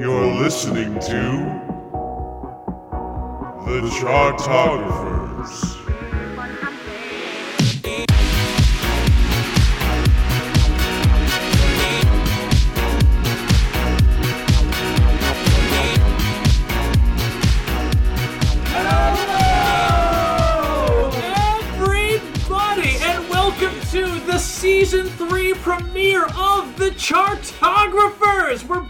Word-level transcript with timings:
You're 0.00 0.32
listening 0.32 0.94
to 0.94 1.60
The 3.66 3.90
Chartographers. 4.00 5.76
everybody, 22.80 22.96
and 23.02 23.28
welcome 23.28 23.80
to 23.90 24.20
the 24.26 24.38
season 24.38 25.06
three 25.10 25.54
premiere 25.54 26.24
of 26.36 26.76
the 26.76 26.90
Chartographers. 26.92 28.64
We're 28.64 28.86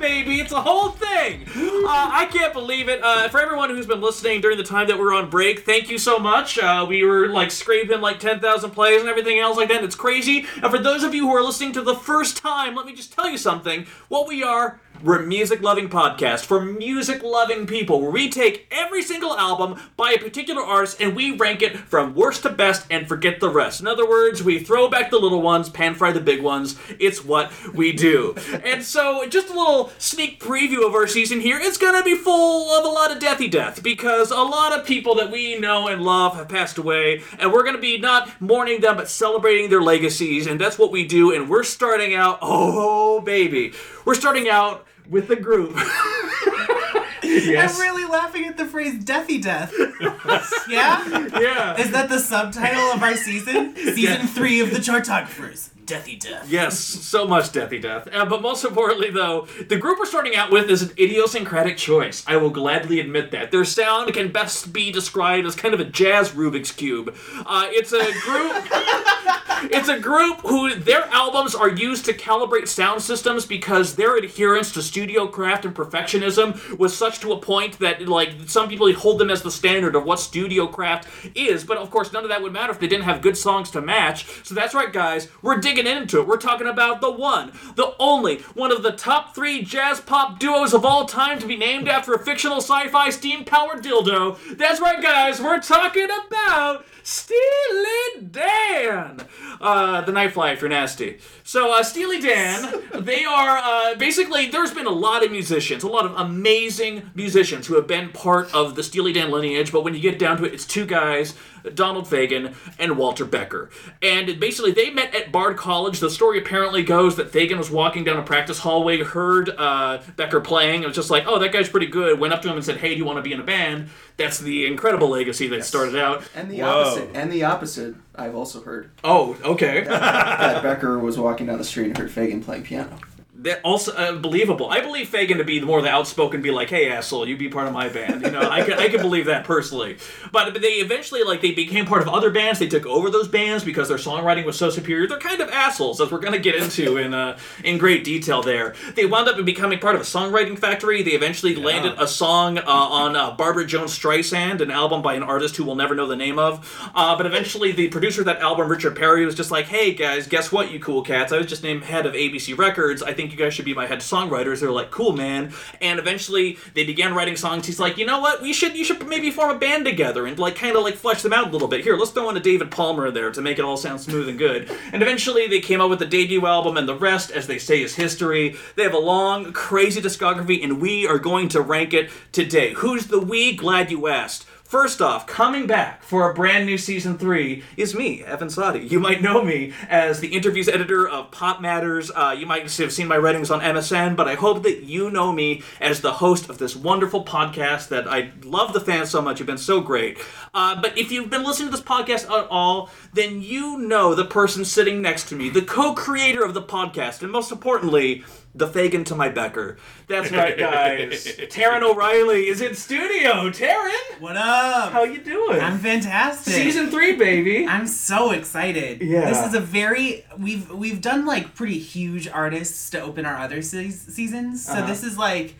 baby! 0.00 0.40
It's 0.40 0.52
a 0.52 0.60
whole 0.60 0.88
thing. 0.88 1.44
Uh, 1.54 2.10
I 2.12 2.26
can't 2.32 2.52
believe 2.52 2.88
it. 2.88 3.02
Uh, 3.02 3.28
for 3.28 3.40
everyone 3.40 3.70
who's 3.70 3.86
been 3.86 4.00
listening 4.00 4.40
during 4.40 4.56
the 4.56 4.64
time 4.64 4.88
that 4.88 4.96
we 4.96 5.04
were 5.04 5.12
on 5.12 5.28
break, 5.28 5.60
thank 5.60 5.90
you 5.90 5.98
so 5.98 6.18
much. 6.18 6.58
Uh, 6.58 6.86
we 6.88 7.04
were 7.04 7.28
like 7.28 7.50
scraping 7.50 8.00
like 8.00 8.18
10,000 8.18 8.70
plays 8.70 9.00
and 9.00 9.08
everything 9.10 9.38
else 9.38 9.56
like 9.56 9.68
that. 9.68 9.84
It's 9.84 9.94
crazy. 9.94 10.46
And 10.62 10.70
for 10.70 10.78
those 10.78 11.02
of 11.04 11.14
you 11.14 11.28
who 11.28 11.36
are 11.36 11.42
listening 11.42 11.72
to 11.74 11.82
the 11.82 11.94
first 11.94 12.38
time, 12.38 12.74
let 12.74 12.86
me 12.86 12.94
just 12.94 13.12
tell 13.12 13.28
you 13.28 13.38
something. 13.38 13.86
What 14.08 14.26
we 14.26 14.42
are. 14.42 14.80
We're 15.02 15.22
a 15.22 15.26
music 15.26 15.62
loving 15.62 15.88
podcast 15.88 16.44
for 16.44 16.60
music 16.60 17.22
loving 17.22 17.66
people 17.66 18.02
where 18.02 18.10
we 18.10 18.28
take 18.28 18.66
every 18.70 19.02
single 19.02 19.34
album 19.34 19.80
by 19.96 20.12
a 20.12 20.18
particular 20.18 20.60
artist 20.60 21.00
and 21.00 21.16
we 21.16 21.34
rank 21.34 21.62
it 21.62 21.74
from 21.78 22.14
worst 22.14 22.42
to 22.42 22.50
best 22.50 22.86
and 22.90 23.08
forget 23.08 23.40
the 23.40 23.48
rest. 23.48 23.80
In 23.80 23.86
other 23.86 24.06
words, 24.06 24.42
we 24.42 24.58
throw 24.62 24.90
back 24.90 25.10
the 25.10 25.18
little 25.18 25.40
ones, 25.40 25.70
pan 25.70 25.94
fry 25.94 26.12
the 26.12 26.20
big 26.20 26.42
ones. 26.42 26.78
It's 26.98 27.24
what 27.24 27.50
we 27.72 27.92
do. 27.92 28.34
and 28.64 28.84
so, 28.84 29.26
just 29.26 29.48
a 29.48 29.54
little 29.54 29.90
sneak 29.96 30.38
preview 30.38 30.86
of 30.86 30.92
our 30.92 31.06
season 31.06 31.40
here. 31.40 31.58
It's 31.58 31.78
going 31.78 31.96
to 31.96 32.04
be 32.04 32.14
full 32.14 32.70
of 32.70 32.84
a 32.84 32.88
lot 32.88 33.10
of 33.10 33.22
deathy 33.22 33.50
death 33.50 33.82
because 33.82 34.30
a 34.30 34.36
lot 34.36 34.78
of 34.78 34.84
people 34.84 35.14
that 35.14 35.30
we 35.30 35.58
know 35.58 35.88
and 35.88 36.02
love 36.02 36.36
have 36.36 36.50
passed 36.50 36.76
away, 36.76 37.22
and 37.38 37.50
we're 37.50 37.62
going 37.62 37.74
to 37.74 37.80
be 37.80 37.96
not 37.96 38.38
mourning 38.38 38.82
them 38.82 38.98
but 38.98 39.08
celebrating 39.08 39.70
their 39.70 39.80
legacies, 39.80 40.46
and 40.46 40.60
that's 40.60 40.78
what 40.78 40.92
we 40.92 41.06
do. 41.06 41.34
And 41.34 41.48
we're 41.48 41.62
starting 41.62 42.14
out, 42.14 42.38
oh 42.42 43.22
baby, 43.22 43.72
we're 44.04 44.14
starting 44.14 44.48
out 44.48 44.86
with 45.10 45.28
the 45.28 45.36
group. 45.36 45.72
yes. 47.22 47.74
I'm 47.74 47.80
really 47.80 48.04
laughing 48.06 48.46
at 48.46 48.56
the 48.56 48.64
phrase 48.64 49.02
"deathy 49.04 49.42
death." 49.42 49.72
yeah, 50.68 51.28
yeah. 51.38 51.76
is 51.78 51.90
that 51.90 52.08
the 52.08 52.18
subtitle 52.18 52.92
of 52.92 53.02
our 53.02 53.16
season? 53.16 53.74
Season 53.76 53.98
Yeah. 53.98 54.26
three 54.26 54.60
of 54.60 54.70
the 54.70 54.80
Chartographers. 54.80 55.70
Deathy 55.90 56.20
death. 56.20 56.48
Yes, 56.48 56.78
so 56.78 57.26
much 57.26 57.46
deathy 57.46 57.82
death. 57.82 58.06
Uh, 58.12 58.24
but 58.24 58.40
most 58.42 58.64
importantly, 58.64 59.10
though, 59.10 59.48
the 59.68 59.76
group 59.76 59.98
we're 59.98 60.06
starting 60.06 60.36
out 60.36 60.52
with 60.52 60.70
is 60.70 60.82
an 60.82 60.90
idiosyncratic 60.90 61.76
choice. 61.76 62.22
I 62.28 62.36
will 62.36 62.50
gladly 62.50 63.00
admit 63.00 63.32
that. 63.32 63.50
Their 63.50 63.64
sound 63.64 64.14
can 64.14 64.30
best 64.30 64.72
be 64.72 64.92
described 64.92 65.48
as 65.48 65.56
kind 65.56 65.74
of 65.74 65.80
a 65.80 65.84
jazz 65.84 66.30
Rubik's 66.30 66.70
Cube. 66.70 67.16
Uh, 67.44 67.66
it's 67.70 67.92
a 67.92 68.12
group. 68.20 68.68
it's 69.64 69.88
a 69.88 69.98
group 69.98 70.40
who 70.40 70.74
their 70.74 71.04
albums 71.06 71.54
are 71.54 71.68
used 71.68 72.04
to 72.06 72.14
calibrate 72.14 72.66
sound 72.66 73.02
systems 73.02 73.44
because 73.44 73.96
their 73.96 74.16
adherence 74.16 74.72
to 74.72 74.82
studio 74.82 75.26
craft 75.26 75.64
and 75.64 75.74
perfectionism 75.74 76.78
was 76.78 76.96
such 76.96 77.20
to 77.20 77.32
a 77.32 77.40
point 77.40 77.78
that 77.78 78.08
like 78.08 78.32
some 78.46 78.68
people 78.68 78.90
hold 78.94 79.18
them 79.18 79.30
as 79.30 79.42
the 79.42 79.50
standard 79.50 79.94
of 79.94 80.04
what 80.04 80.18
studio 80.18 80.66
craft 80.66 81.06
is 81.34 81.64
but 81.64 81.76
of 81.76 81.90
course 81.90 82.12
none 82.12 82.22
of 82.22 82.30
that 82.30 82.40
would 82.40 82.52
matter 82.52 82.72
if 82.72 82.80
they 82.80 82.88
didn't 82.88 83.04
have 83.04 83.20
good 83.20 83.36
songs 83.36 83.70
to 83.70 83.80
match 83.80 84.26
so 84.44 84.54
that's 84.54 84.74
right 84.74 84.92
guys 84.92 85.28
we're 85.42 85.58
digging 85.58 85.79
into 85.86 86.20
it 86.20 86.26
we're 86.26 86.36
talking 86.36 86.66
about 86.66 87.00
the 87.00 87.10
one 87.10 87.52
the 87.76 87.94
only 87.98 88.38
one 88.54 88.72
of 88.72 88.82
the 88.82 88.92
top 88.92 89.34
three 89.34 89.62
jazz 89.62 90.00
pop 90.00 90.38
duos 90.38 90.72
of 90.72 90.84
all 90.84 91.06
time 91.06 91.38
to 91.38 91.46
be 91.46 91.56
named 91.56 91.88
after 91.88 92.14
a 92.14 92.24
fictional 92.24 92.58
sci-fi 92.58 93.10
steam 93.10 93.44
powered 93.44 93.82
dildo 93.82 94.38
that's 94.56 94.80
right 94.80 95.02
guys 95.02 95.40
we're 95.40 95.60
talking 95.60 96.08
about 96.26 96.84
Steely 97.02 98.28
Dan, 98.30 99.26
uh, 99.60 100.00
the 100.02 100.12
Nightfly 100.12 100.52
if 100.52 100.60
you're 100.60 100.70
nasty. 100.70 101.18
So 101.42 101.72
uh, 101.72 101.82
Steely 101.82 102.20
Dan, 102.20 102.82
they 102.94 103.24
are 103.24 103.58
uh, 103.58 103.94
basically. 103.96 104.48
There's 104.48 104.72
been 104.72 104.86
a 104.86 104.90
lot 104.90 105.24
of 105.24 105.30
musicians, 105.30 105.82
a 105.82 105.88
lot 105.88 106.04
of 106.04 106.14
amazing 106.16 107.10
musicians 107.14 107.66
who 107.66 107.74
have 107.74 107.86
been 107.86 108.10
part 108.10 108.54
of 108.54 108.76
the 108.76 108.82
Steely 108.82 109.12
Dan 109.12 109.30
lineage. 109.30 109.72
But 109.72 109.82
when 109.82 109.94
you 109.94 110.00
get 110.00 110.18
down 110.18 110.36
to 110.38 110.44
it, 110.44 110.54
it's 110.54 110.66
two 110.66 110.86
guys. 110.86 111.34
Donald 111.74 112.06
Fagen 112.06 112.54
and 112.78 112.96
Walter 112.96 113.24
Becker. 113.24 113.70
And 114.02 114.38
basically, 114.40 114.72
they 114.72 114.90
met 114.90 115.14
at 115.14 115.32
Bard 115.32 115.56
College. 115.56 116.00
The 116.00 116.10
story 116.10 116.38
apparently 116.38 116.82
goes 116.82 117.16
that 117.16 117.32
Fagen 117.32 117.58
was 117.58 117.70
walking 117.70 118.04
down 118.04 118.18
a 118.18 118.22
practice 118.22 118.58
hallway, 118.60 119.02
heard 119.02 119.50
uh, 119.50 120.00
Becker 120.16 120.40
playing, 120.40 120.76
and 120.76 120.86
was 120.86 120.96
just 120.96 121.10
like, 121.10 121.24
oh, 121.26 121.38
that 121.38 121.52
guy's 121.52 121.68
pretty 121.68 121.86
good. 121.86 122.18
Went 122.18 122.32
up 122.32 122.42
to 122.42 122.48
him 122.48 122.56
and 122.56 122.64
said, 122.64 122.78
hey, 122.78 122.90
do 122.90 122.96
you 122.96 123.04
want 123.04 123.16
to 123.16 123.22
be 123.22 123.32
in 123.32 123.40
a 123.40 123.44
band? 123.44 123.88
That's 124.16 124.38
the 124.38 124.66
incredible 124.66 125.08
legacy 125.08 125.48
that 125.48 125.64
started 125.64 125.96
out. 125.96 126.22
And 126.34 126.50
the 126.50 126.60
Whoa. 126.60 126.82
opposite. 126.82 127.10
And 127.14 127.32
the 127.32 127.44
opposite, 127.44 127.94
I've 128.14 128.34
also 128.34 128.62
heard. 128.62 128.90
Oh, 129.02 129.36
okay. 129.42 129.84
That 129.84 130.62
Becker 130.62 130.98
was 130.98 131.18
walking 131.18 131.46
down 131.46 131.58
the 131.58 131.64
street 131.64 131.86
and 131.86 131.96
heard 131.96 132.10
Fagen 132.10 132.44
playing 132.44 132.64
piano. 132.64 132.98
That 133.42 133.60
also 133.64 133.92
uh, 133.92 134.16
believable. 134.16 134.68
I 134.68 134.82
believe 134.82 135.08
Fagen 135.08 135.38
to 135.38 135.44
be 135.44 135.60
the 135.60 135.64
more 135.64 135.80
the 135.80 135.88
outspoken, 135.88 136.42
be 136.42 136.50
like, 136.50 136.68
"Hey, 136.68 136.90
asshole, 136.90 137.26
you 137.26 137.38
be 137.38 137.48
part 137.48 137.66
of 137.66 137.72
my 137.72 137.88
band." 137.88 138.20
You 138.20 138.30
know, 138.30 138.40
I 138.40 138.62
can 138.62 138.74
I 138.74 138.90
can 138.90 139.00
believe 139.00 139.24
that 139.26 139.44
personally. 139.44 139.96
But, 140.30 140.52
but 140.52 140.60
they 140.60 140.74
eventually 140.74 141.22
like 141.22 141.40
they 141.40 141.52
became 141.52 141.86
part 141.86 142.02
of 142.02 142.08
other 142.08 142.30
bands. 142.30 142.58
They 142.58 142.68
took 142.68 142.84
over 142.84 143.08
those 143.08 143.28
bands 143.28 143.64
because 143.64 143.88
their 143.88 143.96
songwriting 143.96 144.44
was 144.44 144.58
so 144.58 144.68
superior. 144.68 145.06
They're 145.06 145.18
kind 145.18 145.40
of 145.40 145.48
assholes, 145.48 146.02
as 146.02 146.10
we're 146.10 146.18
going 146.18 146.34
to 146.34 146.38
get 146.38 146.54
into 146.54 146.98
in 146.98 147.14
uh, 147.14 147.38
in 147.64 147.78
great 147.78 148.04
detail. 148.04 148.42
There, 148.42 148.74
they 148.94 149.06
wound 149.06 149.26
up 149.26 149.42
becoming 149.42 149.78
part 149.78 149.94
of 149.94 150.02
a 150.02 150.04
songwriting 150.04 150.58
factory. 150.58 151.02
They 151.02 151.12
eventually 151.12 151.54
landed 151.54 151.94
a 151.96 152.06
song 152.06 152.58
uh, 152.58 152.64
on 152.66 153.16
uh, 153.16 153.30
Barbra 153.30 153.64
Joan 153.64 153.86
Streisand, 153.86 154.60
an 154.60 154.70
album 154.70 155.00
by 155.00 155.14
an 155.14 155.22
artist 155.22 155.56
who 155.56 155.64
we'll 155.64 155.76
never 155.76 155.94
know 155.94 156.06
the 156.06 156.14
name 156.14 156.38
of. 156.38 156.90
Uh, 156.94 157.16
but 157.16 157.24
eventually, 157.24 157.72
the 157.72 157.88
producer 157.88 158.20
of 158.20 158.26
that 158.26 158.40
album, 158.40 158.68
Richard 158.68 158.96
Perry, 158.96 159.24
was 159.24 159.34
just 159.34 159.50
like, 159.50 159.64
"Hey 159.64 159.94
guys, 159.94 160.26
guess 160.26 160.52
what, 160.52 160.70
you 160.70 160.78
cool 160.78 161.00
cats? 161.00 161.32
I 161.32 161.38
was 161.38 161.46
just 161.46 161.62
named 161.62 161.84
head 161.84 162.04
of 162.04 162.12
ABC 162.12 162.58
Records. 162.58 163.02
I 163.02 163.14
think 163.14 163.29
you 163.32 163.38
guys 163.38 163.54
should 163.54 163.64
be 163.64 163.74
my 163.74 163.86
head 163.86 164.00
songwriters." 164.00 164.60
They're 164.60 164.70
like, 164.70 164.90
"Cool, 164.90 165.12
man." 165.12 165.52
And 165.80 165.98
eventually, 165.98 166.58
they 166.74 166.84
began 166.84 167.14
writing 167.14 167.36
songs. 167.36 167.66
He's 167.66 167.80
like, 167.80 167.98
"You 167.98 168.06
know 168.06 168.20
what? 168.20 168.42
We 168.42 168.52
should 168.52 168.76
you 168.76 168.84
should 168.84 169.06
maybe 169.06 169.30
form 169.30 169.50
a 169.50 169.58
band 169.58 169.84
together 169.84 170.26
and 170.26 170.38
like 170.38 170.56
kind 170.56 170.76
of 170.76 170.82
like 170.82 170.96
flesh 170.96 171.22
them 171.22 171.32
out 171.32 171.48
a 171.48 171.50
little 171.50 171.68
bit. 171.68 171.82
Here, 171.82 171.96
let's 171.96 172.10
throw 172.10 172.30
in 172.30 172.36
a 172.36 172.40
David 172.40 172.70
Palmer 172.70 173.10
there 173.10 173.30
to 173.30 173.40
make 173.40 173.58
it 173.58 173.64
all 173.64 173.76
sound 173.76 174.00
smooth 174.00 174.28
and 174.28 174.38
good." 174.38 174.70
And 174.92 175.02
eventually, 175.02 175.46
they 175.46 175.60
came 175.60 175.80
out 175.80 175.90
with 175.90 175.98
the 175.98 176.06
debut 176.06 176.46
album, 176.46 176.76
and 176.76 176.88
the 176.88 176.94
rest, 176.94 177.30
as 177.30 177.46
they 177.46 177.58
say, 177.58 177.82
is 177.82 177.94
history. 177.94 178.56
They 178.76 178.82
have 178.82 178.94
a 178.94 178.98
long, 178.98 179.52
crazy 179.52 180.00
discography, 180.00 180.62
and 180.62 180.80
we 180.80 181.06
are 181.06 181.18
going 181.18 181.48
to 181.50 181.60
rank 181.60 181.94
it 181.94 182.10
today. 182.32 182.74
Who's 182.74 183.06
the 183.06 183.20
we? 183.20 183.54
Glad 183.54 183.90
you 183.90 184.08
asked. 184.08 184.46
First 184.70 185.02
off, 185.02 185.26
coming 185.26 185.66
back 185.66 186.00
for 186.04 186.30
a 186.30 186.32
brand 186.32 186.64
new 186.64 186.78
season 186.78 187.18
three 187.18 187.64
is 187.76 187.92
me, 187.92 188.22
Evan 188.22 188.46
Sawdey. 188.46 188.88
You 188.88 189.00
might 189.00 189.20
know 189.20 189.42
me 189.42 189.72
as 189.88 190.20
the 190.20 190.28
interviews 190.28 190.68
editor 190.68 191.08
of 191.08 191.32
Pop 191.32 191.60
Matters. 191.60 192.12
Uh, 192.14 192.36
you 192.38 192.46
might 192.46 192.70
have 192.70 192.92
seen 192.92 193.08
my 193.08 193.16
writings 193.16 193.50
on 193.50 193.58
MSN, 193.62 194.14
but 194.14 194.28
I 194.28 194.36
hope 194.36 194.62
that 194.62 194.84
you 194.84 195.10
know 195.10 195.32
me 195.32 195.64
as 195.80 196.02
the 196.02 196.12
host 196.12 196.48
of 196.48 196.58
this 196.58 196.76
wonderful 196.76 197.24
podcast 197.24 197.88
that 197.88 198.06
I 198.06 198.30
love 198.44 198.72
the 198.72 198.78
fans 198.78 199.10
so 199.10 199.20
much. 199.20 199.40
You've 199.40 199.48
been 199.48 199.58
so 199.58 199.80
great. 199.80 200.18
Uh, 200.54 200.80
but 200.80 200.96
if 200.96 201.10
you've 201.10 201.30
been 201.30 201.42
listening 201.42 201.72
to 201.72 201.76
this 201.76 201.84
podcast 201.84 202.30
at 202.30 202.46
all, 202.48 202.90
then 203.12 203.42
you 203.42 203.76
know 203.76 204.14
the 204.14 204.24
person 204.24 204.64
sitting 204.64 205.02
next 205.02 205.28
to 205.30 205.34
me, 205.34 205.48
the 205.48 205.62
co-creator 205.62 206.44
of 206.44 206.54
the 206.54 206.62
podcast, 206.62 207.22
and 207.22 207.32
most 207.32 207.50
importantly, 207.50 208.22
the 208.54 208.66
Fagen 208.66 209.04
to 209.06 209.14
my 209.14 209.28
Becker. 209.28 209.76
That's 210.08 210.32
right, 210.32 210.58
guys. 210.68 211.24
Taran 211.48 211.82
O'Reilly 211.82 212.48
is 212.48 212.60
in 212.60 212.74
studio. 212.74 213.48
Taran, 213.50 214.20
What 214.20 214.36
up? 214.36 214.92
how 214.92 215.04
you 215.04 215.20
doing? 215.20 215.60
I'm 215.60 215.78
fantastic. 215.78 216.54
Season 216.54 216.90
three, 216.90 217.14
baby. 217.16 217.66
I'm 217.66 217.86
so 217.86 218.32
excited. 218.32 219.02
Yeah. 219.02 219.28
This 219.28 219.46
is 219.46 219.54
a 219.54 219.60
very 219.60 220.24
we've 220.36 220.68
we've 220.70 221.00
done 221.00 221.26
like 221.26 221.54
pretty 221.54 221.78
huge 221.78 222.26
artists 222.28 222.90
to 222.90 223.00
open 223.00 223.24
our 223.24 223.36
other 223.36 223.62
se- 223.62 223.90
seasons. 223.90 224.66
So 224.66 224.72
Uh-huh. 224.72 224.86
this 224.86 225.04
is 225.04 225.16
like 225.16 225.54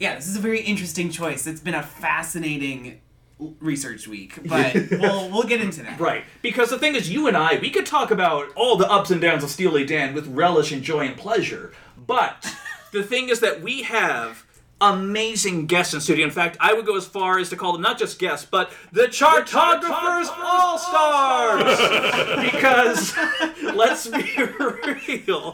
yeah, 0.00 0.16
this 0.16 0.26
is 0.26 0.36
a 0.36 0.40
very 0.40 0.60
interesting 0.60 1.10
choice. 1.10 1.46
It's 1.46 1.60
been 1.60 1.74
a 1.74 1.82
fascinating 1.82 3.00
research 3.60 4.08
week, 4.08 4.38
but 4.48 4.74
we'll 4.90 5.30
we'll 5.30 5.42
get 5.44 5.60
into 5.60 5.82
that. 5.84 6.00
Right, 6.00 6.24
because 6.42 6.70
the 6.70 6.78
thing 6.78 6.94
is, 6.96 7.10
you 7.10 7.28
and 7.28 7.36
I, 7.36 7.58
we 7.58 7.70
could 7.70 7.86
talk 7.86 8.10
about 8.10 8.48
all 8.56 8.76
the 8.76 8.90
ups 8.90 9.10
and 9.10 9.20
downs 9.20 9.44
of 9.44 9.50
Steely 9.50 9.84
Dan 9.86 10.12
with 10.14 10.26
relish 10.26 10.72
and 10.72 10.82
joy 10.82 11.06
and 11.06 11.16
pleasure. 11.16 11.72
But 12.06 12.54
the 12.92 13.02
thing 13.02 13.28
is 13.28 13.40
that 13.40 13.62
we 13.62 13.82
have 13.82 14.44
amazing 14.80 15.66
guests 15.66 15.94
in 15.94 16.00
studio. 16.00 16.24
In 16.26 16.30
fact, 16.30 16.56
I 16.60 16.74
would 16.74 16.86
go 16.86 16.96
as 16.96 17.06
far 17.06 17.38
as 17.38 17.48
to 17.50 17.56
call 17.56 17.72
them 17.72 17.82
not 17.82 17.98
just 17.98 18.18
guests, 18.18 18.46
but 18.50 18.70
the 18.92 19.10
Chartographers 19.10 20.28
All 20.36 20.78
Stars. 20.78 21.78
because 22.52 23.16
let's 23.74 24.06
be 24.08 24.22
real. 25.08 25.52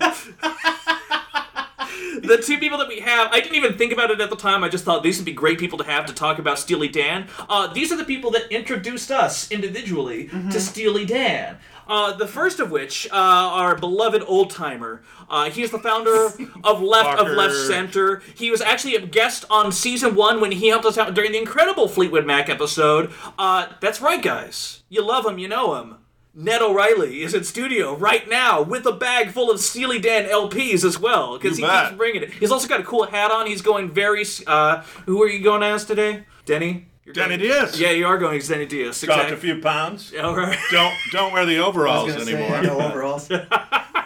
the 2.22 2.42
two 2.44 2.58
people 2.58 2.78
that 2.78 2.88
we 2.88 3.00
have, 3.00 3.30
I 3.32 3.40
didn't 3.40 3.56
even 3.56 3.78
think 3.78 3.92
about 3.92 4.10
it 4.10 4.20
at 4.20 4.30
the 4.30 4.36
time. 4.36 4.64
I 4.64 4.68
just 4.68 4.84
thought 4.84 5.02
these 5.02 5.18
would 5.18 5.24
be 5.24 5.32
great 5.32 5.58
people 5.58 5.78
to 5.78 5.84
have 5.84 6.06
to 6.06 6.12
talk 6.12 6.38
about 6.38 6.58
Steely 6.58 6.88
Dan. 6.88 7.28
Uh, 7.48 7.72
these 7.72 7.92
are 7.92 7.96
the 7.96 8.04
people 8.04 8.32
that 8.32 8.50
introduced 8.50 9.10
us 9.10 9.50
individually 9.52 10.28
to 10.50 10.60
Steely 10.60 11.04
Dan. 11.04 11.58
Uh, 11.86 12.12
the 12.14 12.26
first 12.26 12.60
of 12.60 12.70
which, 12.70 13.06
uh, 13.10 13.14
our 13.14 13.76
beloved 13.76 14.22
old 14.26 14.50
timer. 14.50 15.02
Uh, 15.28 15.50
he 15.50 15.62
is 15.62 15.70
the 15.70 15.78
founder 15.78 16.26
of 16.64 16.82
Left 16.82 17.18
of 17.18 17.28
Left 17.28 17.54
Center. 17.54 18.22
He 18.34 18.50
was 18.50 18.60
actually 18.60 18.96
a 18.96 19.06
guest 19.06 19.44
on 19.50 19.72
season 19.72 20.14
one 20.14 20.40
when 20.40 20.52
he 20.52 20.68
helped 20.68 20.84
us 20.84 20.98
out 20.98 21.14
during 21.14 21.32
the 21.32 21.38
incredible 21.38 21.88
Fleetwood 21.88 22.26
Mac 22.26 22.48
episode. 22.48 23.12
Uh, 23.38 23.66
that's 23.80 24.00
right, 24.00 24.22
guys. 24.22 24.82
You 24.88 25.02
love 25.02 25.26
him, 25.26 25.38
you 25.38 25.48
know 25.48 25.74
him. 25.76 25.96
Ned 26.34 26.62
O'Reilly 26.62 27.22
is 27.22 27.34
in 27.34 27.44
studio 27.44 27.94
right 27.94 28.26
now 28.26 28.62
with 28.62 28.86
a 28.86 28.92
bag 28.92 29.32
full 29.32 29.50
of 29.50 29.60
Steely 29.60 29.98
Dan 29.98 30.24
LPs 30.24 30.82
as 30.82 30.98
well 30.98 31.38
because 31.38 31.58
he 31.58 31.62
bet. 31.62 31.88
keeps 31.88 31.98
bringing 31.98 32.22
it. 32.22 32.32
He's 32.32 32.50
also 32.50 32.66
got 32.68 32.80
a 32.80 32.84
cool 32.84 33.04
hat 33.04 33.30
on. 33.30 33.46
He's 33.46 33.60
going 33.60 33.90
very. 33.90 34.24
Uh, 34.46 34.82
who 35.04 35.22
are 35.22 35.28
you 35.28 35.42
going 35.42 35.62
as 35.62 35.84
today, 35.84 36.24
Denny? 36.46 36.88
You're 37.04 37.14
Danny 37.14 37.36
going- 37.36 37.50
Dias. 37.50 37.78
Yeah, 37.80 37.90
you 37.90 38.06
are 38.06 38.16
going 38.18 38.38
as 38.38 38.48
Denny 38.48 38.66
Dias. 38.66 39.00
Dropped 39.00 39.22
Exactly. 39.30 39.50
a 39.50 39.54
few 39.54 39.62
pounds. 39.62 40.12
All 40.22 40.36
right. 40.36 40.58
Don't 40.70 40.94
don't 41.10 41.32
wear 41.32 41.44
the 41.46 41.56
I 41.56 41.60
was 41.60 41.68
overalls 41.68 42.12
gonna 42.12 42.24
say, 42.24 42.34
anymore. 42.34 42.62
no 42.62 42.80
overalls. 42.80 43.28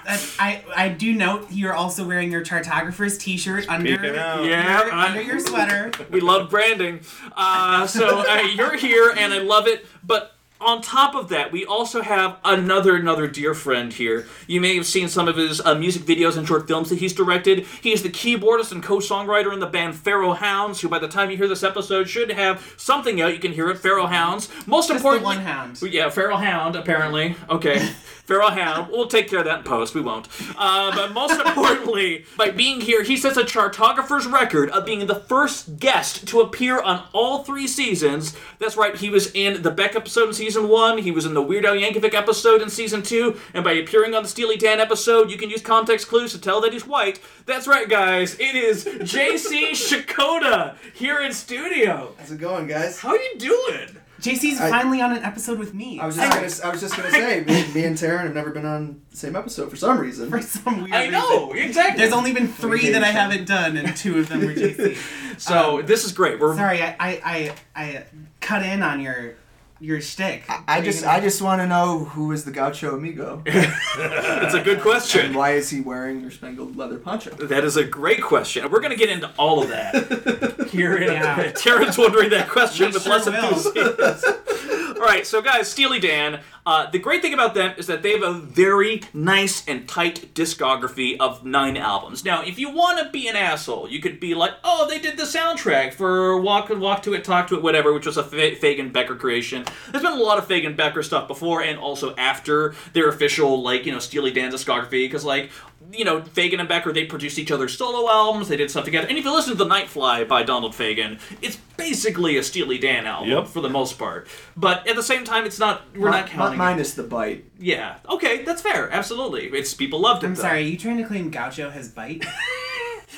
I 0.09 0.63
I 0.75 0.89
do 0.91 1.13
note 1.15 1.49
you're 1.51 1.75
also 1.75 2.07
wearing 2.07 2.31
your 2.31 2.45
Chartographer's 2.45 3.19
T-shirt 3.19 3.69
under 3.69 3.91
Yeah, 3.91 4.41
your, 4.41 4.93
I- 4.93 5.09
under 5.09 5.21
your 5.23 5.41
sweater. 5.41 5.91
we 6.11 6.21
love 6.21 6.49
branding. 6.49 7.01
Uh, 7.37 7.87
so 7.87 8.21
uh, 8.21 8.41
you're 8.55 8.77
here, 8.77 9.13
and 9.17 9.33
I 9.33 9.39
love 9.39 9.67
it. 9.67 9.85
But 10.05 10.36
on 10.61 10.81
top 10.81 11.15
of 11.15 11.29
that, 11.29 11.53
we 11.53 11.65
also 11.65 12.03
have 12.03 12.39
another 12.45 12.97
another 12.97 13.27
dear 13.27 13.55
friend 13.55 13.93
here. 13.93 14.27
You 14.47 14.61
may 14.61 14.77
have 14.77 14.87
seen 14.87 15.09
some 15.09 15.29
of 15.29 15.37
his 15.37 15.61
uh, 15.61 15.75
music 15.75 16.03
videos 16.03 16.37
and 16.37 16.47
short 16.47 16.67
films 16.67 16.89
that 16.91 16.99
he's 16.99 17.13
directed. 17.13 17.67
He 17.83 17.93
is 17.93 18.03
the 18.03 18.09
keyboardist 18.09 18.73
and 18.73 18.83
co-songwriter 18.83 19.53
in 19.53 19.61
the 19.61 19.67
band 19.67 19.97
Pharoah 19.97 20.37
Hounds, 20.37 20.81
who 20.81 20.89
by 20.89 20.99
the 20.99 21.09
time 21.09 21.31
you 21.31 21.37
hear 21.37 21.49
this 21.49 21.63
episode 21.63 22.09
should 22.09 22.31
have 22.31 22.75
something 22.77 23.21
out. 23.21 23.35
You 23.35 23.39
can 23.41 23.53
hear 23.53 23.69
it, 23.69 23.79
Pharoah 23.79 24.09
Hounds. 24.09 24.49
Most 24.67 24.89
Just 24.89 24.97
importantly, 24.99 25.37
one 25.37 25.45
hound. 25.45 25.81
yeah, 25.83 26.09
Feral 26.09 26.39
Hound, 26.39 26.77
apparently. 26.77 27.37
Okay. 27.51 27.91
Feral 28.27 28.51
Ham. 28.51 28.89
We'll 28.91 29.07
take 29.07 29.29
care 29.29 29.39
of 29.39 29.45
that 29.45 29.59
in 29.59 29.65
post. 29.65 29.95
We 29.95 30.01
won't. 30.01 30.29
Uh, 30.57 30.95
but 30.95 31.13
most 31.13 31.41
importantly, 31.41 32.25
by 32.37 32.51
being 32.51 32.81
here, 32.81 33.03
he 33.03 33.17
sets 33.17 33.37
a 33.37 33.45
chartographer's 33.45 34.27
record 34.27 34.69
of 34.71 34.85
being 34.85 35.07
the 35.07 35.15
first 35.15 35.79
guest 35.79 36.27
to 36.29 36.41
appear 36.41 36.81
on 36.81 37.05
all 37.13 37.45
three 37.45 37.67
seasons. 37.67 38.37
That's 38.59 38.77
right, 38.77 38.97
he 38.97 39.11
was 39.11 39.31
in 39.33 39.63
the 39.63 39.71
Beck 39.71 39.95
episode 39.95 40.29
in 40.29 40.35
season 40.35 40.69
one, 40.69 40.99
he 40.99 41.11
was 41.11 41.25
in 41.25 41.35
the 41.35 41.43
Weird 41.43 41.65
Al 41.65 41.75
Yankovic 41.75 42.15
episode 42.15 42.63
in 42.63 42.69
season 42.71 43.03
two, 43.03 43.39
and 43.55 43.63
by 43.63 43.73
appearing 43.73 44.15
on 44.15 44.23
the 44.23 44.29
Steely 44.29 44.57
Dan 44.57 44.81
episode, 44.81 45.31
you 45.31 45.37
can 45.37 45.51
use 45.51 45.63
context 45.63 46.09
clues 46.09 46.33
to 46.33 46.41
tell 46.41 46.61
that 46.63 46.73
he's 46.73 46.87
white. 46.87 47.21
That's 47.47 47.69
right, 47.69 47.89
guys. 47.89 48.35
It 48.41 48.57
is 48.57 48.85
JC 48.85 49.71
Sciaccotta 49.71 50.77
here 50.95 51.21
in 51.21 51.33
studio. 51.33 52.15
How's 52.19 52.33
it 52.33 52.41
going, 52.41 52.67
guys? 52.67 52.99
How 52.99 53.11
are 53.11 53.17
you 53.17 53.35
doing? 53.39 53.97
JC's 54.21 54.61
I- 54.61 54.71
finally 54.71 55.01
on 55.01 55.13
an 55.13 55.23
episode 55.23 55.59
with 55.59 55.75
me. 55.75 56.01
I 56.01 56.07
was 56.07 56.17
just 56.17 56.31
gonna, 56.63 56.69
I 56.71 56.73
was 56.73 56.81
just 56.81 56.97
gonna 56.97 57.11
say, 57.11 57.41
me, 57.45 57.73
me 57.75 57.85
and 57.85 57.97
Taran 57.97 58.23
have 58.23 58.35
never 58.35 58.51
been 58.51 58.65
on 58.65 59.03
the 59.11 59.17
same 59.17 59.37
episode 59.37 59.69
for 59.71 59.77
some 59.77 59.99
reason. 59.99 60.31
for 60.31 60.41
some 60.41 60.83
weird 60.83 60.93
I 60.95 61.09
know, 61.09 61.51
reason. 61.53 61.69
exactly. 61.69 62.01
There's 62.01 62.13
only 62.15 62.33
been 62.33 62.49
three 62.49 62.91
that 62.91 63.03
I 63.05 63.09
haven't 63.09 63.47
done, 63.47 63.77
and 63.77 63.97
two 63.97 64.19
of 64.19 64.29
them 64.29 64.41
were 64.41 64.55
JC. 64.55 64.97
So 65.39 65.81
um, 65.81 65.87
this 65.87 66.07
is 66.07 66.13
great. 66.13 66.41
We're 66.41 66.57
Sorry, 66.57 66.81
I, 66.83 66.97
I, 66.99 67.21
I, 67.23 67.55
I 67.77 68.05
cut 68.41 68.63
in 68.63 68.83
on 68.83 69.01
your 69.01 69.35
your 69.81 70.01
stick? 70.01 70.45
I 70.67 70.81
just, 70.81 71.05
I 71.07 71.21
just 71.21 71.43
want 71.43 71.61
to 71.61 71.67
know 71.67 72.05
who 72.05 72.33
is 72.33 72.45
the 72.45 72.51
Gaucho 72.51 72.97
Amigo, 72.97 73.43
it's 73.47 74.55
a 74.55 74.61
good 74.63 74.75
and 74.75 74.83
question. 74.83 75.35
why 75.35 75.53
is 75.53 75.69
he 75.71 75.81
wearing 75.81 76.21
your 76.21 76.31
spangled 76.31 76.77
leather 76.77 76.99
poncho? 76.99 77.31
That 77.35 77.65
is 77.65 77.77
a 77.77 77.85
great 77.85 78.23
question. 78.23 78.71
We're 78.71 78.81
going 78.81 78.91
to 78.93 78.97
get 78.97 79.11
into 79.11 79.31
all 79.39 79.63
of 79.63 79.69
that 79.69 80.69
here. 80.73 80.97
In 80.97 81.13
Yeah. 81.13 81.51
Terrence 81.53 81.99
wondering 81.99 82.31
that 82.31 82.49
question 82.49 82.87
We 82.89 82.93
with 82.95 83.03
sure 83.03 83.13
less 83.19 83.27
will. 83.27 83.35
enthusiasm. 83.35 84.95
all 84.97 85.03
right, 85.03 85.27
so 85.27 85.43
guys, 85.43 85.69
Steely 85.71 86.01
Dan. 86.01 86.41
Uh, 86.67 86.91
the 86.91 86.99
great 86.99 87.23
thing 87.23 87.33
about 87.33 87.55
them 87.55 87.73
is 87.79 87.87
that 87.87 88.03
they 88.03 88.11
have 88.11 88.23
a 88.25 88.33
very 88.33 89.01
nice 89.15 89.67
and 89.69 89.89
tight 89.89 90.35
discography 90.35 91.17
of 91.21 91.45
nine 91.45 91.77
albums. 91.77 92.25
Now, 92.25 92.43
if 92.43 92.59
you 92.59 92.71
want 92.71 92.99
to 92.99 93.09
be 93.11 93.29
an 93.29 93.37
asshole, 93.37 93.89
you 93.89 94.01
could 94.01 94.19
be 94.19 94.35
like, 94.35 94.53
"Oh, 94.65 94.87
they 94.89 94.99
did 94.99 95.17
the 95.17 95.23
soundtrack 95.23 95.93
for 95.95 96.41
Walk 96.41 96.69
and 96.71 96.81
Walk 96.81 97.03
to 97.05 97.15
It, 97.15 97.23
Talk 97.25 97.47
to 97.49 97.55
It, 97.55 97.63
whatever," 97.63 97.93
which 97.93 98.07
was 98.07 98.17
a 98.17 98.25
Fa- 98.25 98.57
Fagen 98.57 98.93
Becker 98.93 99.15
creation. 99.15 99.65
There's 99.93 100.03
been 100.03 100.13
a 100.13 100.17
lot 100.23 100.39
of 100.39 100.49
Fagen 100.49 100.77
Becker 100.77 101.03
stuff 101.05 101.29
before 101.29 101.63
and 101.63 101.79
also 101.79 102.15
after 102.17 102.75
their 102.95 103.09
official, 103.09 103.63
like 103.63 103.87
you 103.87 103.93
know, 103.93 104.01
Steely 104.01 104.33
Dan 104.33 104.51
discography, 104.51 105.05
because 105.07 105.25
like 105.25 105.51
you 105.93 106.05
know, 106.05 106.21
Fagen 106.21 106.59
and 106.59 106.69
Becker, 106.69 106.93
they 106.93 107.05
produced 107.05 107.39
each 107.39 107.53
other's 107.53 107.79
solo 107.79 108.11
albums, 108.11 108.49
they 108.49 108.57
did 108.57 108.69
stuff 108.69 108.85
together. 108.85 109.07
And 109.07 109.17
if 109.17 109.25
you 109.25 109.33
listen 109.33 109.53
to 109.57 109.57
The 109.65 109.71
Nightfly 109.71 110.27
by 110.27 110.43
Donald 110.43 110.73
Fagen, 110.73 111.21
it's 111.41 111.59
basically 111.77 112.37
a 112.37 112.43
Steely 112.43 112.77
Dan 112.77 113.07
album 113.07 113.31
Yep. 113.31 113.47
for 113.47 113.61
the 113.61 113.69
most 113.71 113.97
part. 113.97 114.27
But 114.57 114.85
at 114.89 114.97
the 114.97 115.03
same 115.03 115.23
time, 115.23 115.45
it's 115.45 115.61
not, 115.61 115.83
we're 115.97 116.11
not 116.11 116.27
counting. 116.27 116.56
It. 116.57 116.59
minus 116.59 116.95
the 116.95 117.03
bite. 117.03 117.45
Yeah. 117.59 117.99
Okay, 118.09 118.45
that's 118.45 118.63
fair. 118.63 118.91
Absolutely. 118.91 119.47
It's 119.47 119.75
people 119.75 120.01
loved 120.01 120.25
it. 120.25 120.27
I'm 120.27 120.35
though. 120.35 120.43
sorry, 120.43 120.59
are 120.59 120.69
you 120.69 120.77
trying 120.79 120.97
to 120.99 121.05
claim 121.05 121.31
Gaucho 121.31 121.71
has 121.71 121.89
bite? 121.89 122.25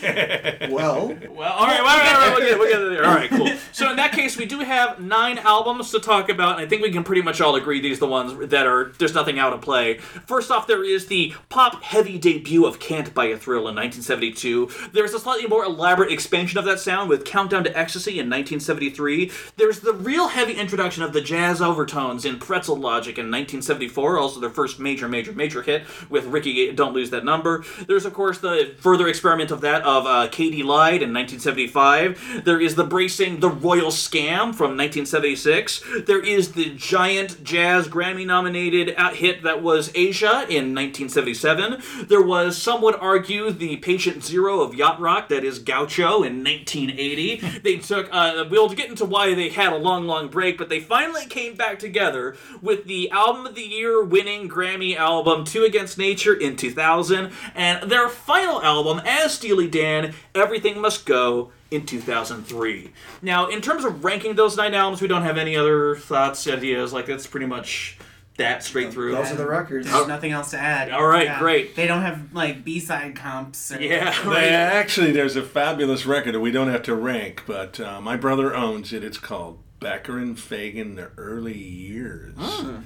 Well, 0.71 1.09
Well, 1.31 1.53
all 1.53 1.67
right, 1.67 1.83
well, 1.83 1.89
all 1.89 2.29
right, 2.29 2.35
we'll 2.37 2.47
get, 2.47 2.59
we'll 2.59 2.69
get 2.69 2.79
there. 2.79 3.05
All 3.05 3.15
right, 3.15 3.31
cool. 3.31 3.49
So 3.73 3.91
in 3.91 3.97
that 3.97 4.11
case, 4.11 4.37
we 4.37 4.45
do 4.45 4.59
have 4.61 4.99
nine 5.01 5.39
albums 5.39 5.93
to 5.93 6.01
talk 6.01 6.29
about, 6.29 6.57
and 6.57 6.67
I 6.67 6.69
think 6.69 6.83
we 6.83 6.91
can 6.91 7.05
pretty 7.05 7.23
much 7.23 7.41
all 7.41 7.55
agree 7.55 7.81
these 7.81 7.99
are 7.99 8.01
the 8.01 8.07
ones 8.09 8.51
that 8.51 8.67
are 8.67 8.93
there's 8.99 9.15
nothing 9.15 9.39
out 9.39 9.53
of 9.53 9.61
play. 9.61 9.99
First 9.99 10.51
off, 10.51 10.67
there 10.67 10.83
is 10.83 11.07
the 11.07 11.33
pop-heavy 11.49 12.19
debut 12.19 12.67
of 12.67 12.81
"Can't 12.81 13.15
Buy 13.15 13.27
a 13.27 13.37
Thrill" 13.37 13.69
in 13.69 13.77
1972. 13.77 14.69
There's 14.93 15.15
a 15.15 15.21
slightly 15.21 15.47
more 15.47 15.65
elaborate 15.65 16.11
expansion 16.11 16.59
of 16.59 16.65
that 16.65 16.81
sound 16.81 17.09
with 17.09 17.25
"Countdown 17.25 17.63
to 17.65 17.79
Ecstasy" 17.79 18.13
in 18.13 18.29
1973. 18.29 19.31
There's 19.57 19.81
the 19.81 19.93
real 19.93 20.29
heavy 20.29 20.55
introduction 20.55 21.05
of 21.05 21.13
the 21.13 21.21
jazz 21.21 21.63
overtones 21.63 22.25
in 22.25 22.39
"Pretzel 22.41 22.77
Logic" 22.77 23.17
in 23.17 23.27
1974, 23.27 24.19
also 24.19 24.41
their 24.41 24.51
first 24.51 24.81
major, 24.81 25.09
major, 25.09 25.33
major 25.33 25.63
hit 25.63 25.85
with 26.09 26.25
Rikki. 26.27 26.73
Don't 26.73 26.95
lose 26.95 27.11
that 27.11 27.25
number. 27.25 27.65
There's 27.87 28.07
of 28.07 28.15
course 28.15 28.39
the 28.39 28.75
further 28.81 29.07
experiment 29.07 29.53
of 29.53 29.61
that 29.61 29.85
of 29.89 30.07
uh, 30.07 30.29
Katy 30.29 30.63
Lied 30.63 31.03
in 31.03 31.15
1975. 31.15 32.45
There 32.45 32.61
is 32.61 32.75
the 32.75 32.85
bracing 32.85 33.41
The 33.41 33.49
Royal 33.49 33.91
Scam 33.91 34.55
from 34.55 34.77
1976. 34.77 35.83
There 36.07 36.21
is 36.21 36.53
the 36.53 36.75
giant 36.75 37.43
jazz 37.43 37.89
Grammy 37.89 38.27
nominated 38.27 38.95
hit 39.15 39.43
that 39.45 39.63
was 39.63 39.89
Aja 39.91 40.45
in 40.49 40.75
1977. 40.75 41.83
There 42.07 42.21
was, 42.21 42.61
some 42.61 42.83
would 42.83 42.97
argue, 42.97 43.51
the 43.51 43.79
Patient 43.79 44.23
Zero 44.23 44.61
of 44.61 44.75
Yacht 44.75 45.01
Rock, 45.01 45.31
that 45.31 45.43
is 45.43 45.59
Gaucho 45.59 46.23
in 46.23 46.45
1980. 46.45 47.37
they 47.63 47.79
took, 47.79 48.09
uh, 48.13 48.45
we'll 48.51 48.69
get 48.69 48.91
into 48.91 49.07
why 49.07 49.35
they 49.35 49.49
had 49.49 49.73
a 49.73 49.77
long, 49.77 50.07
long 50.07 50.29
break, 50.29 50.59
but 50.59 50.69
they 50.69 50.81
finally 50.81 51.25
came 51.25 51.55
back 51.55 51.79
together 51.79 52.37
with 52.61 52.85
the 52.85 53.11
Album 53.11 53.47
of 53.47 53.55
the 53.55 53.63
Year 53.63 54.05
winning 54.05 54.51
Grammy 54.51 54.97
album 54.97 55.45
Two 55.45 55.65
Against 55.65 55.97
Nature 55.97 56.35
in 56.35 56.57
2000, 56.57 57.33
and 57.55 57.91
their 57.91 58.11
final 58.11 58.63
album 58.63 59.01
as 59.07 59.33
Steely 59.35 59.68
Dan, 59.71 60.15
Everything 60.35 60.81
Must 60.81 61.05
Go 61.07 61.51
in 61.71 61.85
2003. 61.87 62.91
Now, 63.23 63.49
in 63.49 63.61
terms 63.61 63.85
of 63.85 64.05
ranking 64.05 64.35
those 64.35 64.57
nine 64.57 64.75
albums, 64.75 65.01
we 65.03 65.09
don't 65.09 65.23
have 65.23 65.39
any 65.39 65.57
other 65.57 65.97
thoughts, 65.97 66.47
ideas. 66.49 66.93
Like, 66.93 67.07
that's 67.07 67.27
pretty 67.27 67.47
much 67.47 67.99
that 68.37 68.63
straight 68.63 68.93
through. 68.93 69.13
those 69.13 69.33
are 69.33 69.37
the 69.37 69.47
records. 69.49 69.91
There's 69.91 70.07
nothing 70.07 70.31
else 70.33 70.51
to 70.53 70.59
add. 70.59 70.91
All 70.93 71.05
right, 71.07 71.39
great. 71.41 71.75
They 71.75 71.87
don't 71.89 72.03
have 72.03 72.33
like 72.33 72.65
B-side 72.65 73.17
comps. 73.17 73.73
Or, 73.73 73.81
Yeah, 73.81 74.15
They- 74.31 74.49
actually, 74.51 75.11
there's 75.13 75.35
a 75.35 75.43
fabulous 75.43 76.07
record 76.07 76.35
that 76.37 76.41
we 76.41 76.53
don't 76.53 76.69
have 76.69 76.85
to 76.85 76.95
rank, 76.95 77.43
but 77.47 77.81
uh, 77.81 78.01
my 78.01 78.17
brother 78.17 78.55
owns 78.55 78.93
it. 78.93 79.03
It's 79.03 79.19
called 79.19 79.59
Becker 79.81 80.19
and 80.19 80.37
Fagen: 80.37 80.95
The 80.97 81.11
Early 81.17 81.59
Years, 81.59 82.35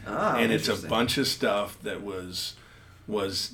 Ah, 0.07 0.37
and 0.39 0.51
it's 0.53 0.69
a 0.69 0.89
bunch 0.89 1.19
of 1.19 1.27
stuff 1.29 1.79
that 1.83 2.01
was 2.03 2.55
was 3.07 3.53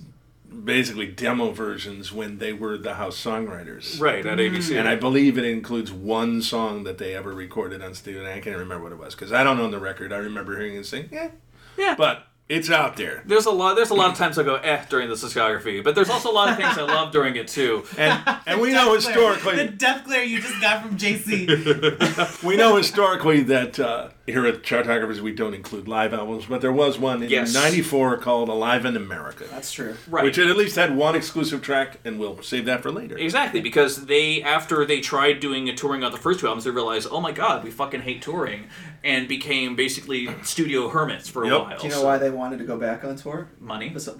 basically 0.64 1.06
demo 1.06 1.50
versions 1.52 2.12
when 2.12 2.38
they 2.38 2.52
were 2.52 2.76
the 2.78 2.94
house 2.94 3.22
songwriters. 3.22 4.00
Right, 4.00 4.24
at 4.24 4.38
ABC. 4.38 4.78
And 4.78 4.88
I 4.88 4.96
believe 4.96 5.36
it 5.38 5.44
includes 5.44 5.92
one 5.92 6.42
song 6.42 6.84
that 6.84 6.98
they 6.98 7.14
ever 7.14 7.32
recorded 7.32 7.82
on 7.82 7.94
Steven. 7.94 8.24
I 8.26 8.40
can't 8.40 8.56
remember 8.56 8.82
what 8.82 8.92
it 8.92 8.98
was 8.98 9.14
because 9.14 9.32
I 9.32 9.44
don't 9.44 9.60
own 9.60 9.70
the 9.70 9.78
record. 9.78 10.12
I 10.12 10.16
remember 10.18 10.56
hearing 10.58 10.76
it 10.76 10.86
sing, 10.86 11.08
yeah, 11.12 11.30
Yeah. 11.76 11.94
but 11.96 12.24
it's 12.48 12.70
out 12.70 12.96
there. 12.96 13.22
There's 13.26 13.44
a 13.44 13.50
lot. 13.50 13.74
There's 13.76 13.90
a 13.90 13.94
lot 13.94 14.10
of 14.10 14.16
times 14.16 14.38
I 14.38 14.42
go 14.42 14.54
eh 14.56 14.82
during 14.88 15.10
the 15.10 15.14
discography, 15.16 15.84
but 15.84 15.94
there's 15.94 16.08
also 16.08 16.30
a 16.30 16.32
lot 16.32 16.48
of 16.48 16.56
things 16.56 16.78
I 16.78 16.82
love 16.82 17.12
during 17.12 17.36
it 17.36 17.46
too. 17.48 17.84
And 17.98 18.18
and 18.46 18.58
we 18.60 18.72
know 18.72 18.94
Death 18.94 19.04
glare. 19.12 19.34
historically 19.34 19.66
The 19.66 19.72
death 19.72 20.04
glare 20.06 20.24
you 20.24 20.40
just 20.40 20.58
got 20.62 20.82
from 20.82 20.96
JC. 20.96 22.42
We 22.42 22.56
know 22.56 22.76
historically 22.76 23.42
that 23.42 23.78
uh, 23.78 24.08
here 24.28 24.46
at 24.46 24.62
Chartographers 24.62 25.20
we 25.20 25.32
don't 25.32 25.54
include 25.54 25.88
live 25.88 26.12
albums, 26.14 26.46
but 26.46 26.60
there 26.60 26.72
was 26.72 26.98
one 26.98 27.22
in 27.22 27.30
Yes. 27.30 27.52
'94 27.54 28.18
called 28.18 28.48
"Alive 28.48 28.84
in 28.84 28.96
America," 28.96 29.44
That's 29.50 29.72
true. 29.72 29.96
Right. 30.08 30.22
which 30.24 30.38
at 30.38 30.56
least 30.56 30.76
had 30.76 30.94
one 30.96 31.14
exclusive 31.14 31.62
track, 31.62 31.98
and 32.04 32.18
we'll 32.18 32.42
save 32.42 32.64
that 32.66 32.82
for 32.82 32.90
later. 32.92 33.16
Exactly, 33.16 33.60
because 33.60 34.06
they 34.06 34.42
after 34.42 34.84
they 34.84 35.00
tried 35.00 35.40
doing 35.40 35.68
a 35.68 35.74
touring 35.74 36.04
on 36.04 36.12
the 36.12 36.18
first 36.18 36.40
two 36.40 36.46
albums, 36.46 36.64
they 36.64 36.70
realized, 36.70 37.08
oh 37.10 37.20
my 37.20 37.32
god, 37.32 37.64
we 37.64 37.70
fucking 37.70 38.02
hate 38.02 38.22
touring, 38.22 38.64
and 39.02 39.26
became 39.28 39.74
basically 39.76 40.28
studio 40.42 40.88
hermits 40.88 41.28
for 41.28 41.44
a 41.44 41.48
Yep. 41.48 41.60
while. 41.60 41.78
Do 41.78 41.84
you 41.86 41.92
know 41.92 41.98
So- 42.00 42.04
why 42.06 42.18
they 42.18 42.30
wanted 42.30 42.58
to 42.58 42.64
go 42.64 42.76
back 42.76 43.04
on 43.04 43.16
tour? 43.16 43.48
Money, 43.60 43.90
Besi- 43.90 44.18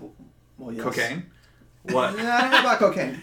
Well, 0.58 0.72
yes. 0.74 0.82
cocaine, 0.84 1.26
what? 1.82 2.16
Yeah, 2.18 2.36
I 2.36 2.40
don't 2.42 2.50
know 2.50 2.60
about 2.60 2.78
cocaine. 2.78 3.20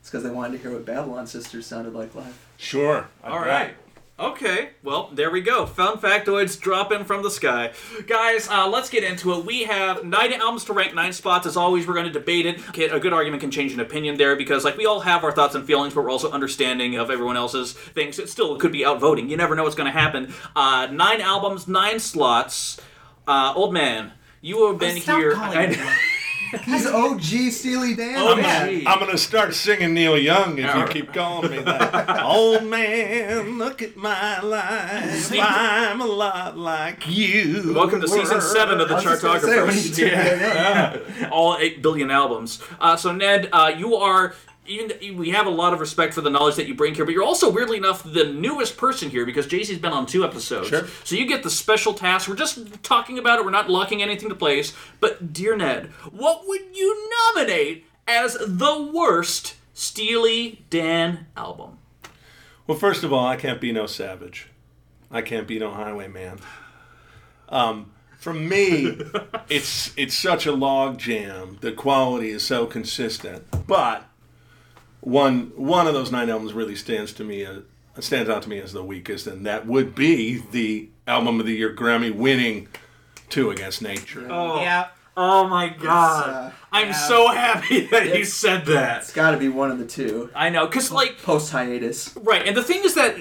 It's 0.00 0.10
because 0.10 0.22
they 0.22 0.30
wanted 0.30 0.56
to 0.56 0.62
hear 0.62 0.72
what 0.72 0.84
Babylon 0.86 1.26
Sisters 1.26 1.66
sounded 1.66 1.92
like 1.94 2.14
live. 2.14 2.36
Sure. 2.58 3.08
I 3.24 3.28
All 3.28 3.40
bet. 3.40 3.48
right. 3.48 3.74
Okay, 4.18 4.70
well, 4.82 5.10
there 5.12 5.30
we 5.30 5.42
go. 5.42 5.66
Fun 5.66 5.98
factoids 5.98 6.58
dropping 6.58 7.04
from 7.04 7.22
the 7.22 7.30
sky. 7.30 7.72
Guys, 8.06 8.48
uh, 8.48 8.66
let's 8.66 8.88
get 8.88 9.04
into 9.04 9.30
it. 9.34 9.44
We 9.44 9.64
have 9.64 10.04
nine 10.04 10.32
albums 10.32 10.64
to 10.64 10.72
rank, 10.72 10.94
nine 10.94 11.12
spots. 11.12 11.46
As 11.46 11.54
always, 11.54 11.86
we're 11.86 11.92
going 11.92 12.06
to 12.06 12.12
debate 12.12 12.46
it. 12.46 12.66
Okay, 12.70 12.88
A 12.88 12.98
good 12.98 13.12
argument 13.12 13.42
can 13.42 13.50
change 13.50 13.74
an 13.74 13.80
opinion 13.80 14.16
there 14.16 14.34
because, 14.34 14.64
like, 14.64 14.78
we 14.78 14.86
all 14.86 15.00
have 15.00 15.22
our 15.22 15.32
thoughts 15.32 15.54
and 15.54 15.66
feelings, 15.66 15.92
but 15.92 16.02
we're 16.02 16.10
also 16.10 16.30
understanding 16.30 16.96
of 16.96 17.10
everyone 17.10 17.36
else's 17.36 17.74
things. 17.74 18.18
It 18.18 18.30
still 18.30 18.56
could 18.56 18.72
be 18.72 18.80
outvoting. 18.86 19.28
You 19.28 19.36
never 19.36 19.54
know 19.54 19.64
what's 19.64 19.76
going 19.76 19.92
to 19.92 19.98
happen. 19.98 20.32
Uh, 20.54 20.88
nine 20.90 21.20
albums, 21.20 21.68
nine 21.68 22.00
slots. 22.00 22.80
Uh, 23.26 23.52
old 23.54 23.74
man, 23.74 24.12
you 24.40 24.66
have 24.68 24.78
been 24.78 24.98
Stop 24.98 25.18
here. 25.18 26.06
Calling 26.50 26.62
I- 26.66 26.66
me. 26.70 26.72
He's 26.78 26.86
OG 26.86 27.50
Steely 27.52 27.94
Dan. 27.94 28.14
Oh, 28.18 28.36
man. 28.36 28.68
gee. 28.68 28.86
I'm 28.86 28.98
gonna 28.98 29.18
start 29.18 29.54
singing 29.54 29.94
Neil 29.94 30.18
Young 30.18 30.58
if 30.58 30.68
All 30.68 30.74
you 30.76 30.80
right. 30.82 30.90
keep 30.90 31.12
calling 31.12 31.50
me 31.50 31.58
that. 31.60 32.20
Old 32.24 32.64
man, 32.64 33.58
look 33.58 33.82
at 33.82 33.96
my 33.96 34.40
life. 34.40 35.32
I'm 35.38 36.00
a 36.00 36.06
lot 36.06 36.56
like 36.58 37.06
you. 37.08 37.72
Welcome 37.74 38.00
to 38.00 38.08
season 38.08 38.40
seven 38.40 38.80
of 38.80 38.88
the 38.88 38.94
I 38.94 38.96
was 38.96 39.04
just 39.04 39.22
gonna 39.22 39.40
say, 39.40 39.46
Chartographers. 39.48 39.98
Yeah. 40.06 41.28
all 41.32 41.56
eight 41.58 41.82
billion 41.82 42.10
albums. 42.10 42.62
Uh, 42.80 42.96
so 42.96 43.12
Ned, 43.12 43.48
uh, 43.52 43.72
you 43.76 43.96
are. 43.96 44.34
Even, 44.68 45.16
we 45.16 45.30
have 45.30 45.46
a 45.46 45.50
lot 45.50 45.72
of 45.72 45.80
respect 45.80 46.14
for 46.14 46.20
the 46.20 46.30
knowledge 46.30 46.56
that 46.56 46.66
you 46.66 46.74
bring 46.74 46.94
here, 46.94 47.04
but 47.04 47.14
you're 47.14 47.24
also 47.24 47.50
weirdly 47.50 47.76
enough 47.76 48.02
the 48.02 48.24
newest 48.24 48.76
person 48.76 49.10
here 49.10 49.24
because 49.24 49.46
JC's 49.46 49.78
been 49.78 49.92
on 49.92 50.06
two 50.06 50.24
episodes. 50.24 50.68
Sure. 50.68 50.86
So 51.04 51.16
you 51.16 51.26
get 51.26 51.42
the 51.42 51.50
special 51.50 51.94
task. 51.94 52.28
We're 52.28 52.36
just 52.36 52.82
talking 52.82 53.18
about 53.18 53.38
it. 53.38 53.44
We're 53.44 53.50
not 53.50 53.70
locking 53.70 54.02
anything 54.02 54.28
to 54.28 54.34
place. 54.34 54.72
But 55.00 55.32
dear 55.32 55.56
Ned, 55.56 55.86
what 56.10 56.46
would 56.46 56.74
you 56.74 57.10
nominate 57.34 57.86
as 58.06 58.34
the 58.34 58.90
worst 58.92 59.54
Steely 59.74 60.64
Dan 60.70 61.26
album? 61.36 61.78
Well, 62.66 62.78
first 62.78 63.04
of 63.04 63.12
all, 63.12 63.26
I 63.26 63.36
can't 63.36 63.60
be 63.60 63.72
no 63.72 63.86
savage. 63.86 64.48
I 65.10 65.22
can't 65.22 65.46
be 65.46 65.58
no 65.58 65.70
highwayman. 65.70 66.40
Um, 67.48 67.92
for 68.18 68.34
me, 68.34 68.98
it's 69.48 69.92
it's 69.96 70.14
such 70.14 70.46
a 70.46 70.52
log 70.52 70.98
jam. 70.98 71.58
The 71.60 71.72
quality 71.72 72.30
is 72.30 72.42
so 72.42 72.66
consistent, 72.66 73.44
but 73.66 74.04
one 75.06 75.52
one 75.54 75.86
of 75.86 75.94
those 75.94 76.10
nine 76.10 76.28
albums 76.28 76.52
really 76.52 76.74
stands 76.74 77.12
to 77.12 77.22
me 77.22 77.46
uh, 77.46 77.60
stands 78.00 78.28
out 78.28 78.42
to 78.42 78.48
me 78.48 78.58
as 78.58 78.72
the 78.72 78.82
weakest, 78.82 79.28
and 79.28 79.46
that 79.46 79.64
would 79.66 79.94
be 79.94 80.42
the 80.50 80.88
album 81.06 81.38
of 81.38 81.46
the 81.46 81.54
year 81.54 81.72
Grammy 81.72 82.12
winning 82.12 82.66
Two 83.28 83.50
Against 83.50 83.82
Nature. 83.82 84.26
Oh, 84.28 84.60
Yeah. 84.60 84.88
oh 85.16 85.46
my 85.46 85.68
God! 85.68 86.28
uh, 86.28 86.50
I'm 86.72 86.88
yeah. 86.88 86.92
so 86.92 87.28
happy 87.28 87.86
that 87.92 88.18
you 88.18 88.24
said 88.24 88.66
that. 88.66 89.02
It's 89.02 89.12
got 89.12 89.30
to 89.30 89.36
be 89.36 89.48
one 89.48 89.70
of 89.70 89.78
the 89.78 89.86
two. 89.86 90.28
I 90.34 90.50
know, 90.50 90.66
cause 90.66 90.90
like 90.90 91.22
Post 91.22 91.52
hiatus. 91.52 92.16
Right, 92.16 92.44
and 92.44 92.56
the 92.56 92.64
thing 92.64 92.82
is 92.84 92.94
that 92.96 93.16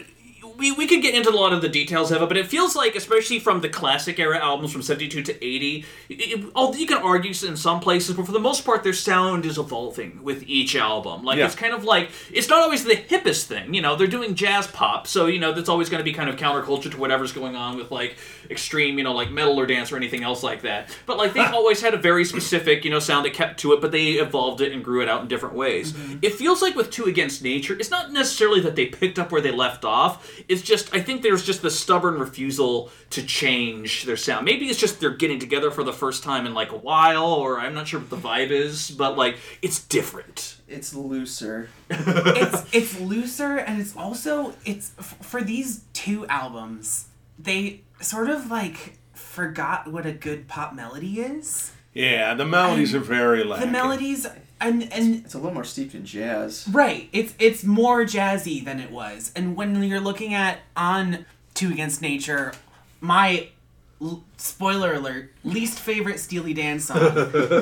we, 0.57 0.71
we 0.71 0.87
could 0.87 1.01
get 1.01 1.13
into 1.15 1.29
a 1.29 1.35
lot 1.35 1.53
of 1.53 1.61
the 1.61 1.69
details 1.69 2.11
of 2.11 2.21
it, 2.21 2.27
but 2.27 2.37
it 2.37 2.47
feels 2.47 2.75
like, 2.75 2.95
especially 2.95 3.39
from 3.39 3.61
the 3.61 3.69
classic 3.69 4.19
era 4.19 4.37
albums 4.37 4.71
from 4.71 4.81
72 4.81 5.21
to 5.23 5.45
80, 5.45 5.85
it, 6.09 6.13
it, 6.13 6.51
although 6.55 6.77
you 6.77 6.87
can 6.87 6.97
argue 6.97 7.31
in 7.47 7.57
some 7.57 7.79
places, 7.79 8.15
but 8.15 8.25
for 8.25 8.31
the 8.31 8.39
most 8.39 8.63
part, 8.65 8.83
their 8.83 8.93
sound 8.93 9.45
is 9.45 9.57
evolving 9.57 10.23
with 10.23 10.43
each 10.47 10.75
album. 10.75 11.23
Like, 11.23 11.37
Yeah. 11.37 11.45
it's 11.45 11.55
kind 11.55 11.73
of 11.73 11.83
like, 11.83 12.09
it's 12.31 12.49
not 12.49 12.61
always 12.61 12.83
the 12.83 12.95
hippest 12.95 13.45
thing, 13.45 13.73
you 13.73 13.81
know, 13.81 13.95
they're 13.95 14.07
doing 14.07 14.35
jazz 14.35 14.67
pop, 14.67 15.07
so, 15.07 15.25
you 15.27 15.39
know, 15.39 15.51
that's 15.51 15.69
always 15.69 15.89
going 15.89 15.99
to 15.99 16.03
be 16.03 16.13
kind 16.13 16.29
of 16.29 16.35
counterculture 16.35 16.91
to 16.91 16.97
whatever's 16.97 17.31
going 17.31 17.55
on 17.55 17.77
with, 17.77 17.91
like, 17.91 18.17
extreme, 18.49 18.97
you 18.97 19.03
know, 19.03 19.13
like 19.13 19.31
metal 19.31 19.59
or 19.59 19.65
dance 19.65 19.91
or 19.91 19.97
anything 19.97 20.23
else 20.23 20.43
like 20.43 20.61
that. 20.61 20.95
But, 21.05 21.17
like, 21.17 21.33
they've 21.33 21.45
always 21.53 21.81
had 21.81 21.93
a 21.93 21.97
very 21.97 22.25
specific, 22.25 22.85
you 22.85 22.91
know, 22.91 22.99
sound 22.99 23.25
that 23.25 23.33
kept 23.33 23.59
to 23.61 23.73
it, 23.73 23.81
but 23.81 23.91
they 23.91 24.11
evolved 24.13 24.61
it 24.61 24.71
and 24.71 24.83
grew 24.83 25.01
it 25.01 25.09
out 25.09 25.21
in 25.21 25.27
different 25.27 25.55
ways. 25.55 25.93
Mm-hmm. 25.93 26.19
It 26.21 26.33
feels 26.35 26.61
like 26.61 26.75
with 26.75 26.89
Two 26.91 27.05
Against 27.05 27.43
Nature, 27.43 27.73
it's 27.77 27.91
not 27.91 28.11
necessarily 28.11 28.61
that 28.61 28.75
they 28.75 28.85
picked 28.85 29.19
up 29.19 29.31
where 29.31 29.41
they 29.41 29.51
left 29.51 29.83
off. 29.85 30.29
It's 30.47 30.61
just 30.61 30.93
I 30.93 31.01
think 31.01 31.21
there's 31.21 31.45
just 31.45 31.61
the 31.61 31.71
stubborn 31.71 32.19
refusal 32.19 32.91
to 33.11 33.23
change 33.23 34.03
their 34.05 34.17
sound. 34.17 34.45
Maybe 34.45 34.67
it's 34.67 34.79
just 34.79 34.99
they're 34.99 35.11
getting 35.15 35.39
together 35.39 35.71
for 35.71 35.83
the 35.83 35.93
first 35.93 36.23
time 36.23 36.45
in 36.45 36.53
like 36.53 36.71
a 36.71 36.77
while, 36.77 37.25
or 37.25 37.59
I'm 37.59 37.73
not 37.73 37.87
sure 37.87 37.99
what 37.99 38.09
the 38.09 38.17
vibe 38.17 38.49
is, 38.51 38.91
but 38.91 39.17
like 39.17 39.37
it's 39.61 39.83
different. 39.83 40.57
It's 40.67 40.93
looser. 40.93 41.69
it's 41.89 42.73
it's 42.73 42.99
looser 42.99 43.57
and 43.57 43.79
it's 43.81 43.95
also 43.95 44.53
it's 44.65 44.93
f- 44.99 45.17
for 45.21 45.41
these 45.41 45.83
two 45.93 46.25
albums 46.27 47.07
they 47.37 47.81
sort 48.01 48.29
of 48.29 48.49
like 48.49 48.97
forgot 49.13 49.91
what 49.91 50.05
a 50.05 50.11
good 50.11 50.47
pop 50.47 50.73
melody 50.73 51.19
is 51.19 51.71
Yeah, 51.95 52.35
the 52.35 52.45
melodies 52.45 52.93
are 52.93 52.99
very 52.99 53.43
like. 53.43 53.61
the 53.61 53.67
melodies 53.67 54.27
and 54.61 54.83
and 54.93 55.25
It's 55.25 55.33
a 55.33 55.37
little 55.37 55.53
more 55.53 55.63
steeped 55.63 55.95
in 55.95 56.05
jazz. 56.05 56.67
right 56.71 57.09
it's 57.11 57.33
it's 57.39 57.63
more 57.63 58.03
jazzy 58.03 58.63
than 58.63 58.79
it 58.79 58.91
was 58.91 59.31
and 59.35 59.55
when 59.57 59.81
you're 59.83 59.99
looking 59.99 60.33
at 60.33 60.59
on 60.77 61.25
two 61.53 61.69
against 61.71 62.01
nature 62.01 62.53
my 63.01 63.47
l- 64.01 64.23
spoiler 64.37 64.93
alert 64.93 65.31
least 65.43 65.77
favorite 65.79 66.19
steely 66.19 66.53
dan 66.53 66.79
song 66.79 66.99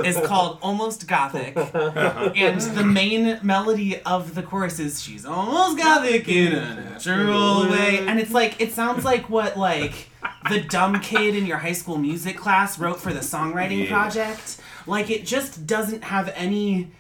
is 0.05 0.17
called 0.27 0.59
almost 0.61 1.07
gothic 1.07 1.55
and 1.75 2.61
the 2.61 2.83
main 2.85 3.39
melody 3.41 3.99
of 4.03 4.35
the 4.35 4.43
chorus 4.43 4.79
is 4.79 5.01
she's 5.01 5.25
almost 5.25 5.77
gothic 5.79 6.27
in 6.27 6.53
a 6.53 6.75
natural 6.75 7.69
way 7.71 8.05
and 8.07 8.19
it's 8.19 8.31
like 8.31 8.59
it 8.61 8.71
sounds 8.71 9.03
like 9.03 9.29
what 9.31 9.57
like 9.57 10.09
the 10.49 10.61
dumb 10.61 10.99
kid 10.99 11.35
in 11.35 11.45
your 11.45 11.57
high 11.57 11.71
school 11.73 11.97
music 11.97 12.37
class 12.37 12.77
wrote 12.79 12.99
for 12.99 13.13
the 13.13 13.19
songwriting 13.21 13.83
Yeah. 13.85 13.89
project 13.89 14.57
like 14.87 15.09
it 15.09 15.25
just 15.25 15.65
doesn't 15.67 16.03
have 16.05 16.31
any 16.35 16.91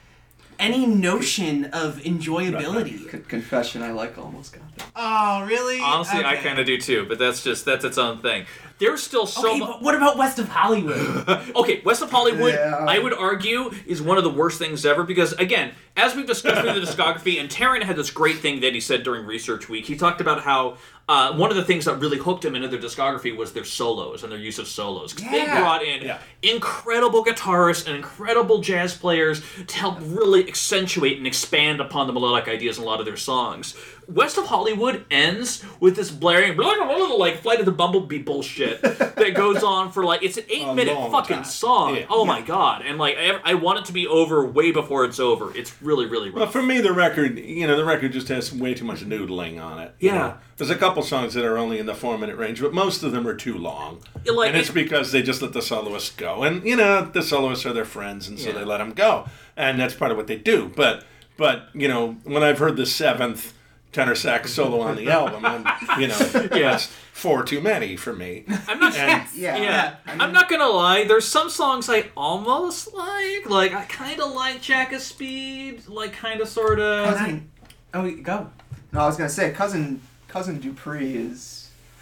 any 0.59 0.85
notion 0.85 1.65
of 1.65 1.97
enjoyability 2.03 3.09
Con- 3.09 3.23
confession, 3.27 3.81
I 3.81 3.91
like 3.91 4.17
almost 4.17 4.53
got 4.53 4.75
that. 4.77 4.85
oh 4.95 5.43
really 5.45 5.79
Honestly, 5.79 6.23
I 6.23 6.35
kind 6.37 6.59
of 6.59 6.65
do 6.65 6.77
too, 6.79 7.05
but 7.07 7.17
that's 7.19 7.43
just 7.43 7.65
that's 7.65 7.83
its 7.83 7.97
own 7.97 8.19
thing. 8.19 8.45
There's 8.79 9.01
still 9.01 9.25
so 9.25 9.49
Okay, 9.49 9.59
much. 9.59 9.69
but 9.69 9.81
what 9.81 9.95
about 9.95 10.17
West 10.17 10.39
of 10.39 10.49
Hollywood? 10.49 11.27
Okay, 11.55 11.81
West 11.83 12.01
of 12.01 12.11
Hollywood, 12.11 12.53
Yeah. 12.53 12.85
I 12.87 12.99
would 12.99 13.13
argue, 13.13 13.71
is 13.85 14.01
one 14.01 14.17
of 14.17 14.23
the 14.23 14.29
worst 14.29 14.59
things 14.59 14.85
ever 14.85 15.03
because, 15.03 15.33
again, 15.33 15.71
as 15.95 16.15
we've 16.15 16.25
discussed 16.25 16.61
through 16.61 16.73
the 16.79 16.85
discography, 16.85 17.39
and 17.39 17.49
Taran 17.49 17.83
had 17.83 17.95
this 17.95 18.09
great 18.09 18.37
thing 18.37 18.61
that 18.61 18.73
he 18.73 18.79
said 18.79 19.03
during 19.03 19.25
Research 19.25 19.69
Week. 19.69 19.85
He 19.85 19.95
talked 19.95 20.21
about 20.21 20.41
how 20.41 20.77
uh, 21.09 21.33
one 21.33 21.49
of 21.51 21.57
the 21.57 21.63
things 21.65 21.83
that 21.85 21.95
really 21.95 22.17
hooked 22.17 22.45
him 22.45 22.55
into 22.55 22.67
their 22.69 22.79
discography 22.79 23.35
was 23.35 23.51
their 23.51 23.65
solos 23.65 24.23
and 24.23 24.31
their 24.31 24.39
use 24.39 24.57
of 24.57 24.67
solos. 24.67 25.11
'Cause 25.13 25.29
They 25.29 25.43
brought 25.45 25.83
in 25.83 26.01
Yeah. 26.03 26.17
incredible 26.41 27.25
guitarists 27.25 27.85
and 27.87 27.95
incredible 27.97 28.59
jazz 28.59 28.95
players 28.95 29.41
to 29.67 29.75
help 29.77 29.97
really 30.01 30.47
accentuate 30.47 31.17
and 31.17 31.27
expand 31.27 31.81
upon 31.81 32.07
the 32.07 32.13
melodic 32.13 32.47
ideas 32.47 32.77
in 32.77 32.83
a 32.83 32.87
lot 32.87 32.99
of 33.01 33.05
their 33.05 33.17
songs. 33.17 33.75
West 34.07 34.37
of 34.37 34.45
Hollywood 34.47 35.05
ends 35.11 35.63
with 35.81 35.95
this 35.97 36.09
blaring, 36.11 36.57
like 36.57 37.41
Flight 37.41 37.59
of 37.59 37.65
the 37.65 37.71
Bumblebee 37.71 38.19
bullshit 38.19 38.81
that 38.81 39.33
goes 39.33 39.61
on 39.63 39.91
for 39.91 40.03
like 40.05 40.23
it's 40.23 40.37
an 40.37 40.43
eight 40.49 40.63
A 40.67 40.73
minute 40.73 40.95
fucking 41.11 41.37
time. 41.37 41.45
song. 41.45 41.95
Yeah. 41.95 42.05
Oh 42.09 42.25
my 42.25 42.41
god! 42.41 42.81
And 42.85 42.97
like 42.97 43.17
I, 43.17 43.39
I 43.43 43.53
want 43.55 43.79
it 43.79 43.85
to 43.85 43.93
be 43.93 44.05
over 44.07 44.45
way 44.45 44.71
before 44.71 45.05
it's 45.05 45.19
over. 45.19 45.55
It's 45.55 45.73
really 45.83 46.05
really 46.05 46.29
Well, 46.31 46.47
for 46.47 46.61
me, 46.63 46.81
the 46.81 46.93
record, 46.93 47.37
you 47.37 47.67
know, 47.67 47.75
the 47.77 47.85
record 47.85 48.11
just 48.13 48.27
has 48.29 48.53
way 48.53 48.73
too 48.73 48.85
much 48.85 49.01
noodling 49.01 49.61
on 49.63 49.79
it. 49.79 49.93
Yeah. 49.99 50.13
know. 50.17 50.37
There's 50.57 50.69
a 50.69 50.75
couple 50.75 51.03
songs 51.03 51.33
that 51.33 51.43
are 51.45 51.57
only 51.57 51.79
in 51.79 51.85
the 51.85 51.95
four 51.95 52.17
minute 52.17 52.37
range, 52.37 52.61
but 52.61 52.73
most 52.73 53.03
of 53.03 53.11
them 53.11 53.27
are 53.27 53.35
too 53.35 53.57
long. 53.57 54.01
Like- 54.25 54.49
and 54.49 54.57
it's 54.57 54.69
because 54.69 55.11
they 55.11 55.21
just 55.21 55.41
let 55.41 55.53
the 55.53 55.61
soloists 55.61 56.11
go. 56.15 56.43
And, 56.43 56.63
you 56.65 56.75
know, 56.75 57.03
the 57.05 57.21
soloists 57.21 57.65
are 57.65 57.73
their 57.73 57.85
friends, 57.85 58.27
and 58.27 58.39
so 58.39 58.49
Yeah. 58.49 58.59
they 58.59 58.65
let 58.65 58.77
them 58.77 58.93
go. 58.93 59.25
And 59.57 59.79
that's 59.79 59.93
part 59.93 60.11
of 60.11 60.17
what 60.17 60.27
they 60.27 60.37
do. 60.37 60.71
But, 60.75 61.03
but 61.37 61.67
you 61.73 61.87
know, 61.87 62.17
when 62.23 62.43
I've 62.43 62.59
heard 62.59 62.77
the 62.77 62.85
seventh 62.85 63.53
tenor 63.93 64.15
sax 64.15 64.51
solo 64.53 64.81
on 64.81 64.97
the 64.97 65.09
album, 65.09 65.45
and, 65.45 65.65
you 66.01 66.07
know, 66.07 66.17
Yeah. 66.53 66.71
that's 66.71 66.87
four 67.13 67.43
too 67.43 67.61
many 67.61 67.95
for 67.95 68.11
me. 68.11 68.43
I'm 68.67 68.79
not. 68.79 68.95
And, 68.95 69.23
Yeah. 69.35 69.55
Yeah, 69.57 69.95
I 70.05 70.11
I'm 70.11 70.17
mean- 70.17 70.31
not 70.33 70.49
gonna 70.49 70.67
lie. 70.67 71.05
There's 71.05 71.27
some 71.27 71.49
songs 71.49 71.87
I 71.89 72.09
almost 72.17 72.93
like. 72.93 73.49
Like 73.49 73.73
I 73.73 73.85
kind 73.85 74.19
of 74.19 74.33
like 74.33 74.61
Jack 74.61 74.91
of 74.91 75.01
Speed. 75.01 75.87
Like 75.87 76.11
kind 76.13 76.41
of 76.41 76.49
sort 76.49 76.79
of. 76.79 77.05
Cousin- 77.15 77.49
oh, 77.93 78.11
go. 78.21 78.49
No, 78.91 78.99
I 79.01 79.05
was 79.05 79.15
gonna 79.15 79.29
say 79.29 79.51
cousin 79.51 80.01
cousin 80.27 80.59
Dupree 80.59 81.15
is 81.15 81.52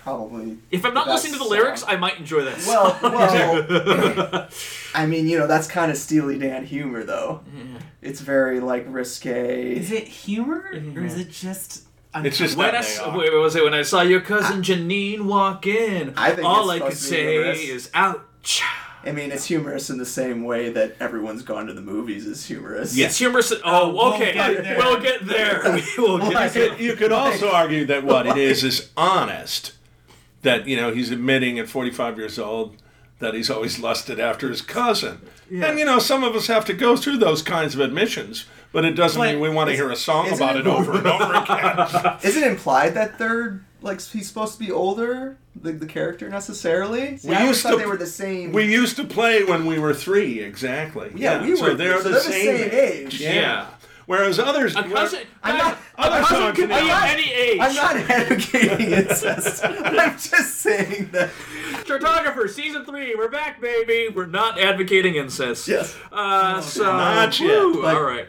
probably 0.03 0.57
If 0.71 0.85
I'm 0.85 0.93
not 0.93 1.05
the 1.07 1.13
listening 1.13 1.33
to 1.33 1.39
the 1.39 1.45
lyrics, 1.45 1.81
song. 1.81 1.89
I 1.91 1.95
might 1.97 2.17
enjoy 2.17 2.43
that. 2.45 2.57
Well, 2.67 2.99
song. 2.99 3.11
well, 4.27 4.49
I 4.95 5.05
mean, 5.05 5.27
you 5.27 5.37
know, 5.39 5.47
that's 5.47 5.67
kind 5.67 5.91
of 5.91 5.97
Steely 5.97 6.37
Dan 6.37 6.65
humor, 6.65 7.03
though. 7.03 7.41
Yeah. 7.55 7.63
It's 8.01 8.19
very 8.21 8.59
like 8.59 8.85
risque. 8.87 9.75
Is 9.75 9.91
it 9.91 10.07
humor 10.07 10.69
or 10.95 11.03
is 11.03 11.17
it 11.17 11.29
just? 11.31 11.83
It's 12.13 12.37
just 12.37 12.57
When 12.57 12.71
that 12.73 12.83
I 12.83 12.87
they 12.87 12.97
are. 12.97 13.17
wait, 13.17 13.33
was 13.33 13.55
it 13.55 13.63
when 13.63 13.73
I 13.73 13.83
saw 13.83 14.01
your 14.01 14.19
cousin 14.21 14.61
Janine 14.61 15.21
walk 15.21 15.65
in? 15.65 16.13
I 16.17 16.31
think 16.31 16.45
all 16.45 16.69
it's 16.71 16.81
I 16.81 16.85
could 16.89 16.95
to 16.97 17.01
be 17.03 17.07
say 17.07 17.31
humorous. 17.33 17.59
is 17.59 17.89
ouch. 17.93 18.63
I 19.03 19.11
mean, 19.13 19.31
it's 19.31 19.45
humorous 19.45 19.89
in 19.89 19.97
the 19.97 20.05
same 20.05 20.43
way 20.43 20.69
that 20.71 20.95
everyone's 20.99 21.41
gone 21.41 21.67
to 21.67 21.73
the 21.73 21.81
movies 21.81 22.25
is 22.27 22.45
humorous. 22.45 22.95
It's 22.97 23.17
humorous. 23.17 23.51
Oh, 23.51 23.59
Oh, 23.63 23.89
we'll 23.93 24.13
okay. 24.13 24.33
get 24.33 24.63
there. 24.63 24.77
We'll 24.77 24.99
get 25.01 25.25
there. 25.25 25.61
We 25.97 26.03
will 26.03 26.17
get 26.19 26.33
Like 26.33 26.53
You 26.53 26.59
there. 26.61 26.69
could, 26.71 26.79
you 26.81 26.95
could 26.95 27.11
also 27.11 27.49
argue 27.49 27.85
that 27.85 28.03
what 28.03 28.27
it 28.27 28.37
is 28.37 28.63
is 28.63 28.89
honest. 28.97 29.73
That 30.43 30.67
you 30.67 30.75
know 30.75 30.91
he's 30.93 31.11
admitting 31.11 31.59
at 31.59 31.69
45 31.69 32.17
years 32.17 32.39
old 32.39 32.77
that 33.19 33.35
he's 33.35 33.51
always 33.51 33.77
lusted 33.79 34.19
after 34.19 34.49
his 34.49 34.63
cousin. 34.63 35.21
And 35.51 35.77
you 35.77 35.85
know, 35.85 35.99
some 35.99 36.23
of 36.23 36.35
us 36.35 36.47
have 36.47 36.65
to 36.65 36.73
go 36.73 36.97
through 36.97 37.17
those 37.17 37.43
kinds 37.43 37.75
of 37.75 37.81
admissions, 37.81 38.45
but 38.71 38.83
it 38.83 38.93
doesn't 38.93 39.21
But 39.21 39.33
mean 39.33 39.39
we 39.39 39.49
want 39.49 39.69
to 39.69 39.75
hear 39.75 39.91
a 39.91 39.95
song 39.95 40.33
about 40.33 40.55
it- 40.55 40.61
it 40.61 40.67
over 40.67 40.93
and 40.97 41.05
over 41.05 41.33
again. 41.35 42.17
Is 42.23 42.35
it 42.35 42.43
implied 42.47 42.95
that 42.95 43.19
they're 43.19 43.63
like 43.83 44.01
he's 44.01 44.27
supposed 44.27 44.53
to 44.53 44.59
be 44.59 44.71
older, 44.71 45.37
the, 45.55 45.71
the 45.73 45.85
character 45.85 46.29
necessarily? 46.29 47.17
See, 47.17 47.29
We 47.29 47.35
I 47.35 47.41
always 47.41 47.49
used 47.57 47.63
thought 47.63 47.71
to- 47.73 47.77
they 47.77 47.85
were 47.85 47.97
the 47.97 48.07
same. 48.07 48.51
we 48.53 48.63
used 48.71 48.95
to 48.95 49.03
play 49.03 49.43
when 49.43 49.67
we 49.67 49.77
were 49.77 49.93
three, 49.93 50.39
exactly. 50.39 51.11
yeah, 51.15 51.43
we 51.43 51.55
so 51.55 51.63
were. 51.65 51.73
they're 51.75 51.97
so 52.01 52.03
the 52.05 52.09
they're 52.11 52.21
same, 52.21 52.69
age. 52.71 53.21
Yeah. 53.21 53.33
Yeah. 53.33 53.65
Whereas 54.05 54.39
others, 54.39 54.75
A 54.75 54.83
cousin. 54.83 55.21
I'm 55.43 55.57
not- 55.57 55.77
other 55.97 56.17
a 56.17 56.21
cousin 56.21 56.37
songs 56.37 56.57
can 56.57 56.67
be 56.69 56.73
in 56.75 56.81
of 56.81 57.03
any 57.03 57.31
age. 57.31 57.59
I'm 57.61 57.75
not 57.75 57.95
advocating 57.97 58.91
incest. 58.91 59.63
I'm 59.63 60.11
just 60.17 60.55
saying 60.61 61.09
that. 61.11 61.29
Cartographer, 61.85 62.49
season 62.49 62.85
three, 62.85 63.15
we're 63.15 63.29
back, 63.29 63.61
baby. 63.61 64.09
We're 64.13 64.25
not 64.25 64.59
advocating 64.59 65.15
incest. 65.15 65.67
Yes. 65.67 65.95
Uh, 66.11 66.61
so. 66.61 66.83
Not 66.83 67.39
yet, 67.39 67.47
whew, 67.47 67.81
but- 67.81 67.95
all 67.95 68.03
right. 68.03 68.27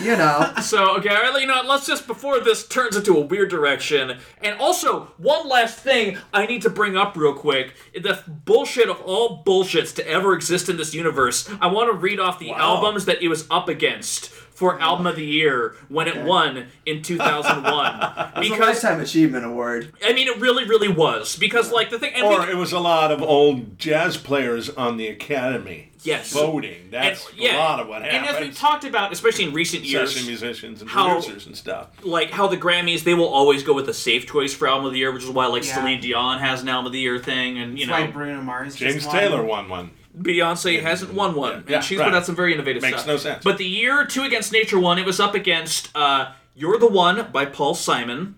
You 0.00 0.16
know. 0.16 0.52
So, 0.62 0.96
okay, 0.98 1.10
all 1.14 1.22
right, 1.22 1.40
you 1.40 1.46
know 1.46 1.56
what, 1.56 1.66
let's 1.66 1.86
just, 1.86 2.06
before 2.06 2.40
this 2.40 2.66
turns 2.66 2.96
into 2.96 3.16
a 3.16 3.20
weird 3.20 3.50
direction, 3.50 4.18
and 4.42 4.58
also, 4.60 5.12
one 5.16 5.48
last 5.48 5.78
thing 5.78 6.18
I 6.32 6.46
need 6.46 6.62
to 6.62 6.70
bring 6.70 6.96
up 6.96 7.16
real 7.16 7.34
quick 7.34 7.74
the 7.94 8.22
bullshit 8.26 8.88
of 8.88 9.00
all 9.02 9.42
bullshits 9.44 9.94
to 9.96 10.06
ever 10.08 10.34
exist 10.34 10.68
in 10.68 10.76
this 10.76 10.94
universe. 10.94 11.48
I 11.60 11.66
want 11.68 11.90
to 11.90 11.96
read 11.96 12.18
off 12.20 12.38
the 12.38 12.50
Wow. 12.50 12.58
albums 12.76 13.04
that 13.06 13.22
it 13.22 13.28
was 13.28 13.46
up 13.50 13.68
against 13.68 14.30
for 14.62 14.80
Album 14.80 15.08
of 15.08 15.16
the 15.16 15.24
Year 15.26 15.74
when 15.88 16.06
it 16.06 16.22
won 16.22 16.68
in 16.86 17.02
2001. 17.02 17.96
It's 17.96 18.36
a 18.36 18.40
because, 18.40 18.60
lifetime 18.60 19.00
achievement 19.00 19.44
award. 19.44 19.92
I 20.04 20.12
mean, 20.12 20.28
it 20.28 20.38
really, 20.38 20.64
really 20.64 20.86
was. 20.86 21.34
Because, 21.34 21.72
like, 21.72 21.90
the 21.90 21.98
thing. 21.98 22.12
And 22.14 22.22
or 22.24 22.42
we- 22.46 22.52
it 22.52 22.56
was 22.56 22.70
a 22.72 22.78
lot 22.78 23.10
of 23.10 23.20
old 23.20 23.76
jazz 23.76 24.16
players 24.16 24.70
on 24.70 24.98
the 24.98 25.08
Academy 25.08 25.88
Yes. 26.04 26.32
voting. 26.32 26.74
and- 26.84 26.92
That's 26.92 27.26
yeah, 27.36 27.56
a 27.56 27.58
lot 27.58 27.80
of 27.80 27.88
what 27.88 28.02
happened. 28.02 28.18
And 28.18 28.26
as 28.26 28.32
we 28.34 28.38
happens. 28.46 28.58
talked 28.58 28.84
about, 28.84 29.12
especially 29.12 29.46
in 29.46 29.52
recent 29.52 29.82
years, 29.84 30.12
Session 30.12 30.28
musicians 30.28 30.80
and 30.80 30.88
how- 30.88 31.08
producers 31.14 31.46
and 31.46 31.56
stuff. 31.56 31.88
like 32.04 32.30
how 32.30 32.46
the 32.46 32.56
Grammys, 32.56 33.02
they 33.02 33.14
will 33.14 33.26
always 33.28 33.64
go 33.64 33.72
with 33.72 33.88
a 33.88 33.94
safe 33.94 34.28
choice 34.28 34.54
for 34.54 34.68
album 34.68 34.86
of 34.86 34.92
the 34.92 34.98
year, 35.00 35.10
which 35.10 35.24
is 35.24 35.30
why 35.30 35.46
like 35.46 35.66
Yeah. 35.66 35.74
Celine 35.74 36.00
Dion 36.00 36.38
has 36.38 36.62
an 36.62 36.68
album 36.68 36.86
of 36.86 36.92
the 36.92 37.00
year 37.00 37.18
thing, 37.18 37.58
and 37.58 37.76
you 37.80 37.86
That's 37.86 37.98
why 37.98 38.06
know 38.06 38.12
Bruno 38.12 38.42
Mars 38.42 38.76
James 38.76 38.94
just 38.94 39.08
won. 39.08 39.16
Taylor 39.16 39.42
won 39.42 39.68
one. 39.68 39.90
Beyonce 40.18 40.82
hasn't 40.82 41.14
won 41.14 41.34
one, 41.34 41.64
Yeah, 41.66 41.76
and 41.76 41.84
she's 41.84 41.98
right. 41.98 42.04
put 42.06 42.14
out 42.14 42.26
some 42.26 42.36
very 42.36 42.52
innovative 42.52 42.82
Makes 42.82 42.98
stuff. 42.98 43.06
no 43.06 43.16
sense. 43.16 43.42
But 43.44 43.58
the 43.58 43.64
year 43.64 44.04
Two 44.04 44.22
Against 44.24 44.52
Nature 44.52 44.78
won, 44.78 44.98
it 44.98 45.06
was 45.06 45.18
up 45.20 45.34
against 45.34 45.88
uh, 45.96 46.32
"You're 46.54 46.78
the 46.78 46.86
One" 46.88 47.28
by 47.32 47.46
Paul 47.46 47.74
Simon, 47.74 48.34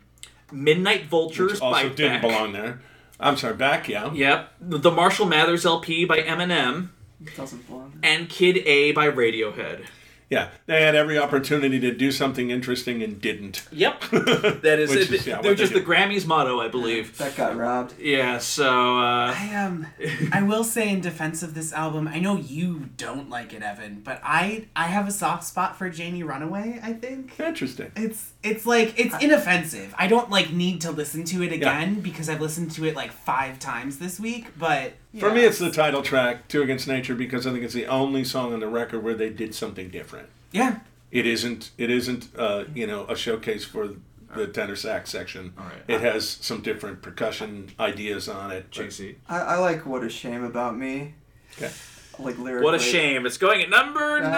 "Midnight 0.53 1.07
Vultures" 1.07 1.53
Which 1.55 1.61
also 1.63 1.83
by 1.89 1.95
didn't 1.95 2.13
Beck. 2.13 2.23
belong 2.23 2.53
there. 2.53 2.81
I'm 3.19 3.37
sorry, 3.37 3.55
back, 3.55 3.89
yeah. 3.89 4.13
Yep, 4.13 4.53
the 4.61 4.91
Marshall 4.91 5.27
Mathers 5.27 5.65
LP 5.67 6.05
by 6.05 6.21
Eminem, 6.21 6.91
Doesn't 7.37 7.67
belong. 7.67 7.99
and 8.03 8.29
"Kid 8.29 8.59
A" 8.67 8.93
by 8.93 9.09
Radiohead. 9.11 9.85
Yeah, 10.31 10.49
they 10.67 10.83
had 10.83 10.95
every 10.95 11.19
opportunity 11.19 11.79
to 11.81 11.93
do 11.93 12.11
something 12.11 12.51
interesting 12.51 13.03
and 13.03 13.21
didn't. 13.21 13.67
Yep, 13.73 14.01
that 14.11 14.79
is 14.79 14.91
Which 14.91 15.11
it. 15.11 15.13
is, 15.13 15.27
yeah, 15.27 15.41
They're 15.43 15.55
just 15.55 15.73
they 15.73 15.81
the. 15.81 15.85
Grammys 15.85 16.27
motto, 16.27 16.61
I 16.61 16.69
believe. 16.69 17.17
That 17.19 17.37
got 17.37 17.57
robbed. 17.57 17.95
Yeah, 17.99 18.39
so 18.39 18.99
uh, 18.99 19.35
I 19.37 19.55
um, 19.55 19.87
I 20.33 20.43
will 20.43 20.65
say 20.65 20.89
in 20.91 21.01
defense 21.01 21.43
of 21.43 21.55
this 21.55 21.73
album, 21.73 22.09
I 22.09 22.21
know 22.21 22.37
you 22.37 22.91
don't 22.97 23.29
like 23.31 23.53
it, 23.53 23.63
Evan, 23.63 24.01
but 24.01 24.21
I 24.23 24.67
I 24.75 24.85
have 24.85 25.09
a 25.09 25.13
soft 25.13 25.45
spot 25.45 25.77
for 25.77 25.89
Janie 25.91 26.23
Runaway. 26.23 26.81
I 26.83 26.93
think 26.95 27.39
Interesting. 27.39 27.93
it's 27.97 28.33
it's 28.45 28.65
like 28.67 28.99
it's 28.99 29.15
inoffensive. 29.23 29.95
I 29.99 30.07
don't 30.07 30.31
like 30.31 30.51
need 30.53 30.83
to 30.83 30.91
listen 30.93 31.25
to 31.25 31.43
it 31.43 31.53
again 31.53 32.01
because 32.01 32.29
I've 32.29 32.41
listened 32.41 32.71
to 32.73 32.85
it 32.85 32.95
like 32.95 33.11
five 33.13 33.59
times 33.59 33.99
this 33.99 34.21
week. 34.21 34.47
But 34.59 34.93
For 35.19 35.33
me, 35.33 35.41
it's 35.45 35.59
the 35.59 35.71
title 35.73 36.03
track, 36.03 36.47
Two 36.49 36.63
Against 36.63 36.87
Nature, 36.87 37.15
because 37.15 37.47
I 37.47 37.53
think 37.53 37.65
it's 37.65 37.75
the 37.75 37.87
only 37.87 38.23
song 38.25 38.53
on 38.53 38.61
the 38.61 38.69
record 38.69 39.03
where 39.03 39.15
they 39.15 39.31
did 39.31 39.55
something 39.55 39.89
different. 39.89 40.29
yeah. 40.53 40.81
It 41.11 41.27
isn't. 41.27 41.71
It 41.79 41.91
isn't. 41.91 42.29
Uh, 42.37 42.65
you 42.75 42.89
know, 42.89 43.05
a 43.07 43.15
showcase 43.15 43.65
for 43.65 43.91
the 44.35 44.49
tenor 44.49 44.75
sax 44.75 45.11
section. 45.11 45.53
All 45.57 45.65
right. 45.65 45.75
It 45.87 46.01
has 46.01 46.29
some 46.29 46.61
different 46.61 47.03
percussion 47.03 47.71
ideas 47.79 48.29
on 48.29 48.51
it. 48.51 48.67
but- 48.75 48.87
JC. 48.87 49.15
I, 49.29 49.39
I 49.39 49.57
like 49.59 49.87
What 49.87 50.03
a 50.03 50.09
Shame 50.09 50.43
About 50.43 50.77
Me. 50.77 51.15
Okay. 51.57 51.71
Like 52.19 52.37
lyrically. 52.39 52.65
What 52.65 52.75
a 52.75 52.81
shame. 52.81 53.27
It's 53.27 53.39
going 53.39 53.63
at 53.63 53.71
number 53.71 54.21
nine. 54.21 54.33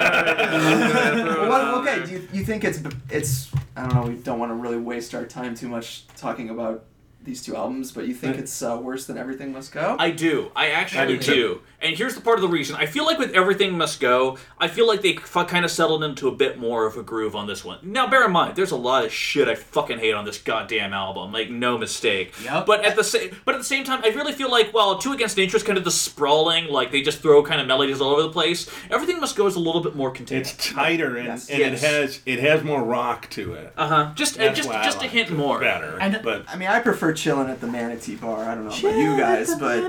Well, 0.00 1.48
what- 1.48 1.88
okay, 1.88 2.04
do 2.06 2.12
you, 2.12 2.28
you 2.32 2.44
think 2.44 2.64
it's 2.64 2.80
it's 3.10 3.50
I 3.76 3.86
don't 3.88 3.94
know. 3.94 4.02
We 4.10 4.14
don't 4.16 4.38
want 4.38 4.50
to 4.50 4.56
really 4.56 4.78
waste 4.78 5.14
our 5.14 5.24
time 5.24 5.54
too 5.54 5.68
much 5.68 6.06
talking 6.16 6.50
about 6.50 6.84
these 7.22 7.42
two 7.42 7.56
albums, 7.56 7.90
but 7.92 8.06
you 8.06 8.14
think 8.14 8.36
it's 8.38 8.62
uh, 8.62 8.78
worse 8.80 9.06
than 9.06 9.18
Everything 9.18 9.52
Must 9.52 9.72
Go? 9.72 9.96
I 9.98 10.10
do. 10.12 10.50
I 10.54 10.68
actually 10.70 11.00
I 11.00 11.06
do 11.06 11.16
do, 11.18 11.34
too. 11.34 11.60
And 11.86 11.96
here's 11.96 12.16
the 12.16 12.20
part 12.20 12.36
of 12.38 12.42
the 12.42 12.48
reason. 12.48 12.74
I 12.74 12.86
feel 12.86 13.06
like 13.06 13.16
with 13.18 13.30
Everything 13.32 13.78
Must 13.78 14.00
Go, 14.00 14.38
I 14.58 14.66
feel 14.66 14.88
like 14.88 15.02
they 15.02 15.14
f- 15.14 15.46
kind 15.46 15.64
of 15.64 15.70
settled 15.70 16.02
into 16.02 16.26
a 16.26 16.32
bit 16.32 16.58
more 16.58 16.84
of 16.84 16.96
a 16.96 17.02
groove 17.04 17.36
on 17.36 17.46
this 17.46 17.64
one. 17.64 17.78
Now, 17.82 18.08
bear 18.08 18.24
in 18.24 18.32
mind, 18.32 18.56
there's 18.56 18.72
a 18.72 18.76
lot 18.76 19.04
of 19.04 19.12
shit 19.12 19.46
I 19.46 19.54
fucking 19.54 19.98
hate 20.00 20.12
on 20.14 20.24
this 20.24 20.38
goddamn 20.38 20.92
album. 20.92 21.32
Like, 21.32 21.48
no 21.48 21.78
mistake. 21.78 22.34
Yep. 22.42 22.66
But 22.66 22.84
at 22.84 22.96
the 22.96 23.04
same, 23.04 23.36
but 23.44 23.54
at 23.54 23.58
the 23.58 23.64
same 23.64 23.84
time, 23.84 24.00
I 24.04 24.08
really 24.08 24.32
feel 24.32 24.50
like 24.50 24.74
while 24.74 24.98
Two 24.98 25.12
Against 25.12 25.36
Nature 25.36 25.58
is 25.58 25.62
kind 25.62 25.78
of 25.78 25.84
the 25.84 25.90
sprawling, 25.92 26.66
like 26.66 26.90
they 26.90 27.02
just 27.02 27.20
throw 27.20 27.42
kind 27.44 27.60
of 27.60 27.68
melodies 27.68 28.00
all 28.00 28.10
over 28.12 28.22
the 28.22 28.30
place. 28.30 28.68
Everything 28.90 29.20
Must 29.20 29.36
Go 29.36 29.46
is 29.46 29.54
a 29.54 29.60
little 29.60 29.80
bit 29.80 29.94
more 29.94 30.10
contained. 30.10 30.40
It's 30.42 30.56
tighter 30.72 31.16
and, 31.16 31.26
Yes. 31.26 31.48
and 31.48 31.58
Yes. 31.60 31.82
it 31.82 31.86
has 31.86 32.20
it 32.26 32.40
has 32.40 32.64
more 32.64 32.82
rock 32.82 33.30
to 33.30 33.54
it. 33.54 33.72
uh 33.76 33.86
huh. 33.88 34.12
Just 34.16 34.36
uh, 34.40 34.44
That's 34.44 34.56
just 34.58 34.68
why 34.68 34.80
I 34.80 34.84
just 34.84 35.02
a 35.02 35.06
hint 35.06 35.30
it 35.30 35.34
more. 35.34 35.60
better. 35.60 35.98
And- 36.00 36.20
but 36.24 36.44
I 36.48 36.56
mean, 36.56 36.68
I 36.68 36.80
prefer 36.80 37.12
chilling 37.12 37.48
at 37.48 37.60
the 37.60 37.68
Manatee 37.68 38.16
Bar. 38.16 38.44
I 38.44 38.54
don't 38.56 38.64
know 38.64 38.70
about 38.76 38.98
you 38.98 39.16
guys, 39.16 39.54
but 39.54 39.82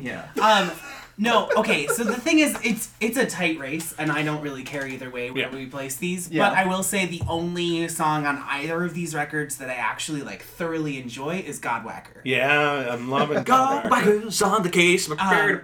Yeah. 0.00 0.26
Um, 0.42 0.70
no, 1.18 1.48
okay. 1.56 1.86
So 1.86 2.04
the 2.04 2.14
thing 2.20 2.40
is, 2.40 2.54
it's 2.62 2.90
it's 3.00 3.16
a 3.16 3.24
tight 3.24 3.58
race, 3.58 3.94
and 3.98 4.12
I 4.12 4.22
don't 4.22 4.42
really 4.42 4.62
care 4.64 4.86
either 4.86 5.08
way 5.08 5.30
where 5.30 5.44
Yeah. 5.44 5.54
we 5.54 5.64
place 5.64 5.96
these. 5.96 6.30
Yeah. 6.30 6.50
But 6.50 6.58
I 6.58 6.66
will 6.66 6.82
say 6.82 7.06
the 7.06 7.22
only 7.26 7.88
song 7.88 8.26
on 8.26 8.36
either 8.46 8.84
of 8.84 8.92
these 8.92 9.14
records 9.14 9.56
that 9.56 9.70
I 9.70 9.74
actually 9.76 10.20
like 10.22 10.42
thoroughly 10.42 10.98
enjoy 11.00 11.36
is 11.38 11.58
Godwhacker. 11.58 12.20
yeah, 12.24 12.88
I'm 12.92 13.08
loving 13.10 13.42
Go 13.44 13.80
backers 13.88 14.42
on 14.42 14.62
the 14.62 14.68
case. 14.68 15.08
Um, 15.10 15.62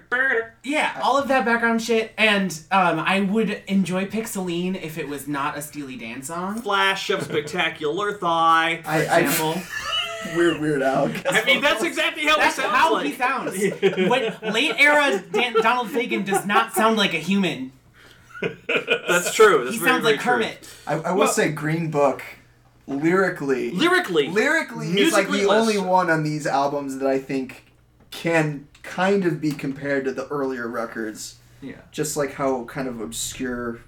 Yeah, 0.65 0.99
all 1.03 1.19
of 1.19 1.29
that 1.29 1.45
background 1.45 1.83
shit, 1.83 2.13
and 2.17 2.51
um, 2.71 2.99
I 3.01 3.21
would 3.21 3.63
enjoy 3.67 4.07
Pixeleen 4.07 4.81
if 4.81 4.97
it 4.97 5.07
was 5.09 5.29
not 5.29 5.59
a 5.59 5.61
Steely 5.61 5.97
Dan 5.97 6.23
song. 6.23 6.63
Flash 6.63 7.11
of 7.11 7.25
spectacular 7.25 8.13
thigh. 8.13 8.81
I, 8.87 9.01
Example. 9.21 9.55
I 9.57 9.63
weird 10.37 10.61
Weird 10.61 10.83
Al. 10.83 11.05
I 11.31 11.45
mean, 11.45 11.61
that's 11.61 11.83
exactly 11.83 12.25
how 12.25 12.37
That's 12.37 12.57
he 12.57 12.63
sounds 12.63 12.77
how 12.77 12.93
like. 12.95 13.07
he 13.07 13.13
sounds. 13.15 13.59
When 14.09 14.53
late 14.53 14.75
era 14.79 15.23
Dan- 15.33 15.55
Donald 15.61 15.89
Fagen 15.89 16.25
does 16.25 16.45
not 16.47 16.73
sound 16.75 16.97
like 16.97 17.15
a 17.15 17.19
human. 17.19 17.73
That's 18.41 19.35
true. 19.35 19.65
That's 19.65 19.73
He 19.75 19.79
very, 19.79 19.91
sounds 19.91 20.03
very 20.03 20.15
like 20.17 20.21
true. 20.21 20.33
Kermit. 20.35 20.69
I, 20.87 20.95
I 20.95 21.13
will 21.13 21.29
say 21.29 21.53
Green 21.53 21.91
Book, 21.91 22.23
lyrically, 22.87 23.71
Lyrically, 23.71 24.29
lyrically 24.29 24.89
is 25.01 25.13
like 25.13 25.27
the 25.27 25.33
Musically 25.33 25.47
less. 25.47 25.61
only 25.61 25.79
one 25.79 26.11
on 26.11 26.25
these 26.25 26.47
albums 26.47 26.99
that 26.99 27.07
I 27.09 27.19
think 27.19 27.65
can 28.11 28.67
kind 28.83 29.25
of 29.25 29.41
be 29.41 29.53
compared 29.53 30.05
to 30.07 30.13
the 30.13 30.27
earlier 30.29 30.67
records. 30.69 31.37
yeah. 31.61 31.77
Just 31.93 32.17
like 32.17 32.33
how 32.35 32.65
kind 32.65 32.89
of 32.89 33.01
obscure 33.01 33.81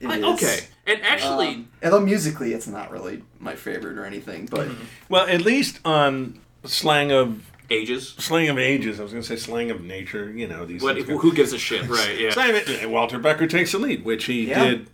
it 0.00 0.06
is. 0.10 0.24
I- 0.24 0.32
okay, 0.34 0.60
and 0.86 1.02
actually, 1.02 1.48
Um, 1.48 1.68
although 1.84 2.00
musically, 2.00 2.52
it's 2.52 2.66
not 2.66 2.90
really 2.90 3.22
my 3.40 3.54
favorite 3.56 3.98
or 3.98 4.04
anything, 4.04 4.46
but 4.50 4.68
Well, 5.08 5.26
at 5.26 5.42
least 5.42 5.80
on 5.84 6.38
slang 6.64 7.10
of 7.12 7.42
ages. 7.70 8.14
slang 8.18 8.48
of 8.48 8.58
ages, 8.58 8.98
I 8.98 9.02
was 9.02 9.12
going 9.12 9.22
to 9.22 9.28
say 9.28 9.36
slang 9.36 9.70
of 9.70 9.82
nature. 9.82 10.32
You 10.34 10.46
know 10.48 10.64
these. 10.64 10.82
What? 10.82 10.96
things 10.96 11.08
Who 11.08 11.32
gives 11.32 11.52
a 11.52 11.58
shit? 11.58 11.86
Right? 11.88 12.18
Yeah. 12.18 12.30
Slang 12.30 12.56
of- 12.56 12.90
Walter 12.90 13.18
Becker 13.18 13.46
takes 13.46 13.72
the 13.72 13.78
lead, 13.78 14.04
which 14.04 14.24
he 14.24 14.48
Yeah. 14.48 14.64
did 14.64 14.90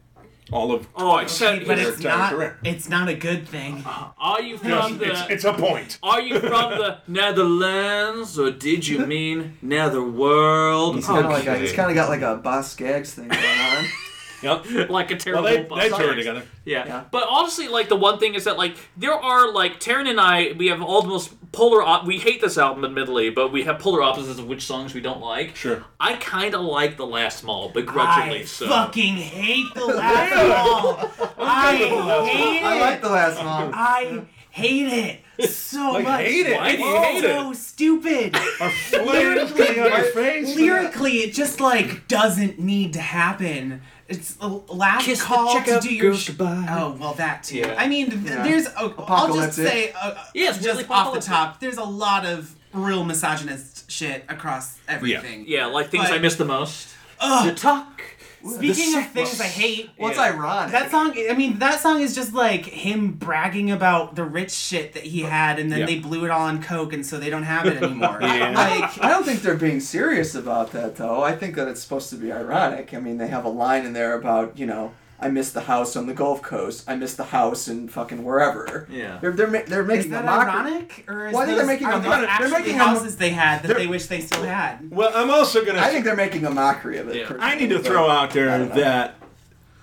all 0.53 0.73
of. 0.73 0.87
Oh, 0.95 1.17
except 1.19 1.67
But 1.67 1.79
it's 1.79 2.03
not. 2.03 2.33
career. 2.33 2.59
It's 2.65 2.89
not 2.89 3.09
a 3.09 3.15
good 3.15 3.49
thing. 3.49 3.83
are 4.19 4.43
you 4.43 4.59
from 4.59 4.99
the? 4.99 5.11
it's, 5.11 5.21
it's 5.31 5.45
a 5.45 5.53
point. 5.55 5.99
Are 6.03 6.21
you 6.21 6.39
from 6.39 6.73
the 6.79 6.99
Netherlands 7.09 8.39
or 8.39 8.51
did 8.51 8.87
you 8.87 9.07
mean 9.07 9.57
Netherworld? 9.63 10.97
he's 10.97 11.07
kind 11.07 11.25
of 11.25 11.31
like 11.33 11.47
a, 11.47 11.53
Okay. 11.53 11.61
he's 11.63 11.73
kind 11.73 11.91
of 11.91 11.95
got 11.95 12.09
like 12.11 12.21
a 12.23 12.37
Boz 12.37 12.71
Scaggs 12.73 13.15
thing 13.15 13.29
going 13.29 13.43
on. 13.43 13.85
Yep. 14.45 14.65
like 14.91 15.11
a 15.11 15.15
Well, 15.15 15.43
terrible. 15.43 15.77
they, 15.77 15.89
they 15.89 15.89
toured 15.97 16.17
together. 16.17 16.43
Yeah. 16.65 16.87
Yeah. 16.87 17.05
But 17.11 17.27
honestly, 17.29 17.69
like 17.69 17.89
the 17.89 17.97
one 17.97 18.19
thing 18.19 18.35
is 18.35 18.45
that 18.45 18.57
like 18.59 18.77
there 18.97 19.13
are 19.15 19.51
like 19.53 19.81
Taran 19.81 20.09
and 20.09 20.21
I, 20.21 20.53
we 20.57 20.69
have 20.69 20.81
almost 20.83 21.33
polar. 21.53 21.83
Op- 21.83 22.07
we 22.07 22.19
hate 22.19 22.41
this 22.41 22.57
album, 22.59 22.85
admittedly, 22.85 23.31
but 23.31 23.51
we 23.53 23.65
have 23.65 23.79
polar 23.79 24.03
opposites 24.03 24.39
of 24.39 24.47
which 24.47 24.63
songs 24.65 24.95
we 24.95 25.01
don't 25.01 25.21
like. 25.21 25.57
Sure. 25.57 25.85
I 25.99 26.15
kind 26.17 26.55
of 26.55 26.61
like 26.63 26.97
the 26.97 27.07
Last 27.07 27.43
Mall, 27.45 27.69
begrudgingly 27.71 28.41
I 28.41 28.45
so. 28.45 28.69
fucking 28.69 29.17
hate 29.17 29.73
the 29.75 29.85
last 29.87 31.19
mall. 31.19 31.37
I 31.39 31.77
hate 31.77 32.57
it. 32.59 32.65
I 32.65 32.81
like 32.81 33.03
the 33.03 33.09
last 33.11 33.39
one. 33.39 33.73
I 33.75 34.23
hate 34.51 34.87
it 34.93 35.21
so 35.51 35.79
Like, 35.93 36.05
much. 36.05 36.21
hate 36.21 36.47
it? 36.47 36.57
Why 36.57 36.77
do 36.77 36.83
you 36.83 36.89
Oh, 36.97 37.03
hate 37.03 37.25
it? 37.25 37.35
so 37.35 37.53
stupid. 37.53 38.37
Are 38.61 38.71
flares 38.71 39.51
on 39.53 39.75
your 39.75 40.03
face? 40.13 40.55
Lyrically, 40.57 41.13
it 41.19 41.35
just 41.35 41.61
like 41.61 42.07
doesn't 42.09 42.59
need 42.61 42.93
to 42.93 43.01
happen. 43.01 43.83
It's 44.09 44.35
the 44.35 44.49
last 44.49 45.05
Kiss 45.07 45.19
the 45.21 45.25
call 45.25 45.63
to 45.63 45.81
do 45.81 45.93
your. 45.95 46.15
Sh- 46.15 46.29
goodbye. 46.29 46.67
oh 46.71 46.97
well, 47.01 47.15
that 47.15 47.43
too. 47.45 47.59
Yeah. 47.59 47.75
I 47.79 47.89
mean, 47.89 48.11
th- 48.11 48.23
Yeah. 48.23 48.43
there's. 48.43 48.67
Uh, 48.67 48.91
I'll 48.99 49.35
just 49.35 49.55
say, 49.57 49.93
uh, 49.93 50.15
Yeah, 50.35 50.53
just 50.53 50.63
really 50.65 50.85
off 50.91 51.15
the 51.15 51.21
top. 51.21 51.61
There's 51.61 51.79
a 51.79 51.85
lot 51.85 52.27
of 52.27 52.55
real 52.73 53.05
misogynist 53.05 53.91
shit 53.91 54.25
across 54.29 54.79
everything. 54.89 55.45
Yeah, 55.49 55.67
like 55.67 55.89
things 55.91 56.05
But- 56.05 56.13
I 56.15 56.19
miss 56.19 56.37
the 56.37 56.45
most. 56.45 56.89
Ugh. 57.21 57.47
The 57.49 57.55
talk. 57.55 58.03
Speaking 58.47 58.97
of 58.99 59.09
things 59.11 59.41
I 59.41 59.45
hate, 59.45 59.91
what's 59.97 60.19
it's 60.19 60.19
Yeah. 60.27 60.33
ironic. 60.35 60.73
that 60.73 60.91
song. 60.91 61.15
I 61.31 61.35
mean, 61.35 61.59
that 61.61 61.81
song 61.81 62.01
is 62.01 62.15
just 62.15 62.35
like 62.35 62.67
him 62.67 63.13
bragging 63.13 63.71
about 63.71 64.17
the 64.17 64.25
rich 64.25 64.51
shit 64.51 64.93
that 64.93 65.05
he 65.05 65.21
had, 65.23 65.59
and 65.59 65.73
then 65.73 65.81
Yeah. 65.81 65.87
they 65.87 65.99
blew 65.99 66.25
it 66.25 66.31
all 66.31 66.43
on 66.43 66.63
coke, 66.63 66.93
and 66.93 67.05
so 67.07 67.19
they 67.19 67.31
don't 67.31 67.45
have 67.45 67.67
it 67.67 67.83
anymore. 67.83 68.19
Yeah. 68.23 68.51
Like, 68.55 69.03
I 69.05 69.09
don't 69.09 69.25
think 69.25 69.43
they're 69.43 69.55
being 69.55 69.81
serious 69.81 70.35
about 70.35 70.73
that, 70.73 70.97
though. 70.97 71.23
I 71.23 71.33
think 71.37 71.55
that 71.57 71.69
it's 71.69 71.81
supposed 71.83 72.11
to 72.11 72.17
be 72.17 72.33
ironic. 72.33 72.93
I 72.95 72.99
mean, 73.01 73.19
they 73.19 73.29
have 73.29 73.45
a 73.45 73.49
line 73.49 73.85
in 73.87 73.93
there 73.93 74.15
about, 74.15 74.59
you 74.59 74.67
know, 74.67 74.93
I 75.21 75.29
miss 75.29 75.53
the 75.53 75.63
house 75.63 75.97
on 75.97 76.07
the 76.07 76.15
Gulf 76.15 76.43
Coast. 76.43 76.85
I 76.89 76.97
miss 76.97 77.15
the 77.15 77.25
house 77.25 77.69
in 77.69 77.89
fucking 77.89 78.25
wherever. 78.25 78.87
Yeah. 78.91 79.19
They're 79.21 79.31
they're, 79.33 79.47
ma- 79.47 79.61
they're 79.67 79.83
is 79.83 79.87
making 79.89 80.11
that 80.11 80.23
a 80.25 80.27
mockery. 80.27 80.53
ironic, 80.73 81.05
or 81.09 81.27
is 81.29 81.33
Well, 81.35 81.43
I 81.43 81.47
think 81.47 81.57
they're 81.57 81.67
those- 81.67 81.67
making 81.67 81.87
are 81.87 81.93
a 81.93 81.97
those 82.01 82.07
mon- 82.09 82.21
they're 82.23 82.31
actually 82.31 82.51
making 82.51 82.75
a- 82.81 82.85
houses 82.85 83.17
they 83.17 83.31
had 83.31 83.63
that 83.63 83.69
they're- 83.69 83.77
they 83.79 83.87
wish 83.87 84.07
they 84.07 84.21
still 84.21 84.43
had? 84.45 84.91
Well, 84.91 85.13
I'm 85.15 85.31
also 85.31 85.65
gonna. 85.65 85.79
I 85.81 85.91
think 85.91 86.05
they're 86.05 86.17
making 86.17 86.45
a 86.45 86.51
mockery 86.51 86.99
of 86.99 87.09
it. 87.09 87.17
Yeah. 87.17 87.33
I 87.39 87.55
need 87.55 87.71
to 87.71 87.79
throw 87.79 88.09
out 88.11 88.33
there 88.33 88.65
that 88.67 89.15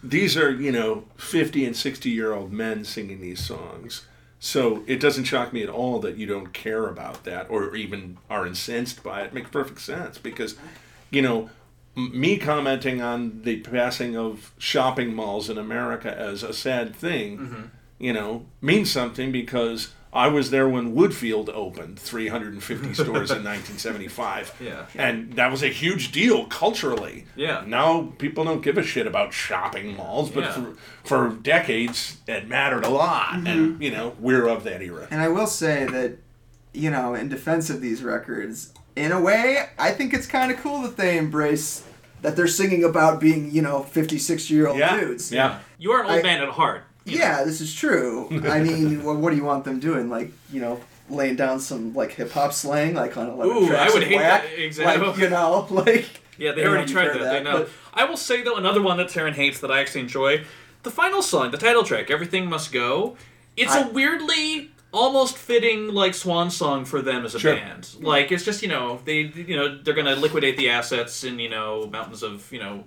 these 0.04 0.36
are, 0.38 0.52
you 0.52 0.72
know, 0.72 1.06
50 1.18 1.66
and 1.66 1.76
60 1.76 2.10
year 2.10 2.34
old 2.34 2.52
men 2.52 2.84
singing 2.84 3.22
these 3.22 3.40
songs. 3.40 4.06
So 4.40 4.84
it 4.88 5.00
doesn't 5.00 5.26
shock 5.26 5.54
me 5.54 5.62
at 5.62 5.70
all 5.70 6.00
that 6.00 6.18
you 6.18 6.26
don't 6.26 6.52
care 6.52 6.88
about 6.88 7.24
that 7.26 7.46
or 7.52 7.76
even 7.76 8.18
are 8.30 8.48
incensed 8.48 9.04
by 9.04 9.22
it. 9.22 9.26
It 9.28 9.34
makes 9.36 9.52
perfect 9.52 9.80
sense 9.82 10.18
because, 10.18 10.56
you 11.12 11.22
know, 11.22 11.42
m- 11.44 11.50
me 11.96 12.38
commenting 12.38 13.02
on 13.02 13.42
the 13.44 13.60
passing 13.62 14.16
of 14.16 14.54
shopping 14.58 15.14
malls 15.14 15.50
in 15.50 15.58
America 15.58 16.16
as 16.18 16.44
a 16.44 16.54
sad 16.54 16.96
thing, 16.96 17.38
mm-hmm. 17.38 17.62
you 18.00 18.14
know, 18.14 18.46
means 18.62 18.90
something 18.90 19.32
because 19.32 19.94
I 20.14 20.28
was 20.28 20.52
there 20.52 20.68
when 20.68 20.94
Woodfield 20.94 21.50
opened 21.50 21.98
350 22.00 22.94
stores 22.94 23.32
in 23.32 23.44
1975. 23.44 24.56
Yeah. 24.60 24.86
And 24.96 25.34
that 25.34 25.52
was 25.52 25.64
a 25.64 25.70
huge 25.70 26.12
deal 26.12 26.46
culturally. 26.46 27.26
Yeah. 27.36 27.64
Now 27.66 28.14
people 28.18 28.44
don't 28.44 28.62
give 28.62 28.78
a 28.78 28.84
shit 28.84 29.08
about 29.08 29.34
shopping 29.34 29.96
malls, 29.96 30.30
but 30.30 30.44
Yeah. 30.44 30.52
for, 30.52 30.76
for 31.04 31.30
decades 31.30 32.18
it 32.28 32.48
mattered 32.48 32.86
a 32.86 32.90
lot. 32.90 33.34
Mm-hmm. 33.34 33.48
And, 33.48 33.84
you 33.84 33.92
know, 33.92 34.16
we're 34.20 34.48
of 34.48 34.64
that 34.66 34.82
era. 34.82 35.08
And 35.12 35.22
I 35.22 35.30
will 35.30 35.48
say 35.48 35.86
that, 35.86 36.18
you 36.74 36.90
know, 36.92 37.14
in 37.14 37.30
defense 37.30 37.70
of 37.70 37.82
these 37.82 38.04
records, 38.04 38.74
in 38.96 39.12
a 39.12 39.20
way, 39.22 39.66
I 39.80 39.92
think 39.92 40.14
it's 40.14 40.28
kind 40.28 40.52
of 40.52 40.58
cool 40.60 40.82
that 40.82 40.98
they 40.98 41.18
embrace 41.18 41.84
that 42.22 42.36
they're 42.36 42.48
singing 42.48 42.84
about 42.84 43.20
being, 43.20 43.52
you 43.52 43.62
know, 43.62 43.82
56 43.84 44.50
year 44.52 44.68
old 44.68 44.78
Yeah. 44.78 45.00
dudes. 45.00 45.32
Yeah. 45.32 45.60
You 45.80 45.92
are 45.92 46.02
an 46.04 46.10
old 46.10 46.20
I- 46.20 46.22
man 46.22 46.42
at 46.42 46.50
heart. 46.50 46.84
you 47.06 47.18
know. 47.18 47.24
Yeah, 47.26 47.44
this 47.44 47.62
is 47.62 47.74
true. 47.74 48.28
I 48.48 48.60
mean, 48.64 49.04
well, 49.04 49.16
what 49.16 49.32
do 49.32 49.36
you 49.38 49.44
want 49.44 49.66
them 49.66 49.80
doing? 49.80 50.10
Like, 50.10 50.32
you 50.54 50.62
know, 50.62 50.80
laying 51.10 51.36
down 51.36 51.60
some 51.60 51.94
like 51.96 52.12
hip 52.12 52.32
hop 52.32 52.54
slang, 52.54 52.94
like 52.94 53.18
on 53.18 53.28
eleven 53.28 53.58
Ooh, 53.58 53.68
tracks 53.68 53.92
I 53.92 53.94
would 53.96 54.04
hate 54.04 54.18
whack? 54.18 54.44
that, 54.44 54.60
exactly. 54.64 55.08
Like, 55.08 55.18
you 55.18 55.30
know, 55.30 55.68
like. 55.72 56.08
Yeah, 56.38 56.52
they 56.54 56.64
I 56.64 56.68
already 56.68 56.92
tried 56.92 57.08
heard 57.08 57.22
that. 57.22 57.32
They 57.34 57.44
know. 57.44 57.60
but- 57.60 57.70
I 57.94 58.06
will 58.06 58.18
say 58.18 58.42
though, 58.44 58.56
another 58.56 58.82
one 58.82 58.98
that 58.98 59.08
Taran 59.08 59.34
hates 59.34 59.60
that 59.60 59.70
I 59.72 59.80
actually 59.82 60.02
enjoy, 60.02 60.44
the 60.84 60.92
final 60.92 61.22
song, 61.22 61.52
the 61.52 61.58
title 61.58 61.84
track, 61.84 62.10
"Everything 62.12 62.48
Must 62.50 62.72
Go." 62.72 63.16
It's 63.58 63.74
a 63.76 63.80
I- 63.80 63.88
weirdly 63.90 64.72
almost 64.94 65.38
fitting 65.38 65.88
like 65.94 66.14
swan 66.14 66.50
song 66.52 66.84
for 66.86 67.02
them 67.02 67.24
as 67.26 67.34
a 67.36 67.40
Sure. 67.40 67.56
band. 67.56 67.88
Like 68.02 68.32
it's 68.32 68.44
just 68.44 68.62
you 68.62 68.68
know 68.68 69.00
they 69.06 69.22
you 69.22 69.56
know 69.56 69.78
they're 69.82 69.94
gonna 69.94 70.16
liquidate 70.16 70.58
the 70.58 70.70
assets 70.70 71.24
in 71.24 71.40
you 71.40 71.50
know 71.50 71.88
mountains 71.88 72.24
of 72.24 72.52
you 72.52 72.60
know 72.60 72.84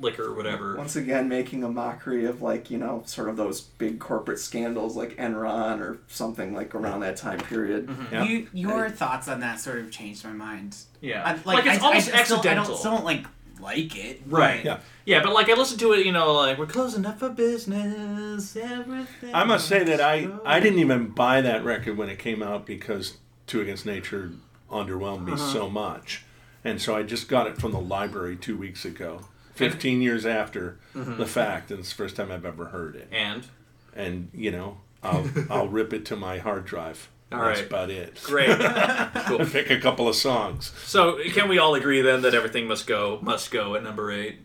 liquor 0.00 0.24
or 0.24 0.34
whatever. 0.34 0.76
Once 0.76 0.96
again, 0.96 1.28
making 1.28 1.64
a 1.64 1.68
mockery 1.68 2.24
of 2.26 2.42
like 2.42 2.70
you 2.70 2.78
know 2.78 3.02
sort 3.06 3.28
of 3.28 3.36
those 3.36 3.60
big 3.60 3.98
corporate 3.98 4.38
scandals 4.38 4.96
like 4.96 5.16
Enron 5.16 5.80
or 5.80 5.98
something 6.08 6.54
like 6.54 6.74
around 6.74 7.00
that 7.00 7.16
time 7.16 7.38
period. 7.40 7.86
Mm-hmm. 7.86 8.14
Yeah. 8.14 8.22
You, 8.24 8.48
your 8.52 8.90
thoughts 8.90 9.26
on 9.28 9.40
that 9.40 9.60
sort 9.60 9.78
of 9.80 9.90
changed 9.90 10.24
my 10.24 10.32
mind. 10.32 10.76
Yeah, 11.00 11.22
I, 11.24 11.38
like, 11.44 11.64
it's 11.64 11.80
I, 11.80 11.86
almost 11.86 12.12
I, 12.12 12.18
I 12.20 12.24
still, 12.24 12.36
I 12.36 12.38
accidental. 12.40 12.64
don't, 12.64 12.76
still 12.78 12.90
don't 12.92 13.04
like 13.04 13.24
like 13.60 13.96
it. 13.96 14.22
Right. 14.26 14.64
Yeah. 14.64 14.80
Yeah, 15.04 15.22
but 15.22 15.32
like 15.32 15.48
I 15.48 15.54
listened 15.54 15.80
to 15.80 15.92
it, 15.92 16.04
you 16.04 16.12
know, 16.12 16.32
like 16.34 16.58
we're 16.58 16.66
closing 16.66 17.06
up 17.06 17.18
for 17.18 17.30
business. 17.30 18.56
Everything. 18.56 19.34
I 19.34 19.44
must 19.44 19.66
say 19.66 19.84
that 19.84 20.00
I. 20.00 20.28
I 20.44 20.60
didn't 20.60 20.80
even 20.80 21.08
buy 21.08 21.40
that 21.40 21.64
record 21.64 21.96
when 21.96 22.08
it 22.08 22.18
came 22.18 22.42
out 22.42 22.66
because 22.66 23.16
Two 23.46 23.60
Against 23.60 23.86
Nature 23.86 24.32
underwhelmed 24.70 25.24
me 25.24 25.32
uh-huh. 25.32 25.52
so 25.52 25.70
much. 25.70 26.24
And 26.64 26.80
so 26.80 26.94
I 26.94 27.02
just 27.02 27.28
got 27.28 27.46
it 27.46 27.58
from 27.58 27.72
the 27.72 27.80
library 27.80 28.36
two 28.36 28.56
weeks 28.56 28.84
ago, 28.84 29.22
15 29.54 30.02
years 30.02 30.26
after 30.26 30.78
mm-hmm. 30.94 31.16
the 31.16 31.26
fact, 31.26 31.70
and 31.70 31.80
it's 31.80 31.90
the 31.90 31.94
first 31.94 32.16
time 32.16 32.30
I've 32.30 32.44
ever 32.44 32.66
heard 32.66 32.96
it. 32.96 33.08
and 33.10 33.46
And, 33.94 34.28
you 34.34 34.50
know, 34.50 34.78
I'll, 35.02 35.30
I'll 35.50 35.68
rip 35.68 35.92
it 35.92 36.04
to 36.06 36.16
my 36.16 36.38
hard 36.38 36.64
drive. 36.64 37.08
All 37.30 37.40
That's 37.40 37.60
right. 37.60 37.68
about 37.68 37.90
it. 37.90 38.18
great. 38.24 38.48
cool. 39.26 39.44
Pick 39.44 39.70
a 39.70 39.78
couple 39.78 40.08
of 40.08 40.16
songs. 40.16 40.72
So 40.84 41.18
can 41.32 41.48
we 41.48 41.58
all 41.58 41.74
agree 41.74 42.00
then 42.00 42.22
that 42.22 42.34
everything 42.34 42.66
must 42.66 42.86
go 42.86 43.18
must 43.20 43.50
go 43.50 43.74
at 43.74 43.82
number 43.82 44.10
eight? 44.10 44.38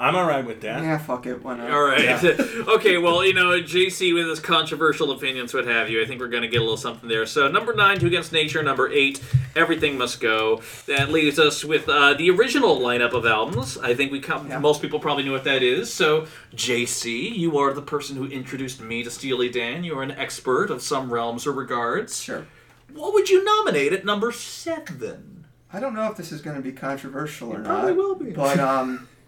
I'm 0.00 0.16
all 0.16 0.24
right 0.24 0.44
with 0.46 0.62
that. 0.62 0.82
Yeah, 0.82 0.96
fuck 0.96 1.26
it, 1.26 1.44
why 1.44 1.58
not? 1.58 1.70
All 1.70 1.82
right. 1.82 2.02
Yeah. 2.02 2.20
okay. 2.68 2.96
Well, 2.96 3.22
you 3.22 3.34
know, 3.34 3.60
JC 3.60 4.14
with 4.14 4.26
his 4.28 4.40
controversial 4.40 5.10
opinions, 5.10 5.52
what 5.52 5.66
have 5.66 5.90
you. 5.90 6.02
I 6.02 6.06
think 6.06 6.20
we're 6.20 6.28
going 6.28 6.42
to 6.42 6.48
get 6.48 6.56
a 6.56 6.64
little 6.64 6.78
something 6.78 7.06
there. 7.06 7.26
So 7.26 7.48
number 7.48 7.74
nine, 7.74 7.98
Two 7.98 8.06
Against 8.06 8.32
Nature. 8.32 8.62
Number 8.62 8.90
eight, 8.90 9.22
Everything 9.54 9.98
Must 9.98 10.18
Go. 10.18 10.62
That 10.86 11.10
leaves 11.10 11.38
us 11.38 11.62
with 11.64 11.86
uh, 11.86 12.14
the 12.14 12.30
original 12.30 12.80
lineup 12.80 13.12
of 13.12 13.26
albums. 13.26 13.76
I 13.76 13.94
think 13.94 14.10
we 14.10 14.20
come, 14.20 14.48
Yeah. 14.48 14.58
most 14.58 14.80
people 14.80 15.00
probably 15.00 15.24
know 15.24 15.32
what 15.32 15.44
that 15.44 15.62
is. 15.62 15.92
So 15.92 16.26
JC, 16.56 17.36
you 17.36 17.58
are 17.58 17.74
the 17.74 17.82
person 17.82 18.16
who 18.16 18.26
introduced 18.26 18.80
me 18.80 19.02
to 19.02 19.10
Steely 19.10 19.50
Dan. 19.50 19.84
You 19.84 19.98
are 19.98 20.02
an 20.02 20.12
expert 20.12 20.70
of 20.70 20.80
some 20.80 21.12
realms 21.12 21.46
or 21.46 21.52
regards. 21.52 22.22
Sure. 22.22 22.46
What 22.94 23.12
would 23.12 23.28
you 23.28 23.44
nominate 23.44 23.92
at 23.92 24.06
number 24.06 24.32
seven? 24.32 25.44
I 25.72 25.78
don't 25.78 25.94
know 25.94 26.10
if 26.10 26.16
this 26.16 26.32
is 26.32 26.40
going 26.40 26.56
to 26.56 26.62
be 26.62 26.72
controversial 26.72 27.50
or 27.52 27.58
not. 27.58 27.60
It 27.60 27.68
not. 27.68 27.78
probably 27.80 27.92
will 27.94 28.14
be. 28.16 28.30
But 28.30 28.58
um, 28.58 29.06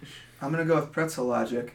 I'm 0.43 0.53
going 0.53 0.67
to 0.67 0.71
go 0.71 0.81
with 0.81 0.93
pretzel 0.93 1.25
logic. 1.25 1.75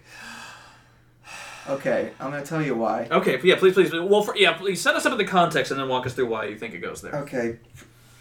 Okay, 1.69 2.11
I'm 2.19 2.31
going 2.31 2.43
to 2.43 2.47
tell 2.47 2.61
you 2.61 2.75
why. 2.75 3.07
Okay, 3.11 3.39
yeah, 3.43 3.55
please, 3.55 3.73
please. 3.73 3.91
Well, 3.91 4.21
for, 4.21 4.35
yeah, 4.37 4.53
please 4.53 4.81
set 4.81 4.95
us 4.95 5.05
up 5.05 5.11
in 5.11 5.17
the 5.17 5.25
context 5.25 5.71
and 5.71 5.79
then 5.79 5.87
walk 5.89 6.05
us 6.05 6.13
through 6.13 6.27
why 6.27 6.45
you 6.45 6.57
think 6.57 6.73
it 6.73 6.79
goes 6.79 7.01
there. 7.01 7.15
Okay, 7.15 7.57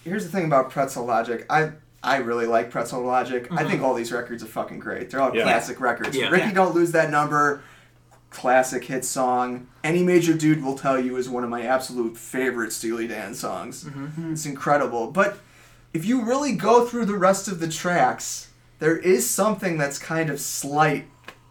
here's 0.05 0.25
the 0.25 0.31
thing 0.31 0.47
about 0.47 0.71
pretzel 0.71 1.05
logic. 1.05 1.47
I 1.51 1.73
I 2.03 2.19
really 2.19 2.47
like 2.47 2.71
pretzel 2.71 3.03
logic. 3.03 3.51
I 3.51 3.57
mm-hmm. 3.57 3.69
think 3.69 3.83
all 3.83 3.95
these 3.95 4.13
records 4.13 4.43
are 4.43 4.47
fucking 4.47 4.79
great. 4.79 5.11
They're 5.11 5.21
all 5.21 5.35
Yeah. 5.35 5.43
classic 5.43 5.81
records. 5.81 6.17
Yeah. 6.17 6.29
Rikki 6.29 6.49
Yeah. 6.49 6.55
Don't 6.55 6.75
Lose 6.75 6.93
That 6.93 7.11
Number, 7.11 7.63
classic 8.31 8.85
hit 8.85 9.05
song. 9.05 9.67
Any 9.83 10.03
Major 10.03 10.35
Dude 10.35 10.63
Will 10.63 10.79
Tell 10.79 11.01
You 11.01 11.17
is 11.17 11.29
one 11.29 11.43
of 11.43 11.51
my 11.51 11.63
absolute 11.63 12.17
favorite 12.17 12.73
Steely 12.73 13.09
Dan 13.09 13.35
songs. 13.35 13.85
Mm-hmm. 13.85 14.33
It's 14.33 14.47
incredible. 14.47 15.11
But 15.11 15.39
if 15.93 16.05
you 16.05 16.23
really 16.23 16.53
go 16.53 16.87
through 16.87 17.07
the 17.07 17.17
rest 17.17 17.49
of 17.49 17.59
the 17.59 17.69
tracks, 17.69 18.51
there 18.79 18.97
is 18.97 19.29
something 19.29 19.79
that's 19.79 19.99
kind 19.99 20.31
of 20.31 20.41
slight 20.41 21.07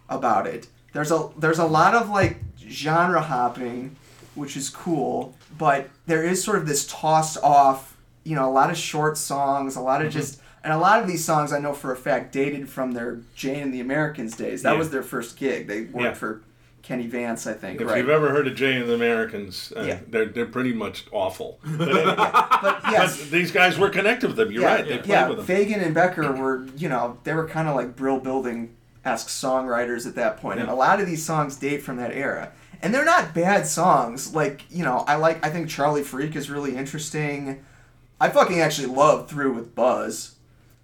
about 0.08 0.46
it. 0.46 0.68
There's 0.92 1.10
a 1.10 1.28
there's 1.36 1.58
a 1.58 1.66
lot 1.66 1.94
of 1.94 2.08
like 2.08 2.38
genre 2.68 3.20
hopping, 3.20 3.96
which 4.34 4.56
is 4.56 4.70
cool, 4.70 5.34
but 5.58 5.88
there 6.06 6.22
is 6.22 6.42
sort 6.42 6.58
of 6.58 6.66
this 6.66 6.86
tossed 6.86 7.38
off, 7.42 7.96
you 8.24 8.34
know, 8.34 8.48
a 8.48 8.52
lot 8.52 8.70
of 8.70 8.76
short 8.76 9.18
songs, 9.18 9.76
a 9.76 9.80
lot 9.80 10.00
of 10.00 10.08
mm-hmm. 10.08 10.18
just 10.18 10.40
and 10.64 10.72
a 10.72 10.78
lot 10.78 11.00
of 11.00 11.06
these 11.06 11.24
songs 11.24 11.52
I 11.52 11.58
know 11.58 11.72
for 11.72 11.92
a 11.92 11.96
fact 11.96 12.32
dated 12.32 12.68
from 12.68 12.92
their 12.92 13.20
Jay 13.36 13.60
and 13.60 13.72
the 13.72 13.80
Americans 13.80 14.36
days. 14.36 14.62
That 14.62 14.72
Yeah. 14.72 14.78
was 14.78 14.90
their 14.90 15.02
first 15.02 15.36
gig. 15.36 15.68
They 15.68 15.82
worked 15.82 15.96
Yeah. 16.00 16.14
for 16.14 16.42
Kenny 16.86 17.08
Vance, 17.08 17.48
I 17.48 17.52
think, 17.54 17.80
If 17.80 17.88
right? 17.88 17.96
you've 17.98 18.08
ever 18.08 18.30
heard 18.30 18.46
of 18.46 18.54
Jay 18.54 18.76
and 18.76 18.88
the 18.88 18.94
Americans, 18.94 19.72
uh, 19.76 19.82
Yeah. 19.82 19.98
they're, 20.08 20.26
they're 20.26 20.46
pretty 20.46 20.72
much 20.72 21.04
awful. 21.10 21.58
But, 21.76 21.88
anyway, 21.88 22.14
but 22.14 22.80
yes, 22.92 23.18
but 23.18 23.30
these 23.32 23.50
guys 23.50 23.76
were 23.76 23.90
connected 23.90 24.28
with 24.28 24.36
them. 24.36 24.52
You're 24.52 24.62
yeah, 24.62 24.74
right. 24.76 24.84
They 24.86 24.98
played 24.98 25.08
yeah. 25.08 25.28
with 25.28 25.44
them. 25.44 25.46
Fagen 25.46 25.84
and 25.84 25.92
Becker 25.92 26.30
were, 26.30 26.64
you 26.76 26.88
know, 26.88 27.18
they 27.24 27.34
were 27.34 27.48
kind 27.48 27.66
of 27.66 27.74
like 27.74 27.96
Brill 27.96 28.20
Building 28.20 28.76
esque 29.04 29.26
songwriters 29.26 30.06
at 30.06 30.14
that 30.14 30.36
point, 30.36 30.60
and 30.60 30.68
Yeah. 30.68 30.74
a 30.74 30.76
lot 30.76 31.00
of 31.00 31.08
these 31.08 31.24
songs 31.26 31.56
date 31.56 31.82
from 31.82 31.96
that 31.96 32.12
era. 32.12 32.52
And 32.82 32.94
they're 32.94 33.04
not 33.04 33.34
bad 33.34 33.66
songs. 33.66 34.32
Like, 34.32 34.62
you 34.70 34.84
know, 34.84 34.98
I 35.08 35.16
like. 35.16 35.44
I 35.44 35.50
think 35.50 35.68
Charlie 35.68 36.04
Freak 36.04 36.36
is 36.36 36.48
really 36.50 36.76
interesting. 36.76 37.64
I 38.20 38.28
fucking 38.28 38.60
actually 38.60 38.88
love 38.88 39.28
Through 39.28 39.54
with 39.54 39.74
Buzz. 39.74 40.35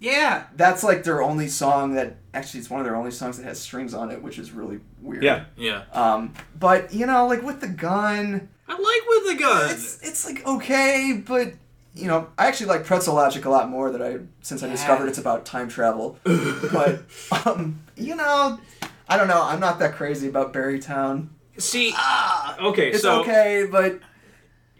Yeah. 0.03 0.43
That's 0.55 0.83
like 0.83 1.03
their 1.03 1.21
only 1.21 1.47
song 1.47 1.95
that 1.95 2.17
actually 2.33 2.59
it's 2.59 2.69
one 2.69 2.81
of 2.81 2.85
their 2.85 2.95
only 2.95 3.11
songs 3.11 3.37
that 3.37 3.45
has 3.45 3.59
strings 3.59 3.93
on 3.93 4.11
it, 4.11 4.21
which 4.21 4.37
is 4.37 4.51
really 4.51 4.81
weird. 5.01 5.23
Yeah. 5.23 5.45
Yeah. 5.55 5.83
Um, 5.93 6.33
but 6.59 6.93
you 6.93 7.05
know, 7.05 7.25
like 7.27 7.41
with 7.41 7.61
the 7.61 7.69
gun, 7.69 8.49
I 8.67 8.71
like 8.73 9.01
with 9.07 9.37
the 9.37 9.41
gun. 9.41 9.71
it's 9.71 10.01
it's 10.01 10.25
like 10.25 10.45
okay, 10.45 11.23
but 11.25 11.53
you 11.95 12.07
know, 12.07 12.27
I 12.37 12.47
actually 12.47 12.67
like 12.67 12.85
Pretzel 12.85 13.15
Logic 13.15 13.45
a 13.45 13.49
lot 13.49 13.69
more 13.69 13.91
that 13.91 14.01
I 14.01 14.19
since 14.41 14.61
I 14.61 14.67
discovered 14.67 15.07
it's 15.07 15.19
about 15.19 15.45
time 15.45 15.69
travel. 15.69 16.19
but 16.23 17.03
um, 17.45 17.81
you 17.95 18.15
know, 18.15 18.59
I 19.07 19.15
don't 19.15 19.29
know. 19.29 19.41
I'm 19.41 19.61
not 19.61 19.79
that 19.79 19.95
crazy 19.95 20.27
about 20.27 20.53
Barrytown. 20.53 21.29
See, 21.57 21.93
okay, 22.59 22.89
It's 22.89 23.03
so 23.03 23.21
okay, 23.21 23.67
but 23.71 23.99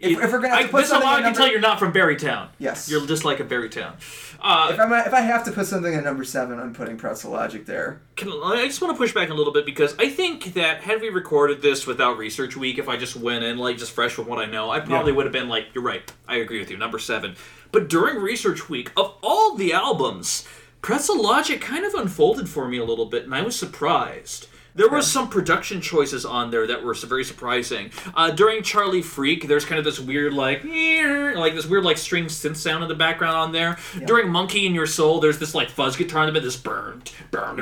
if, 0.00 0.10
you- 0.10 0.20
if 0.22 0.32
we're 0.32 0.40
gonna 0.40 0.54
I, 0.54 0.62
to 0.62 0.68
put 0.68 0.80
this 0.82 0.88
something, 0.90 1.06
allow 1.08 1.14
I 1.14 1.16
can 1.18 1.24
number, 1.24 1.38
tell 1.38 1.50
you're 1.50 1.60
not 1.60 1.78
from 1.78 1.92
Barrytown. 1.92 2.48
yes. 2.58 2.90
You're 2.90 3.06
just 3.06 3.24
like 3.24 3.40
a 3.40 3.44
Barrytown. 3.44 3.94
Uh, 4.40 4.68
if 4.72 4.78
I'm 4.78 4.92
if 4.92 5.14
I 5.14 5.20
have 5.20 5.44
to 5.44 5.52
put 5.52 5.66
something 5.66 5.94
at 5.94 6.04
number 6.04 6.22
seven, 6.24 6.60
I'm 6.60 6.74
putting 6.74 6.98
Pretzel 6.98 7.30
Logic 7.32 7.64
there. 7.64 8.02
Can, 8.16 8.28
I 8.30 8.66
just 8.66 8.82
want 8.82 8.94
to 8.94 8.98
push 8.98 9.14
back 9.14 9.30
a 9.30 9.34
little 9.34 9.52
bit 9.52 9.64
because 9.64 9.94
I 9.98 10.08
think 10.10 10.52
that 10.54 10.82
had 10.82 11.00
we 11.00 11.08
recorded 11.08 11.62
this 11.62 11.86
without 11.86 12.18
research 12.18 12.54
week, 12.56 12.76
if 12.78 12.86
I 12.88 12.96
just 12.98 13.16
went 13.16 13.42
in 13.44 13.56
like 13.56 13.78
just 13.78 13.92
fresh 13.92 14.12
from 14.12 14.26
what 14.26 14.38
I 14.38 14.44
know, 14.44 14.70
I 14.70 14.80
probably 14.80 15.12
Yeah. 15.12 15.16
would 15.16 15.26
have 15.26 15.32
been 15.32 15.48
like, 15.48 15.68
"You're 15.74 15.84
right, 15.84 16.12
I 16.28 16.36
agree 16.36 16.58
with 16.58 16.70
you." 16.70 16.76
Number 16.76 16.98
seven, 16.98 17.36
But 17.72 17.88
during 17.88 18.18
research 18.20 18.68
week, 18.68 18.90
of 18.96 19.14
all 19.22 19.54
the 19.54 19.72
albums, 19.72 20.46
Pretzel 20.82 21.20
Logic 21.22 21.60
kind 21.60 21.84
of 21.86 21.94
unfolded 21.94 22.48
for 22.48 22.68
me 22.68 22.76
a 22.78 22.84
little 22.84 23.06
bit, 23.06 23.24
and 23.24 23.34
I 23.34 23.40
was 23.42 23.56
surprised. 23.56 24.48
There 24.76 24.88
were 24.88 25.02
some 25.02 25.28
production 25.28 25.80
choices 25.80 26.24
on 26.24 26.50
there 26.50 26.66
that 26.66 26.82
were 26.82 26.94
very 26.94 27.22
surprising. 27.22 27.92
Uh, 28.14 28.32
during 28.32 28.62
Charlie 28.64 29.02
Freak, 29.02 29.46
there's 29.46 29.64
kind 29.64 29.78
of 29.78 29.84
this 29.84 30.00
weird 30.00 30.32
like, 30.34 30.64
like 30.64 31.54
this 31.54 31.66
weird 31.66 31.84
like 31.84 31.96
string 31.96 32.24
synth 32.26 32.56
sound 32.56 32.82
in 32.82 32.88
the 32.88 32.94
background 32.96 33.36
on 33.36 33.52
there. 33.52 33.78
During 34.04 34.30
Monkey 34.30 34.66
in 34.66 34.74
Your 34.74 34.86
Soul, 34.86 35.20
there's 35.20 35.38
this 35.38 35.54
like 35.54 35.70
fuzz 35.70 35.96
guitar 35.96 36.22
in 36.22 36.26
the 36.26 36.32
middle, 36.32 36.46
this 36.48 36.56
burn, 36.56 37.02
burn, 37.30 37.56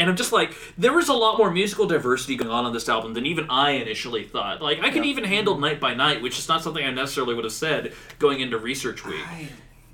and 0.00 0.10
I'm 0.10 0.16
just 0.16 0.32
like, 0.32 0.56
there 0.76 0.92
was 0.92 1.08
a 1.08 1.14
lot 1.14 1.38
more 1.38 1.50
musical 1.50 1.86
diversity 1.86 2.36
going 2.36 2.50
on 2.50 2.64
on 2.64 2.72
this 2.72 2.88
album 2.88 3.14
than 3.14 3.24
even 3.26 3.46
I 3.48 3.70
initially 3.72 4.24
thought. 4.24 4.60
Like, 4.60 4.80
I 4.82 4.90
could 4.90 5.04
even 5.04 5.22
handle 5.24 5.58
Night 5.58 5.78
by 5.78 5.94
Night, 5.94 6.22
which 6.22 6.38
is 6.38 6.48
not 6.48 6.62
something 6.62 6.84
I 6.84 6.90
necessarily 6.90 7.34
would 7.34 7.44
have 7.44 7.52
said 7.52 7.92
going 8.18 8.40
into 8.40 8.58
Research 8.58 9.04
Week. 9.04 9.24
I 9.26 9.48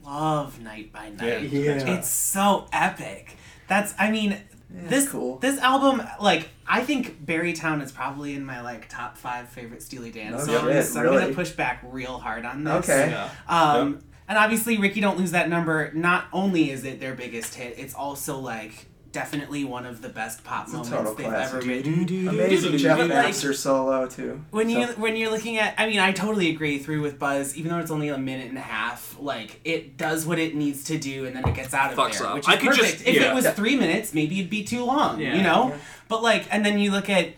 love 0.04 0.60
Night 0.60 0.92
by 0.92 1.10
Night. 1.10 1.42
Yeah. 1.42 1.60
Yeah. 1.60 1.98
It's 1.98 2.08
so 2.08 2.68
epic. 2.72 3.36
That's 3.68 3.94
I 3.98 4.10
mean 4.10 4.36
this 4.72 5.08
cool. 5.08 5.38
this 5.38 5.58
album 5.60 6.02
like 6.20 6.48
I 6.66 6.82
think 6.84 7.24
Barrytown 7.26 7.82
is 7.82 7.90
probably 7.92 8.34
in 8.34 8.44
my 8.44 8.60
like 8.60 8.88
top 8.88 9.16
five 9.16 9.48
favorite 9.48 9.82
Steely 9.82 10.10
Dan 10.10 10.34
Oh, 10.34 10.38
songs. 10.44 10.62
shit, 10.72 10.84
so 10.86 11.00
I'm 11.00 11.06
really? 11.06 11.20
gonna 11.22 11.34
push 11.34 11.50
back 11.50 11.82
real 11.84 12.18
hard 12.18 12.44
on 12.44 12.64
this. 12.64 12.88
Okay. 12.88 13.10
Yeah. 13.10 13.30
Um, 13.48 14.00
and 14.28 14.38
obviously, 14.38 14.78
Rikki 14.78 15.00
Don't 15.00 15.18
Lose 15.18 15.32
That 15.32 15.48
Number, 15.48 15.90
not 15.92 16.26
only 16.32 16.70
is 16.70 16.84
it 16.84 17.00
their 17.00 17.14
biggest 17.16 17.56
hit, 17.56 17.76
it's 17.78 17.94
also 17.94 18.38
like 18.38 18.86
definitely 19.12 19.64
one 19.64 19.86
of 19.86 20.02
the 20.02 20.08
best 20.08 20.44
pop 20.44 20.66
a 20.68 20.70
moments 20.70 20.90
total 20.90 21.14
they've 21.14 21.26
classic. 21.26 21.54
ever 21.56 21.66
written. 21.66 22.28
Amazing 22.28 22.76
Jeff 22.78 22.98
But, 22.98 23.08
Baxter 23.08 23.52
solo 23.52 24.06
too. 24.06 24.44
When 24.50 24.68
you 24.70 24.86
when 24.88 25.16
you're 25.16 25.30
looking 25.30 25.58
at, 25.58 25.74
I 25.78 25.86
mean, 25.88 25.98
I 25.98 26.12
totally 26.12 26.50
agree 26.50 26.78
through 26.78 27.00
with 27.02 27.18
Buzz. 27.18 27.56
Even 27.56 27.72
though 27.72 27.78
it's 27.78 27.90
only 27.90 28.08
a 28.08 28.18
minute 28.18 28.48
and 28.48 28.58
a 28.58 28.62
half, 28.62 29.16
like 29.18 29.60
it 29.64 29.96
does 29.96 30.24
what 30.26 30.38
it 30.38 30.54
needs 30.54 30.84
to 30.84 30.98
do, 30.98 31.26
and 31.26 31.34
then 31.34 31.46
it 31.48 31.54
gets 31.54 31.74
out 31.74 31.92
of 31.92 31.98
Fucks 31.98 32.18
there, 32.18 32.28
up. 32.28 32.34
which 32.34 32.48
is 32.48 32.54
I 32.54 32.56
perfect. 32.56 32.76
just- 32.76 33.06
if 33.06 33.14
yeah. 33.16 33.30
it 33.30 33.34
was 33.34 33.48
three 33.50 33.76
minutes, 33.76 34.14
maybe 34.14 34.38
it'd 34.38 34.50
be 34.50 34.62
too 34.64 34.84
long, 34.84 35.20
Yeah. 35.20 35.34
you 35.36 35.42
know. 35.42 35.70
Yeah. 35.70 35.76
But 36.08 36.22
like, 36.22 36.46
and 36.50 36.64
then 36.64 36.78
you 36.78 36.90
look 36.90 37.08
at 37.10 37.30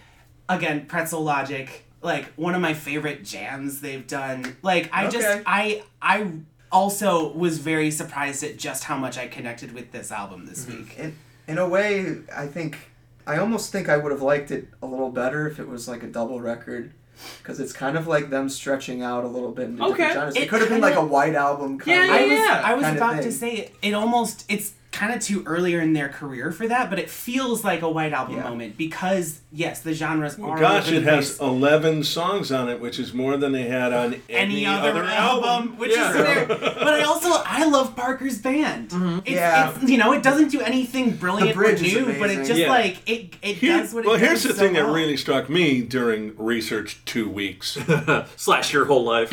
again 0.49 0.87
Pretzel 0.87 1.23
Logic, 1.23 1.85
like 2.03 2.27
one 2.37 2.55
of 2.55 2.61
my 2.61 2.75
favorite 2.75 3.25
jams 3.25 3.81
they've 3.81 4.07
done. 4.07 4.57
Like 4.63 4.91
I 4.93 5.09
just 5.09 5.43
I 5.47 5.83
I 6.03 6.27
also 6.71 7.33
was 7.35 7.59
very 7.59 7.91
surprised 7.91 8.43
at 8.43 8.57
just 8.57 8.85
how 8.85 8.97
much 8.97 9.19
I 9.19 9.27
connected 9.29 9.73
with 9.73 9.93
this 9.93 10.11
album 10.11 10.47
this 10.47 10.65
Mm-hmm. 10.67 10.79
week. 10.79 10.99
in 10.99 11.17
in 11.49 11.59
a 11.59 11.69
way, 11.69 12.17
I 12.35 12.47
think 12.47 12.91
I 13.27 13.39
almost 13.39 13.71
think 13.73 13.89
I 13.89 13.97
would 13.97 14.11
have 14.13 14.23
liked 14.23 14.51
it 14.51 14.69
a 14.83 14.87
little 14.87 15.11
better 15.11 15.47
if 15.49 15.59
it 15.59 15.69
was 15.69 15.87
like 15.89 16.03
a 16.03 16.07
double 16.09 16.41
record. 16.41 16.93
Because 17.39 17.61
it's 17.61 17.73
kind 17.73 17.97
of 17.97 18.07
like 18.09 18.31
them 18.31 18.49
stretching 18.49 19.03
out 19.03 19.23
a 19.23 19.29
little 19.29 19.53
bit 19.53 19.67
into 19.69 19.85
Okay. 19.85 19.91
different 19.97 20.13
genres. 20.15 20.37
It, 20.37 20.43
It 20.45 20.49
could 20.49 20.61
have 20.61 20.69
been 20.71 20.81
like 20.81 20.97
a 20.97 21.05
white 21.05 21.35
album. 21.37 21.79
Kind 21.79 21.97
Yeah, 21.97 22.05
of. 22.07 22.11
I 22.11 22.19
yeah, 22.21 22.27
was 22.29 22.39
yeah. 22.39 22.63
I 22.65 22.75
was 22.75 22.85
kinda 22.85 22.99
about 22.99 23.23
to 23.23 23.33
say 23.33 23.51
it, 23.57 23.75
it 23.83 23.93
almost 23.95 24.45
it's 24.49 24.73
kind 24.93 25.13
of 25.15 25.21
too 25.23 25.43
earlier 25.47 25.81
in 25.81 25.95
their 25.95 26.11
career 26.11 26.53
for 26.53 26.69
that, 26.69 26.91
but 26.91 26.99
it 26.99 27.09
feels 27.09 27.65
like 27.65 27.81
a 27.81 27.89
white 27.91 28.13
album 28.13 28.37
Yeah. 28.37 28.43
moment 28.45 28.77
because 28.77 29.41
yes, 29.51 29.81
the 29.81 29.95
genres 29.95 30.39
are 30.39 30.59
Gosh, 30.59 30.85
all 30.85 30.89
over 30.89 30.95
it 30.97 31.05
the 31.05 31.11
has 31.11 31.41
11 31.41 32.05
songs 32.05 32.53
on 32.53 32.69
it, 32.69 32.79
which 32.79 32.99
is 32.99 33.15
more 33.15 33.39
than 33.39 33.53
they 33.53 33.63
had 33.63 33.93
on 33.95 34.15
any, 34.29 34.67
any 34.67 34.67
other, 34.67 35.03
album, 35.05 35.79
which 35.79 35.93
Yeah. 35.97 36.11
is 36.11 36.17
fair. 36.17 36.47
But 36.83 36.89
I 36.95 37.03
also 37.05 37.31
I 37.47 37.65
love 37.65 37.97
Parker's 37.97 38.39
band. 38.39 38.91
Mm-hmm. 38.91 39.19
It's, 39.25 39.31
Yeah. 39.31 39.73
it's, 39.81 39.91
you 39.91 39.97
know 39.97 40.13
it 40.13 40.23
doesn't 40.23 40.49
do 40.51 40.61
anything 40.61 41.13
brilliant 41.17 41.53
or 41.53 41.55
bridge 41.55 41.81
new, 41.81 42.05
but 42.19 42.29
it 42.31 42.45
just 42.45 42.61
Yeah. 42.61 42.69
like 42.69 42.99
it 43.07 43.35
it 43.41 43.57
Here- 43.57 43.79
does 43.79 43.95
what 43.95 44.05
it 44.05 44.09
well, 44.09 44.19
does. 44.19 44.29
here's 44.29 44.43
the 44.43 44.51
so 44.51 44.55
thing 44.57 44.75
that 44.75 44.85
really 44.85 45.17
struck 45.17 45.49
me 45.49 45.81
during 45.81 46.35
research 46.37 46.99
two 47.07 47.29
weeks. 47.31 47.79
Slash 48.37 48.73
your 48.75 48.85
whole 48.85 49.05
life. 49.05 49.33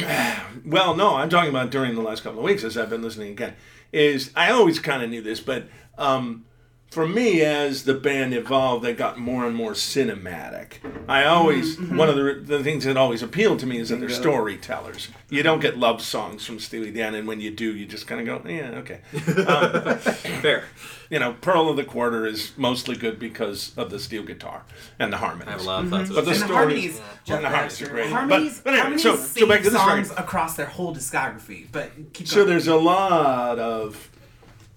well, 0.66 0.96
no, 0.96 1.16
I'm 1.18 1.30
talking 1.30 1.50
about 1.50 1.70
during 1.70 1.96
the 1.96 2.02
last 2.02 2.24
couple 2.24 2.40
of 2.40 2.46
weeks 2.46 2.64
as 2.64 2.78
I've 2.78 2.90
been 2.90 3.02
listening 3.02 3.32
again. 3.34 3.54
Is 3.92 4.32
I 4.36 4.52
always 4.52 4.80
kind 4.80 5.04
of 5.04 5.10
knew 5.10 5.22
this, 5.22 5.40
but 5.40 5.68
um, 5.98 6.46
for 6.92 7.08
me, 7.08 7.42
as 7.42 7.84
the 7.84 7.94
band 7.94 8.34
evolved, 8.34 8.84
they 8.84 8.94
got 8.94 9.20
more 9.20 9.46
and 9.46 9.56
more 9.56 9.74
cinematic. 9.74 10.78
I 11.08 11.26
always 11.26 11.76
mm-hmm, 11.76 11.86
mm-hmm. 11.86 11.98
one 11.98 12.10
of 12.10 12.16
the 12.16 12.58
the 12.58 12.64
things 12.64 12.86
that 12.86 12.98
always 12.98 13.22
appealed 13.22 13.60
to 13.60 13.68
me 13.68 13.78
is 13.78 13.90
that 13.90 14.00
they're 14.00 14.10
storytellers. 14.10 15.10
You 15.30 15.44
don't 15.44 15.60
get 15.60 15.78
love 15.78 16.02
songs 16.02 16.46
from 16.48 16.60
Steely 16.60 16.92
Dan, 16.92 17.14
and 17.14 17.28
when 17.28 17.42
you 17.42 17.52
do, 17.52 17.76
you 17.76 17.86
just 17.86 18.08
kind 18.08 18.28
of 18.28 18.44
go, 18.44 18.50
yeah, 18.50 18.80
okay. 18.80 19.02
Um, 19.50 19.98
Fair. 20.00 20.66
You 21.10 21.20
know, 21.20 21.34
Pearl 21.42 21.70
of 21.70 21.76
the 21.76 21.84
Quarter 21.84 22.26
is 22.28 22.54
mostly 22.58 22.96
good 22.96 23.20
because 23.20 23.76
of 23.78 23.90
the 23.90 24.00
steel 24.00 24.24
guitar 24.24 24.64
and 25.00 25.12
the 25.12 25.18
harmonies. 25.18 25.48
I 25.48 25.52
have 25.52 25.62
a 25.62 25.64
lot 25.64 25.84
of 25.84 25.90
thoughts. 25.90 26.10
Mm-hmm. 26.10 26.16
But 26.16 26.26
the 26.26 26.32
And 26.32 26.42
the 26.42 26.46
stories, 26.46 27.00
harmonies, 27.00 27.02
and 27.30 27.44
the 27.44 27.50
harmonies 27.50 27.82
are 27.82 27.90
great. 27.90 28.10
Harmonies, 28.12 28.56
but, 28.58 28.64
but 28.64 28.70
anyway, 28.74 28.82
harmonies 28.82 29.04
so, 29.04 29.16
so 29.16 29.48
back 29.48 29.64
to 29.64 29.70
this 29.70 29.74
songs 29.80 30.10
record. 30.10 30.24
across 30.24 30.56
their 30.56 30.66
whole 30.68 30.96
discography. 30.96 31.68
But 31.72 32.14
keep 32.14 32.28
So 32.28 32.38
going. 32.38 32.50
there's 32.50 32.68
a 32.68 32.76
lot 32.76 33.60
of 33.60 34.10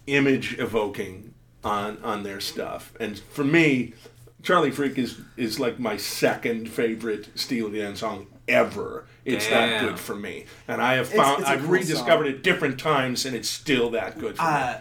image 0.07 0.59
evoking 0.59 1.32
on 1.65 1.99
on 2.03 2.23
their 2.23 2.41
stuff, 2.41 2.93
and 3.01 3.19
for 3.19 3.45
me, 3.45 3.95
Charlie 4.43 4.71
Freak 4.71 4.99
is 4.99 5.21
is 5.37 5.61
like 5.61 5.79
my 5.79 5.97
second 5.97 6.69
favorite 6.71 7.29
Steely 7.35 7.79
Dan 7.79 7.97
song 7.97 8.27
ever. 8.49 9.07
It's 9.25 9.47
that 9.49 9.81
good 9.81 10.01
for 10.01 10.17
me, 10.17 10.47
and 10.67 10.83
I 10.83 10.95
have 10.95 11.09
found 11.09 11.41
it's 11.41 11.49
a 11.49 11.53
I've 11.53 11.61
cool 11.61 11.71
rediscovered 11.71 12.27
song. 12.27 12.35
it 12.35 12.43
different 12.43 12.81
times, 12.81 13.25
and 13.25 13.37
it's 13.37 13.49
still 13.49 13.91
that 13.91 14.19
good 14.19 14.37
for 14.37 14.43
me. 14.43 14.49
uh, 14.49 14.79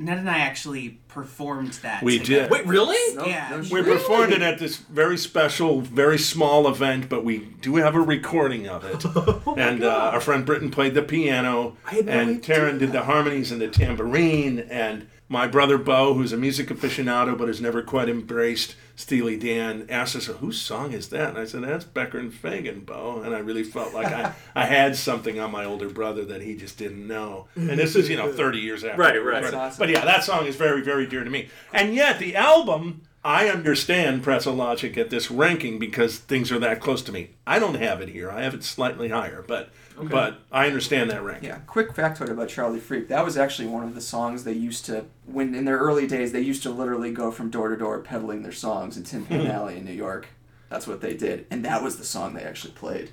Ned 0.00 0.18
and 0.18 0.30
I 0.30 0.38
actually 0.38 1.00
performed 1.08 1.72
that. 1.82 2.02
We 2.04 2.18
together. 2.20 2.42
did. 2.42 2.50
Wait, 2.52 2.66
really? 2.66 3.16
No, 3.16 3.26
Yeah. 3.26 3.48
no 3.50 3.56
We 3.56 3.62
We 3.62 3.66
shit. 3.84 3.98
performed 3.98 4.32
it 4.32 4.42
at 4.42 4.58
this 4.60 4.76
very 4.76 5.18
special, 5.18 5.80
very 5.80 6.18
small 6.18 6.68
event, 6.68 7.08
but 7.08 7.24
we 7.24 7.38
do 7.60 7.76
have 7.76 7.96
a 7.96 8.00
recording 8.00 8.68
of 8.68 8.84
it. 8.84 9.04
and 9.58 9.82
uh, 9.82 10.10
our 10.14 10.20
friend 10.20 10.46
Britton 10.46 10.70
played 10.70 10.94
the 10.94 11.02
piano, 11.02 11.76
had 11.84 12.06
no 12.06 12.12
and 12.12 12.30
idea. 12.38 12.56
Taran 12.56 12.78
did 12.78 12.92
the 12.92 13.02
harmonies 13.02 13.50
and 13.50 13.60
the 13.60 13.66
tambourine, 13.68 14.60
and 14.70 15.08
my 15.28 15.46
brother 15.46 15.78
Bo, 15.78 16.14
who's 16.14 16.32
a 16.32 16.36
music 16.36 16.68
aficionado 16.68 17.36
but 17.36 17.48
has 17.48 17.60
never 17.60 17.82
quite 17.82 18.08
embraced 18.08 18.74
Steely 18.98 19.36
Dan, 19.36 19.86
asked 19.88 20.16
us, 20.16 20.26
"Whose 20.26 20.60
song 20.60 20.92
is 20.92 21.10
that?" 21.10 21.28
And 21.28 21.38
I 21.38 21.44
said, 21.44 21.62
"That's 21.62 21.84
Becker 21.84 22.18
and 22.18 22.32
Fagen, 22.32 22.84
Bo." 22.84 23.22
And 23.24 23.32
I 23.32 23.38
really 23.38 23.62
felt 23.62 23.94
like 23.94 24.08
I, 24.08 24.32
I 24.56 24.66
had 24.66 24.96
something 24.96 25.38
on 25.38 25.52
my 25.52 25.64
older 25.64 25.88
brother 25.88 26.24
that 26.24 26.42
he 26.42 26.56
just 26.56 26.78
didn't 26.78 27.06
know. 27.06 27.46
And 27.54 27.78
this 27.78 27.94
is, 27.94 28.08
you 28.08 28.16
know, 28.16 28.32
30 28.32 28.58
years 28.58 28.82
after. 28.82 29.00
Right, 29.00 29.14
right. 29.14 29.18
recorded 29.18 29.44
That's 29.44 29.54
awesome. 29.54 29.78
But 29.78 29.90
yeah, 29.90 30.04
that 30.04 30.24
song 30.24 30.46
is 30.46 30.56
very, 30.56 30.82
very 30.82 31.06
dear 31.06 31.22
to 31.22 31.30
me. 31.30 31.48
And 31.72 31.94
yet, 31.94 32.18
the 32.18 32.34
album, 32.34 33.02
I 33.24 33.48
understand 33.48 34.24
Pretzel 34.24 34.54
Logic 34.54 34.98
at 34.98 35.10
this 35.10 35.30
ranking 35.30 35.78
because 35.78 36.18
things 36.18 36.50
are 36.50 36.58
that 36.58 36.80
close 36.80 37.02
to 37.02 37.12
me. 37.12 37.30
I 37.46 37.60
don't 37.60 37.76
have 37.76 38.00
it 38.00 38.08
here. 38.08 38.32
I 38.32 38.42
have 38.42 38.54
it 38.54 38.64
slightly 38.64 39.10
higher, 39.10 39.44
but 39.46 39.70
but 40.04 40.40
I 40.52 40.66
understand 40.66 41.10
that 41.10 41.22
ranking. 41.22 41.48
Yeah, 41.48 41.58
quick 41.66 41.92
factoid 41.94 42.30
about 42.30 42.48
Charlie 42.48 42.80
Freak. 42.80 43.08
That 43.08 43.24
was 43.24 43.36
actually 43.36 43.68
one 43.68 43.84
of 43.84 43.94
the 43.94 44.00
songs 44.00 44.44
they 44.44 44.52
used 44.52 44.84
to, 44.86 45.04
when 45.26 45.54
in 45.54 45.64
their 45.64 45.78
early 45.78 46.06
days, 46.06 46.32
they 46.32 46.40
used 46.40 46.62
to 46.64 46.70
literally 46.70 47.10
go 47.12 47.30
from 47.30 47.50
door 47.50 47.68
to 47.68 47.76
door 47.76 47.98
peddling 48.00 48.42
their 48.42 48.52
songs 48.52 48.96
in 48.96 49.02
Tin 49.04 49.24
Pan 49.26 49.46
Alley 49.50 49.76
in 49.78 49.84
New 49.84 49.92
York. 49.92 50.28
That's 50.68 50.86
what 50.86 51.00
they 51.00 51.14
did, 51.14 51.46
and 51.50 51.64
that 51.64 51.82
was 51.82 51.96
the 51.96 52.04
song 52.04 52.34
they 52.34 52.42
actually 52.42 52.74
played. 52.74 53.10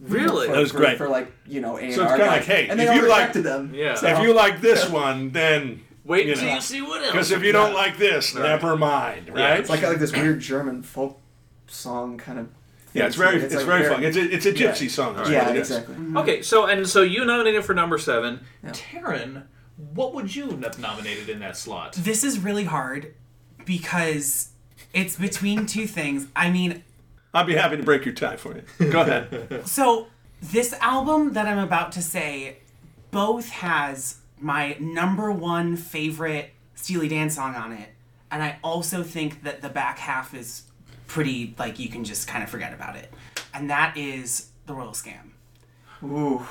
Really? 0.00 0.46
For, 0.46 0.52
That 0.54 0.60
was 0.60 0.72
for, 0.72 0.78
great. 0.78 0.98
For 0.98 1.08
like 1.08 1.32
you 1.46 1.60
know 1.60 1.76
A 1.76 1.82
and 1.82 1.94
So 1.94 2.02
it's 2.02 2.10
R 2.12 2.16
kinda 2.18 2.32
like, 2.32 2.44
hey, 2.44 2.68
and 2.68 2.78
they 2.78 2.88
if 2.88 2.94
you 2.94 3.08
like- 3.08 3.20
rejected 3.20 3.42
them. 3.44 3.72
Yeah. 3.74 3.94
So- 3.94 4.08
If 4.08 4.18
you 4.20 4.32
like 4.34 4.60
this 4.60 4.88
one, 4.90 5.30
then 5.30 5.80
Wait 6.04 6.26
you 6.26 6.32
until 6.32 6.48
know. 6.48 6.54
you 6.56 6.60
see 6.60 6.82
what 6.82 7.00
else. 7.02 7.12
Because 7.12 7.30
if 7.30 7.42
you 7.44 7.52
don't 7.52 7.70
Yeah. 7.70 7.76
like 7.76 7.98
this, 7.98 8.34
Right. 8.34 8.42
never 8.48 8.76
mind, 8.76 9.28
Yeah, 9.34 9.50
right? 9.50 9.60
it's 9.60 9.70
like 9.70 9.82
like 9.82 9.98
this 9.98 10.12
weird 10.12 10.40
German 10.40 10.82
folk 10.82 11.20
song 11.68 12.18
kind 12.18 12.38
of. 12.40 12.48
Yeah, 12.94 13.06
it's 13.06 13.16
very 13.16 13.40
it's, 13.40 13.54
like 13.54 13.64
very 13.64 13.88
fun. 13.88 14.04
It's 14.04 14.16
a, 14.16 14.20
it's 14.20 14.46
a 14.46 14.52
gypsy 14.52 14.90
song. 14.90 15.18
is 15.18 15.30
yeah, 15.30 15.46
what 15.46 15.56
it 15.56 15.60
is. 15.60 15.70
exactly. 15.70 15.94
Mm-hmm. 15.94 16.16
Okay, 16.18 16.42
so 16.42 16.66
and 16.66 16.86
so 16.86 17.02
you 17.02 17.24
nominated 17.24 17.64
for 17.64 17.74
number 17.74 17.98
seven. 17.98 18.44
Yeah. 18.62 18.70
Taran, 18.70 19.44
what 19.94 20.14
would 20.14 20.34
you 20.34 20.50
have 20.50 20.78
nominated 20.78 21.28
in 21.28 21.40
that 21.40 21.56
slot? 21.56 21.94
This 21.94 22.22
is 22.22 22.38
really 22.38 22.64
hard 22.64 23.14
because 23.64 24.50
it's 24.92 25.16
between 25.16 25.66
two 25.66 25.86
things. 25.86 26.26
I 26.36 26.50
mean, 26.50 26.84
I'd 27.32 27.46
be 27.46 27.54
happy 27.54 27.76
to 27.78 27.82
break 27.82 28.04
your 28.04 28.14
tie 28.14 28.36
for 28.36 28.54
you. 28.56 28.90
Go 28.90 29.00
ahead. 29.00 29.62
so 29.66 30.08
this 30.42 30.74
album 30.74 31.32
that 31.32 31.46
I'm 31.46 31.58
about 31.58 31.92
to 31.92 32.02
say 32.02 32.58
both 33.10 33.48
has 33.48 34.18
my 34.38 34.76
number 34.80 35.30
one 35.30 35.76
favorite 35.76 36.50
Steely 36.74 37.08
Dan 37.08 37.30
song 37.30 37.54
on 37.54 37.72
it, 37.72 37.90
and 38.30 38.42
I 38.42 38.58
also 38.62 39.02
think 39.02 39.44
that 39.44 39.62
the 39.62 39.68
back 39.68 39.98
half 39.98 40.34
is 40.34 40.64
pretty 41.12 41.54
like 41.58 41.78
you 41.78 41.88
can 41.90 42.04
just 42.04 42.26
kind 42.26 42.42
of 42.42 42.48
forget 42.50 42.72
about 42.72 42.96
it, 42.96 43.12
and 43.52 43.68
that 43.70 43.96
is 43.96 44.48
the 44.66 44.72
Royal 44.74 44.92
Scam. 44.92 45.28
Ooh, 46.04 46.44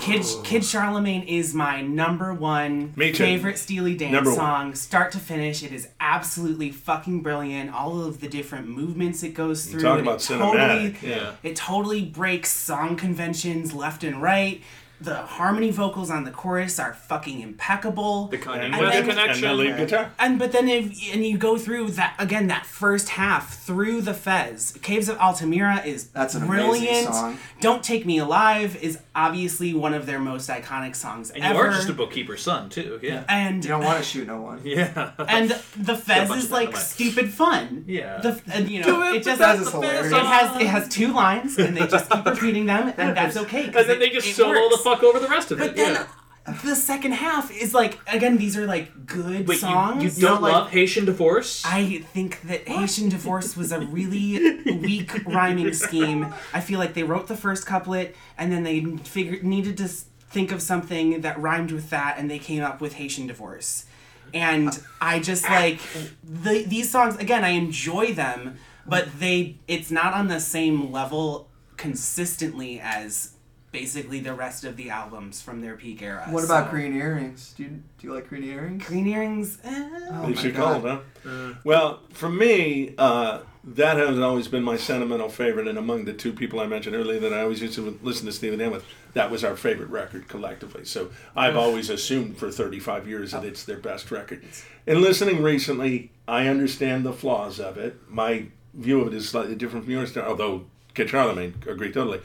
Kid 0.00 0.24
Kid 0.42 0.64
Charlemagne 0.64 1.22
is 1.28 1.54
my 1.54 1.80
number 1.80 2.34
one 2.34 2.92
Me 2.96 3.12
too. 3.12 3.22
favorite 3.22 3.56
Steely 3.56 3.94
Dan 3.94 4.10
Number 4.12 4.30
one. 4.30 4.38
song, 4.38 4.74
start 4.74 5.12
to 5.12 5.18
finish. 5.18 5.62
It 5.62 5.70
is 5.70 5.88
absolutely 6.00 6.70
fucking 6.70 7.20
brilliant. 7.22 7.72
All 7.72 8.04
of 8.04 8.20
the 8.20 8.26
different 8.28 8.66
movements 8.68 9.22
it 9.22 9.34
goes 9.34 9.66
through. 9.66 9.82
talk 9.82 9.98
and 9.98 10.08
about 10.08 10.20
it 10.22 10.26
totally, 10.26 10.96
yeah. 11.02 11.32
It 11.44 11.54
totally 11.54 12.04
breaks 12.04 12.50
song 12.52 12.96
conventions 12.96 13.72
left 13.74 14.02
and 14.02 14.20
right. 14.20 14.60
The 15.00 15.14
harmony 15.14 15.70
vocals 15.70 16.10
on 16.10 16.24
the 16.24 16.30
chorus 16.30 16.78
are 16.78 16.94
fucking 16.94 17.40
impeccable. 17.40 18.28
The 18.28 18.38
Kanye 18.38 18.64
And, 18.64 18.74
And 18.74 18.82
West 18.82 18.92
then- 18.96 19.08
connection. 19.08 19.44
and 19.44 19.58
the 19.58 19.62
lead 19.64 19.76
guitar. 19.76 20.10
And 20.18 20.38
but 20.38 20.52
then 20.52 20.68
if 20.68 20.84
and 21.12 21.24
you 21.24 21.36
go 21.38 21.58
through 21.58 21.88
that 21.92 22.14
again 22.18 22.46
that 22.48 22.64
first 22.66 23.10
half 23.10 23.58
through 23.58 24.00
the 24.02 24.14
Fez, 24.14 24.72
Caves 24.82 25.08
of 25.08 25.18
Altamira 25.18 25.82
is 25.84 26.08
That's 26.08 26.34
an 26.34 26.44
amazing 26.44 26.66
brilliant. 26.70 27.14
song. 27.14 27.38
Don't 27.60 27.82
Take 27.84 28.06
Me 28.06 28.18
Alive 28.18 28.76
is 28.82 28.98
obviously 29.14 29.72
one 29.74 29.94
of 29.94 30.06
their 30.06 30.18
most 30.18 30.48
iconic 30.48 30.94
songs 30.96 31.30
and 31.30 31.42
you 31.44 31.50
are 31.58 31.70
just 31.70 31.88
a 31.88 31.92
bookkeeper's 31.92 32.42
son 32.42 32.68
too. 32.70 32.98
Yeah. 33.02 33.24
and 33.28 33.64
You 33.64 33.68
don't 33.70 33.84
want 33.84 33.98
to 33.98 34.04
shoot 34.04 34.26
no 34.26 34.40
one. 34.40 34.60
Yeah. 34.64 35.12
and 35.28 35.50
the 35.76 35.96
Fez 35.96 36.30
is 36.30 36.50
like 36.50 36.68
dynamite. 36.70 36.82
stupid 36.86 37.30
fun. 37.32 37.84
Yeah. 37.86 38.18
The 38.18 38.40
and 38.52 38.68
you 38.70 38.80
know 38.82 39.02
it, 39.12 39.16
it 39.16 39.24
just 39.24 39.40
has 39.40 39.60
is 39.60 39.74
it 39.74 40.12
has 40.12 40.60
it 40.60 40.66
has 40.66 40.88
two 40.88 41.12
lines 41.12 41.58
and 41.58 41.76
they 41.76 41.86
just 41.86 42.10
keep 42.10 42.24
repeating 42.24 42.66
them 42.66 42.92
and 42.96 43.16
that's 43.16 43.36
okay. 43.44 43.64
'cause 43.68 43.82
and 43.82 43.90
then 43.90 43.96
it- 43.96 44.00
they 44.00 44.10
just 44.10 44.26
it 44.28 44.34
solo 44.34 44.68
the 44.70 44.76
fuck 44.88 45.02
over 45.02 45.18
the 45.18 45.28
rest 45.28 45.50
of 45.50 45.58
But 45.58 45.70
it. 45.70 45.76
then 45.76 45.92
yeah. 45.94 46.58
the 46.64 46.76
second 46.76 47.12
half 47.12 47.50
is 47.50 47.74
like 47.74 47.98
again 48.12 48.36
these 48.38 48.56
are 48.56 48.66
like 48.66 49.06
good 49.06 49.46
Wait, 49.48 49.58
songs. 49.58 50.02
you, 50.02 50.10
you 50.10 50.28
don't 50.28 50.42
like, 50.42 50.52
love 50.52 50.70
Haitian 50.70 51.04
divorce? 51.04 51.62
I 51.66 51.98
think 52.14 52.40
that 52.42 52.68
Haitian 52.68 53.08
divorce 53.08 53.56
was 53.56 53.72
a 53.72 53.80
really 53.80 54.62
weak 54.78 55.24
rhyming 55.26 55.72
scheme. 55.74 56.32
I 56.54 56.60
feel 56.60 56.78
like 56.78 56.94
they 56.94 57.02
wrote 57.02 57.26
the 57.26 57.36
first 57.36 57.66
couplet 57.66 58.14
and 58.38 58.52
then 58.52 58.62
they 58.62 58.84
figured 59.04 59.42
needed 59.44 59.76
to 59.78 59.88
think 59.88 60.52
of 60.52 60.60
something 60.62 61.20
that 61.22 61.38
rhymed 61.40 61.72
with 61.72 61.90
that 61.90 62.16
and 62.18 62.30
they 62.30 62.38
came 62.38 62.62
up 62.62 62.80
with 62.80 62.94
Haitian 62.94 63.26
divorce. 63.26 63.86
And 64.34 64.70
I 65.00 65.20
just 65.20 65.44
like 65.48 65.78
the 66.22 66.64
these 66.64 66.90
songs 66.90 67.16
again 67.16 67.42
I 67.44 67.50
enjoy 67.50 68.12
them, 68.12 68.58
but 68.86 69.18
they 69.18 69.56
it's 69.66 69.90
not 69.90 70.14
on 70.14 70.28
the 70.28 70.40
same 70.40 70.92
level 70.92 71.48
consistently 71.76 72.80
as 72.80 73.32
basically 73.80 74.20
the 74.20 74.32
rest 74.32 74.64
of 74.64 74.74
the 74.78 74.88
albums 74.88 75.42
from 75.42 75.60
their 75.60 75.76
peak 75.76 76.00
era. 76.00 76.26
What 76.30 76.44
about 76.44 76.66
So- 76.66 76.70
green 76.70 76.96
earrings? 76.96 77.52
Do 77.56 77.64
you 77.64 77.68
do 77.98 78.06
you 78.06 78.14
like 78.14 78.26
green 78.28 78.44
earrings? 78.44 78.86
Green 78.86 79.06
earrings? 79.06 79.58
eh. 79.64 79.88
Oh 80.10 80.22
They 80.22 80.28
my 80.34 80.40
should 80.40 80.54
God. 80.56 80.82
call 80.82 80.92
it, 80.92 81.00
huh? 81.24 81.52
Well, 81.62 82.00
for 82.14 82.30
me, 82.30 82.94
uh, 82.96 83.40
that 83.64 83.98
has 83.98 84.18
always 84.18 84.48
been 84.48 84.62
my 84.62 84.76
sentimental 84.78 85.28
favorite, 85.28 85.68
and 85.68 85.76
among 85.76 86.06
the 86.06 86.14
two 86.14 86.32
people 86.32 86.58
I 86.60 86.66
mentioned 86.66 86.96
earlier 86.96 87.20
that 87.20 87.34
I 87.34 87.42
always 87.42 87.60
used 87.60 87.74
to 87.74 87.98
listen 88.02 88.24
to 88.26 88.32
Steely 88.32 88.56
Dan 88.56 88.70
with, 88.70 88.84
that 89.12 89.30
was 89.30 89.44
our 89.44 89.56
favorite 89.56 89.90
record 89.90 90.26
collectively. 90.28 90.84
So 90.86 91.10
I've 91.36 91.56
always 91.56 91.90
assumed 91.90 92.38
for 92.38 92.50
35 92.50 93.06
years 93.06 93.32
that 93.32 93.44
it's 93.44 93.62
their 93.64 93.76
best 93.78 94.10
record. 94.10 94.42
In 94.86 95.02
listening 95.02 95.42
recently, 95.42 96.12
I 96.26 96.46
understand 96.48 97.04
the 97.04 97.12
flaws 97.12 97.60
of 97.60 97.76
it. 97.76 97.98
My 98.08 98.46
view 98.72 99.00
of 99.02 99.08
it 99.08 99.14
is 99.14 99.28
slightly 99.28 99.54
different 99.54 99.84
from 99.84 99.92
yours, 99.92 100.16
although 100.16 100.64
Kid 100.94 101.10
Charlemagne 101.10 101.54
agree 101.66 101.92
totally. 101.92 102.20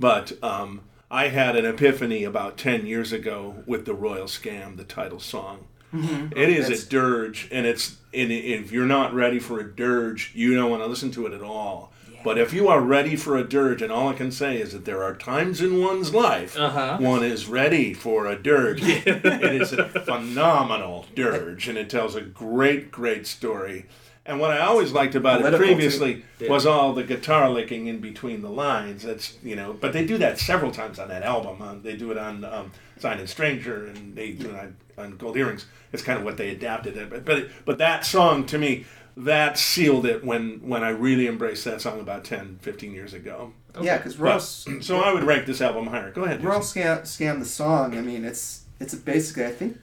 But 0.00 0.32
um, 0.42 0.80
I 1.10 1.28
had 1.28 1.56
an 1.56 1.64
epiphany 1.64 2.24
about 2.24 2.56
10 2.58 2.86
years 2.86 3.12
ago 3.12 3.62
with 3.66 3.84
the 3.86 3.94
Royal 3.94 4.26
Scam, 4.26 4.76
the 4.76 4.84
title 4.84 5.20
song. 5.20 5.66
It 5.92 6.48
is 6.50 6.64
That's- 6.66 6.84
a 6.84 6.88
dirge, 6.88 7.48
and 7.50 7.64
it's 7.64 7.96
and 8.12 8.30
if 8.32 8.70
you're 8.72 8.86
not 8.86 9.14
ready 9.14 9.38
for 9.38 9.60
a 9.60 9.64
dirge, 9.64 10.32
you 10.34 10.54
don't 10.54 10.70
want 10.70 10.82
to 10.82 10.86
listen 10.86 11.10
to 11.12 11.26
it 11.26 11.32
at 11.32 11.42
all. 11.42 11.92
But 12.24 12.38
if 12.38 12.52
you 12.52 12.66
are 12.68 12.80
ready 12.80 13.14
for 13.14 13.36
a 13.36 13.44
dirge, 13.44 13.80
and 13.82 13.92
all 13.92 14.08
I 14.08 14.14
can 14.14 14.30
say 14.32 14.60
is 14.60 14.72
that 14.72 14.84
there 14.84 15.02
are 15.02 15.14
times 15.14 15.60
in 15.62 15.80
one's 15.80 16.12
life 16.12 16.58
Uh-huh. 16.58 16.98
one 17.00 17.22
is 17.24 17.46
ready 17.46 17.94
for 17.94 18.26
a 18.26 18.36
dirge. 18.36 18.80
it 18.84 19.24
is 19.54 19.72
a 19.72 19.84
phenomenal 19.88 21.06
dirge, 21.14 21.68
and 21.68 21.78
it 21.78 21.88
tells 21.88 22.14
a 22.14 22.20
great, 22.22 22.90
great 22.90 23.26
story. 23.26 23.86
And 24.26 24.40
what 24.40 24.50
I 24.50 24.58
always 24.60 24.92
liked 24.92 25.14
about 25.14 25.40
it 25.40 25.44
Political, 25.44 25.58
too. 25.66 25.74
previously 25.74 26.24
was 26.48 26.66
all 26.66 26.92
the 26.92 27.04
guitar 27.04 27.48
licking 27.48 27.86
in 27.86 28.00
between 28.00 28.42
the 28.42 28.50
lines. 28.50 29.02
That's 29.04 29.36
you 29.42 29.54
know, 29.56 29.72
but 29.72 29.92
they 29.92 30.04
do 30.04 30.18
that 30.18 30.38
several 30.38 30.70
times 30.72 30.98
on 30.98 31.08
that 31.08 31.22
album. 31.22 31.62
Um, 31.62 31.82
they 31.82 31.96
do 31.96 32.10
it 32.10 32.18
on 32.18 32.44
um, 32.44 32.72
"Sign 32.98 33.20
in 33.20 33.26
Stranger" 33.26 33.86
and 33.86 34.16
they 34.16 34.32
do 34.32 34.50
it 34.50 34.56
on, 34.56 34.76
on 34.98 35.16
"Gold 35.16 35.36
Earrings." 35.36 35.66
It's 35.92 36.02
kind 36.02 36.18
of 36.18 36.24
what 36.24 36.36
they 36.36 36.50
adapted 36.50 36.96
it. 36.96 37.08
But 37.08 37.24
but 37.24 37.48
but 37.64 37.78
that 37.78 38.04
song 38.04 38.46
to 38.46 38.58
me, 38.58 38.84
that 39.16 39.58
sealed 39.58 40.04
it 40.06 40.24
when 40.24 40.60
when 40.68 40.82
I 40.82 40.90
really 40.90 41.26
embraced 41.28 41.64
that 41.64 41.80
song 41.80 42.00
about 42.00 42.24
10, 42.24 42.58
15 42.60 42.92
years 42.92 43.14
ago. 43.14 43.52
Yeah, 43.80 43.98
because 43.98 44.16
But, 44.16 44.24
Royal, 44.24 44.80
so 44.80 45.00
I 45.00 45.12
would 45.12 45.24
rank 45.24 45.46
this 45.46 45.60
album 45.60 45.86
higher. 45.88 46.10
Go 46.10 46.24
ahead. 46.24 46.42
Royal 46.42 46.60
Jason. 46.60 46.82
Scam, 46.82 47.02
Scam 47.02 47.38
the 47.38 47.44
song. 47.44 47.96
I 47.96 48.00
mean, 48.00 48.24
it's 48.24 48.64
it's 48.80 48.94
basically 48.94 49.44
I 49.46 49.52
think 49.52 49.78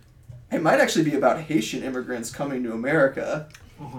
it 0.52 0.62
might 0.62 0.80
actually 0.80 1.06
be 1.06 1.16
about 1.16 1.42
Haitian 1.42 1.84
immigrants 1.84 2.30
coming 2.30 2.64
to 2.64 2.74
America, 2.74 3.48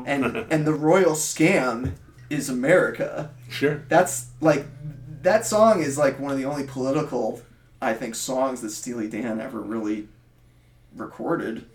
and 0.06 0.24
and 0.50 0.66
the 0.66 0.74
Royal 0.74 1.12
Scam 1.12 1.94
is 2.30 2.48
America. 2.48 3.30
Sure. 3.48 3.82
That's 3.88 4.26
like 4.40 4.66
that 5.22 5.46
song 5.46 5.82
is 5.82 5.96
like 5.98 6.18
one 6.20 6.32
of 6.32 6.38
the 6.38 6.44
only 6.44 6.64
political 6.66 7.42
I 7.80 7.92
think 7.94 8.14
songs 8.14 8.60
that 8.62 8.70
Steely 8.70 9.08
Dan 9.08 9.40
ever 9.40 9.60
really 9.60 10.08
recorded. 10.96 11.66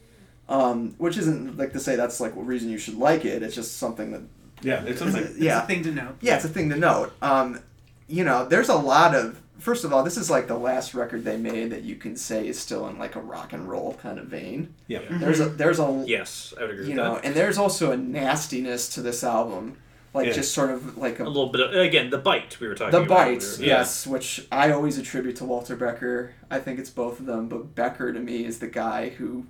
Um, 0.48 0.96
which 0.98 1.16
isn't 1.18 1.58
like 1.58 1.74
to 1.74 1.80
say 1.80 1.96
that's 1.96 2.20
like 2.20 2.36
what 2.36 2.48
reason 2.48 2.70
you 2.70 2.80
should 2.80 2.98
like 2.98 3.24
it. 3.24 3.44
It's 3.44 3.54
just 3.54 3.78
something 3.78 4.12
that 4.12 4.22
Yeah, 4.64 4.84
it's 4.84 5.00
a 5.02 5.12
thing. 5.12 5.24
It's 5.24 5.38
Yeah. 5.38 5.64
a 5.64 5.68
thing 5.68 5.84
to 5.84 5.92
know. 5.92 6.16
yeah, 6.22 6.36
it's 6.38 6.46
a 6.46 6.50
thing 6.50 6.70
to 6.72 6.76
note. 6.76 7.14
Um, 7.22 7.60
you 8.08 8.24
know, 8.24 8.46
there's 8.48 8.70
a 8.70 8.76
lot 8.76 9.14
of. 9.14 9.40
First 9.60 9.84
of 9.84 9.92
all, 9.94 10.04
this 10.04 10.18
is 10.18 10.30
like 10.30 10.48
the 10.48 10.58
last 10.58 10.94
record 10.94 11.24
they 11.24 11.38
made 11.38 11.72
that 11.72 11.84
you 11.84 11.96
can 11.96 12.16
say 12.16 12.48
is 12.48 12.58
still 12.58 12.88
in 12.88 12.98
like 12.98 13.16
a 13.16 13.22
rock 13.22 13.54
and 13.54 13.70
roll 13.70 13.94
kind 14.02 14.18
of 14.18 14.26
vein. 14.28 14.74
Yeah. 14.88 15.00
Mm-hmm. 15.00 15.20
There's 15.20 15.40
a 15.40 15.46
there's 15.50 15.80
a 15.80 16.04
yes, 16.08 16.54
I 16.58 16.62
would 16.62 16.72
agree 16.72 16.84
you 16.86 16.90
with 16.92 16.98
know, 16.98 17.16
that. 17.16 17.26
and 17.26 17.36
there's 17.36 17.58
also 17.58 17.92
a 17.92 17.98
nastiness 17.98 18.90
to 18.96 19.02
this 19.02 19.24
album, 19.24 19.78
like 20.14 20.28
Yeah. 20.28 20.34
just 20.34 20.54
sort 20.54 20.70
of 20.70 20.98
like 20.98 21.20
A 21.20 21.24
a, 21.24 21.28
little 21.28 21.50
bit 21.50 21.62
of, 21.62 21.74
again, 21.76 22.10
the 22.10 22.18
bite 22.18 22.60
we 22.60 22.68
were 22.68 22.76
talking 22.76 22.92
the 22.92 23.06
about. 23.06 23.10
bites, 23.28 23.58
earlier. 23.58 23.70
Yeah. 23.70 23.78
yes, 23.80 24.08
which 24.08 24.48
I 24.52 24.72
always 24.72 24.98
attribute 24.98 25.36
to 25.38 25.46
Walter 25.46 25.76
Becker. 25.76 26.34
I 26.50 26.60
think 26.60 26.80
it's 26.80 26.90
both 26.90 27.20
of 27.20 27.26
them, 27.26 27.48
but 27.50 27.76
Becker 27.76 28.12
to 28.14 28.20
me 28.20 28.46
is 28.46 28.60
the 28.60 28.68
guy 28.68 29.10
who, 29.10 29.46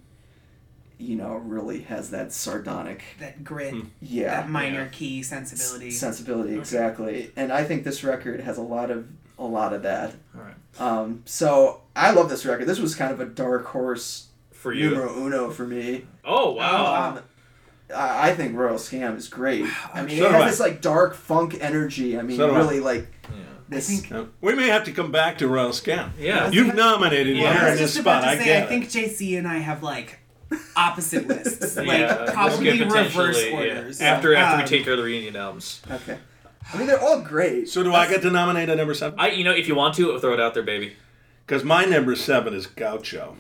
you 0.98 1.16
know, 1.16 1.36
really 1.36 1.82
has 1.84 2.10
that 2.10 2.34
sardonic, 2.34 3.04
That 3.20 3.44
grit, 3.44 3.74
hmm. 3.74 3.82
yeah, 4.02 4.42
that 4.42 4.50
minor 4.50 4.82
Yeah. 4.84 4.88
key 4.92 5.24
sensibility. 5.24 5.92
sensibility 5.92 6.58
exactly 6.58 7.32
and 7.38 7.54
i 7.54 7.64
think 7.64 7.84
this 7.86 8.04
record 8.04 8.42
has 8.42 8.58
a 8.58 8.62
lot 8.62 8.92
of 8.92 9.08
a 9.40 9.46
lot 9.46 9.74
of 9.74 9.82
that 9.84 10.14
All 10.36 10.42
right. 10.44 10.56
um, 10.82 11.24
so 11.26 11.82
i 11.96 12.12
love 12.12 12.30
this 12.30 12.46
record 12.46 12.68
this 12.68 12.80
was 12.80 12.94
kind 12.96 13.12
of 13.12 13.20
a 13.20 13.26
dark 13.26 13.66
horse 13.66 14.28
For 14.52 14.72
you. 14.74 14.90
numero 14.92 15.16
uno 15.26 15.50
for 15.50 15.66
me 15.66 16.06
Oh, 16.24 16.52
wow. 16.52 17.10
um, 17.18 17.24
I, 17.96 18.30
I 18.30 18.36
think 18.36 18.56
royal 18.56 18.76
scam 18.76 19.16
is 19.18 19.28
great 19.30 19.66
i 19.94 20.02
mean 20.04 20.18
So 20.20 20.26
it 20.28 20.30
do 20.30 20.36
I. 20.36 20.42
has 20.42 20.52
this 20.52 20.60
like 20.60 20.82
dark 20.82 21.16
funk 21.16 21.58
energy 21.60 22.20
i 22.20 22.22
mean 22.22 22.38
So 22.38 22.48
do 22.48 22.54
I. 22.54 22.58
really 22.58 22.80
like 22.82 23.08
Yeah. 23.30 23.36
this 23.70 23.88
think- 24.02 24.12
Uh, 24.12 24.26
we 24.42 24.54
may 24.56 24.68
have 24.68 24.84
to 24.86 24.92
come 24.92 25.12
back 25.12 25.38
to 25.40 25.48
Royal 25.48 25.70
Scam. 25.70 26.10
Yeah. 26.20 26.50
You've 26.52 26.74
nominated 26.76 27.38
Yeah. 27.38 27.54
here 27.60 27.68
in 27.72 27.78
this 27.78 27.94
spot. 27.94 28.24
to 28.24 28.30
I 28.30 28.36
say, 28.38 28.42
I 28.42 28.60
get 28.62 28.70
think. 28.70 28.90
JC 28.90 29.38
and 29.38 29.48
I 29.48 29.60
have 29.60 29.84
like 29.84 30.20
opposite 30.76 31.28
lists, 31.28 31.76
like 31.90 32.00
Yeah, 32.00 32.32
probably 32.34 32.72
this 32.72 32.80
reverse 32.92 33.14
potentially- 33.14 33.68
yeah. 33.68 33.78
orders. 33.78 34.02
After 34.02 34.34
after 34.36 34.56
Um, 34.58 34.62
we 34.64 34.68
take 34.68 34.84
care 34.86 34.94
of 34.94 34.98
the 35.00 35.06
reunion 35.06 35.36
albums. 35.36 35.82
okay 35.92 36.18
i 36.74 36.78
mean 36.78 36.88
they're 36.88 37.00
all 37.02 37.22
great 37.22 37.68
So 37.70 37.84
do 37.84 37.94
I 37.94 38.08
get 38.08 38.22
to 38.24 38.30
nominate 38.32 38.70
a 38.70 38.76
number 38.76 38.94
seven? 38.94 39.20
I, 39.20 39.30
you 39.32 39.44
know, 39.44 39.52
if 39.52 39.68
you 39.68 39.76
want 39.76 39.96
to, 39.96 40.20
throw 40.20 40.34
it 40.34 40.40
out 40.40 40.54
there, 40.54 40.64
baby. 40.64 40.94
Because 41.46 41.64
my 41.64 41.86
number 41.86 42.16
seven 42.16 42.54
is 42.54 42.68
Gaucho. 42.68 43.36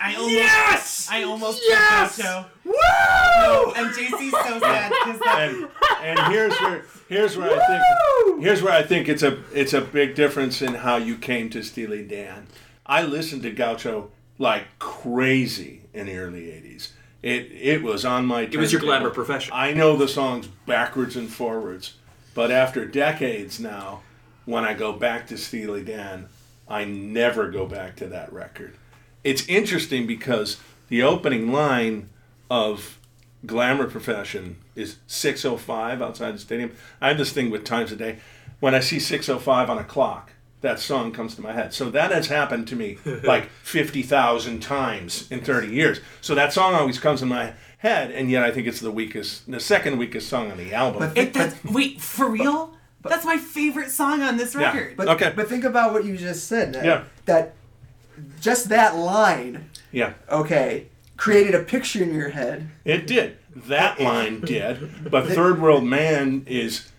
I 0.00 0.14
almost, 0.14 0.32
Yes! 0.32 1.08
I 1.10 1.22
almost 1.24 1.60
Yes! 1.66 2.16
put 2.16 2.22
Gaucho. 2.24 2.46
Woo! 2.64 3.72
And 3.72 3.88
JC's 3.94 4.30
so 4.30 4.58
sad 4.60 4.92
because 5.04 5.20
that 5.20 5.50
uh, 5.50 5.96
And 6.02 6.18
and 6.20 6.32
here's 6.32 6.56
where 6.60 6.84
here's 7.08 7.36
where 7.36 7.60
I 7.60 7.66
think 7.66 8.42
here's 8.42 8.62
where 8.62 8.72
I 8.72 8.82
think 8.84 9.08
it's 9.08 9.24
a 9.24 9.42
it's 9.52 9.72
a 9.72 9.80
big 9.80 10.14
difference 10.14 10.62
in 10.62 10.74
how 10.74 10.96
you 10.96 11.16
came 11.16 11.50
to 11.50 11.62
Steely 11.64 12.04
Dan. 12.06 12.46
I 12.86 13.02
listened 13.02 13.42
to 13.42 13.50
Gaucho 13.50 14.10
like 14.38 14.78
crazy 14.78 15.82
in 15.92 16.06
the 16.06 16.16
early 16.16 16.42
'80s. 16.42 16.90
It 17.22 17.50
it 17.52 17.82
was 17.82 18.04
on 18.04 18.26
my. 18.26 18.42
It 18.42 18.56
was 18.56 18.70
your 18.72 18.80
glamour 18.80 19.10
profession. 19.10 19.52
I 19.52 19.72
know 19.72 19.96
the 19.96 20.06
songs 20.06 20.46
backwards 20.66 21.16
and 21.16 21.28
forwards, 21.28 21.94
but 22.38 22.52
after 22.52 22.84
decades 22.84 23.58
now, 23.58 24.02
when 24.44 24.64
I 24.64 24.72
go 24.72 24.92
back 24.92 25.26
to 25.26 25.36
Steely 25.36 25.82
Dan, 25.82 26.28
I 26.68 26.84
never 26.84 27.50
go 27.50 27.66
back 27.66 27.96
to 27.96 28.06
that 28.06 28.32
record. 28.32 28.76
It's 29.24 29.44
interesting 29.48 30.06
because 30.06 30.56
the 30.86 31.02
opening 31.02 31.50
line 31.50 32.10
of 32.48 33.00
Glamour 33.44 33.88
Profession 33.88 34.58
is 34.76 34.98
6:05 35.08 36.00
outside 36.00 36.36
the 36.36 36.38
stadium. 36.38 36.70
I 37.00 37.08
have 37.08 37.18
this 37.18 37.32
thing 37.32 37.50
with 37.50 37.64
times 37.64 37.90
a 37.90 37.96
day. 37.96 38.20
When 38.60 38.72
I 38.72 38.78
see 38.78 39.00
6:05 39.00 39.68
on 39.68 39.78
a 39.78 39.82
clock, 39.82 40.30
that 40.60 40.78
song 40.78 41.10
comes 41.10 41.34
to 41.34 41.42
my 41.42 41.52
head. 41.52 41.74
So 41.74 41.90
that 41.90 42.12
has 42.12 42.28
happened 42.28 42.68
to 42.68 42.76
me 42.76 42.98
like 43.24 43.50
50,000 43.64 44.60
times 44.60 45.28
in 45.28 45.40
30 45.40 45.74
years. 45.74 45.98
So 46.20 46.36
that 46.36 46.52
song 46.52 46.74
always 46.74 47.00
comes 47.00 47.20
in 47.20 47.26
my 47.26 47.54
head, 47.78 48.10
and 48.10 48.30
yet 48.30 48.42
I 48.44 48.50
think 48.50 48.66
it's 48.66 48.80
the 48.80 48.90
weakest, 48.90 49.50
the 49.50 49.60
second 49.60 49.98
weakest 49.98 50.28
song 50.28 50.50
on 50.50 50.58
the 50.58 50.74
album. 50.74 51.00
But- 51.00 51.16
it, 51.18 51.32
that's, 51.34 51.62
wait 51.64 52.00
for 52.00 52.28
real. 52.28 52.74
That's 53.02 53.24
my 53.24 53.38
favorite 53.38 53.90
song 53.90 54.20
on 54.22 54.36
this 54.36 54.54
Yeah. 54.54 54.72
record. 54.72 54.96
but, 54.96 55.08
Okay. 55.08 55.32
but 55.34 55.48
think 55.48 55.64
about 55.64 55.92
what 55.92 56.04
you 56.04 56.16
just 56.16 56.46
said 56.48 56.72
that, 56.74 56.84
Yeah. 56.84 57.04
that 57.26 57.54
just 58.40 58.68
that 58.68 58.96
line 58.96 59.70
yeah. 59.92 60.14
okay 60.28 60.88
created 61.16 61.54
a 61.54 61.60
picture 61.62 62.02
in 62.02 62.12
your 62.12 62.30
head 62.30 62.68
It 62.84 63.06
did. 63.06 63.36
That 63.54 64.00
line 64.00 64.40
did. 64.40 65.08
But 65.10 65.26
Third 65.28 65.60
World 65.60 65.84
Man 65.84 66.42
is 66.46 66.90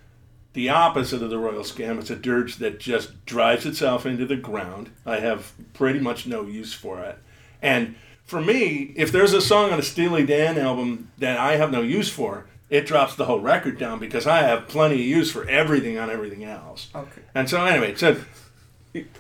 the 0.53 0.69
opposite 0.69 1.21
of 1.21 1.29
the 1.29 1.37
Royal 1.37 1.63
Scam. 1.63 1.99
It's 1.99 2.09
a 2.09 2.15
dirge 2.15 2.55
that 2.57 2.79
just 2.79 3.25
drives 3.25 3.65
itself 3.65 4.05
into 4.05 4.25
the 4.25 4.35
ground. 4.37 4.89
I 5.05 5.19
have 5.19 5.51
pretty 5.73 5.99
much 5.99 6.25
no 6.25 6.45
use 6.45 6.73
for 6.73 7.01
it. 7.03 7.17
And 7.61 7.95
for 8.29 8.41
me, 8.41 8.93
if 8.95 9.11
there's 9.11 9.33
a 9.33 9.41
song 9.41 9.71
on 9.71 9.79
a 9.79 9.83
Steely 9.83 10.25
Dan 10.25 10.57
album 10.57 11.11
that 11.17 11.37
I 11.37 11.55
have 11.57 11.71
no 11.71 11.81
use 11.81 12.09
for, 12.09 12.45
it 12.69 12.85
drops 12.85 13.15
the 13.15 13.25
whole 13.25 13.39
record 13.39 13.79
down 13.79 13.97
because 13.99 14.27
I 14.27 14.43
have 14.43 14.67
plenty 14.67 14.95
of 14.95 15.01
use 15.01 15.31
for 15.31 15.47
everything 15.49 15.97
on 15.97 16.09
everything 16.09 16.43
else. 16.43 16.89
Okay. 16.95 17.21
And 17.33 17.49
so 17.49 17.65
anyway, 17.65 17.95
so 17.95 18.17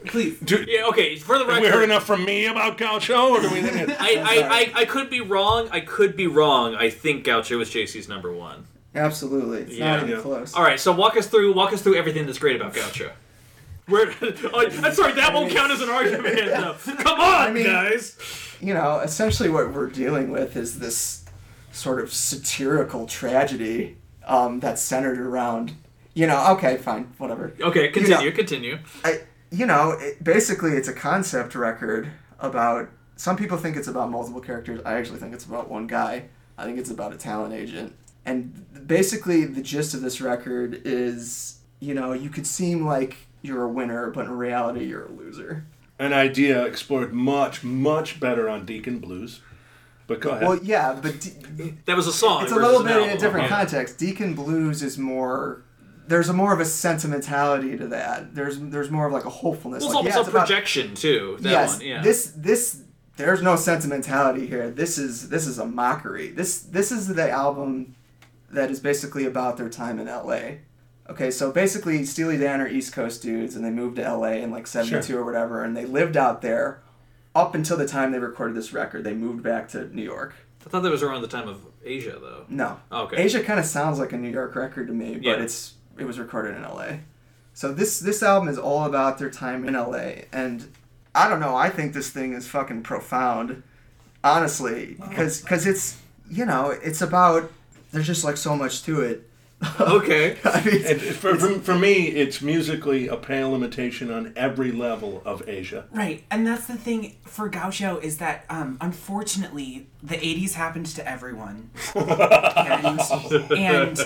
Please. 0.05 0.39
do, 0.39 0.63
Yeah, 0.67 0.85
okay. 0.89 1.15
For 1.15 1.37
the 1.39 1.45
have 1.45 1.61
we 1.61 1.67
heard 1.69 1.83
enough 1.83 2.05
from 2.05 2.25
me 2.25 2.45
about 2.45 2.77
Gaucho, 2.77 3.29
or 3.29 3.41
do 3.41 3.49
we? 3.51 3.59
I, 3.61 3.85
I, 3.99 4.47
I, 4.49 4.71
I 4.81 4.85
could 4.85 5.09
be 5.09 5.21
wrong. 5.21 5.69
I 5.71 5.79
could 5.79 6.15
be 6.15 6.27
wrong. 6.27 6.75
I 6.75 6.89
think 6.89 7.23
Gaucho 7.23 7.57
was 7.57 7.69
JC's 7.69 8.07
number 8.07 8.31
one. 8.33 8.65
Absolutely. 8.95 9.61
It's 9.61 9.75
Yeah. 9.77 9.91
not 9.95 10.03
even 10.03 10.15
Yeah. 10.15 10.21
close. 10.21 10.53
All 10.55 10.63
right, 10.63 10.79
so 10.79 10.91
walk 10.91 11.15
us 11.17 11.27
through 11.27 11.53
walk 11.53 11.71
us 11.73 11.81
through 11.81 11.95
everything 11.95 12.25
that's 12.25 12.39
great 12.39 12.55
about 12.55 12.73
Gaucho. 12.73 13.11
Where, 13.89 14.07
I'm 14.21 14.93
sorry, 14.93 15.13
that 15.13 15.31
won't 15.33 15.51
count 15.51 15.71
as 15.71 15.81
an 15.81 15.89
argument. 15.89 16.35
Though. 16.45 16.75
Come 16.97 17.19
on, 17.19 17.53
mean- 17.53 17.65
guys. 17.65 18.17
You 18.61 18.73
know, 18.73 18.99
essentially 18.99 19.49
what 19.49 19.73
we're 19.73 19.87
dealing 19.89 20.31
with 20.31 20.57
is 20.57 20.79
this 20.79 21.25
sort 21.71 22.01
of 22.01 22.11
satirical 22.11 23.05
tragedy 23.05 23.97
um, 24.25 24.59
that's 24.59 24.81
centered 24.81 25.17
around, 25.17 25.73
you 26.13 26.27
know, 26.27 26.51
okay, 26.51 26.75
fine, 26.77 27.13
whatever. 27.17 27.53
Okay, 27.61 27.87
continue, 27.89 28.29
know- 28.29 28.35
continue. 28.35 28.79
I, 29.03 29.21
you 29.51 29.65
know, 29.65 29.91
it, 29.91 30.23
basically 30.23 30.71
it's 30.71 30.87
a 30.87 30.93
concept 30.93 31.55
record 31.55 32.09
about. 32.39 32.89
Some 33.15 33.35
people 33.35 33.57
think 33.57 33.75
it's 33.75 33.87
about 33.89 34.09
multiple 34.09 34.39
characters. 34.39 34.79
I 34.85 34.93
actually 34.93 35.19
think 35.19 35.33
it's 35.33 35.45
about 35.45 35.69
one 35.69 35.87
guy. 35.87 36.25
I 36.57 36.63
think 36.65 36.77
it's 36.77 36.89
about 36.89 37.13
a 37.13 37.17
talent 37.17 37.53
agent. 37.53 37.93
And 38.25 38.87
basically, 38.87 39.45
the 39.45 39.61
gist 39.61 39.93
of 39.93 40.01
this 40.01 40.21
record 40.21 40.81
is, 40.85 41.59
you 41.79 41.93
know, 41.93 42.13
you 42.13 42.29
could 42.29 42.45
seem 42.45 42.85
like 42.85 43.17
you're 43.41 43.63
a 43.63 43.69
winner, 43.69 44.09
but 44.11 44.25
in 44.25 44.31
reality, 44.31 44.85
you're 44.85 45.05
a 45.05 45.11
loser. 45.11 45.65
An 45.97 46.13
idea 46.13 46.63
explored 46.65 47.13
much, 47.13 47.63
much 47.63 48.19
better 48.19 48.47
on 48.49 48.65
Deacon 48.65 48.99
Blues. 48.99 49.41
But 50.07 50.21
go 50.21 50.29
ahead. 50.31 50.47
Well, 50.47 50.59
yeah, 50.63 50.97
but 51.01 51.19
D- 51.19 51.73
That 51.85 51.95
was 51.95 52.07
a 52.07 52.11
song. 52.13 52.43
it's 52.43 52.51
a 52.51 52.55
little 52.55 52.83
bit 52.83 52.97
in 52.97 53.09
a 53.09 53.17
different 53.17 53.45
Okay. 53.45 53.55
context. 53.55 53.97
Deacon 53.99 54.33
Blues 54.33 54.81
is 54.81 54.97
more. 54.97 55.63
There's 56.07 56.29
a 56.29 56.33
more 56.33 56.51
of 56.53 56.59
a 56.59 56.65
sentimentality 56.65 57.77
to 57.77 57.87
that. 57.89 58.33
There's 58.33 58.57
there's 58.59 58.89
more 58.89 59.05
of 59.05 59.13
like 59.13 59.25
a 59.25 59.29
hopefulness. 59.29 59.83
Well, 59.83 59.89
it's 59.89 59.95
like, 59.95 59.97
almost 59.97 60.13
yeah, 60.15 60.17
a 60.17 60.21
it's 60.21 60.29
about- 60.29 60.47
projection 60.47 60.95
too. 60.95 61.37
That 61.41 61.49
yes, 61.51 61.77
one, 61.77 61.85
yeah. 61.85 62.01
this 62.01 62.33
this 62.35 62.81
there's 63.17 63.41
no 63.43 63.55
sentimentality 63.55 64.47
here. 64.47 64.71
This 64.71 64.97
is 64.97 65.29
this 65.29 65.45
is 65.45 65.59
a 65.59 65.65
mockery. 65.65 66.29
This 66.29 66.61
this 66.61 66.91
is 66.91 67.07
the 67.09 67.29
album 67.29 67.95
that 68.49 68.71
is 68.71 68.79
basically 68.79 69.25
about 69.27 69.57
their 69.57 69.69
time 69.69 69.99
in 69.99 70.07
L.A. 70.07 70.61
Okay, 71.09 71.31
so 71.31 71.51
basically 71.51 72.05
Steely 72.05 72.37
Dan 72.37 72.61
are 72.61 72.67
East 72.67 72.93
Coast 72.93 73.21
dudes, 73.21 73.55
and 73.55 73.65
they 73.65 73.71
moved 73.71 73.95
to 73.97 74.03
L.A. 74.03 74.41
in 74.41 74.51
like 74.51 74.67
'72 74.67 75.01
Sure. 75.07 75.21
or 75.21 75.25
whatever, 75.25 75.63
and 75.63 75.75
they 75.75 75.85
lived 75.85 76.15
out 76.15 76.41
there 76.41 76.81
up 77.35 77.55
until 77.55 77.77
the 77.77 77.87
time 77.87 78.11
they 78.11 78.19
recorded 78.19 78.55
this 78.55 78.73
record. 78.73 79.03
They 79.03 79.13
moved 79.13 79.41
back 79.43 79.67
to 79.69 79.93
New 79.95 80.03
York. 80.03 80.35
I 80.65 80.69
thought 80.69 80.83
that 80.83 80.91
was 80.91 81.01
around 81.03 81.21
the 81.21 81.27
time 81.27 81.47
of 81.47 81.61
Aja, 81.85 82.19
though. 82.19 82.45
No, 82.49 82.79
oh, 82.91 83.03
Okay. 83.03 83.23
Aja 83.25 83.41
kind 83.43 83.59
of 83.59 83.65
sounds 83.65 83.97
like 83.97 84.11
a 84.13 84.17
New 84.17 84.29
York 84.29 84.55
record 84.55 84.87
to 84.87 84.93
me, 84.93 85.13
but 85.15 85.23
Yeah. 85.23 85.33
it's 85.43 85.73
it 85.97 86.05
was 86.05 86.19
recorded 86.19 86.55
in 86.55 86.63
L.A. 86.63 86.99
So 87.53 87.73
this 87.73 87.99
this 87.99 88.21
album 88.21 88.47
is 88.49 88.57
all 88.59 88.85
about 88.85 89.17
their 89.17 89.29
time 89.31 89.67
in 89.67 89.75
L.A. 89.75 90.25
and 90.31 90.67
I 91.15 91.27
don't 91.27 91.39
know. 91.39 91.55
I 91.55 91.69
think 91.69 91.93
this 91.93 92.09
thing 92.11 92.33
is 92.33 92.47
fucking 92.47 92.83
profound, 92.83 93.63
honestly, 94.23 94.95
because 95.09 95.41
cause 95.41 95.65
it's 95.65 95.97
you 96.29 96.45
know 96.45 96.69
it's 96.69 97.01
about 97.01 97.51
there's 97.91 98.07
just 98.07 98.23
like 98.23 98.37
so 98.37 98.55
much 98.55 98.83
to 98.83 99.01
it. 99.01 99.28
Okay. 99.79 100.37
I 100.43 100.63
mean, 100.63 100.85
And 100.85 101.01
for, 101.01 101.35
for, 101.35 101.59
for 101.59 101.75
me, 101.75 102.07
it's 102.07 102.41
musically 102.41 103.07
a 103.07 103.17
pale 103.17 103.55
imitation 103.55 104.11
on 104.11 104.33
every 104.35 104.71
level 104.71 105.21
of 105.25 105.47
Aja. 105.49 105.85
Right, 105.91 106.23
and 106.31 106.45
that's 106.45 106.67
the 106.67 106.77
thing 106.77 107.15
for 107.25 107.49
Gaucho 107.49 107.97
is 107.99 108.17
that 108.17 108.45
um, 108.49 108.77
unfortunately 108.81 109.87
the 110.01 110.15
'80s 110.15 110.53
happened 110.53 110.85
to 110.87 111.07
everyone, 111.07 111.71
and, 111.95 112.99
and 113.51 113.99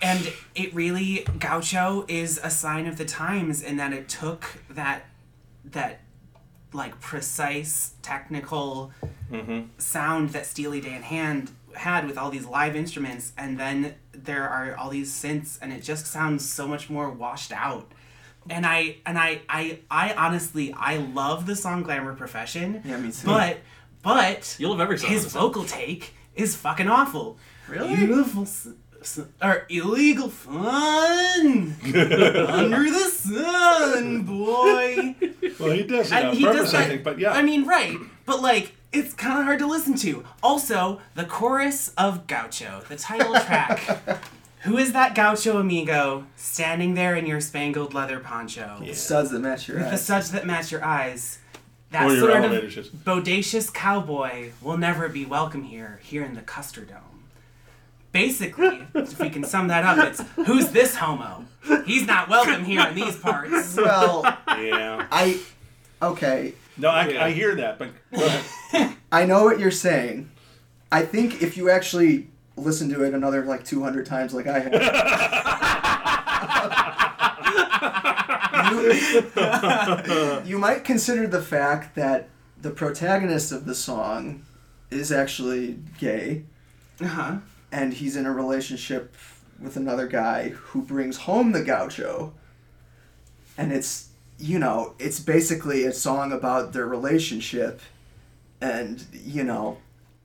and 0.00 0.32
it 0.54 0.74
really 0.74 1.26
Gaucho 1.38 2.04
is 2.08 2.40
a 2.42 2.50
sign 2.50 2.86
of 2.86 2.96
the 2.96 3.04
times 3.04 3.62
in 3.62 3.76
that 3.76 3.92
it 3.92 4.08
took 4.08 4.62
that 4.70 5.04
that 5.64 6.00
like 6.72 7.00
precise 7.00 7.94
technical 8.02 8.92
sound 9.78 10.30
that 10.30 10.46
Steely 10.46 10.80
Dan 10.80 11.02
hand 11.02 11.50
had 11.74 12.06
with 12.06 12.18
all 12.18 12.30
these 12.30 12.46
live 12.46 12.74
instruments, 12.74 13.32
and 13.36 13.58
then 13.58 13.94
there 14.24 14.48
are 14.48 14.76
all 14.76 14.90
these 14.90 15.12
synths, 15.12 15.58
and 15.60 15.72
it 15.72 15.82
just 15.82 16.06
sounds 16.06 16.48
so 16.48 16.66
much 16.68 16.88
more 16.90 17.10
washed 17.10 17.52
out. 17.52 17.90
And 18.50 18.64
I 18.64 18.96
and 19.04 19.18
I 19.18 19.42
I 19.48 19.80
I 19.90 20.14
honestly 20.14 20.72
I 20.76 20.96
love 20.96 21.46
the 21.46 21.54
song 21.56 21.82
"Glamour 21.82 22.14
Profession." 22.14 22.82
Yeah, 22.84 22.96
me 22.98 23.10
too. 23.12 23.26
But 23.26 23.58
but 24.02 24.56
You 24.58 24.68
love 24.70 24.80
every 24.80 24.98
song. 24.98 25.10
his 25.10 25.20
on 25.20 25.24
this 25.24 25.32
vocal 25.34 25.64
take 25.64 26.14
is 26.34 26.56
fucking 26.56 26.88
awful. 26.88 27.36
Really? 27.68 27.96
Beautiful 27.96 28.42
s- 28.42 28.68
s- 29.02 29.20
or 29.42 29.66
illegal 29.68 30.30
fun 30.30 31.74
under 31.84 32.84
the 32.90 33.10
sun, 33.10 34.22
boy. 34.22 35.14
Well, 35.58 35.72
he 35.72 35.82
does 35.82 36.10
it 36.10 36.14
And 36.16 36.28
on 36.28 36.36
he 36.36 36.44
purpose, 36.44 36.60
does 36.70 36.74
I 36.74 36.78
that- 36.80 36.88
think. 36.88 37.04
But 37.04 37.18
yeah, 37.18 37.32
I 37.32 37.42
mean, 37.42 37.66
right, 37.66 37.96
but 38.24 38.40
like 38.40 38.72
it's 38.92 39.14
kind 39.14 39.38
of 39.38 39.44
hard 39.44 39.58
to 39.58 39.66
listen 39.66 39.94
to. 39.96 40.24
Also, 40.42 41.00
the 41.14 41.24
chorus 41.24 41.92
of 41.96 42.26
Gaucho, 42.26 42.82
the 42.88 42.96
title 42.96 43.34
track. 43.34 43.80
Who 44.62 44.76
is 44.76 44.92
that 44.92 45.14
Gaucho 45.14 45.58
amigo 45.58 46.26
standing 46.36 46.94
there 46.94 47.14
in 47.14 47.26
your 47.26 47.40
spangled 47.40 47.94
leather 47.94 48.18
poncho? 48.18 48.78
The 48.80 48.94
studs 48.94 49.30
that 49.30 49.38
match 49.40 49.68
your 49.68 49.78
eyes. 49.78 49.84
The 49.84 49.92
eyes. 49.92 50.04
suds 50.04 50.30
that 50.32 50.46
match 50.46 50.72
your 50.72 50.84
eyes. 50.84 51.38
That 51.90 52.06
Or 52.06 52.10
your 52.10 52.20
sort 52.20 52.32
of 52.32 52.44
elevator 52.44 52.82
bodacious 52.82 53.72
cowboy 53.72 54.50
will 54.60 54.76
never 54.76 55.08
be 55.08 55.24
welcome 55.24 55.62
here, 55.62 56.00
here 56.02 56.22
in 56.24 56.34
the 56.34 56.42
Custer 56.42 56.84
Dome. 56.84 56.98
Basically, 58.10 58.86
if 58.94 59.18
we 59.20 59.30
can 59.30 59.44
sum 59.44 59.68
that 59.68 59.84
up, 59.84 59.98
it's 60.06 60.22
who's 60.46 60.70
this 60.70 60.96
homo? 60.96 61.44
He's 61.84 62.06
not 62.06 62.28
welcome 62.28 62.64
here 62.64 62.86
in 62.86 62.94
these 62.94 63.16
parts. 63.16 63.76
Well, 63.76 64.22
yeah. 64.48 65.06
I 65.10 65.40
okay. 66.02 66.54
No, 66.76 66.88
I, 66.88 67.08
Yeah. 67.08 67.24
I 67.24 67.30
hear 67.30 67.54
that, 67.56 67.78
but 67.78 67.90
go 68.12 68.24
ahead. 68.24 68.44
I 69.12 69.24
know 69.24 69.44
what 69.44 69.58
you're 69.58 69.70
saying. 69.70 70.30
I 70.92 71.02
think 71.02 71.42
if 71.42 71.56
you 71.56 71.70
actually 71.70 72.28
listen 72.56 72.88
to 72.90 73.02
it 73.04 73.14
another 73.14 73.44
like 73.44 73.64
200 73.64 74.04
times, 74.06 74.34
like 74.34 74.46
I 74.46 74.58
have, 74.60 74.72
you, 80.44 80.52
you 80.52 80.58
might 80.58 80.84
consider 80.84 81.26
the 81.26 81.42
fact 81.42 81.94
that 81.96 82.28
the 82.60 82.70
protagonist 82.70 83.52
of 83.52 83.64
the 83.66 83.74
song 83.74 84.44
is 84.90 85.12
actually 85.12 85.78
gay, 85.98 86.44
Uh-huh. 87.00 87.36
and 87.70 87.92
he's 87.94 88.16
in 88.16 88.26
a 88.26 88.32
relationship 88.32 89.14
with 89.60 89.76
another 89.76 90.06
guy 90.06 90.48
who 90.50 90.82
brings 90.82 91.18
home 91.18 91.52
the 91.52 91.62
gaucho. 91.62 92.32
And 93.56 93.72
it's, 93.72 94.08
you 94.38 94.58
know, 94.58 94.94
it's 94.98 95.20
basically 95.20 95.84
a 95.84 95.92
song 95.92 96.32
about 96.32 96.72
their 96.72 96.86
relationship. 96.86 97.80
And, 98.60 99.04
you 99.12 99.44
know, 99.44 99.78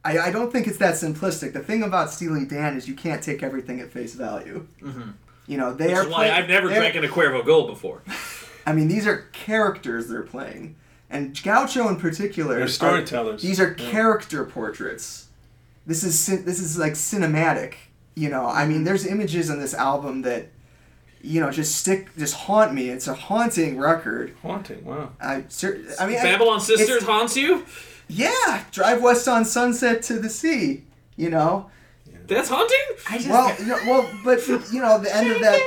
I, 0.04 0.18
I 0.20 0.32
don't 0.32 0.52
think 0.52 0.68
it's 0.68 0.78
that 0.80 0.96
simplistic. 0.96 1.54
The 1.54 1.60
thing 1.60 1.84
about 1.84 2.10
Steely 2.10 2.46
Dan 2.46 2.76
is 2.76 2.88
you 2.88 2.96
can't 2.96 3.22
take 3.22 3.44
everything 3.44 3.80
at 3.80 3.92
face 3.92 4.16
value. 4.16 4.68
Mm-hmm. 4.82 5.12
You 5.48 5.58
know, 5.58 5.74
they 5.74 5.88
Which 5.88 5.96
are 5.98 6.02
is 6.04 6.08
why 6.08 6.16
play- 6.28 6.32
I've 6.32 6.48
never 6.50 6.68
drank 6.70 6.96
in 6.96 7.04
a 7.04 7.08
Cuervo 7.08 7.46
Gold 7.46 7.68
before. 7.68 8.02
I 8.66 8.74
mean, 8.74 8.88
these 8.88 9.06
are 9.06 9.28
characters 9.34 10.08
they're 10.08 10.22
playing. 10.24 10.76
And 11.10 11.40
Gaucho 11.44 11.88
in 11.90 11.98
particular. 11.98 12.56
They're 12.56 12.66
are- 12.66 12.68
storytellers. 12.68 13.42
these 13.42 13.60
are 13.60 13.76
Yeah. 13.78 13.92
character 13.92 14.46
portraits. 14.46 15.28
This 15.86 16.04
is 16.04 16.26
this 16.46 16.60
is 16.60 16.78
like 16.78 16.94
cinematic. 16.94 17.74
You 18.16 18.30
know, 18.30 18.46
I 18.48 18.66
mean, 18.66 18.78
mm-hmm. 18.78 18.86
there's 18.86 19.06
images 19.06 19.50
on 19.50 19.60
this 19.60 19.74
album 19.74 20.22
that, 20.22 20.48
you 21.22 21.42
know, 21.42 21.52
just 21.52 21.76
stick, 21.76 22.16
just 22.18 22.36
haunt 22.36 22.74
me. 22.74 22.90
It's 22.90 23.08
a 23.08 23.14
haunting 23.14 23.78
record. 23.78 24.34
Haunting, 24.42 24.86
wow. 24.86 25.12
I, 25.20 25.44
I 26.00 26.06
mean, 26.08 26.18
I- 26.20 26.24
Babylon 26.24 26.62
Sisters 26.62 27.04
haunts 27.04 27.36
you? 27.36 27.66
Yeah, 28.08 28.64
drive 28.72 29.02
west 29.02 29.28
on 29.28 29.46
Sunset 29.46 30.02
to 30.04 30.20
the 30.20 30.30
sea. 30.30 30.84
You 31.16 31.30
know, 31.30 31.70
That's 32.28 32.50
haunting? 32.50 32.80
I 33.10 33.18
just 33.18 33.30
well, 33.30 33.56
you 33.60 33.66
know, 33.68 33.80
well, 33.88 34.10
but 34.24 34.48
you 34.48 34.82
know, 34.82 35.00
the 35.00 35.16
end 35.16 35.32
of 35.32 35.40
that. 35.42 35.62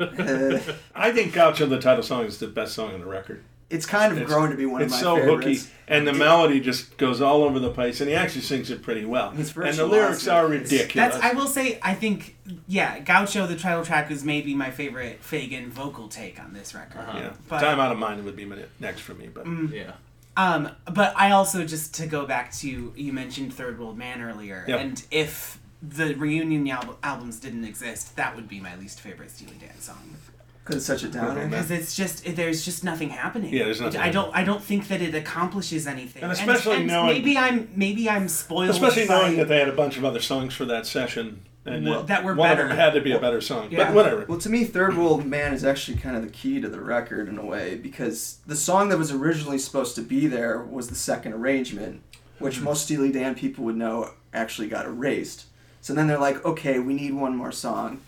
Uh, 0.00 0.72
I 0.94 1.12
think 1.12 1.32
Gaucho, 1.32 1.66
the 1.66 1.78
title 1.80 2.02
song, 2.02 2.24
is 2.24 2.38
the 2.38 2.48
best 2.48 2.74
song 2.74 2.92
on 2.94 3.00
the 3.00 3.06
record. 3.06 3.44
it's 3.70 3.86
kind 3.86 4.10
of 4.12 4.18
It's- 4.18 4.30
grown 4.32 4.50
to 4.50 4.56
be 4.56 4.66
one 4.66 4.82
of 4.82 4.86
It's 4.86 4.96
my 4.96 5.00
so 5.00 5.16
favorites. 5.16 5.46
hooky, 5.64 5.72
and 5.88 6.06
the 6.06 6.12
melody 6.12 6.60
just 6.60 6.96
goes 6.96 7.20
all 7.20 7.42
over 7.44 7.58
the 7.60 7.70
place, 7.70 8.00
and 8.00 8.10
he 8.10 8.16
actually 8.16 8.40
sings 8.42 8.70
it 8.70 8.82
pretty 8.82 9.04
well. 9.04 9.32
It's 9.38 9.54
And 9.56 9.74
the 9.76 9.86
lyrics 9.86 10.26
are 10.26 10.46
ridiculous. 10.46 10.92
That's 11.14 11.16
I 11.24 11.32
will 11.32 11.46
say 11.46 11.78
I 11.82 11.94
think 11.94 12.36
yeah, 12.66 12.98
Gaucho 12.98 13.46
the 13.46 13.56
title 13.56 13.84
track 13.84 14.10
is 14.10 14.24
maybe 14.24 14.54
my 14.54 14.70
favorite 14.70 15.22
Fagen 15.22 15.68
vocal 15.68 16.08
take 16.08 16.40
on 16.42 16.52
this 16.52 16.74
record. 16.74 17.04
yeah. 17.14 17.32
But- 17.48 17.60
Time 17.60 17.78
Out 17.78 17.92
of 17.92 17.98
Mind 17.98 18.24
would 18.24 18.36
be 18.36 18.44
my 18.44 18.56
next 18.80 19.00
for 19.02 19.14
me, 19.14 19.28
but 19.32 19.46
Yeah. 19.72 19.92
Um, 20.36 20.70
but 20.90 21.12
I 21.16 21.32
also 21.32 21.64
just 21.66 21.94
to 21.96 22.06
go 22.06 22.24
back 22.26 22.52
to 22.54 22.92
you 22.96 23.12
mentioned 23.12 23.52
Third 23.52 23.78
World 23.78 23.98
Man 23.98 24.22
earlier, 24.22 24.64
Yep. 24.66 24.80
and 24.80 25.04
if 25.10 25.58
the 25.82 26.14
reunion 26.14 26.66
al- 26.70 26.98
albums 27.02 27.38
didn't 27.40 27.64
exist, 27.64 28.16
that 28.16 28.34
would 28.36 28.48
be 28.48 28.58
my 28.60 28.74
least 28.76 29.00
favorite 29.00 29.30
Steely 29.30 29.56
Dan 29.60 29.78
song. 29.80 30.16
Because 30.64 30.76
it's 30.76 30.86
such 30.86 31.02
a 31.02 31.08
downer. 31.08 31.44
Because 31.48 31.70
it's 31.72 31.94
just 31.94 32.24
there's 32.36 32.64
just 32.64 32.84
nothing 32.84 33.10
happening. 33.10 33.52
Yeah, 33.52 33.64
there's 33.64 33.80
nothing 33.80 34.00
I 34.00 34.10
don't 34.10 34.34
I 34.34 34.44
don't 34.44 34.62
think 34.62 34.86
that 34.88 35.02
it 35.02 35.12
accomplishes 35.14 35.86
anything. 35.88 36.22
And 36.22 36.30
especially 36.32 36.84
knowing- 36.84 37.08
maybe 37.08 37.36
I'm 37.36 37.68
maybe 37.74 38.08
I'm 38.08 38.28
spoiled. 38.28 38.70
Especially 38.70 39.06
by- 39.08 39.18
knowing 39.22 39.36
that 39.38 39.48
they 39.48 39.58
had 39.58 39.68
a 39.68 39.72
bunch 39.72 39.96
of 39.98 40.04
other 40.04 40.20
songs 40.20 40.54
for 40.54 40.64
that 40.66 40.86
session, 40.86 41.42
and 41.64 41.86
Well, 41.86 42.02
that 42.04 42.24
were 42.24 42.34
one 42.34 42.50
better. 42.50 42.62
of 42.62 42.68
them 42.70 42.78
had 42.78 42.94
to 42.94 43.00
be 43.00 43.12
a 43.12 43.18
better 43.18 43.40
song. 43.40 43.68
Yeah. 43.70 43.86
But 43.86 43.94
whatever. 43.94 44.24
Well, 44.28 44.38
to 44.38 44.50
me, 44.50 44.64
Third 44.64 44.96
World 44.96 45.24
Man 45.24 45.54
is 45.54 45.64
actually 45.64 45.98
kind 45.98 46.16
of 46.16 46.22
the 46.22 46.30
key 46.30 46.60
to 46.60 46.68
the 46.68 46.80
record 46.80 47.28
in 47.28 47.38
a 47.38 47.44
way 47.44 47.76
because 47.76 48.38
the 48.46 48.56
song 48.56 48.88
that 48.88 48.98
was 48.98 49.12
originally 49.12 49.58
supposed 49.58 49.94
to 49.96 50.02
be 50.02 50.26
there 50.26 50.62
was 50.62 50.88
the 50.88 50.94
second 50.94 51.32
arrangement, 51.34 52.02
which 52.38 52.58
hmm. 52.58 52.64
most 52.64 52.84
Steely 52.84 53.12
Dan 53.12 53.34
people 53.34 53.64
would 53.64 53.76
know 53.76 54.10
actually 54.34 54.68
got 54.68 54.86
erased. 54.86 55.46
So 55.80 55.94
then 55.94 56.06
they're 56.06 56.18
like, 56.18 56.44
okay, 56.44 56.78
we 56.78 56.94
need 56.94 57.14
one 57.14 57.36
more 57.36 57.52
song. 57.52 58.00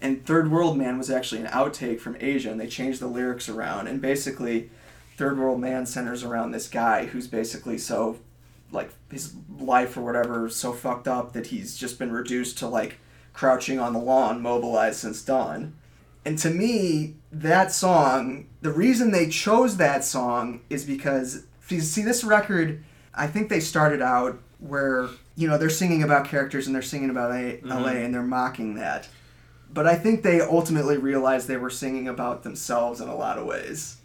And 0.00 0.26
Third 0.26 0.50
World 0.50 0.76
Man 0.76 0.98
was 0.98 1.10
actually 1.10 1.40
an 1.40 1.46
outtake 1.46 2.00
from 2.00 2.16
Aja, 2.16 2.50
and 2.50 2.60
they 2.60 2.66
changed 2.66 3.00
the 3.00 3.06
lyrics 3.06 3.48
around. 3.48 3.86
And 3.86 4.02
basically, 4.02 4.70
Third 5.16 5.38
World 5.38 5.60
Man 5.60 5.86
centers 5.86 6.24
around 6.24 6.50
this 6.50 6.68
guy 6.68 7.06
who's 7.06 7.28
basically 7.28 7.78
so, 7.78 8.18
like, 8.72 8.90
his 9.10 9.34
life 9.58 9.96
or 9.96 10.02
whatever 10.02 10.46
is 10.46 10.56
so 10.56 10.72
fucked 10.72 11.06
up 11.06 11.32
that 11.32 11.48
he's 11.48 11.76
just 11.76 11.98
been 11.98 12.12
reduced 12.12 12.58
to, 12.58 12.66
like, 12.66 12.98
crouching 13.32 13.78
on 13.78 13.92
the 13.92 13.98
lawn, 13.98 14.42
mobilized 14.42 14.98
since 14.98 15.22
dawn. 15.22 15.74
And 16.24 16.38
to 16.38 16.50
me, 16.50 17.14
that 17.32 17.72
song, 17.72 18.46
the 18.60 18.72
reason 18.72 19.10
they 19.10 19.28
chose 19.28 19.76
that 19.76 20.04
song 20.04 20.60
is 20.70 20.84
because, 20.84 21.44
you 21.68 21.80
see, 21.80 22.02
this 22.02 22.22
record, 22.22 22.84
I 23.14 23.26
think 23.26 23.48
they 23.48 23.60
started 23.60 24.00
out 24.02 24.40
where, 24.58 25.08
you 25.34 25.48
know, 25.48 25.58
they're 25.58 25.70
singing 25.70 26.02
about 26.02 26.28
characters 26.28 26.66
and 26.66 26.74
they're 26.74 26.82
singing 26.82 27.10
about 27.10 27.30
LA 27.30 27.36
mm-hmm. 27.36 27.88
and 27.88 28.14
they're 28.14 28.22
mocking 28.22 28.76
that. 28.76 29.08
But 29.72 29.86
I 29.86 29.96
think 29.96 30.22
they 30.22 30.40
ultimately 30.40 30.98
realized 30.98 31.48
they 31.48 31.56
were 31.56 31.70
singing 31.70 32.06
about 32.06 32.42
themselves 32.42 33.00
in 33.00 33.08
a 33.08 33.16
lot 33.16 33.38
of 33.38 33.46
ways. 33.46 33.96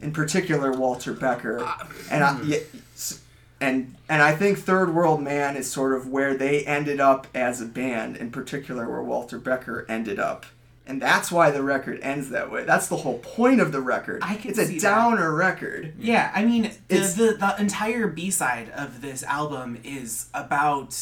In 0.00 0.12
particular, 0.12 0.72
Walter 0.72 1.12
Becker. 1.12 1.60
Uh, 1.60 1.86
and 2.10 2.24
I, 2.24 2.32
hmm. 2.32 2.50
yeah, 2.50 2.58
s- 2.94 3.20
and 3.62 3.94
and 4.08 4.20
I 4.20 4.34
think 4.34 4.58
Third 4.58 4.94
World 4.94 5.22
Man 5.22 5.56
is 5.56 5.70
sort 5.70 5.94
of 5.94 6.08
where 6.08 6.34
they 6.36 6.64
ended 6.66 7.00
up 7.00 7.26
as 7.34 7.60
a 7.60 7.66
band, 7.66 8.16
in 8.16 8.30
particular 8.30 8.88
where 8.88 9.02
Walter 9.02 9.38
Becker 9.38 9.86
ended 9.88 10.18
up. 10.18 10.44
And 10.84 11.00
that's 11.00 11.30
why 11.30 11.52
the 11.52 11.62
record 11.62 12.00
ends 12.02 12.30
that 12.30 12.50
way. 12.50 12.64
That's 12.64 12.88
the 12.88 12.96
whole 12.96 13.18
point 13.18 13.60
of 13.60 13.70
the 13.70 13.80
record. 13.80 14.20
I 14.24 14.34
can 14.34 14.50
it's 14.50 14.58
a 14.58 14.66
see 14.66 14.80
that. 14.80 14.82
downer 14.82 15.32
record. 15.32 15.94
Yeah, 15.96 16.32
I 16.34 16.44
mean, 16.44 16.72
the, 16.88 16.98
the, 16.98 17.36
the 17.38 17.54
entire 17.60 18.08
B 18.08 18.30
side 18.30 18.68
of 18.70 19.00
this 19.00 19.22
album 19.22 19.78
is 19.84 20.26
about 20.34 20.98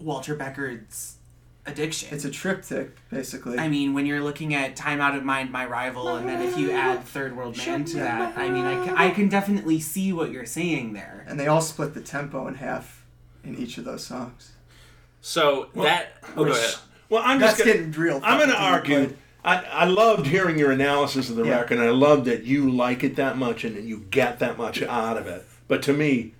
Walter 0.00 0.34
Becker's 0.34 1.17
addiction. 1.68 2.08
It's 2.12 2.24
a 2.24 2.30
triptych, 2.30 2.96
basically. 3.10 3.58
I 3.58 3.68
mean, 3.68 3.94
when 3.94 4.06
you're 4.06 4.22
looking 4.22 4.54
at 4.54 4.76
Time 4.76 5.00
Out 5.00 5.14
of 5.14 5.24
Mind, 5.24 5.50
My 5.52 5.66
Rival, 5.66 6.16
and 6.16 6.28
then 6.28 6.42
if 6.42 6.56
you 6.56 6.70
add 6.72 7.04
Third 7.04 7.36
World 7.36 7.56
Man 7.56 7.84
to 7.86 7.96
that, 7.98 8.36
I 8.36 8.48
mean, 8.48 8.64
I 8.64 9.10
can, 9.10 9.28
definitely 9.28 9.80
see 9.80 10.12
what 10.12 10.30
you're 10.30 10.46
saying 10.46 10.94
there. 10.94 11.24
and 11.28 11.38
they 11.38 11.46
all 11.46 11.60
split 11.60 11.94
the 11.94 12.00
tempo 12.00 12.46
in 12.48 12.54
half 12.54 13.04
in 13.44 13.56
each 13.56 13.78
of 13.78 13.84
those 13.84 14.04
songs. 14.04 14.52
So 15.20 15.68
that. 15.74 16.12
Oh, 16.36 16.44
go 16.44 16.52
ahead. 16.52 16.74
Well, 17.08 17.22
I'm 17.24 17.40
That's 17.40 17.54
just 17.54 17.64
gonna, 17.66 17.72
getting 17.78 17.92
real. 17.92 18.20
I'm 18.22 18.38
going 18.38 18.50
to 18.50 18.56
argue. 18.60 19.06
deep, 19.06 19.16
I, 19.44 19.64
I 19.64 19.84
loved 19.86 20.26
hearing 20.26 20.58
your 20.58 20.70
analysis 20.72 21.30
of 21.30 21.36
the 21.36 21.44
Yeah. 21.44 21.60
record, 21.60 21.78
and 21.78 21.86
I 21.86 21.90
love 21.90 22.24
that 22.26 22.44
you 22.44 22.70
like 22.70 23.02
it 23.02 23.16
that 23.16 23.38
much 23.38 23.64
and 23.64 23.76
that 23.76 23.84
you 23.84 24.06
get 24.10 24.38
that 24.40 24.58
much 24.58 24.82
out 24.82 25.16
of 25.16 25.26
it. 25.26 25.46
But 25.68 25.82
to 25.84 25.92
me, 25.92 26.34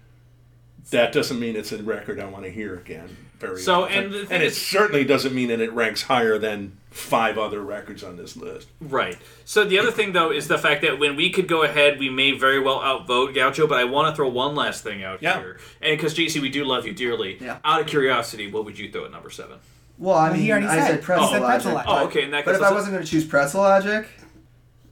that 0.91 1.13
doesn't 1.13 1.39
mean 1.39 1.57
it's 1.57 1.73
a 1.73 1.83
record 1.83 2.21
I 2.21 2.27
want 2.27 2.45
to 2.45 2.51
hear 2.51 2.75
again. 2.77 3.17
Very 3.39 3.61
So, 3.61 3.85
often. 3.85 3.97
and 4.05 4.13
the 4.13 4.19
thing 4.27 4.33
and 4.33 4.43
it 4.43 4.47
is- 4.47 4.61
certainly 4.61 5.05
doesn't 5.05 5.35
mean 5.35 5.49
that 5.49 5.61
it 5.61 5.73
ranks 5.73 6.03
higher 6.03 6.39
than 6.39 6.73
five 6.91 7.39
other 7.39 7.61
records 7.61 8.03
on 8.03 8.17
this 8.17 8.37
list. 8.37 8.67
Right. 8.81 9.17
So 9.45 9.63
the 9.65 9.79
other 9.79 9.93
thing, 9.93 10.13
though, 10.13 10.33
is 10.33 10.49
the 10.49 10.59
fact 10.59 10.83
that 10.83 10.99
when 10.99 11.15
we 11.15 11.31
could 11.31 11.47
go 11.47 11.63
ahead, 11.63 12.01
we 12.01 12.09
may 12.11 12.33
very 12.33 12.59
well 12.59 12.81
outvote 12.83 13.35
Gaucho. 13.35 13.69
But 13.69 13.79
I 13.79 13.85
want 13.85 14.13
to 14.13 14.17
throw 14.17 14.29
one 14.29 14.57
last 14.57 14.83
thing 14.83 15.05
out 15.05 15.23
Yeah. 15.23 15.39
here, 15.39 15.59
and 15.81 15.97
because 15.97 16.15
JC, 16.15 16.41
we 16.41 16.49
do 16.49 16.65
love 16.65 16.85
you 16.87 16.93
dearly. 16.93 17.39
Yeah. 17.41 17.59
Out 17.65 17.81
of 17.83 17.87
curiosity, 17.87 18.51
what 18.51 18.65
would 18.65 18.79
you 18.79 18.91
throw 18.91 19.05
at 19.05 19.13
number 19.13 19.31
seven? 19.31 19.59
Well, 19.99 20.17
I 20.17 20.25
Well, 20.31 20.35
he 20.35 20.43
mean, 20.43 20.51
already 20.51 20.67
I 20.67 20.75
said- 20.77 20.87
said 20.89 21.03
pretzel 21.03 21.27
he 21.27 21.33
said 21.35 21.43
logic. 21.43 21.51
pretzel 21.63 21.73
logic. 21.75 21.91
Oh, 21.91 22.05
okay. 22.07 22.23
In 22.23 22.31
that 22.33 22.45
But 22.45 22.55
if 22.57 22.63
I 22.63 22.73
wasn't 22.73 22.95
going 22.95 23.05
to 23.05 23.11
choose 23.11 23.25
pretzel 23.25 23.61
logic, 23.63 24.09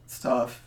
it's 0.05 0.19
tough. 0.21 0.63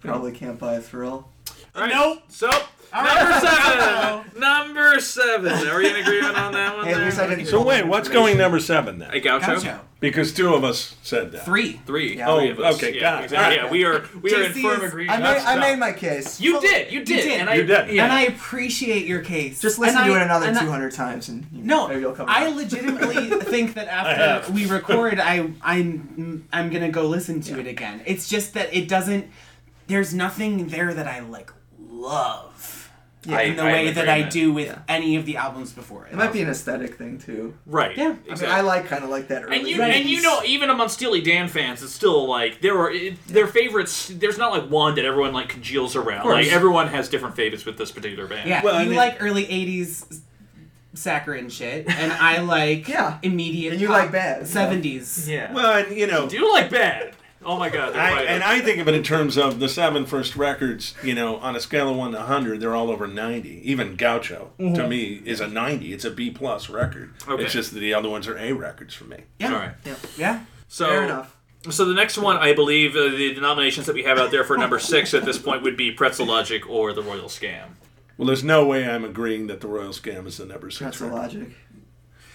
Probably 0.00 0.32
can't 0.32 0.58
buy 0.58 0.74
a 0.74 0.80
thrill. 0.80 1.28
All 1.74 1.82
right. 1.82 1.90
Nope. 1.92 2.22
So 2.28 2.48
number 2.92 3.40
seven. 3.40 4.40
number 4.40 5.00
seven. 5.00 5.68
Are 5.68 5.78
we 5.78 5.90
in 5.90 5.96
agreement 5.96 6.36
on 6.36 6.52
that 6.52 6.76
one? 6.76 6.86
Hey, 6.86 6.92
at 6.92 6.96
there? 6.96 7.04
least 7.06 7.18
I 7.18 7.26
didn't. 7.28 7.46
So 7.46 7.62
wait, 7.62 7.86
what's 7.86 8.08
going 8.08 8.36
number 8.38 8.58
seven 8.60 8.98
then? 8.98 9.10
A 9.12 9.20
Gaucho. 9.20 9.54
Gaucho. 9.56 9.80
Because 10.00 10.32
two 10.32 10.54
of 10.54 10.62
us 10.62 10.94
said 11.02 11.32
that. 11.32 11.44
Three. 11.44 11.80
Three. 11.84 12.18
Yeah. 12.18 12.28
Oh, 12.28 12.38
Three 12.38 12.50
Oh, 12.50 12.52
of 12.52 12.60
us. 12.60 12.74
okay, 12.76 12.94
Yeah, 12.94 13.00
got 13.00 13.20
it. 13.20 13.24
exactly. 13.24 13.58
All 13.58 13.64
Yeah, 13.66 13.70
we 13.72 13.84
are 13.84 14.04
we 14.22 14.32
are 14.32 14.42
in 14.44 14.52
JC 14.52 14.62
firm 14.62 14.82
is- 14.82 14.92
agreement. 14.92 15.18
I 15.24 15.32
made, 15.34 15.42
I 15.42 15.58
made 15.58 15.78
my 15.80 15.92
case. 15.92 16.40
You 16.40 16.60
did. 16.60 16.92
You 16.92 17.04
did. 17.04 17.22
did. 17.24 17.40
And 17.40 17.50
I, 17.50 17.54
You 17.54 17.64
did. 17.64 17.90
Yeah. 17.90 18.04
And 18.04 18.12
I 18.12 18.22
appreciate 18.22 19.06
your 19.06 19.22
case. 19.22 19.60
Just 19.60 19.80
listen 19.80 19.98
And 19.98 20.06
to 20.06 20.12
I- 20.12 20.20
it 20.20 20.22
another 20.22 20.46
and 20.46 20.56
I- 20.56 20.60
200 20.62 20.92
times 20.92 21.28
and 21.28 21.46
you, 21.52 21.64
No, 21.64 21.88
maybe 21.88 22.00
you'll 22.02 22.12
come 22.12 22.28
I 22.28 22.44
around. 22.44 22.56
legitimately 22.58 23.30
think 23.40 23.74
that 23.74 23.88
have. 23.88 24.06
after 24.42 24.52
we 24.52 24.66
record, 24.66 25.18
I 25.18 25.50
I'm 25.62 26.46
I'm 26.52 26.70
gonna 26.70 26.90
go 26.90 27.06
listen 27.08 27.40
to 27.42 27.54
Yeah. 27.54 27.58
it 27.58 27.66
again. 27.66 28.00
It's 28.06 28.28
just 28.28 28.54
that 28.54 28.72
it 28.72 28.86
doesn't. 28.88 29.26
There's 29.88 30.14
nothing 30.14 30.68
there 30.68 30.94
that 30.94 31.08
I 31.08 31.20
like 31.20 31.50
love 31.90 32.47
Yeah, 33.24 33.40
in 33.40 33.56
the 33.56 33.62
I 33.64 33.72
way 33.72 33.90
that 33.90 34.08
I 34.08 34.22
do 34.22 34.52
with 34.52 34.68
Yeah. 34.68 34.78
any 34.88 35.16
of 35.16 35.26
the 35.26 35.36
albums 35.38 35.72
before 35.72 36.06
it. 36.06 36.12
It 36.12 36.16
might 36.16 36.32
be 36.32 36.40
an 36.40 36.48
aesthetic 36.48 36.94
thing 36.96 37.18
too. 37.18 37.54
right. 37.66 37.96
Yeah. 37.96 38.04
I 38.04 38.08
mean, 38.10 38.18
I 38.30 38.34
mean, 38.36 38.50
I 38.50 38.60
like 38.60 38.86
kind 38.86 39.02
of 39.02 39.10
like 39.10 39.28
that 39.28 39.42
early. 39.44 39.58
and 39.58 39.66
you 39.68 39.76
80s. 39.78 39.94
and 40.00 40.08
you 40.08 40.22
know 40.22 40.40
even 40.46 40.70
among 40.70 40.88
Steely 40.88 41.20
Dan 41.20 41.48
fans, 41.48 41.82
it's 41.82 41.92
still 41.92 42.28
like 42.28 42.60
there 42.60 42.78
are 42.78 42.90
it, 42.92 43.22
their 43.26 43.48
favorites. 43.48 44.08
There's 44.14 44.38
not 44.38 44.52
like 44.52 44.70
one 44.70 44.94
that 44.94 45.04
everyone 45.04 45.32
like 45.32 45.48
congeals 45.48 45.96
around. 45.96 46.22
course. 46.22 46.46
Like 46.46 46.52
everyone 46.54 46.86
has 46.88 47.08
different 47.08 47.34
favorites 47.34 47.64
with 47.64 47.76
this 47.76 47.90
particular 47.90 48.26
band. 48.28 48.48
Yeah, 48.48 48.62
Well, 48.62 48.76
I 48.76 48.82
you 48.84 48.90
mean- 48.90 48.96
like 48.98 49.16
early 49.20 49.44
'80s 49.46 50.20
saccharine 50.94 51.48
shit, 51.48 51.88
and 51.88 52.12
I 52.12 52.38
like 52.40 52.88
Yeah. 52.98 53.18
immediate. 53.22 53.72
And 53.72 53.80
you 53.80 53.88
pop 53.88 53.98
like 53.98 54.12
bad, 54.12 54.42
'70s. 54.42 55.28
Yeah. 55.28 55.52
Well, 55.52 55.84
and 55.84 55.96
you 55.96 56.06
know, 56.06 56.28
do 56.28 56.36
you 56.36 56.52
like 56.52 56.70
bad? 56.70 57.14
Oh 57.44 57.56
my 57.58 57.70
god. 57.70 57.94
I, 57.94 58.22
and 58.22 58.42
I 58.42 58.60
think 58.60 58.78
of 58.78 58.88
it 58.88 58.94
in 58.94 59.02
terms 59.02 59.38
of 59.38 59.60
the 59.60 59.68
seven 59.68 60.06
first 60.06 60.36
records. 60.36 60.94
You 61.02 61.14
know, 61.14 61.36
on 61.36 61.54
a 61.54 61.60
scale 61.60 61.90
of 61.90 61.96
one 61.96 62.12
to 62.12 62.20
hundred, 62.20 62.60
they're 62.60 62.74
all 62.74 62.90
over 62.90 63.06
ninety. 63.06 63.60
Even 63.70 63.96
Gaucho 63.96 64.50
to 64.58 64.88
me 64.88 65.22
is 65.24 65.40
a 65.40 65.46
ninety. 65.48 65.92
It's 65.92 66.04
a 66.04 66.10
B 66.10 66.30
plus 66.30 66.68
record. 66.68 67.14
Okay. 67.28 67.44
It's 67.44 67.52
just 67.52 67.72
that 67.74 67.80
the 67.80 67.94
other 67.94 68.08
ones 68.08 68.26
are 68.26 68.36
A 68.36 68.52
records 68.52 68.94
for 68.94 69.04
me. 69.04 69.18
Yeah, 69.38 69.52
All 69.52 69.58
right. 69.58 69.74
yeah. 70.16 70.44
So 70.68 70.86
Fair 70.86 71.04
enough. 71.04 71.36
So 71.70 71.84
the 71.84 71.94
next 71.94 72.16
one, 72.18 72.36
I 72.36 72.54
believe, 72.54 72.94
uh, 72.96 73.08
the 73.08 73.34
denominations 73.34 73.86
that 73.86 73.94
we 73.94 74.04
have 74.04 74.18
out 74.18 74.30
there 74.30 74.44
for 74.44 74.56
number 74.56 74.78
six 74.78 75.12
at 75.12 75.24
this 75.24 75.38
point 75.38 75.62
would 75.62 75.76
be 75.76 75.90
Pretzel 75.90 76.26
Logic 76.26 76.68
or 76.68 76.92
The 76.92 77.02
Royal 77.02 77.28
Scam. 77.28 77.70
Well, 78.16 78.26
there's 78.26 78.44
no 78.44 78.64
way 78.64 78.88
I'm 78.88 79.04
agreeing 79.04 79.48
that 79.48 79.60
the 79.60 79.66
Royal 79.68 79.90
Scam 79.92 80.26
is 80.26 80.38
the 80.38 80.46
number 80.46 80.70
six 80.70 80.80
That's 80.80 80.98
the 81.00 81.06
record. 81.06 81.16
logic. 81.16 81.48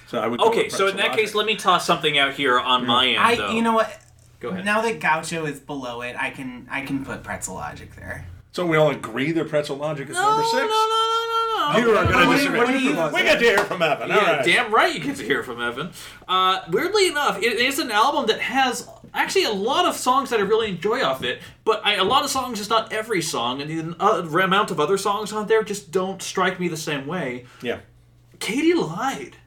So 0.08 0.20
I 0.20 0.28
would. 0.28 0.42
Okay, 0.42 0.70
so 0.70 0.88
in 0.88 0.94
Pretzel 0.94 1.10
that 1.10 1.18
case, 1.18 1.36
let 1.36 1.46
me 1.46 1.56
toss 1.56 1.86
something 1.88 2.18
out 2.18 2.34
here 2.34 2.60
on 2.60 2.86
my 2.86 3.08
end. 3.08 3.18
I, 3.18 3.36
though. 3.36 3.52
you 3.52 3.62
know 3.62 3.74
what? 3.74 3.98
Go 4.44 4.50
ahead. 4.50 4.66
Now 4.66 4.82
that 4.82 5.00
Gaucho 5.00 5.46
is 5.46 5.60
below 5.62 6.02
it, 6.02 6.16
I 6.20 6.30
can 6.30 6.68
I 6.70 6.82
can 6.86 7.04
put 7.06 7.24
Pretzel 7.24 7.56
Logic 7.56 7.90
there. 7.96 8.28
So 8.52 8.66
we 8.68 8.78
all 8.78 8.92
agree 8.92 9.32
that 9.32 9.48
Pretzel 9.50 9.78
Logic 9.78 10.08
is 10.08 10.16
no, 10.16 10.22
number 10.30 10.44
six. 10.44 10.54
no, 10.54 10.68
no, 10.68 10.68
no, 10.68 11.72
no. 11.72 11.78
You 11.80 11.98
are 11.98 12.04
going 12.06 12.08
to 12.08 12.14
What 12.14 12.24
do 12.26 12.30
you- 12.30 12.36
disagree. 12.38 12.60
what 12.60 12.68
do 12.68 12.80
you 12.80 12.90
we 13.16 13.24
get 13.24 13.40
to 13.40 13.46
hear 13.46 13.58
from 13.60 13.82
Evan. 13.82 14.12
All 14.12 14.18
Yeah, 14.18 14.36
right. 14.36 14.46
damn 14.46 14.74
right 14.74 14.94
you 14.94 15.00
get 15.00 15.16
to 15.16 15.24
hear 15.24 15.44
from 15.44 15.62
Evan. 15.62 15.92
Uh, 16.28 16.60
weirdly 16.70 17.08
enough, 17.08 17.38
it 17.42 17.54
is 17.54 17.80
an 17.80 17.90
album 17.90 18.26
that 18.28 18.42
has 18.42 18.88
actually 19.14 19.46
a 19.46 19.52
lot 19.52 19.86
of 19.86 19.96
songs 19.96 20.30
that 20.32 20.40
I 20.40 20.44
really 20.44 20.70
enjoy 20.70 21.02
off 21.04 21.24
it, 21.24 21.42
but 21.64 21.82
I, 21.86 21.96
a 21.96 22.04
lot 22.04 22.24
of 22.26 22.30
songs, 22.30 22.58
just 22.58 22.70
not 22.70 22.92
every 22.92 23.22
song, 23.22 23.62
and 23.62 23.70
the 23.98 24.04
uh, 24.04 24.22
amount 24.44 24.72
of 24.72 24.80
other 24.80 24.98
songs 24.98 25.32
on 25.32 25.48
there 25.48 25.64
just 25.64 25.92
don't 25.92 26.22
strike 26.22 26.60
me 26.60 26.68
the 26.68 26.76
same 26.78 27.08
way. 27.08 27.46
Yeah. 27.62 27.80
Katy 28.40 28.74
lied. 28.74 29.38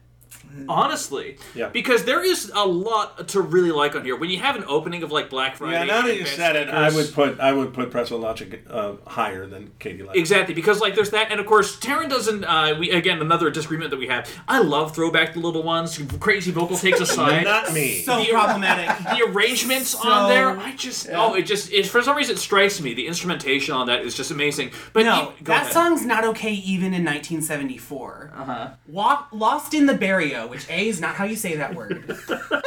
Honestly, 0.69 1.37
Yeah. 1.55 1.69
because 1.69 2.05
there 2.05 2.23
is 2.23 2.51
a 2.55 2.65
lot 2.65 3.27
to 3.29 3.41
really 3.41 3.71
like 3.71 3.95
on 3.95 4.03
here. 4.03 4.15
When 4.15 4.29
you 4.29 4.39
have 4.39 4.55
an 4.55 4.63
opening 4.67 5.03
of 5.03 5.11
like 5.11 5.29
Black 5.29 5.55
Friday, 5.57 5.73
Yeah, 5.77 5.83
now 5.85 6.01
that 6.07 6.15
you 6.17 6.25
said 6.25 6.55
it, 6.55 6.69
I 6.69 6.89
would 6.89 7.13
put 7.13 7.39
I 7.39 7.53
would 7.53 7.73
put 7.73 7.91
Pretzel 7.91 8.19
Logic 8.19 8.63
uh, 8.69 8.93
higher 9.05 9.45
than 9.47 9.71
Katy 9.79 10.03
Lied. 10.03 10.15
Exactly, 10.15 10.53
because 10.53 10.79
like 10.79 10.95
there's 10.95 11.11
that, 11.11 11.31
and 11.31 11.39
of 11.39 11.45
course 11.45 11.77
Taran 11.79 12.09
doesn't. 12.09 12.43
Uh, 12.43 12.75
we 12.79 12.91
again 12.91 13.21
another 13.21 13.49
disagreement 13.49 13.91
that 13.91 13.97
we 13.99 14.07
have. 14.07 14.29
I 14.47 14.59
love 14.59 14.95
throwback 14.95 15.33
the 15.33 15.39
little 15.39 15.63
ones, 15.63 15.99
crazy 16.19 16.51
vocal 16.51 16.77
takes 16.77 16.99
aside. 16.99 17.43
Not 17.45 17.73
me. 17.73 18.01
So 18.03 18.17
The- 18.19 18.29
problematic. 18.31 18.87
the 19.17 19.23
arrangements 19.29 19.89
So- 19.91 20.07
on 20.09 20.29
there, 20.29 20.49
I 20.57 20.75
just 20.75 21.07
oh, 21.13 21.33
it 21.35 21.43
just 21.43 21.71
it 21.71 21.85
for 21.87 22.01
some 22.01 22.15
reason 22.17 22.35
it 22.35 22.39
strikes 22.39 22.79
me. 22.81 22.93
The 22.93 23.07
instrumentation 23.07 23.73
on 23.73 23.87
that 23.87 24.01
is 24.01 24.15
just 24.15 24.31
amazing. 24.31 24.71
But 24.93 25.03
No, 25.05 25.33
you- 25.39 25.45
that 25.45 25.61
ahead. 25.63 25.73
song's 25.73 26.05
not 26.05 26.23
okay 26.25 26.51
even 26.53 26.93
in 26.93 27.03
1974. 27.03 28.31
Uh-huh. 28.35 28.69
Walk, 28.87 29.27
Lost 29.31 29.73
in 29.73 29.85
the 29.85 29.93
Barrio, 29.93 30.46
which 30.47 30.69
A 30.69 30.87
is 30.87 30.99
not 30.99 31.15
how 31.15 31.25
you 31.25 31.35
say 31.35 31.55
that 31.57 31.75
word. 31.75 32.03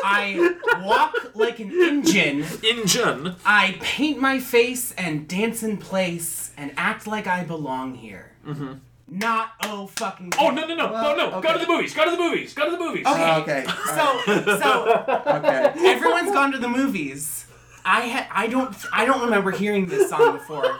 I 0.04 0.54
walk 0.84 1.34
like 1.34 1.58
an 1.60 1.70
engine. 1.70 2.44
engine. 2.64 3.36
I 3.44 3.76
paint 3.80 4.18
my 4.18 4.38
face 4.40 4.92
and 4.96 5.26
dance 5.28 5.62
in 5.62 5.76
place 5.76 6.50
and 6.56 6.72
act 6.76 7.06
like 7.06 7.26
I 7.26 7.44
belong 7.44 7.94
here. 7.94 8.32
Mm-hmm. 8.46 8.72
not 9.08 9.52
oh 9.64 9.86
fucking. 9.88 10.32
Oh 10.38 10.50
no 10.50 10.66
no 10.66 10.74
no 10.74 10.92
Well, 10.92 11.16
no 11.16 11.30
no! 11.30 11.40
Go 11.40 11.52
to 11.52 11.58
the 11.58 11.66
movies. 11.66 11.92
Go 11.94 12.04
to 12.04 12.10
the 12.12 12.16
movies. 12.16 12.54
Go 12.54 12.64
to 12.66 12.70
the 12.70 12.78
movies. 12.78 13.06
Okay. 13.06 13.32
Okay. 13.40 13.64
So 13.86 14.22
so 14.58 15.04
Okay. 15.26 15.72
everyone's 15.90 16.30
gone 16.32 16.52
to 16.52 16.58
the 16.58 16.68
movies. 16.68 17.39
I 17.84 18.08
ha- 18.08 18.28
I 18.30 18.46
don't 18.46 18.74
I 18.92 19.04
don't 19.04 19.22
remember 19.24 19.50
hearing 19.50 19.86
this 19.86 20.08
song 20.10 20.32
before. 20.38 20.78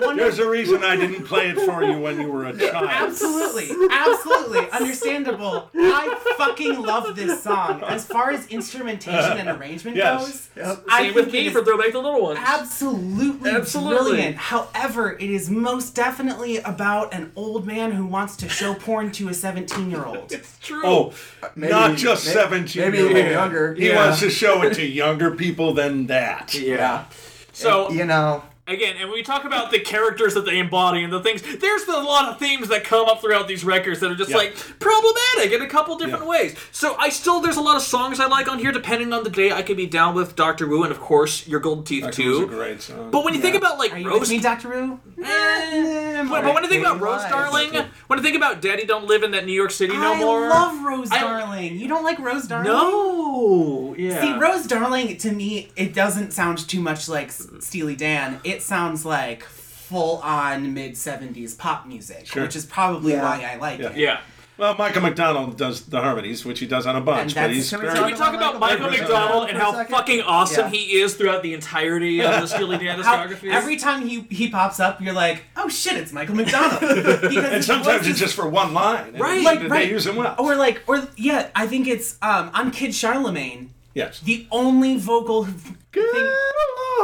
One 0.00 0.16
There's 0.16 0.40
a 0.40 0.48
reason 0.48 0.82
I 0.82 0.96
didn't 0.96 1.24
play 1.24 1.50
it 1.50 1.56
for 1.60 1.84
you 1.84 1.98
when 1.98 2.20
you 2.20 2.28
were 2.28 2.46
a 2.46 2.56
child. 2.58 2.88
Absolutely, 2.90 3.70
absolutely 3.90 4.68
understandable. 4.70 5.70
I 5.74 6.18
fucking 6.36 6.82
love 6.82 7.14
this 7.14 7.42
song. 7.44 7.82
As 7.84 8.04
far 8.04 8.30
as 8.32 8.46
instrumentation 8.48 9.38
and 9.38 9.48
arrangement 9.48 9.96
Yes. 9.96 10.20
goes, 10.20 10.48
Yep. 10.56 10.84
I 10.88 11.02
Same 11.04 11.14
with 11.14 11.24
think 11.26 11.34
it 11.36 11.40
me 11.42 11.46
is 11.46 11.52
for 11.52 11.64
Throwback 11.64 11.92
the 11.92 12.00
Little 12.00 12.22
Ones. 12.22 12.40
absolutely, 12.42 13.50
Absolutely. 13.50 13.96
brilliant. 13.96 14.36
However, 14.36 15.12
it 15.12 15.30
is 15.30 15.48
most 15.50 15.94
definitely 15.94 16.58
about 16.58 17.14
an 17.14 17.30
old 17.36 17.66
man 17.66 17.92
who 17.92 18.04
wants 18.06 18.36
to 18.38 18.48
show 18.48 18.74
porn 18.74 19.12
to 19.12 19.28
a 19.28 19.34
17 19.34 19.90
year 19.90 20.04
old. 20.04 20.32
It's 20.32 20.58
true. 20.60 20.82
Oh, 20.84 21.12
Maybe- 21.54 21.72
not 21.72 21.96
just 21.96 22.24
17 22.24 22.82
maybe 22.82 22.98
year 22.98 23.10
even 23.10 23.22
old. 23.26 23.30
younger. 23.32 23.74
He 23.74 23.88
Yeah. 23.88 23.96
wants 24.06 24.20
to 24.20 24.30
show 24.30 24.62
it 24.62 24.74
to 24.74 24.84
younger 24.84 25.30
people 25.32 25.72
than 25.72 26.06
that. 26.08 26.23
Yeah. 26.54 27.04
So 27.52 27.90
you 27.90 28.04
know, 28.04 28.42
again, 28.66 28.96
and 28.98 29.08
when 29.10 29.18
we 29.18 29.22
talk 29.22 29.44
about 29.44 29.70
the 29.70 29.78
characters 29.78 30.34
that 30.34 30.44
they 30.46 30.58
embody 30.58 31.02
and 31.04 31.12
the 31.12 31.20
things, 31.20 31.42
there's 31.42 31.84
a 31.88 31.92
lot 31.92 32.28
of 32.28 32.38
themes 32.38 32.68
that 32.68 32.84
come 32.84 33.06
up 33.08 33.20
throughout 33.20 33.46
these 33.48 33.64
records 33.64 34.00
that 34.00 34.10
are 34.10 34.14
just 34.14 34.30
Yeah. 34.30 34.36
like 34.38 34.56
problematic 34.80 35.52
in 35.52 35.62
a 35.62 35.66
couple 35.68 35.96
different 35.98 36.24
Yeah. 36.24 36.30
ways. 36.30 36.56
So 36.72 36.96
I 36.98 37.08
still 37.10 37.40
there's 37.40 37.56
a 37.56 37.60
lot 37.60 37.76
of 37.76 37.82
songs 37.82 38.20
I 38.20 38.26
like 38.26 38.48
on 38.48 38.58
here. 38.58 38.72
Depending 38.72 39.12
on 39.12 39.22
the 39.24 39.30
day, 39.30 39.52
I 39.52 39.62
could 39.62 39.76
be 39.76 39.86
down 39.86 40.14
with 40.14 40.34
Doctor 40.36 40.66
Wu 40.66 40.82
and 40.82 40.90
of 40.92 41.00
course 41.00 41.46
Your 41.46 41.60
Golden 41.60 41.84
Teeth 41.84 42.04
That 42.04 42.12
too. 42.14 42.44
a 42.44 42.46
great 42.46 42.80
song. 42.82 43.10
But 43.10 43.24
when 43.24 43.34
you 43.34 43.40
think 43.40 43.54
about 43.56 43.78
like 43.78 43.92
Are 43.92 43.98
you 43.98 44.08
Rose, 44.08 44.30
me, 44.30 44.38
Dr. 44.40 44.68
Wu? 44.70 45.00
Eh, 45.22 46.22
but, 46.28 46.42
but 46.42 46.54
when 46.54 46.64
I 46.64 46.68
think 46.68 46.84
about 46.84 47.00
Rose 47.00 47.20
Lies. 47.22 47.30
Darling, 47.30 47.84
when 48.06 48.18
I 48.18 48.22
think 48.22 48.36
about 48.36 48.60
Daddy 48.62 48.84
Don't 48.86 49.06
Live 49.06 49.22
in 49.22 49.30
that 49.32 49.44
New 49.46 49.52
York 49.52 49.70
City 49.70 49.94
no 49.96 50.12
I 50.14 50.18
more. 50.18 50.48
love 50.48 50.82
Rose 50.84 51.08
I- 51.10 51.20
Darling. 51.20 51.78
You 51.78 51.88
don't 51.88 52.04
like 52.04 52.18
Rose 52.18 52.44
Darling? 52.46 52.72
No, 52.72 53.94
yeah. 53.98 54.20
See, 54.20 54.32
Rose 54.38 54.66
Darling, 54.66 55.16
to 55.18 55.32
me, 55.32 55.68
it 55.76 55.92
doesn't 55.94 56.32
sound 56.32 56.66
too 56.68 56.80
much 56.80 57.08
like 57.08 57.30
Steely 57.60 57.96
Dan. 57.96 58.40
It 58.44 58.53
sounds 58.62 59.04
like 59.04 59.42
full 59.42 60.18
on 60.18 60.72
mid 60.74 60.92
70s 60.92 61.56
pop 61.56 61.86
music, 61.86 62.26
Sure. 62.26 62.42
which 62.42 62.56
is 62.56 62.64
probably 62.66 63.12
Yeah. 63.12 63.22
why 63.22 63.50
I 63.52 63.56
like 63.56 63.80
Yeah. 63.80 63.88
it. 63.90 63.96
yeah. 63.96 64.20
well, 64.56 64.72
Michael 64.78 65.02
McDonald 65.02 65.56
does 65.58 65.82
the 65.86 66.00
harmonies, 66.00 66.44
which 66.44 66.60
he 66.60 66.66
does 66.66 66.86
on 66.86 66.94
a 66.94 67.00
bunch, 67.00 67.34
but 67.34 67.50
he's 67.50 67.68
Can 67.68 67.80
we 67.80 67.86
very- 67.86 67.96
Can 67.98 68.04
we 68.06 68.10
Talk 68.12 68.18
talk 68.20 68.34
about 68.34 68.50
about 68.56 68.60
Michael 68.60 68.86
Michael 68.88 68.90
McDonald 69.08 69.42
McDonald 69.42 69.50
and 69.50 69.58
how 69.58 69.84
fucking 69.96 70.20
awesome 70.22 70.72
Yeah. 70.72 70.78
he 70.80 71.00
is 71.00 71.14
throughout 71.14 71.42
the 71.42 71.54
entirety 71.54 72.20
of 72.22 72.40
the 72.40 72.46
Steely 72.46 72.78
Dan 72.78 73.00
How- 73.00 73.26
discography? 73.26 73.52
every 73.52 73.76
time 73.76 74.06
he, 74.06 74.26
he 74.30 74.48
pops 74.50 74.78
up, 74.78 75.00
you're 75.00 75.12
like, 75.12 75.42
oh 75.56 75.68
shit, 75.68 75.94
it's 75.96 76.12
Michael 76.12 76.36
McDonald. 76.36 76.82
And 77.34 77.64
sometimes 77.64 78.06
it's 78.06 78.18
just 78.20 78.34
for 78.36 78.48
one 78.48 78.72
line. 78.72 79.08
and 79.08 79.20
Right. 79.20 79.38
they- 79.38 79.44
Like, 79.44 79.60
they 79.62 79.66
right. 79.68 79.90
use 79.90 80.06
him 80.06 80.14
well. 80.16 80.36
Or 80.38 80.54
like, 80.54 80.82
or 80.86 81.08
yeah, 81.16 81.48
I 81.56 81.66
think 81.66 81.88
it's 81.88 82.16
um, 82.22 82.50
on 82.54 82.70
Kid 82.70 82.94
Charlemagne. 82.94 83.70
Yes. 83.94 84.20
The 84.20 84.46
only 84.50 84.96
vocal 84.98 85.44
thing 85.92 86.32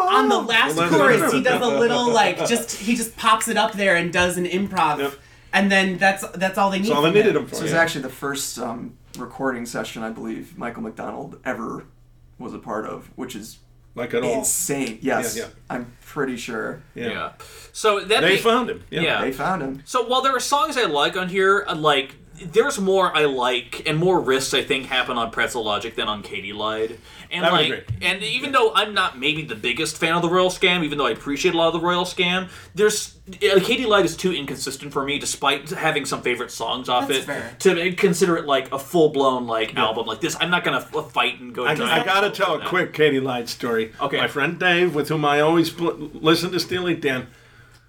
on 0.09 0.28
the 0.28 0.38
last 0.41 0.76
Well, 0.76 0.88
chorus, 0.91 1.32
he 1.32 1.43
does 1.43 1.62
a 1.62 1.66
little 1.78 2.11
like 2.12 2.38
just 2.47 2.72
he 2.72 2.97
just 2.97 3.16
pops 3.16 3.49
it 3.49 3.57
up 3.57 3.72
there 3.72 3.97
and 3.97 4.12
does 4.12 4.36
an 4.36 4.45
improv, 4.47 4.99
Yep. 4.99 5.12
and 5.53 5.70
then 5.70 5.99
that's 5.99 6.26
that's 6.30 6.59
all 6.59 6.70
they 6.70 6.78
need. 6.78 6.86
That's 6.88 6.97
all 6.97 7.03
they 7.03 7.09
from 7.11 7.14
needed 7.18 7.36
him. 7.36 7.43
him 7.43 7.47
for. 7.49 7.51
this 7.57 7.62
was 7.62 7.72
yeah. 7.72 7.78
actually 7.80 8.03
the 8.03 8.09
first 8.11 8.59
um, 8.59 8.97
recording 9.18 9.66
session 9.66 10.03
I 10.03 10.11
believe 10.11 10.57
Michael 10.59 10.82
McDonald 10.82 11.38
ever 11.45 11.84
was 12.38 12.55
a 12.55 12.59
part 12.59 12.86
of, 12.86 13.11
which 13.16 13.34
is 13.36 13.59
like 13.95 14.14
at 14.14 14.22
all. 14.22 14.38
insane. 14.38 14.99
Yes, 15.03 15.36
Yeah, 15.36 15.45
yeah. 15.45 15.49
I'm 15.68 15.93
pretty 16.07 16.36
sure 16.36 16.82
yeah. 16.95 17.32
So 17.72 18.01
that 18.01 18.20
They 18.20 18.36
ma- 18.36 18.41
found 18.43 18.70
him. 18.70 18.84
Yeah. 18.91 19.01
Yeah. 19.03 19.20
they 19.22 19.32
found 19.32 19.62
him. 19.62 19.82
So 19.84 20.07
while 20.07 20.22
there 20.22 20.34
are 20.34 20.41
songs 20.41 20.76
I 20.76 20.84
like 20.84 21.16
on 21.16 21.28
here, 21.28 21.64
uh, 21.68 21.74
like 21.74 22.14
there's 22.43 22.78
more 22.80 23.14
I 23.16 23.24
like 23.26 23.86
and 23.88 23.99
more 23.99 24.20
risks 24.20 24.55
I 24.55 24.62
think 24.62 24.86
happen 24.86 25.16
on 25.18 25.30
Pretzel 25.30 25.62
Logic 25.64 25.95
than 25.95 26.09
on 26.09 26.22
Katy 26.22 26.53
Lied. 26.53 26.99
And 27.30 27.45
I 27.47 27.51
like, 27.51 27.66
agree. 27.66 27.82
and 28.03 28.22
even 28.22 28.51
though 28.53 28.72
I'm 28.74 28.93
not 28.93 29.18
maybe 29.18 29.43
the 29.45 29.55
biggest 29.55 29.99
fan 29.99 30.14
of 30.14 30.22
the 30.22 30.28
Royal 30.28 30.51
Scam, 30.51 30.82
even 30.82 30.99
though 30.99 31.07
I 31.07 31.11
appreciate 31.11 31.55
a 31.55 31.57
lot 31.59 31.68
of 31.68 31.74
the 31.74 31.86
Royal 31.86 32.05
Scam, 32.05 32.49
there's 32.74 33.16
uh, 33.28 33.61
Katie 33.62 33.86
Lied 33.86 34.05
is 34.05 34.16
too 34.16 34.32
inconsistent 34.32 34.93
for 34.93 35.05
me, 35.05 35.18
despite 35.18 35.70
having 35.70 36.05
some 36.07 36.22
favorite 36.22 36.51
songs 36.51 36.88
off 36.88 37.07
That's 37.09 37.20
it, 37.20 37.24
fair. 37.26 37.57
to 37.61 37.93
consider 37.95 38.36
it 38.36 38.47
like 38.47 38.72
a 38.72 38.78
full 38.78 39.11
blown 39.11 39.47
like 39.47 39.76
album 39.76 40.07
like 40.07 40.20
this. 40.20 40.36
I'm 40.41 40.51
not 40.51 40.64
gonna 40.64 40.78
f- 40.93 41.12
fight 41.12 41.38
and 41.41 41.55
go. 41.55 41.66
I, 41.66 41.74
giant 41.76 41.93
I 42.03 42.05
gotta 42.05 42.30
tell 42.30 42.55
a 42.55 42.59
that. 42.59 42.66
quick 42.68 42.93
Katy 42.95 43.20
Lied 43.20 43.49
story. 43.49 43.93
Okay. 44.01 44.16
My 44.16 44.26
friend 44.28 44.59
Dave, 44.59 44.95
with 44.95 45.09
whom 45.09 45.24
I 45.24 45.41
always 45.41 45.70
pl- 45.70 46.11
listen 46.14 46.51
to 46.53 46.59
Steely 46.59 46.97
Dan, 46.97 47.28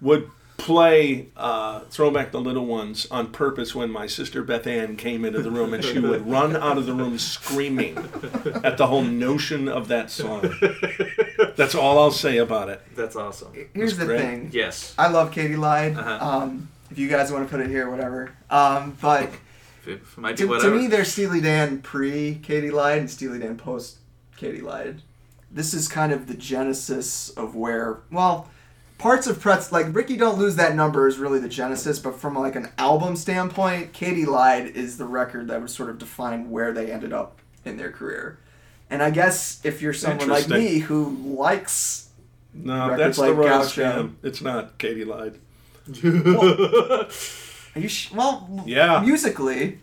would 0.00 0.30
play 0.56 1.28
uh, 1.36 1.80
Throwback 1.90 2.30
the 2.30 2.40
Little 2.40 2.66
Ones 2.66 3.06
on 3.10 3.32
purpose 3.32 3.74
when 3.74 3.90
my 3.90 4.06
sister 4.06 4.42
Beth 4.42 4.66
Ann 4.66 4.96
came 4.96 5.24
into 5.24 5.42
the 5.42 5.50
room 5.50 5.74
and 5.74 5.84
she 5.84 5.98
would 5.98 6.26
run 6.30 6.54
out 6.56 6.78
of 6.78 6.86
the 6.86 6.92
room 6.94 7.18
screaming 7.18 7.96
at 8.62 8.76
the 8.78 8.86
whole 8.86 9.02
notion 9.02 9.68
of 9.68 9.88
that 9.88 10.10
song. 10.10 10.54
That's 11.56 11.74
all 11.74 11.98
I'll 11.98 12.10
say 12.12 12.38
about 12.38 12.68
it. 12.68 12.80
That's 12.94 13.16
awesome. 13.16 13.52
Here's 13.74 13.96
the 13.96 14.04
great. 14.06 14.20
thing. 14.20 14.50
Yes. 14.52 14.94
I 14.98 15.08
love 15.08 15.32
Katy 15.32 15.56
Lied. 15.56 15.96
Uh-huh. 15.96 16.18
Um, 16.24 16.68
if 16.90 16.98
you 16.98 17.08
guys 17.08 17.32
want 17.32 17.48
to 17.48 17.50
put 17.50 17.64
it 17.64 17.68
here, 17.70 17.90
whatever. 17.90 18.32
Um, 18.50 18.96
but 19.00 19.30
If 19.84 19.88
it 19.88 20.18
might 20.18 20.36
to, 20.36 20.44
to 20.44 20.48
whatever. 20.48 20.76
me, 20.76 20.86
there's 20.86 21.10
Steely 21.10 21.40
Dan 21.40 21.82
pre 21.82 22.36
Katy 22.36 22.70
Lied 22.70 22.98
and 22.98 23.10
Steely 23.10 23.38
Dan 23.40 23.56
post 23.56 23.96
Katy 24.36 24.60
Lied. 24.60 25.02
This 25.50 25.74
is 25.74 25.88
kind 25.88 26.12
of 26.12 26.28
the 26.28 26.34
genesis 26.34 27.30
of 27.30 27.54
where, 27.56 28.00
well, 28.10 28.48
parts 29.02 29.26
of 29.26 29.40
Pretz, 29.40 29.72
like 29.72 29.94
Rikki 29.94 30.16
Don't 30.16 30.38
Lose 30.38 30.56
That 30.56 30.74
Number 30.76 31.08
is 31.08 31.18
really 31.18 31.38
the 31.40 31.48
genesis, 31.48 31.98
but 31.98 32.18
from 32.18 32.34
like 32.38 32.54
an 32.56 32.68
album 32.78 33.16
standpoint, 33.16 33.92
Katy 33.92 34.24
Lied 34.24 34.68
is 34.76 34.96
the 34.96 35.04
record 35.06 35.48
that 35.48 35.60
would 35.60 35.70
sort 35.70 35.90
of 35.90 35.98
define 35.98 36.50
where 36.50 36.72
they 36.72 36.90
ended 36.92 37.12
up 37.12 37.38
in 37.64 37.76
their 37.76 37.90
career. 37.90 38.38
And 38.88 39.02
I 39.02 39.10
guess 39.10 39.60
if 39.64 39.82
you're 39.82 39.92
someone 39.92 40.28
like 40.28 40.48
me 40.48 40.78
who 40.78 41.16
likes 41.36 42.08
No, 42.54 42.96
that's 42.96 43.16
the 43.16 43.24
like 43.28 43.36
Royal 43.36 43.58
Gaucho. 43.62 43.82
Scam. 43.82 44.14
It's 44.22 44.40
not 44.40 44.78
Katy 44.78 45.04
Lied. 45.04 45.38
Are 47.74 47.80
you 47.80 47.88
sh- 47.88 48.12
well, 48.12 48.62
Yeah. 48.66 49.00
musically, 49.00 49.80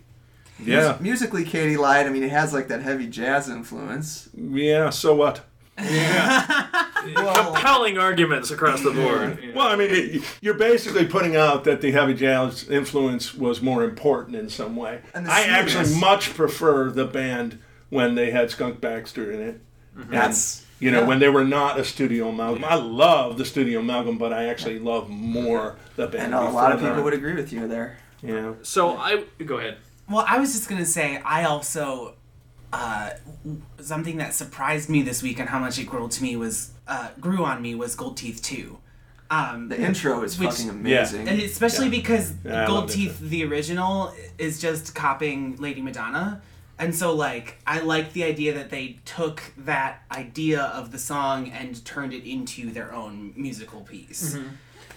Yeah. 0.64 0.92
mus- 0.92 1.00
musically, 1.00 1.44
Katy 1.44 1.76
lied. 1.76 2.06
I 2.06 2.10
mean, 2.10 2.22
it 2.22 2.30
has 2.30 2.52
like 2.54 2.68
that 2.68 2.82
heavy 2.82 3.06
jazz 3.08 3.48
influence. 3.48 4.28
Yeah, 4.34 4.90
so 4.90 5.14
what? 5.14 5.40
Well, 5.84 7.52
compelling 7.52 7.98
arguments 7.98 8.50
across 8.50 8.82
the 8.82 8.90
board. 8.90 9.38
Yeah. 9.42 9.52
Well, 9.54 9.66
I 9.68 9.76
mean, 9.76 9.90
it, 9.90 10.22
you're 10.40 10.54
basically 10.54 11.06
putting 11.06 11.36
out 11.36 11.64
that 11.64 11.80
the 11.80 11.90
heavy 11.92 12.14
jazz 12.14 12.68
influence 12.68 13.34
was 13.34 13.62
more 13.62 13.84
important 13.84 14.36
in 14.36 14.48
some 14.48 14.76
way. 14.76 15.00
And 15.14 15.28
I 15.28 15.42
actually 15.42 15.94
much 15.96 16.34
prefer 16.34 16.90
the 16.90 17.06
band 17.06 17.58
when 17.88 18.14
they 18.14 18.30
had 18.30 18.50
Skunk 18.50 18.80
Baxter 18.80 19.32
in 19.32 19.40
it. 19.40 19.60
Mm-hmm. 19.96 20.02
And, 20.02 20.12
That's- 20.12 20.66
you 20.78 20.90
know 20.90 21.00
yeah. 21.00 21.06
when 21.06 21.18
they 21.18 21.28
were 21.28 21.44
not 21.44 21.78
a 21.78 21.84
studio 21.84 22.28
amalgam. 22.28 22.64
I 22.64 22.74
love 22.74 23.36
the 23.36 23.44
studio 23.44 23.80
amalgam, 23.80 24.16
but 24.16 24.32
I 24.32 24.46
actually 24.46 24.78
love 24.78 25.08
more 25.10 25.76
the 25.96 26.06
band. 26.06 26.32
and 26.32 26.34
a 26.34 26.50
lot 26.50 26.72
of 26.72 26.80
people 26.80 26.96
that. 26.96 27.04
would 27.04 27.12
agree 27.12 27.34
with 27.34 27.52
you 27.52 27.68
there. 27.68 27.98
Yeah. 28.22 28.54
So 28.62 28.96
I 28.96 29.24
go 29.44 29.58
ahead. 29.58 29.76
Well, 30.08 30.24
I 30.26 30.38
was 30.38 30.54
just 30.54 30.68
gonna 30.68 30.86
say, 30.86 31.18
I 31.18 31.44
also 31.44 32.14
uh, 32.72 33.10
something 33.80 34.16
that 34.18 34.34
surprised 34.34 34.88
me 34.88 35.02
this 35.02 35.22
week 35.22 35.38
and 35.40 35.48
how 35.48 35.58
much 35.58 35.78
it 35.78 35.84
grew 35.86 36.08
to 36.08 36.22
me 36.22 36.36
was 36.36 36.70
uh, 36.86 37.08
grew 37.20 37.44
on 37.44 37.60
me 37.62 37.74
was 37.74 37.94
Gold 37.94 38.16
Teeth 38.16 38.42
Two. 38.42 38.78
Um, 39.30 39.68
The 39.68 39.80
intro 39.80 40.22
is 40.24 40.38
Which- 40.38 40.50
fucking 40.50 40.70
amazing. 40.70 41.28
and 41.28 41.40
especially 41.40 41.86
Yeah. 41.86 41.90
because 42.02 42.32
Yeah, 42.44 42.66
Gold 42.66 42.88
Teeth, 42.90 43.20
the 43.20 43.44
original, 43.44 44.12
is 44.38 44.60
just 44.60 44.94
copying 44.94 45.56
Lady 45.56 45.80
Madonna. 45.80 46.42
And 46.80 46.94
so, 46.96 47.14
like, 47.14 47.58
I 47.66 47.80
like 47.80 48.14
the 48.14 48.24
idea 48.24 48.54
that 48.54 48.70
they 48.70 48.98
took 49.04 49.42
that 49.58 50.02
idea 50.10 50.62
of 50.62 50.90
the 50.92 50.98
song 50.98 51.50
and 51.50 51.84
turned 51.84 52.12
it 52.14 52.24
into 52.28 52.70
their 52.72 52.92
own 52.94 53.34
musical 53.36 53.82
piece. 53.82 54.34
Mm-hmm. 54.34 54.48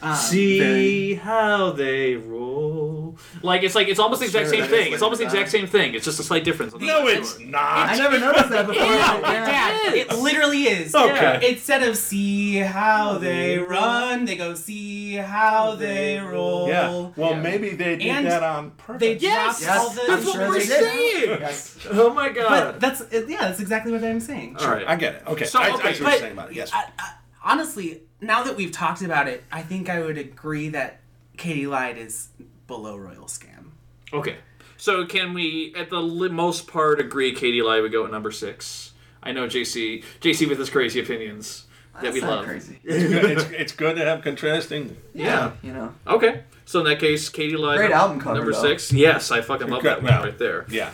Um, 0.04 0.16
See 0.16 0.60
very- 0.60 1.14
how 1.16 1.72
they 1.72 2.16
roll. 2.16 3.18
Like 3.42 3.64
it's 3.64 3.76
like 3.76 3.88
it's 3.88 4.00
almost 4.00 4.20
the 4.22 4.26
exact 4.26 4.48
Sure, 4.50 4.58
same 4.60 4.68
thing. 4.70 4.86
like 4.86 4.94
It's 4.94 5.02
almost 5.04 5.20
the 5.20 5.26
exact 5.26 5.50
same 5.52 5.68
thing. 5.68 5.94
It's 5.94 6.04
just 6.04 6.20
a 6.20 6.24
slight 6.24 6.44
difference. 6.44 6.74
No, 6.80 7.08
it's 7.08 7.40
I 7.40 7.44
not. 7.44 7.90
I 7.90 7.96
never 7.98 8.20
noticed 8.20 8.50
that 8.50 8.66
before. 8.68 8.84
Yeah, 8.84 9.20
Yeah. 9.20 9.46
Dad, 9.46 9.94
it 9.94 10.12
literally 10.18 10.64
is. 10.64 10.94
Okay. 10.96 11.50
Instead 11.52 11.84
of 11.84 11.96
see 11.98 12.58
how 12.58 13.18
they 13.20 13.60
run, 13.60 14.26
they 14.26 14.36
go 14.36 14.56
see 14.56 15.14
how 15.16 15.76
they 15.76 16.20
roll. 16.20 16.68
Yeah. 16.68 16.90
Well, 17.16 17.32
Yeah. 17.32 17.40
maybe 17.42 17.70
they 17.72 17.96
did 17.98 18.08
And 18.08 18.26
that 18.28 18.44
on 18.44 18.72
purpose. 18.72 19.00
They 19.00 19.16
Yes, 19.18 19.62
dropped 19.64 19.80
all 19.80 19.88
yes, 19.88 19.96
the. 19.96 20.12
That's 20.12 20.26
what 20.26 20.50
we're 20.50 20.60
saying. 20.60 21.40
Yes. 21.40 21.78
Oh 21.92 22.14
my 22.14 22.30
god. 22.30 22.50
But 22.50 22.80
that's 22.80 23.04
yeah, 23.30 23.42
that's 23.42 23.60
exactly 23.60 23.92
what 23.92 24.04
I'm 24.04 24.20
saying. 24.20 24.58
All 24.60 24.70
right. 24.70 24.88
I 24.88 24.96
get 24.96 25.16
it. 25.16 25.24
Okay. 25.28 25.46
So, 25.46 25.60
I, 25.60 25.68
I 25.68 25.72
okay, 25.76 25.76
see 25.76 25.84
what 25.84 25.98
you're 26.00 26.10
but- 26.10 26.20
saying 26.20 26.34
about 26.34 26.50
it. 26.52 26.56
Yes. 26.56 26.72
I, 26.74 26.86
I, 26.98 27.12
honestly, 27.44 28.02
now 28.22 28.44
that 28.44 28.56
we've 28.56 28.72
talked 28.72 29.02
about 29.02 29.28
it, 29.28 29.44
I 29.52 29.62
think 29.62 29.90
I 29.90 30.00
would 30.02 30.18
agree 30.18 30.70
that 30.70 31.00
Katy 31.38 31.68
Lied 31.68 31.98
is 31.98 32.30
below 32.68 32.96
Royal 32.98 33.26
Scam. 33.26 33.72
Okay. 34.12 34.38
So 34.78 35.06
can 35.06 35.34
we, 35.34 35.74
at 35.78 35.90
the 35.90 36.00
li- 36.02 36.30
most 36.30 36.68
part, 36.68 37.00
agree 37.00 37.34
Katy 37.34 37.62
Lie 37.62 37.80
would 37.82 37.92
go 37.92 38.06
at 38.06 38.12
number 38.12 38.32
six? 38.32 38.92
I 39.22 39.32
know 39.32 39.48
JC, 39.48 40.04
JC 40.20 40.48
with 40.50 40.60
his 40.60 40.70
crazy 40.70 41.00
opinions. 41.00 41.66
that 42.02 42.12
we 42.14 42.20
That's 42.20 42.30
not 42.30 42.38
love. 42.40 42.46
crazy. 42.46 42.80
It's 42.84 43.04
good, 43.14 43.26
it's, 43.32 43.44
it's 43.52 43.72
good 43.72 43.96
to 43.96 44.06
have 44.06 44.22
contrasting. 44.22 44.98
Yeah. 45.14 45.52
You 45.62 45.74
know. 45.74 45.94
Okay. 46.08 46.44
So 46.66 46.80
in 46.80 46.86
that 46.86 47.00
case, 47.00 47.30
Katy 47.30 47.56
lied. 47.56 47.78
Great 47.78 47.90
number, 47.92 47.96
album 47.98 48.20
cover, 48.20 48.36
Number 48.38 48.52
though. 48.54 48.62
six. 48.62 48.92
Yes, 48.92 49.32
I 49.32 49.42
fucking 49.42 49.70
love 49.70 49.84
that 49.84 50.02
one 50.04 50.12
no. 50.12 50.24
right 50.24 50.38
there. 50.38 50.66
Yeah. 50.70 50.92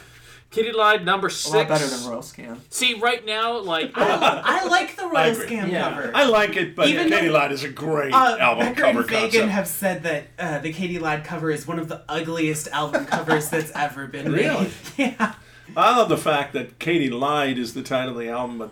Katy 0.51 0.71
lied. 0.71 1.05
Number 1.05 1.29
six. 1.29 1.45
A 1.47 1.49
six. 1.51 1.55
lot 1.55 1.67
better 1.67 1.87
than 1.87 2.09
Royal 2.09 2.21
Scam. 2.21 2.57
See, 2.69 2.95
right 2.95 3.23
now, 3.25 3.59
like 3.59 3.91
I 3.95 4.65
like 4.65 4.95
the 4.95 5.03
I 5.03 5.31
Royal. 5.31 5.35
Scam 5.35 5.71
Yeah. 5.71 5.89
cover. 5.89 6.11
I 6.15 6.23
like 6.25 6.55
it, 6.55 6.75
but 6.75 6.87
Even 6.87 7.09
Katy 7.09 7.27
though- 7.27 7.33
Lied 7.33 7.51
is 7.51 7.63
a 7.63 7.69
great 7.69 8.13
Uh, 8.13 8.37
album 8.39 8.65
Becker 8.69 8.81
cover 8.81 8.99
and 9.01 9.09
Fagen 9.09 9.21
concept. 9.21 9.49
have 9.49 9.67
said 9.67 10.03
that 10.03 10.23
uh, 10.39 10.57
the 10.59 10.73
Katy 10.73 10.97
Lied 10.99 11.23
cover 11.23 11.51
is 11.51 11.67
one 11.67 11.77
of 11.77 11.87
the 11.87 12.01
ugliest 12.09 12.67
album 12.69 13.05
covers 13.05 13.49
that's 13.49 13.71
ever 13.75 14.07
been 14.07 14.31
Really? 14.31 14.63
made. 14.65 14.71
Yeah. 15.19 15.33
I 15.77 15.95
love 15.95 16.09
the 16.09 16.17
fact 16.17 16.53
that 16.53 16.79
Katy 16.79 17.11
Lied 17.11 17.59
is 17.59 17.75
the 17.75 17.83
title 17.83 18.13
of 18.17 18.19
the 18.19 18.29
album, 18.29 18.57
but 18.57 18.71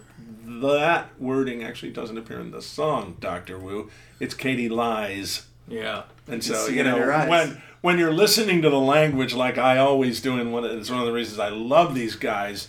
that 0.63 1.09
wording 1.19 1.63
actually 1.63 1.91
doesn't 1.91 2.17
appear 2.17 2.39
in 2.39 2.49
the 2.49 2.61
song 2.63 3.17
Doctor 3.19 3.59
Wu. 3.59 3.91
It's 4.19 4.33
Katy 4.33 4.67
Lies. 4.67 5.45
yeah. 5.67 6.03
And 6.29 6.41
can 6.41 6.55
so 6.55 6.67
you 6.67 6.83
know 6.83 6.97
your 6.97 7.13
eyes. 7.13 7.29
when 7.29 7.61
when 7.81 7.97
you're 7.97 8.13
listening 8.13 8.61
to 8.61 8.69
the 8.69 8.79
language 8.79 9.33
like 9.33 9.57
I 9.57 9.77
always 9.77 10.21
do, 10.21 10.37
and 10.39 10.51
one 10.53 10.63
of, 10.65 10.71
it's 10.71 10.89
one 10.89 10.99
of 10.99 11.05
the 11.05 11.13
reasons 11.13 11.39
I 11.39 11.49
love 11.49 11.93
these 11.95 12.15
guys. 12.15 12.67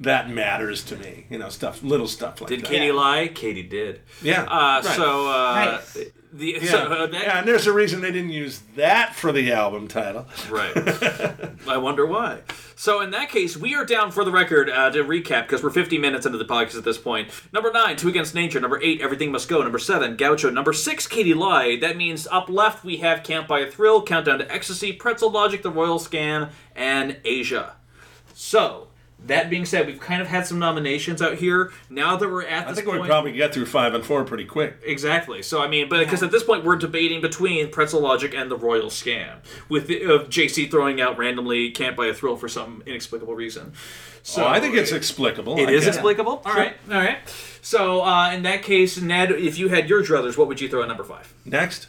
That 0.00 0.28
matters 0.28 0.82
to 0.86 0.96
me, 0.96 1.26
you 1.30 1.38
know, 1.38 1.48
stuff, 1.48 1.82
little 1.84 2.08
stuff 2.08 2.40
like 2.40 2.48
Did 2.48 2.62
that. 2.62 2.66
Katy 2.68 2.90
lie? 2.90 3.28
Katy 3.28 3.62
did. 3.62 4.00
Yeah, 4.22 4.42
Uh, 4.42 4.82
right. 4.84 4.84
So 4.84 5.28
uh, 5.28 5.80
Right. 5.96 6.12
The 6.34 6.58
yeah. 6.60 6.70
so, 6.70 6.78
uh, 6.78 7.06
that, 7.06 7.22
yeah, 7.22 7.38
and 7.38 7.46
there's 7.46 7.68
a 7.68 7.72
reason 7.72 8.00
they 8.00 8.10
didn't 8.10 8.32
use 8.32 8.60
that 8.74 9.14
for 9.14 9.30
the 9.30 9.52
album 9.52 9.86
title. 9.86 10.26
Right. 10.50 10.72
I 11.68 11.76
wonder 11.76 12.04
why. 12.04 12.40
So 12.74 13.00
in 13.02 13.12
that 13.12 13.28
case, 13.28 13.56
we 13.56 13.76
are 13.76 13.84
down 13.84 14.10
for 14.10 14.24
the 14.24 14.32
record 14.32 14.68
uh, 14.68 14.90
to 14.90 15.04
recap 15.04 15.42
because 15.42 15.62
we're 15.62 15.70
50 15.70 15.96
minutes 15.98 16.26
into 16.26 16.36
the 16.36 16.44
podcast 16.44 16.76
at 16.76 16.82
this 16.82 16.98
point. 16.98 17.28
Number 17.52 17.70
nine, 17.70 17.96
Two 17.96 18.08
Against 18.08 18.34
Nature. 18.34 18.58
Number 18.58 18.82
eight, 18.82 19.00
Everything 19.00 19.30
Must 19.30 19.48
Go. 19.48 19.62
Number 19.62 19.78
seven, 19.78 20.16
Gaucho. 20.16 20.50
Number 20.50 20.72
six, 20.72 21.06
Katy 21.06 21.34
Lie. 21.34 21.76
That 21.80 21.96
means 21.96 22.26
up 22.26 22.48
left 22.48 22.82
we 22.84 22.96
have 22.96 23.22
Can't 23.22 23.46
Buy 23.46 23.60
a 23.60 23.70
Thrill, 23.70 24.02
Countdown 24.02 24.40
to 24.40 24.52
Ecstasy, 24.52 24.92
Pretzel 24.92 25.30
Logic, 25.30 25.62
The 25.62 25.70
Royal 25.70 26.00
Scam, 26.00 26.50
and 26.74 27.18
Aja. 27.24 27.74
So. 28.34 28.88
That 29.26 29.48
being 29.48 29.64
said, 29.64 29.86
we've 29.86 30.00
kind 30.00 30.20
of 30.20 30.28
had 30.28 30.46
some 30.46 30.58
nominations 30.58 31.22
out 31.22 31.36
here. 31.36 31.72
Now 31.88 32.16
that 32.16 32.28
we're 32.28 32.42
at 32.44 32.64
I 32.66 32.68
this 32.68 32.76
think 32.76 32.88
point, 32.88 33.00
we'd 33.02 33.08
probably 33.08 33.32
get 33.32 33.54
through 33.54 33.66
five 33.66 33.94
and 33.94 34.04
four 34.04 34.22
pretty 34.24 34.44
quick. 34.44 34.76
Exactly. 34.84 35.42
So 35.42 35.62
I 35.62 35.68
mean, 35.68 35.88
but 35.88 36.00
because 36.00 36.22
at 36.22 36.30
this 36.30 36.42
point 36.44 36.64
we're 36.64 36.76
debating 36.76 37.20
between 37.22 37.70
Pretzel 37.70 38.00
Logic 38.00 38.34
and 38.34 38.50
the 38.50 38.56
Royal 38.56 38.88
Scam, 38.90 39.36
with 39.68 39.86
the, 39.86 40.02
of 40.02 40.28
JC 40.28 40.70
throwing 40.70 41.00
out 41.00 41.16
randomly 41.16 41.70
"Can't 41.70 41.96
Buy 41.96 42.06
a 42.06 42.14
Thrill" 42.14 42.36
for 42.36 42.48
some 42.48 42.82
inexplicable 42.86 43.34
reason. 43.34 43.72
So 44.22 44.42
So 44.42 44.46
I 44.46 44.60
think 44.60 44.74
it's 44.74 44.92
explicable. 44.92 45.58
it 45.58 45.68
I 45.68 45.72
is 45.72 45.84
get 45.84 45.94
explicable. 45.94 46.42
All 46.44 46.52
right, 46.54 46.74
all 46.90 46.96
right. 46.96 47.18
So 47.62 48.02
uh, 48.02 48.30
in 48.32 48.42
that 48.42 48.62
case, 48.62 49.00
Ned, 49.00 49.30
if 49.32 49.58
you 49.58 49.68
had 49.68 49.88
your 49.88 50.02
druthers, 50.02 50.36
what 50.36 50.48
would 50.48 50.60
you 50.60 50.68
throw 50.68 50.82
at 50.82 50.88
number 50.88 51.04
five? 51.04 51.32
Next, 51.46 51.88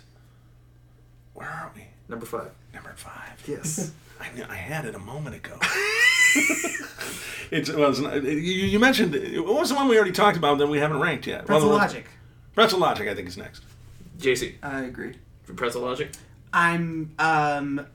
where 1.34 1.48
are 1.50 1.72
we? 1.76 1.84
Number 2.08 2.26
five. 2.26 2.52
Number 2.74 2.94
five. 2.96 3.44
Yes. 3.48 3.92
I, 4.20 4.32
knew, 4.36 4.46
I 4.50 4.56
had 4.56 4.86
it 4.86 4.96
a 4.96 5.00
moment 5.00 5.36
ago. 5.36 5.58
it's, 7.52 7.70
it 7.70 7.78
was, 7.78 8.00
you, 8.00 8.32
you 8.32 8.80
mentioned, 8.80 9.14
what 9.46 9.56
was 9.60 9.70
the 9.70 9.76
one 9.76 9.88
we 9.88 9.96
already 9.98 10.12
talked 10.12 10.38
about 10.38 10.58
that 10.60 10.68
we 10.68 10.80
haven't 10.80 11.00
ranked 11.00 11.28
yet? 11.28 11.46
Pretzel 11.46 11.70
Well, 11.70 11.78
the- 11.80 11.84
Logic. 11.86 12.06
Pretzel 12.54 12.80
Logic, 12.80 13.08
I 13.08 13.14
think, 13.16 13.28
is 13.28 13.38
next. 13.38 13.64
JC 14.18 14.54
I 14.64 14.84
agree. 14.84 15.14
for 15.44 15.54
Pretzel 15.54 15.82
Logic. 15.82 16.10
I'm 16.54 17.14
um 17.20 17.86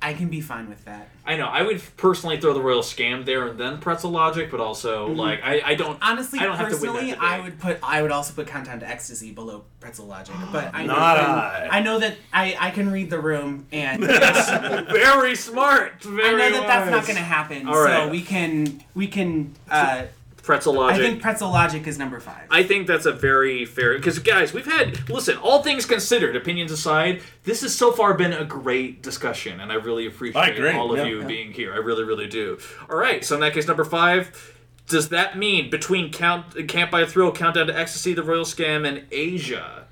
I 0.00 0.12
can 0.12 0.28
be 0.28 0.40
fine 0.40 0.68
with 0.68 0.84
that. 0.84 1.08
I 1.26 1.36
know. 1.36 1.46
I 1.46 1.62
would 1.62 1.82
personally 1.96 2.40
throw 2.40 2.54
the 2.54 2.60
Royal 2.60 2.82
Scam 2.82 3.24
there 3.24 3.48
and 3.48 3.58
then 3.58 3.78
Pretzel 3.78 4.10
Logic, 4.10 4.48
but 4.48 4.60
also 4.60 5.08
like 5.08 5.40
I, 5.42 5.60
I 5.64 5.74
don't 5.74 5.98
Honestly, 6.00 6.38
I 6.38 6.44
don't 6.44 6.56
have 6.56 6.68
to 6.68 6.76
win 6.76 6.92
personally, 6.92 7.10
that 7.10 7.20
I 7.20 7.40
would 7.40 7.58
put 7.58 7.78
I 7.82 8.00
would 8.02 8.12
also 8.12 8.32
put 8.32 8.46
Countdown 8.46 8.78
to 8.80 8.88
Ecstasy 8.88 9.32
below 9.32 9.64
Pretzel 9.80 10.06
Logic. 10.06 10.34
But 10.52 10.72
I 10.72 10.86
know 10.86 10.94
Not 10.94 11.14
that, 11.16 11.72
I. 11.72 11.78
I 11.78 11.82
know 11.82 11.98
that 11.98 12.16
I, 12.32 12.56
I 12.60 12.70
can 12.70 12.92
read 12.92 13.10
the 13.10 13.18
room 13.18 13.66
and 13.72 14.04
very 14.04 15.34
smart. 15.34 16.02
Very 16.02 16.28
I 16.28 16.32
know 16.32 16.52
that 16.52 16.66
that's 16.66 16.90
not 16.90 17.04
going 17.04 17.16
to 17.16 17.22
happen. 17.22 17.68
All 17.68 17.82
right. 17.82 18.04
So 18.04 18.08
we 18.08 18.22
can 18.22 18.84
we 18.94 19.08
can. 19.08 19.54
Uh, 19.68 20.04
Pretzel 20.48 20.80
I 20.80 20.96
think 20.96 21.20
Pretzel 21.20 21.50
Logic 21.50 21.86
is 21.86 21.98
number 21.98 22.18
five. 22.20 22.46
I 22.50 22.62
think 22.62 22.86
that's 22.86 23.04
a 23.04 23.12
very 23.12 23.66
fair 23.66 23.92
because 23.98 24.18
guys, 24.18 24.54
we've 24.54 24.64
had 24.64 25.10
listen. 25.10 25.36
All 25.36 25.62
things 25.62 25.84
considered, 25.84 26.36
opinions 26.36 26.72
aside, 26.72 27.20
this 27.44 27.60
has 27.60 27.76
so 27.76 27.92
far 27.92 28.14
been 28.14 28.32
a 28.32 28.46
great 28.46 29.02
discussion, 29.02 29.60
and 29.60 29.70
I 29.70 29.74
really 29.74 30.06
appreciate 30.06 30.58
I 30.58 30.72
all 30.74 30.90
of 30.90 30.96
yeah, 30.96 31.04
you 31.04 31.20
yeah. 31.20 31.26
being 31.26 31.52
here. 31.52 31.74
I 31.74 31.76
really, 31.76 32.02
really 32.02 32.26
do. 32.28 32.58
All 32.88 32.96
right, 32.96 33.22
so 33.22 33.34
in 33.34 33.42
that 33.42 33.52
case, 33.52 33.66
number 33.68 33.84
five. 33.84 34.54
Does 34.88 35.10
that 35.10 35.36
mean 35.36 35.68
between 35.68 36.10
Count 36.10 36.66
Can't 36.66 36.90
Buy 36.90 37.02
a 37.02 37.06
Thrill, 37.06 37.30
Countdown 37.30 37.66
to 37.66 37.78
Ecstasy, 37.78 38.14
The 38.14 38.22
Royal 38.22 38.46
Scam, 38.46 38.88
and 38.88 39.04
Aja? 39.12 39.84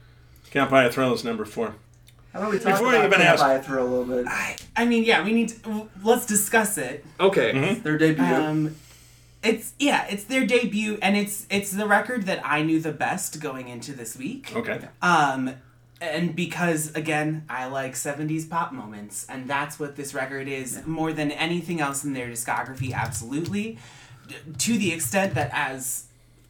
Can't 0.50 0.70
Buy 0.70 0.84
a 0.84 0.90
Thrill 0.90 1.12
is 1.12 1.22
number 1.22 1.44
four. 1.44 1.74
How 2.32 2.38
about 2.38 2.50
we 2.52 2.59
talk 2.59 2.72
Before 2.72 2.94
about 2.94 3.04
even 3.04 3.11
Can't 3.18 3.24
ask- 3.24 3.42
Buy 3.42 3.52
a 3.52 3.62
Thrill 3.62 3.86
a 3.86 3.90
little 3.90 4.07
bit? 4.07 4.26
I, 4.26 4.57
I 4.74 4.86
mean, 4.86 5.04
yeah, 5.04 5.22
we 5.22 5.34
need 5.34 5.50
to. 5.50 5.90
Let's 6.02 6.24
discuss 6.24 6.78
it. 6.78 7.04
Okay, 7.20 7.52
Mm-hmm. 7.52 7.82
Their 7.82 7.98
debut. 7.98 8.24
Um, 8.24 8.76
it's 9.47 9.72
yeah, 9.78 10.07
it's 10.09 10.24
their 10.24 10.47
debut, 10.47 10.99
and 11.01 11.16
it's 11.16 11.47
it's 11.51 11.70
the 11.70 11.86
record 11.86 12.24
that 12.26 12.40
I 12.44 12.62
knew 12.62 12.80
the 12.80 12.92
best 12.92 13.40
going 13.40 13.68
into 13.68 13.92
this 13.92 14.16
week. 14.16 14.53
Okay. 14.55 14.80
Um, 15.03 15.55
and 16.01 16.36
because 16.36 16.94
again, 16.94 17.44
I 17.49 17.66
like 17.66 17.94
'70s 17.94 18.49
pop 18.49 18.72
moments, 18.72 19.26
and 19.28 19.49
that's 19.49 19.78
what 19.78 19.97
this 19.97 20.12
record 20.14 20.49
is 20.49 20.86
more 20.86 21.12
than 21.12 21.30
anything 21.30 21.80
else 21.80 22.05
in 22.05 22.12
their 22.12 22.28
discography. 22.28 22.92
Absolutely, 22.92 23.78
to 24.59 24.76
the 24.76 24.92
extent 24.92 25.34
that, 25.34 25.51
as 25.53 26.07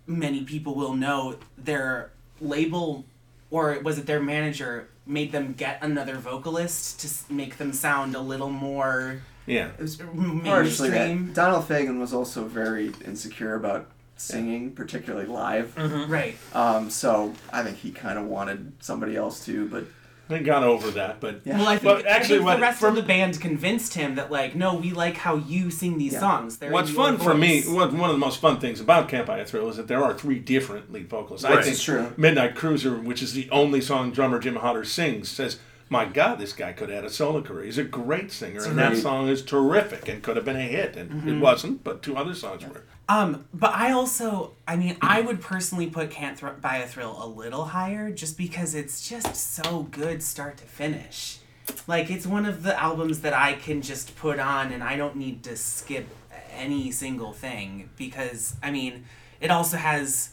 many 0.06 0.44
people 0.44 0.74
will 0.74 0.94
know, 0.94 1.36
their 1.58 2.10
label, 2.40 3.04
or 3.50 3.78
was 3.80 3.98
it 3.98 4.06
their 4.06 4.20
manager, 4.20 4.88
made 5.06 5.30
them 5.32 5.52
get 5.52 5.78
another 5.82 6.16
vocalist 6.16 7.00
to 7.00 7.06
s- 7.06 7.24
make 7.28 7.58
them 7.58 7.72
sound 7.72 8.14
a 8.16 8.20
little 8.20 8.50
more 8.50 9.20
Yeah. 9.46 9.68
it 9.78 9.80
was 9.80 9.98
mainstream. 10.00 10.40
partially 10.42 10.90
that. 10.90 11.34
Donald 11.34 11.68
Fagen 11.68 11.98
was 12.00 12.12
also 12.12 12.44
very 12.44 12.92
insecure 13.04 13.54
about 13.54 13.86
singing, 14.16 14.72
particularly 14.72 15.26
live. 15.26 15.74
Mm-hmm. 15.76 16.10
Right. 16.10 16.36
Um, 16.54 16.90
so 16.90 17.34
I 17.52 17.62
think 17.62 17.76
he 17.78 17.90
kind 17.90 18.18
of 18.18 18.26
wanted 18.26 18.72
somebody 18.80 19.14
else 19.16 19.44
to, 19.46 19.68
but 19.68 19.84
They 20.28 20.40
got 20.40 20.64
over 20.64 20.90
that, 20.92 21.20
but 21.20 21.42
Yeah. 21.44 21.58
Well, 21.58 21.68
I 21.68 21.76
think, 21.78 21.82
But 21.98 22.06
I 22.08 22.10
actually 22.16 22.38
think 22.38 22.46
what- 22.46 22.56
the 22.56 22.62
rest 22.62 22.80
from- 22.80 22.88
of 22.90 22.96
the 22.96 23.02
band 23.06 23.40
convinced 23.40 23.94
him 23.94 24.16
that, 24.16 24.32
like, 24.32 24.56
no, 24.56 24.74
we 24.74 24.90
like 24.90 25.18
how 25.18 25.36
you 25.36 25.70
sing 25.70 25.98
these 25.98 26.14
Yeah. 26.14 26.18
songs. 26.20 26.56
They're 26.58 26.72
what's 26.72 26.88
in 26.90 26.96
your 26.96 27.04
fun 27.04 27.18
for 27.18 27.34
me, 27.34 27.62
what, 27.62 27.92
one 27.92 28.10
of 28.10 28.14
the 28.16 28.18
most 28.18 28.40
fun 28.40 28.58
things 28.58 28.80
about 28.80 29.08
Can't 29.08 29.24
Buy 29.24 29.38
a 29.38 29.44
Thrill 29.44 29.68
is 29.68 29.76
that 29.76 29.86
there 29.86 30.02
are 30.02 30.12
three 30.14 30.40
different 30.40 30.92
lead 30.92 31.08
vocalists. 31.08 31.44
I 31.44 31.50
Right. 31.54 31.62
think 31.62 31.74
It's 31.74 31.84
true. 31.84 32.12
Midnight 32.16 32.56
Cruiser, 32.56 32.96
which 32.96 33.22
is 33.22 33.34
the 33.34 33.48
only 33.52 33.80
song 33.80 34.10
drummer 34.10 34.40
Jim 34.40 34.56
Hodder 34.56 34.82
sings, 34.84 35.28
says, 35.28 35.58
"My 35.88 36.04
God, 36.04 36.38
this 36.38 36.52
guy 36.52 36.72
could 36.72 36.88
have 36.88 36.96
had 36.96 37.04
a 37.04 37.10
solo 37.10 37.42
career. 37.42 37.64
He's 37.64 37.78
a 37.78 37.84
great 37.84 38.32
singer, 38.32 38.64
and 38.64 38.76
that 38.78 38.96
song 38.96 39.28
is 39.28 39.42
terrific 39.42 40.08
and 40.08 40.22
could 40.22 40.36
have 40.36 40.44
been 40.44 40.56
a 40.56 40.60
hit, 40.62 40.96
and 40.96 41.10
Mm-hmm. 41.10 41.28
it 41.28 41.40
wasn't. 41.40 41.84
But 41.84 42.02
two 42.02 42.16
other 42.16 42.34
songs 42.34 42.64
were. 42.66 42.82
Um, 43.08 43.44
but 43.54 43.72
I 43.72 43.92
also, 43.92 44.54
I 44.66 44.74
mean, 44.74 44.96
I 45.00 45.20
would 45.20 45.40
personally 45.40 45.86
put 45.86 46.10
Can't 46.10 46.36
Thr- 46.36 46.48
Buy 46.60 46.78
a 46.78 46.88
Thrill 46.88 47.16
a 47.22 47.26
little 47.28 47.66
higher 47.66 48.10
just 48.10 48.36
because 48.36 48.74
it's 48.74 49.08
just 49.08 49.36
so 49.36 49.84
good 49.92 50.22
start 50.24 50.56
to 50.58 50.64
finish. 50.64 51.38
Like, 51.86 52.10
it's 52.10 52.26
one 52.26 52.46
of 52.46 52.64
the 52.64 52.80
albums 52.80 53.20
that 53.20 53.32
I 53.32 53.52
can 53.54 53.80
just 53.82 54.16
put 54.16 54.40
on 54.40 54.72
and 54.72 54.82
I 54.82 54.96
don't 54.96 55.14
need 55.16 55.44
to 55.44 55.56
skip 55.56 56.08
any 56.56 56.90
single 56.90 57.32
thing 57.32 57.90
because, 57.96 58.56
I 58.62 58.70
mean, 58.72 59.04
it 59.40 59.50
also 59.52 59.76
has 59.76 60.30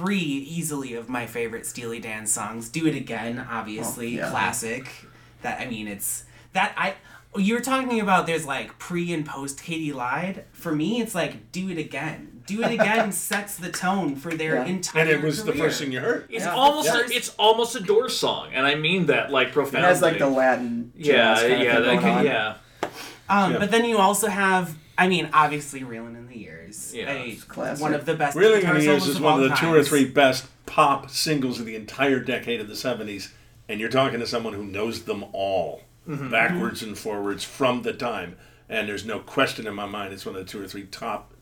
three 0.00 0.16
easily 0.18 0.94
of 0.94 1.08
my 1.10 1.26
favorite 1.26 1.66
Steely 1.66 2.00
Dan 2.00 2.26
songs. 2.26 2.68
Do 2.70 2.86
It 2.86 2.96
Again, 2.96 3.46
obviously, 3.50 4.18
Oh, 4.18 4.24
yeah. 4.24 4.30
classic. 4.30 4.86
That, 5.42 5.60
I 5.60 5.66
mean, 5.66 5.88
it's, 5.88 6.24
that, 6.54 6.72
I, 6.76 6.94
you 7.36 7.54
were 7.54 7.60
talking 7.60 8.00
about 8.00 8.26
there's 8.26 8.46
like 8.46 8.78
pre 8.78 9.12
and 9.12 9.26
post 9.26 9.62
Katy 9.62 9.92
lied. 9.92 10.44
For 10.52 10.74
me, 10.74 11.00
it's 11.02 11.14
like 11.14 11.52
do 11.52 11.68
it 11.68 11.76
again. 11.78 12.42
Do 12.46 12.62
it 12.62 12.72
again 12.72 13.12
sets 13.30 13.56
the 13.56 13.70
tone 13.70 14.16
for 14.16 14.32
their 14.34 14.54
Yeah. 14.56 14.64
entire. 14.64 15.02
And 15.02 15.10
it 15.10 15.22
was 15.22 15.44
the 15.44 15.52
first 15.52 15.80
thing 15.80 15.92
you 15.92 16.00
heard. 16.00 16.26
it's 16.30 16.44
Yeah. 16.44 16.54
almost 16.54 16.86
Yeah. 16.88 17.00
a, 17.02 17.10
it's 17.10 17.28
almost 17.38 17.76
a 17.76 17.80
door 17.80 18.08
song, 18.08 18.48
and 18.54 18.66
I 18.66 18.74
mean 18.74 19.06
that 19.06 19.30
like 19.30 19.48
it 19.48 19.52
profoundly. 19.54 19.82
has 19.88 20.00
like 20.02 20.18
the 20.18 20.28
Latin 20.28 20.92
yeah, 20.96 21.34
jazz 21.34 21.40
kind 21.42 21.52
of 21.52 21.60
yeah, 21.60 21.74
thing 21.74 21.82
that 21.82 21.86
going 21.86 21.98
could- 22.00 22.08
on. 22.08 22.24
yeah. 22.24 22.54
Um, 23.28 23.52
Yeah. 23.52 23.58
but 23.58 23.70
then 23.70 23.84
you 23.84 23.98
also 23.98 24.26
have, 24.28 24.76
I 24.98 25.06
mean, 25.08 25.28
obviously, 25.32 25.80
"Reelin' 25.84 26.16
in 26.16 26.26
the 26.26 26.36
Years." 26.70 26.94
Yeah, 26.94 27.10
a- 27.10 27.36
classic. 27.48 27.82
One 27.82 27.94
of 27.94 28.06
the 28.06 28.14
best. 28.14 28.36
Reeling 28.36 28.56
in 28.56 28.60
guitar 28.62 28.74
the 28.74 28.82
Years 28.84 29.02
solos 29.02 29.16
is 29.16 29.20
one 29.20 29.34
of 29.34 29.42
all 29.42 29.48
the 29.48 29.54
two 29.56 29.74
or 29.74 29.82
three 29.82 30.04
best 30.06 30.46
pop 30.66 31.10
singles 31.10 31.58
of 31.60 31.66
the 31.66 31.74
entire 31.76 32.20
decade 32.20 32.60
of 32.60 32.68
the 32.68 32.74
70s. 32.74 33.30
And 33.68 33.78
you're 33.80 33.88
talking 33.90 34.18
to 34.20 34.26
someone 34.26 34.52
who 34.54 34.64
knows 34.64 35.02
them 35.04 35.24
all, 35.32 35.82
Mm-hmm. 36.08 36.30
backwards 36.30 36.82
and 36.82 36.96
forwards 36.98 37.44
from 37.44 37.82
the 37.82 37.92
time. 37.92 38.36
And 38.68 38.88
there's 38.88 39.04
no 39.04 39.18
question 39.20 39.66
in 39.66 39.74
my 39.74 39.86
mind 39.86 40.12
it's 40.12 40.24
one 40.26 40.34
of 40.34 40.44
the 40.44 40.50
two 40.50 40.60
or 40.62 40.66
three 40.66 40.84
top 40.84 41.32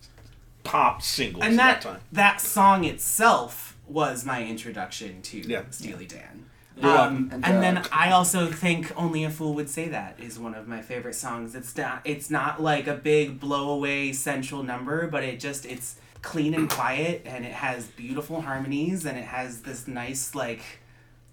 pop 0.64 1.00
singles 1.02 1.44
And 1.44 1.52
of 1.54 1.58
that 1.58 1.80
that 1.82 1.88
time. 1.90 2.00
that 2.12 2.40
song 2.40 2.84
itself 2.84 3.76
was 3.86 4.24
my 4.24 4.44
introduction 4.44 5.22
to 5.22 5.38
Yeah. 5.40 5.62
Steely 5.70 6.06
Dan. 6.06 6.46
You're 6.80 6.90
Um, 6.90 7.30
and 7.32 7.44
And, 7.44 7.62
then 7.62 7.82
I 7.92 8.10
also 8.10 8.46
think 8.46 8.92
"Only 8.96 9.24
a 9.24 9.30
Fool 9.30 9.54
Would 9.54 9.68
Say 9.70 9.88
That" 9.88 10.18
is 10.18 10.38
one 10.38 10.54
of 10.54 10.68
my 10.68 10.82
favorite 10.82 11.14
songs. 11.14 11.54
It's 11.54 11.76
not 11.76 12.00
it's 12.04 12.30
not 12.30 12.62
like 12.62 12.86
a 12.86 12.94
big 12.94 13.40
blowaway 13.40 14.14
central 14.14 14.62
number, 14.62 15.06
but 15.08 15.24
it 15.24 15.40
just 15.40 15.66
it's 15.66 15.96
clean 16.22 16.54
and 16.54 16.68
quiet, 16.68 17.22
and 17.24 17.44
it 17.44 17.52
has 17.52 17.86
beautiful 17.86 18.40
harmonies, 18.42 19.04
and 19.06 19.18
it 19.18 19.24
has 19.24 19.62
this 19.62 19.88
nice 19.88 20.34
like 20.34 20.62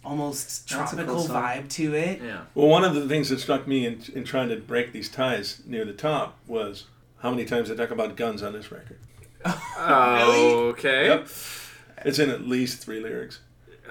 almost 0.04 0.70
That's 0.70 0.93
a 0.93 0.96
cool 0.98 1.06
tropical 1.06 1.36
vibe 1.36 1.70
to 1.70 1.96
it. 1.96 2.22
Yeah. 2.22 2.41
Well, 2.54 2.68
one 2.68 2.84
of 2.84 2.93
the 2.96 3.08
things 3.08 3.30
that 3.30 3.39
struck 3.39 3.68
me 3.68 3.86
in, 3.86 4.02
in 4.14 4.24
trying 4.24 4.50
to 4.50 4.58
break 4.58 4.93
these 4.93 5.10
ties 5.10 5.62
near 5.66 5.84
the 5.86 5.93
top 5.93 6.38
was 6.48 6.86
how 7.20 7.32
many 7.32 7.46
times 7.46 7.70
they 7.70 7.76
talk 7.76 7.91
about 7.91 8.16
guns 8.16 8.43
on 8.43 8.54
this 8.54 8.72
record. 8.72 9.00
really? 9.46 10.54
Okay. 10.70 11.08
Yep. 11.08 11.28
It's 12.06 12.20
in 12.20 12.30
at 12.30 12.48
least 12.48 12.84
three 12.84 13.00
lyrics. 13.00 13.39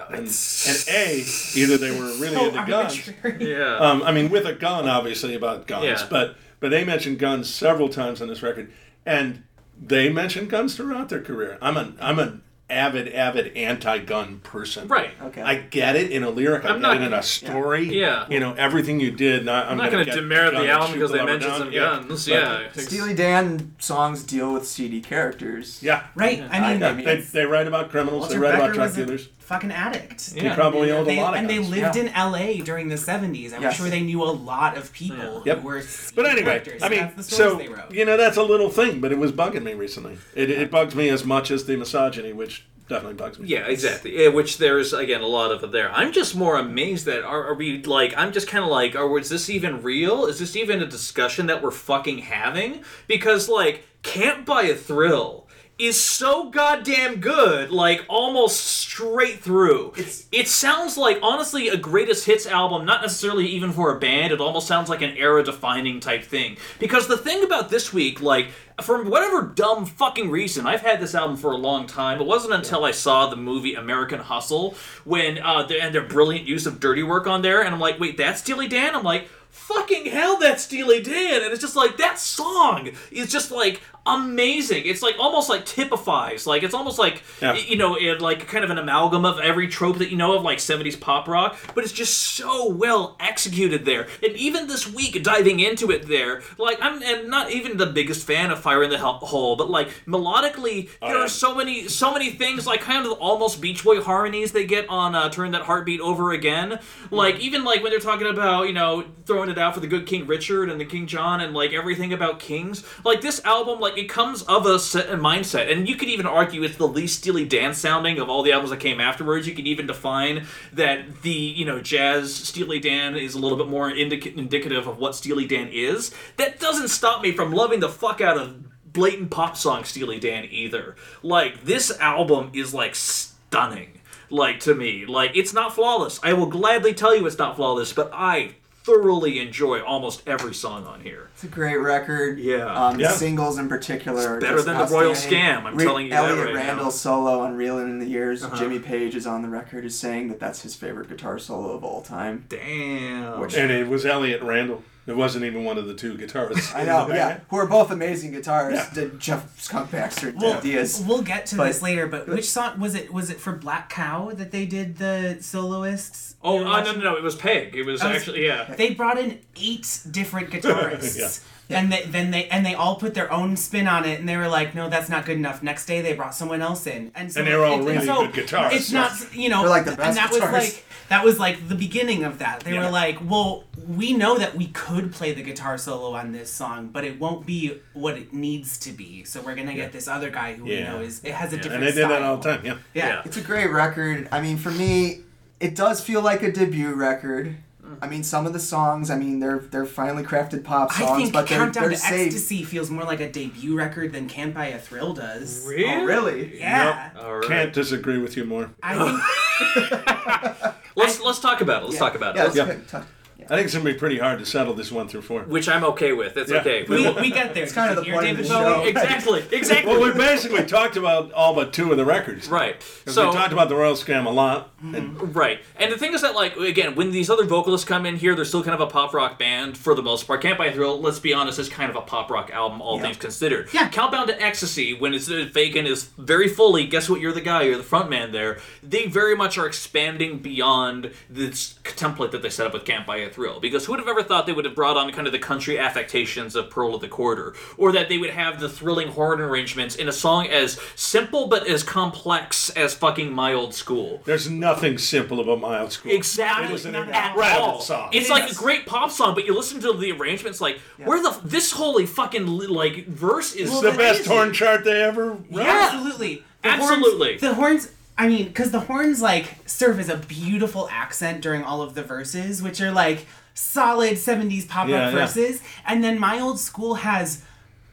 And, 0.09 0.27
and 0.27 0.85
A, 0.89 1.25
either 1.55 1.77
they 1.77 1.91
were 1.91 2.07
really 2.17 2.35
So 2.35 2.47
into 2.47 2.65
guns. 2.65 3.09
Yeah. 3.39 3.77
Um, 3.77 4.03
I 4.03 4.11
mean, 4.11 4.29
with 4.29 4.45
a 4.45 4.53
gun, 4.53 4.87
obviously, 4.87 5.35
about 5.35 5.67
guns. 5.67 5.85
Yeah. 5.85 6.07
But 6.09 6.37
but 6.59 6.69
they 6.69 6.83
mentioned 6.83 7.19
guns 7.19 7.53
several 7.53 7.89
times 7.89 8.21
on 8.21 8.27
this 8.27 8.41
record. 8.41 8.71
And 9.05 9.43
they 9.79 10.09
mentioned 10.09 10.49
guns 10.49 10.75
throughout 10.75 11.09
their 11.09 11.21
career. 11.21 11.57
I'm 11.61 11.77
an 11.77 11.97
I'm 11.99 12.19
an 12.19 12.41
avid, 12.69 13.13
avid 13.13 13.55
anti-gun 13.55 14.39
person. 14.39 14.87
right. 14.87 15.11
Okay. 15.21 15.41
I 15.41 15.55
get 15.55 15.95
it 15.95 16.11
in 16.11 16.23
a 16.23 16.29
lyric. 16.29 16.65
I 16.65 16.69
I'm 16.69 16.75
get 16.75 16.81
not- 16.81 16.97
it 16.97 17.01
in 17.03 17.13
a 17.13 17.21
story. 17.21 17.83
Yeah. 17.99 18.25
You 18.29 18.39
know 18.39 18.53
everything 18.53 18.99
you 18.99 19.11
did. 19.11 19.45
Not, 19.45 19.65
I'm, 19.65 19.73
I'm 19.73 19.77
not 19.77 19.91
going 19.91 20.05
going 20.05 20.05
to 20.05 20.11
to 20.15 20.21
demerit 20.21 20.53
the 20.55 20.69
album 20.69 20.93
because 20.93 21.11
they 21.11 21.19
lover 21.19 21.31
mentioned 21.31 21.53
some 21.57 21.71
Yeah. 21.71 21.79
guns. 22.07 22.25
But- 22.25 22.33
Yeah. 22.33 22.71
Steely 22.73 23.13
Dan 23.13 23.75
songs 23.79 24.23
deal 24.23 24.51
with 24.53 24.67
seedy 24.67 25.01
characters. 25.01 25.81
Yeah. 25.83 26.03
Right. 26.15 26.41
I 26.49 26.73
mean, 26.73 26.81
I 26.83 26.87
Yeah, 26.89 26.93
mean, 26.95 27.05
they, 27.05 27.17
they 27.21 27.45
write 27.45 27.67
about 27.67 27.91
criminals. 27.91 28.21
Walter 28.21 28.33
they 28.35 28.39
write 28.39 28.55
about 28.55 28.73
drug 28.73 28.95
dealers. 28.95 29.29
fucking 29.39 29.71
addict. 29.71 30.33
Yeah. 30.35 30.49
They 30.49 30.55
probably 30.55 30.91
owned 30.91 31.05
They- 31.07 31.19
a 31.19 31.21
lot 31.21 31.33
of 31.35 31.39
and 31.39 31.47
they 31.49 31.59
lived 31.59 31.95
Yeah. 31.95 32.01
in 32.01 32.07
L.A. 32.09 32.61
during 32.61 32.87
the 32.87 32.95
'70s. 32.97 33.53
I'm 33.53 33.61
Yes. 33.61 33.77
sure 33.77 33.89
they 33.91 34.01
knew 34.01 34.23
a 34.23 34.25
lot 34.25 34.75
of 34.75 34.91
people 34.91 35.43
Yep. 35.45 35.59
who 35.59 35.67
were. 35.67 35.83
But 36.15 36.25
anyway, 36.25 36.43
characters. 36.61 36.81
I 36.81 36.89
mean, 36.89 37.11
the 37.15 37.21
so 37.21 37.55
they 37.55 37.67
wrote. 37.67 37.91
you 37.91 38.05
know 38.05 38.17
that's 38.17 38.37
a 38.37 38.43
little 38.43 38.69
thing, 38.71 38.99
but 39.01 39.11
it 39.11 39.19
was 39.19 39.31
bugging 39.31 39.61
me 39.61 39.75
recently. 39.75 40.17
It, 40.33 40.49
it 40.49 40.71
bugs 40.71 40.95
me 40.95 41.09
as 41.09 41.23
much 41.23 41.51
as 41.51 41.65
the 41.65 41.75
misogyny, 41.77 42.33
which 42.33 42.64
definitely 42.87 43.15
bugs 43.15 43.39
me. 43.39 43.47
Yeah, 43.47 43.67
exactly. 43.67 44.21
Yeah, 44.21 44.29
which 44.29 44.57
there's 44.57 44.93
again 44.93 45.21
a 45.21 45.27
lot 45.27 45.51
of 45.51 45.71
there. 45.71 45.91
I'm 45.91 46.11
just 46.11 46.35
more 46.35 46.57
amazed 46.57 47.05
that 47.05 47.23
are, 47.23 47.47
are 47.47 47.53
we 47.53 47.83
like? 47.83 48.13
I'm 48.17 48.31
just 48.31 48.47
kind 48.47 48.63
of 48.63 48.69
like, 48.69 48.95
are 48.95 49.17
is 49.17 49.29
this 49.29 49.49
even 49.49 49.81
real? 49.81 50.25
Is 50.25 50.39
this 50.39 50.55
even 50.55 50.81
a 50.81 50.87
discussion 50.87 51.47
that 51.47 51.61
we're 51.61 51.71
fucking 51.71 52.19
having? 52.19 52.83
Because 53.07 53.49
like, 53.49 53.85
can't 54.03 54.45
buy 54.45 54.63
a 54.63 54.75
thrill 54.75 55.44
is 55.77 55.99
so 55.99 56.49
goddamn 56.49 57.15
good, 57.19 57.69
like 57.69 58.05
almost 58.07 58.61
straight 58.61 59.41
through. 59.41 59.91
It's- 59.97 60.25
it 60.31 60.47
sounds 60.47 60.97
like 60.97 61.19
honestly 61.21 61.67
a 61.67 61.75
greatest 61.75 62.25
hits 62.25 62.45
album, 62.45 62.85
not 62.85 63.01
necessarily 63.01 63.45
even 63.47 63.73
for 63.73 63.93
a 63.93 63.99
band. 63.99 64.31
It 64.31 64.39
almost 64.39 64.67
sounds 64.67 64.87
like 64.89 65.01
an 65.01 65.17
era 65.17 65.43
defining 65.43 65.99
type 65.99 66.23
thing. 66.23 66.55
Because 66.79 67.07
the 67.07 67.17
thing 67.17 67.43
about 67.43 67.69
this 67.69 67.91
week, 67.91 68.21
like 68.21 68.51
for 68.81 69.03
whatever 69.03 69.41
dumb 69.41 69.85
fucking 69.85 70.29
reason, 70.31 70.65
I've 70.65 70.81
had 70.81 71.01
this 71.01 71.13
album 71.13 71.35
for 71.35 71.51
a 71.51 71.57
long 71.57 71.87
time. 71.87 72.21
It 72.21 72.25
wasn't 72.25 72.53
until 72.53 72.85
I 72.85 72.91
saw 72.91 73.27
the 73.27 73.35
movie 73.35 73.75
American 73.75 74.19
Hustle 74.19 74.75
when 75.03 75.39
uh, 75.39 75.63
the, 75.63 75.81
and 75.81 75.93
their 75.93 76.03
brilliant 76.07 76.47
use 76.47 76.65
of 76.65 76.79
dirty 76.79 77.03
work 77.03 77.27
on 77.27 77.41
there, 77.41 77.61
and 77.61 77.73
I'm 77.73 77.81
like, 77.81 77.99
wait, 77.99 78.15
that's 78.15 78.39
Steely 78.39 78.67
Dan. 78.69 78.95
I'm 78.95 79.03
like. 79.03 79.27
Fucking 79.55 80.07
hell, 80.07 80.37
that's 80.37 80.63
Steely 80.63 81.01
Dan, 81.01 81.41
and 81.41 81.51
it's 81.53 81.61
just 81.61 81.77
like 81.77 81.95
that 81.95 82.19
song 82.19 82.89
is 83.09 83.31
just 83.31 83.51
like 83.51 83.81
amazing. 84.05 84.83
It's 84.85 85.01
like 85.01 85.15
almost 85.19 85.49
like 85.49 85.65
typifies, 85.65 86.45
like 86.45 86.63
it's 86.63 86.73
almost 86.73 86.99
like 86.99 87.23
Yeah. 87.41 87.55
you 87.55 87.75
know, 87.77 87.95
it, 87.95 88.21
like 88.21 88.47
kind 88.47 88.63
of 88.63 88.69
an 88.69 88.77
amalgam 88.77 89.25
of 89.25 89.39
every 89.39 89.67
trope 89.67 89.97
that 89.97 90.09
you 90.11 90.17
know 90.17 90.35
of, 90.35 90.43
like 90.43 90.59
70s 90.59 90.99
pop 90.99 91.27
rock, 91.27 91.57
but 91.73 91.83
it's 91.83 91.93
just 91.93 92.19
so 92.19 92.69
well 92.69 93.15
executed 93.19 93.85
there. 93.85 94.07
And 94.21 94.33
even 94.35 94.67
this 94.67 94.91
week, 94.91 95.21
diving 95.23 95.59
into 95.59 95.91
it 95.91 96.07
there, 96.07 96.41
like, 96.57 96.77
I'm 96.81 97.01
and 97.01 97.29
not 97.29 97.51
even 97.51 97.77
the 97.77 97.87
biggest 97.87 98.25
fan 98.27 98.51
of 98.51 98.59
Fire 98.59 98.83
in 98.83 98.89
the 98.89 98.97
Hole, 98.99 99.55
but 99.55 99.69
like, 99.69 99.89
melodically, 100.05 100.89
there 101.01 101.15
yeah. 101.15 101.25
are 101.25 101.27
so 101.27 101.55
many, 101.55 101.87
so 101.87 102.13
many 102.13 102.31
things, 102.31 102.67
like 102.67 102.81
kind 102.81 103.05
of 103.05 103.13
almost 103.13 103.59
Beach 103.61 103.83
Boy 103.83 104.01
harmonies 104.01 104.51
they 104.51 104.65
get 104.65 104.87
on 104.89 105.15
uh, 105.15 105.29
Turn 105.29 105.51
That 105.51 105.63
Heartbeat 105.63 105.99
Over 106.01 106.31
Again. 106.31 106.79
Like, 107.11 107.39
even 107.39 107.63
like 107.63 107.81
when 107.81 107.91
they're 107.91 107.99
talking 107.99 108.27
about, 108.27 108.67
you 108.67 108.73
know, 108.73 109.05
throwing 109.25 109.49
it 109.49 109.57
out 109.57 109.73
for 109.73 109.79
the 109.79 109.87
good 109.87 110.05
King 110.05 110.27
Richard 110.27 110.69
and 110.69 110.79
the 110.79 110.85
King 110.85 111.07
John 111.07 111.41
and 111.41 111.53
like 111.53 111.73
everything 111.73 112.13
about 112.13 112.39
kings, 112.39 112.83
like 113.03 113.21
this 113.21 113.43
album, 113.45 113.79
like, 113.79 113.94
it 113.97 114.09
comes 114.09 114.43
of 114.43 114.65
a 114.65 114.73
and 114.73 115.21
mindset. 115.21 115.71
And 115.71 115.87
you 115.87 115.95
could 115.95 116.09
even 116.09 116.25
argue 116.25 116.63
it's 116.63 116.77
the 116.77 116.87
least 116.87 117.19
Steely 117.19 117.45
Dan 117.45 117.73
sounding 117.73 118.19
of 118.19 118.29
all 118.29 118.43
the 118.43 118.51
albums 118.51 118.71
that 118.71 118.79
came 118.79 118.99
afterwards. 118.99 119.47
You 119.47 119.55
could 119.55 119.67
even 119.67 119.87
define 119.87 120.45
that 120.73 121.21
the, 121.21 121.31
you 121.31 121.65
know, 121.65 121.81
jazz 121.81 122.33
Steely 122.33 122.79
Dan 122.79 123.15
is 123.15 123.35
a 123.35 123.39
little 123.39 123.57
bit 123.57 123.67
more 123.67 123.89
indic- 123.89 124.35
indicative 124.35 124.87
of 124.87 124.97
what 124.97 125.15
Steely 125.15 125.45
Dan 125.45 125.69
is. 125.71 126.13
That 126.37 126.59
doesn't 126.59 126.89
stop 126.89 127.21
me 127.21 127.31
from 127.31 127.51
loving 127.51 127.79
the 127.79 127.89
fuck 127.89 128.21
out 128.21 128.37
of 128.37 128.63
blatant 128.91 129.31
pop 129.31 129.57
song 129.57 129.83
Steely 129.83 130.19
Dan 130.19 130.45
either. 130.49 130.95
Like, 131.21 131.63
this 131.63 131.97
album 131.99 132.51
is 132.53 132.73
like 132.73 132.95
stunning. 132.95 133.99
Like, 134.29 134.59
to 134.61 134.73
me. 134.73 135.05
Like, 135.05 135.37
it's 135.37 135.53
not 135.53 135.75
flawless. 135.75 136.19
I 136.23 136.33
will 136.33 136.47
gladly 136.47 136.93
tell 136.93 137.15
you 137.15 137.27
it's 137.27 137.37
not 137.37 137.55
flawless, 137.55 137.93
but 137.93 138.09
I 138.11 138.55
thoroughly 138.85 139.39
enjoy 139.39 139.81
almost 139.83 140.21
every 140.27 140.53
song 140.53 140.85
on 140.85 141.01
here. 141.01 141.29
It's 141.33 141.43
a 141.43 141.47
great 141.47 141.77
record. 141.77 142.37
Yeah. 142.39 142.65
Um, 142.65 142.99
Yeah. 142.99 143.07
The 143.07 143.13
singles 143.15 143.57
in 143.57 143.67
particular 143.67 144.35
are 144.37 144.39
better 144.39 144.61
than 144.61 144.77
the 144.77 144.85
Royal. 144.85 145.13
Scam, 145.13 145.63
I'm 145.65 145.77
telling 145.77 146.05
you 146.05 146.11
that 146.11 146.29
Elliott 146.29 146.55
right 146.55 146.65
now. 146.67 146.81
Uh-huh. 146.81 146.91
Solo 146.91 147.39
on 147.39 147.55
Reelin' 147.57 147.89
in 147.89 147.99
the 147.99 148.05
Years. 148.05 148.45
Jimmy 148.57 148.79
Page 148.79 149.15
is 149.15 149.25
on 149.25 149.41
the 149.41 149.49
record 149.49 149.85
is 149.85 149.97
saying 149.97 150.27
that 150.29 150.39
that's 150.39 150.61
his 150.61 150.75
favorite 150.75 151.09
guitar 151.09 151.39
solo 151.39 151.71
of 151.71 151.83
all 151.83 152.01
time. 152.01 152.45
Damn. 152.47 153.39
Which- 153.39 153.55
And 153.55 153.71
it 153.71 153.87
was 153.87 154.05
Elliott 154.05 154.43
Randall. 154.43 154.83
It 155.07 155.15
wasn't 155.15 155.45
even 155.45 155.63
one 155.63 155.77
of 155.77 155.85
the 155.87 155.93
two 155.93 156.15
guitarists. 156.17 156.75
I 156.75 156.83
know, 156.83 157.07
in 157.09 157.15
yeah. 157.15 157.39
Who 157.49 157.57
are 157.57 157.67
both 157.67 157.91
amazing 157.91 158.33
guitarists. 158.33 158.73
Yeah. 158.73 158.89
Did 158.93 159.19
Jeff 159.19 159.59
Skunk 159.61 159.91
Baxter, 159.91 160.33
Well, 160.35 160.53
Ted 160.55 160.63
Dias. 160.63 160.99
we'll 161.07 161.21
get 161.21 161.45
to 161.47 161.57
But- 161.57 161.67
this 161.67 161.81
later, 161.83 162.07
but 162.07 162.27
which 162.27 162.49
song 162.49 162.79
was 162.79 162.95
it? 162.95 163.13
Was 163.13 163.29
it 163.29 163.39
for 163.39 163.53
Black 163.53 163.89
Cow 163.89 164.31
that 164.33 164.51
they 164.51 164.65
did 164.65 164.97
the 164.97 165.37
soloists? 165.41 166.35
Oh, 166.43 166.57
You 166.59 166.65
were 166.65 166.71
uh, 166.71 166.83
no, 166.83 166.91
no, 166.93 166.99
no. 167.01 167.15
It 167.17 167.23
was 167.23 167.35
Peg. 167.35 167.75
It 167.75 167.83
was 167.85 168.03
was- 168.03 168.15
actually, 168.15 168.45
yeah. 168.45 168.73
They 168.75 168.93
brought 168.95 169.17
in 169.19 169.39
eight 169.55 169.99
different 170.09 170.49
guitarists. 170.51 171.19
Yeah. 171.19 171.29
And 171.69 171.91
they, 171.91 172.03
then 172.03 172.31
they 172.31 172.47
and 172.49 172.65
they 172.65 172.75
all 172.75 172.95
put 172.95 173.13
their 173.15 173.31
own 173.31 173.57
spin 173.57 173.87
on 173.87 174.05
it, 174.05 174.19
and 174.19 174.29
they 174.29 174.37
were 174.37 174.47
like, 174.47 174.75
"No, 174.75 174.89
that's 174.89 175.09
not 175.09 175.25
good 175.25 175.37
enough." 175.37 175.63
Next 175.63 175.85
day, 175.87 176.01
they 176.01 176.13
brought 176.13 176.35
someone 176.35 176.61
else 176.61 176.85
in, 176.85 177.11
and 177.15 177.31
so 177.31 177.39
And 177.39 177.47
they 177.49 177.55
were 177.55 177.65
all 177.65 177.79
it- 177.81 177.91
really 177.93 178.05
so 178.05 178.27
good 178.27 178.47
guitarists. 178.47 178.71
It's 178.73 178.91
not, 178.91 179.11
you 179.35 179.49
know, 179.49 179.61
They're 179.61 179.69
like 179.69 179.85
the 179.85 179.95
best 179.95 180.07
and 180.09 180.17
that 180.17 180.31
was 180.31 180.41
like 180.41 180.85
that 181.09 181.23
was 181.25 181.39
like 181.39 181.67
the 181.67 181.75
beginning 181.75 182.23
of 182.23 182.39
that. 182.39 182.59
They 182.61 182.73
Yeah. 182.73 182.85
were 182.85 182.91
like, 182.91 183.17
"Well, 183.23 183.63
we 183.87 184.13
know 184.13 184.37
that 184.37 184.55
we 184.55 184.67
could 184.67 185.11
play 185.11 185.33
the 185.33 185.41
guitar 185.43 185.77
solo 185.77 186.13
on 186.15 186.31
this 186.31 186.51
song, 186.51 186.89
but 186.91 187.03
it 187.03 187.19
won't 187.19 187.45
be 187.45 187.79
what 187.93 188.15
it 188.17 188.33
needs 188.33 188.77
to 188.79 188.91
be. 188.91 189.23
So 189.23 189.41
we're 189.41 189.55
gonna 189.55 189.73
get 189.75 189.91
this 189.91 190.07
other 190.07 190.29
guy 190.29 190.53
who 190.53 190.65
we 190.65 190.81
know 190.81 190.99
is 191.01 191.21
it 191.23 191.33
has 191.33 191.51
a 191.53 191.57
different 191.57 191.83
And 191.83 191.83
they 191.83 191.99
did 192.01 192.09
that 192.09 192.21
all 192.21 192.37
the 192.37 192.51
time. 192.57 192.65
Yeah. 192.65 192.77
Yeah. 192.93 193.07
Yeah. 193.07 193.21
It's 193.25 193.37
a 193.37 193.41
great 193.41 193.71
record. 193.71 194.27
I 194.31 194.41
mean, 194.41 194.57
for 194.57 194.71
me, 194.71 195.21
it 195.59 195.75
does 195.75 196.01
feel 196.01 196.21
like 196.21 196.41
a 196.43 196.51
debut 196.51 196.93
record. 196.93 197.55
Mm. 197.95 198.05
I 198.05 198.07
mean, 198.07 198.23
some 198.23 198.45
of 198.45 198.53
the 198.53 198.59
songs, 198.59 199.09
I 199.09 199.17
mean, 199.17 199.39
they're 199.39 199.59
they're 199.59 199.85
finely 199.85 200.23
crafted 200.23 200.63
pop 200.63 200.91
songs, 200.91 201.09
I 201.11 201.15
think 201.17 201.33
but 201.33 201.47
they're, 201.47 201.57
Countdown 201.59 201.83
they're 201.83 201.91
to 201.91 201.97
safe. 201.97 202.27
Ecstasy 202.27 202.63
feels 202.63 202.89
more 202.89 203.03
like 203.03 203.19
a 203.19 203.31
debut 203.31 203.75
record 203.77 204.11
than 204.13 204.27
Can't 204.27 204.53
Buy 204.53 204.67
a 204.67 204.79
Thrill 204.79 205.13
does. 205.13 205.65
Really? 205.67 205.85
Oh, 205.85 206.05
really? 206.05 206.59
Yeah. 206.59 207.11
All 207.19 207.37
right. 207.37 207.47
Can't 207.47 207.73
disagree 207.73 208.17
with 208.17 208.35
you 208.37 208.45
more. 208.45 208.71
I 208.83 208.95
think 208.95 210.75
Let's 210.95 211.19
let's 211.21 211.39
talk 211.39 211.61
about 211.61 211.83
it. 211.83 211.85
Let's 211.87 211.97
talk 211.99 212.15
about 212.15 212.35
it. 212.35 212.39
Yeah, 212.39 212.43
Let's- 212.45 212.55
it's 212.57 212.93
Yeah. 212.93 212.99
good. 212.99 213.05
Talk- 213.47 213.51
I 213.51 213.55
think 213.55 213.65
it's 213.65 213.73
gonna 213.75 213.85
be 213.85 213.93
pretty 213.97 214.17
hard 214.17 214.39
to 214.39 214.45
settle 214.45 214.73
this 214.73 214.91
one 214.91 215.07
through 215.07 215.21
four. 215.21 215.41
Which 215.43 215.69
I'm 215.69 215.83
okay 215.85 216.13
with. 216.13 216.35
It's 216.37 216.51
Yeah. 216.51 216.57
okay. 216.59 216.83
we, 216.87 217.09
we 217.13 217.31
get 217.31 217.53
there. 217.53 217.63
It's 217.63 217.73
kind 217.73 217.89
of 217.91 217.97
the 217.97 218.03
you 218.05 218.11
hear 218.13 218.21
point 218.21 218.31
of 218.31 218.37
the 218.37 218.43
show. 218.45 218.83
exactly. 218.83 219.43
Exactly. 219.51 219.91
Well, 219.91 220.01
we 220.01 220.11
basically 220.17 220.63
talked 220.65 220.97
about 220.97 221.31
all 221.33 221.53
but 221.55 221.71
two 221.73 221.91
of 221.91 221.97
the 221.97 222.05
records. 222.05 222.47
Right. 222.49 222.81
So 223.07 223.27
we 223.29 223.33
talked 223.35 223.53
about 223.53 223.69
the 223.69 223.75
Royal 223.75 223.95
Scam 223.95 224.25
a 224.25 224.29
lot. 224.29 224.71
And 224.81 225.35
Right. 225.35 225.59
And 225.77 225.91
the 225.91 225.97
thing 225.97 226.13
is 226.13 226.21
that, 226.21 226.35
like, 226.35 226.55
again, 226.57 226.95
when 226.95 227.11
these 227.11 227.29
other 227.29 227.43
vocalists 227.45 227.87
come 227.87 228.05
in 228.05 228.17
here, 228.17 228.35
they're 228.35 228.45
still 228.45 228.63
kind 228.63 228.75
of 228.75 228.81
a 228.81 228.87
pop 228.91 229.13
rock 229.13 229.39
band 229.39 229.77
for 229.77 229.95
the 229.95 230.01
most 230.03 230.27
part. 230.27 230.41
Can't 230.41 230.57
Buy 230.57 230.67
a 230.67 230.73
Thrill, 230.73 230.99
let's 231.01 231.19
be 231.19 231.33
honest, 231.33 231.57
is 231.59 231.69
kind 231.69 231.89
of 231.89 231.95
a 231.95 232.01
pop 232.01 232.29
rock 232.29 232.51
album, 232.51 232.81
all 232.81 232.97
Yeah. 232.97 233.03
things 233.03 233.17
considered. 233.17 233.69
Yeah. 233.73 233.89
Countdown 233.89 234.27
to 234.27 234.41
Ecstasy, 234.41 234.93
when 234.93 235.13
it's 235.13 235.29
uh, 235.29 235.47
Fagen 235.51 235.85
is 235.85 236.09
very 236.17 236.47
fully, 236.47 236.85
guess 236.85 237.09
what, 237.09 237.19
you're 237.21 237.33
the 237.33 237.41
guy, 237.41 237.63
you're 237.63 237.77
the 237.77 237.83
front 237.83 238.09
man 238.09 238.31
there, 238.31 238.59
they 238.83 239.07
very 239.07 239.35
much 239.35 239.57
are 239.57 239.65
expanding 239.65 240.39
beyond 240.39 241.11
this 241.29 241.75
template 241.83 242.31
that 242.31 242.41
they 242.41 242.49
set 242.49 242.67
up 242.67 242.73
with 242.73 242.85
Can't 242.85 243.05
Buy 243.07 243.17
a 243.17 243.29
Thrill. 243.35 243.59
Because 243.59 243.85
who 243.85 243.91
would 243.91 243.99
have 243.99 244.07
ever 244.07 244.23
thought 244.23 244.45
they 244.45 244.53
would 244.53 244.65
have 244.65 244.73
brought 244.75 244.95
on 244.97 245.11
kind 245.11 245.27
of 245.27 245.33
the 245.33 245.39
country 245.39 245.77
affectations 245.77 246.55
of 246.55 246.69
Pearl 246.69 246.95
of 246.95 247.01
the 247.01 247.07
Quarter? 247.09 247.53
Or 247.77 247.91
that 247.91 248.07
they 248.09 248.17
would 248.17 248.29
have 248.29 248.59
the 248.61 248.69
thrilling 248.69 249.09
horn 249.09 249.41
arrangements 249.41 249.95
in 249.95 250.07
a 250.07 250.13
song 250.13 250.47
as 250.47 250.79
simple 250.95 251.47
but 251.47 251.67
as 251.67 251.83
complex 251.83 252.69
as 252.71 252.93
fucking 252.93 253.31
My 253.33 253.53
Old 253.53 253.73
School. 253.73 254.21
there's 254.25 254.49
nothing 254.49 254.97
simple 254.97 255.39
about 255.41 255.59
Mild 255.59 255.91
School. 255.91 256.11
Exactly. 256.13 256.67
It 256.67 256.73
is 256.75 256.85
an 256.85 256.95
at 256.95 257.31
incredible 257.31 257.65
all. 257.65 257.81
song. 257.81 258.09
It's 258.13 258.27
It 258.29 258.31
like 258.31 258.49
a 258.51 258.55
great 258.55 258.85
pop 258.85 259.11
song, 259.11 259.35
but 259.35 259.45
you 259.45 259.53
listen 259.55 259.81
to 259.81 259.93
the 259.93 260.11
arrangements, 260.13 260.61
like 260.61 260.79
where 261.03 261.21
the 261.21 261.37
this 261.43 261.71
holy 261.73 262.05
fucking 262.05 262.45
like 262.47 263.05
verse 263.07 263.53
is 263.53 263.69
It's 263.71 263.81
the 263.81 263.91
best 263.91 264.19
amazing. 264.21 264.31
horn 264.31 264.53
chart 264.53 264.83
they 264.85 265.01
ever 265.03 265.31
wrote. 265.31 265.45
Yeah. 265.51 265.89
Absolutely. 265.93 266.43
The 266.61 266.69
Absolutely. 266.69 267.27
Horns, 267.37 267.41
the 267.41 267.53
horns. 267.53 267.91
I 268.17 268.27
mean, 268.27 268.47
because 268.47 268.71
the 268.71 268.81
horns 268.81 269.21
like 269.21 269.57
serve 269.65 269.99
as 269.99 270.09
a 270.09 270.17
beautiful 270.17 270.87
accent 270.91 271.41
during 271.41 271.63
all 271.63 271.81
of 271.81 271.95
the 271.95 272.03
verses, 272.03 272.61
which 272.61 272.79
are 272.81 272.91
like 272.91 273.25
solid 273.53 274.13
'70s 274.13 274.67
pop 274.67 274.87
Yeah, 274.87 275.05
rock 275.05 275.13
yeah. 275.13 275.19
verses, 275.25 275.61
and 275.85 276.03
then 276.03 276.19
my 276.19 276.39
old 276.39 276.59
school 276.59 276.95
has 276.95 277.43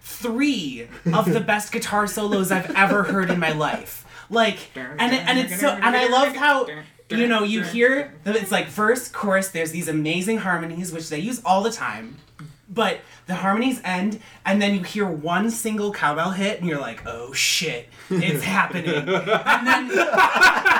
three 0.00 0.88
of 1.12 1.32
the 1.32 1.40
best 1.40 1.72
guitar 1.72 2.06
solos 2.06 2.50
I've 2.50 2.70
ever 2.76 3.04
heard 3.04 3.30
in 3.30 3.38
my 3.38 3.52
life. 3.52 4.04
Like, 4.30 4.58
and 4.76 5.12
and 5.12 5.38
it's 5.38 5.60
so, 5.60 5.68
and 5.68 5.96
I 5.96 6.08
love 6.08 6.34
how 6.36 6.66
you 7.10 7.26
know 7.26 7.42
you 7.42 7.62
hear 7.62 8.14
that 8.24 8.36
it's 8.36 8.50
like 8.52 8.68
verse, 8.68 9.08
chorus. 9.08 9.48
There's 9.48 9.72
these 9.72 9.88
amazing 9.88 10.38
harmonies 10.38 10.92
which 10.92 11.08
they 11.10 11.18
use 11.18 11.42
all 11.44 11.62
the 11.62 11.72
time, 11.72 12.16
but 12.72 13.00
the 13.26 13.34
harmonies 13.36 13.80
end, 13.84 14.20
and 14.44 14.60
then 14.60 14.74
you 14.74 14.82
hear 14.82 15.06
one 15.06 15.50
single 15.50 15.92
cowbell 15.92 16.30
hit, 16.32 16.58
and 16.60 16.68
you're 16.68 16.80
like, 16.80 17.06
oh 17.06 17.32
shit, 17.32 17.88
it's 18.10 18.42
happening. 18.44 19.08
And 19.52 19.66
then 19.66 19.90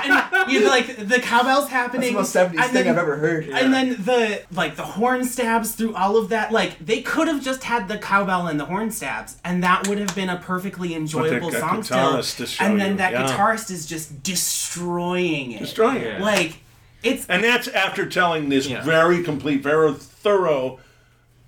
and 0.04 0.50
you're 0.50 0.68
like, 0.68 0.96
the 1.08 1.20
cowbell's 1.20 1.68
happening. 1.68 2.14
That's 2.16 2.32
the 2.32 2.40
most 2.44 2.52
70s 2.54 2.62
and 2.64 2.72
thing 2.72 2.84
then- 2.84 2.88
I've 2.88 2.98
ever 2.98 3.16
heard. 3.16 3.48
and 3.48 3.72
then 3.72 3.90
the 3.90 4.42
like 4.52 4.74
the 4.76 4.82
horn 4.82 5.24
stabs 5.24 5.74
through 5.76 5.94
all 5.94 6.16
of 6.16 6.30
that. 6.30 6.50
Like 6.50 6.78
they 6.84 7.02
could 7.02 7.28
have 7.28 7.42
just 7.42 7.62
had 7.64 7.86
the 7.88 7.98
cowbell 7.98 8.48
and 8.48 8.58
the 8.58 8.64
horn 8.64 8.90
stabs, 8.90 9.36
and 9.44 9.62
that 9.62 9.86
would 9.86 9.98
have 9.98 10.14
been 10.14 10.28
a 10.28 10.38
perfectly 10.38 10.94
enjoyable 10.94 11.50
gu- 11.50 11.58
song 11.60 11.82
still. 11.84 12.20
And 12.60 12.80
then 12.80 12.92
you, 12.92 12.96
that 12.96 13.12
yeah. 13.12 13.26
guitarist 13.28 13.70
is 13.70 13.86
just 13.86 14.22
destroying 14.24 15.52
it. 15.52 15.60
Destroying 15.60 16.02
it. 16.02 16.20
Like 16.20 16.58
it's 17.02 17.26
And 17.26 17.44
that's 17.44 17.68
after 17.68 18.08
telling 18.08 18.48
this 18.48 18.66
Yeah. 18.66 18.82
very 18.82 19.22
complete, 19.22 19.62
very 19.62 19.92
thorough 19.94 20.80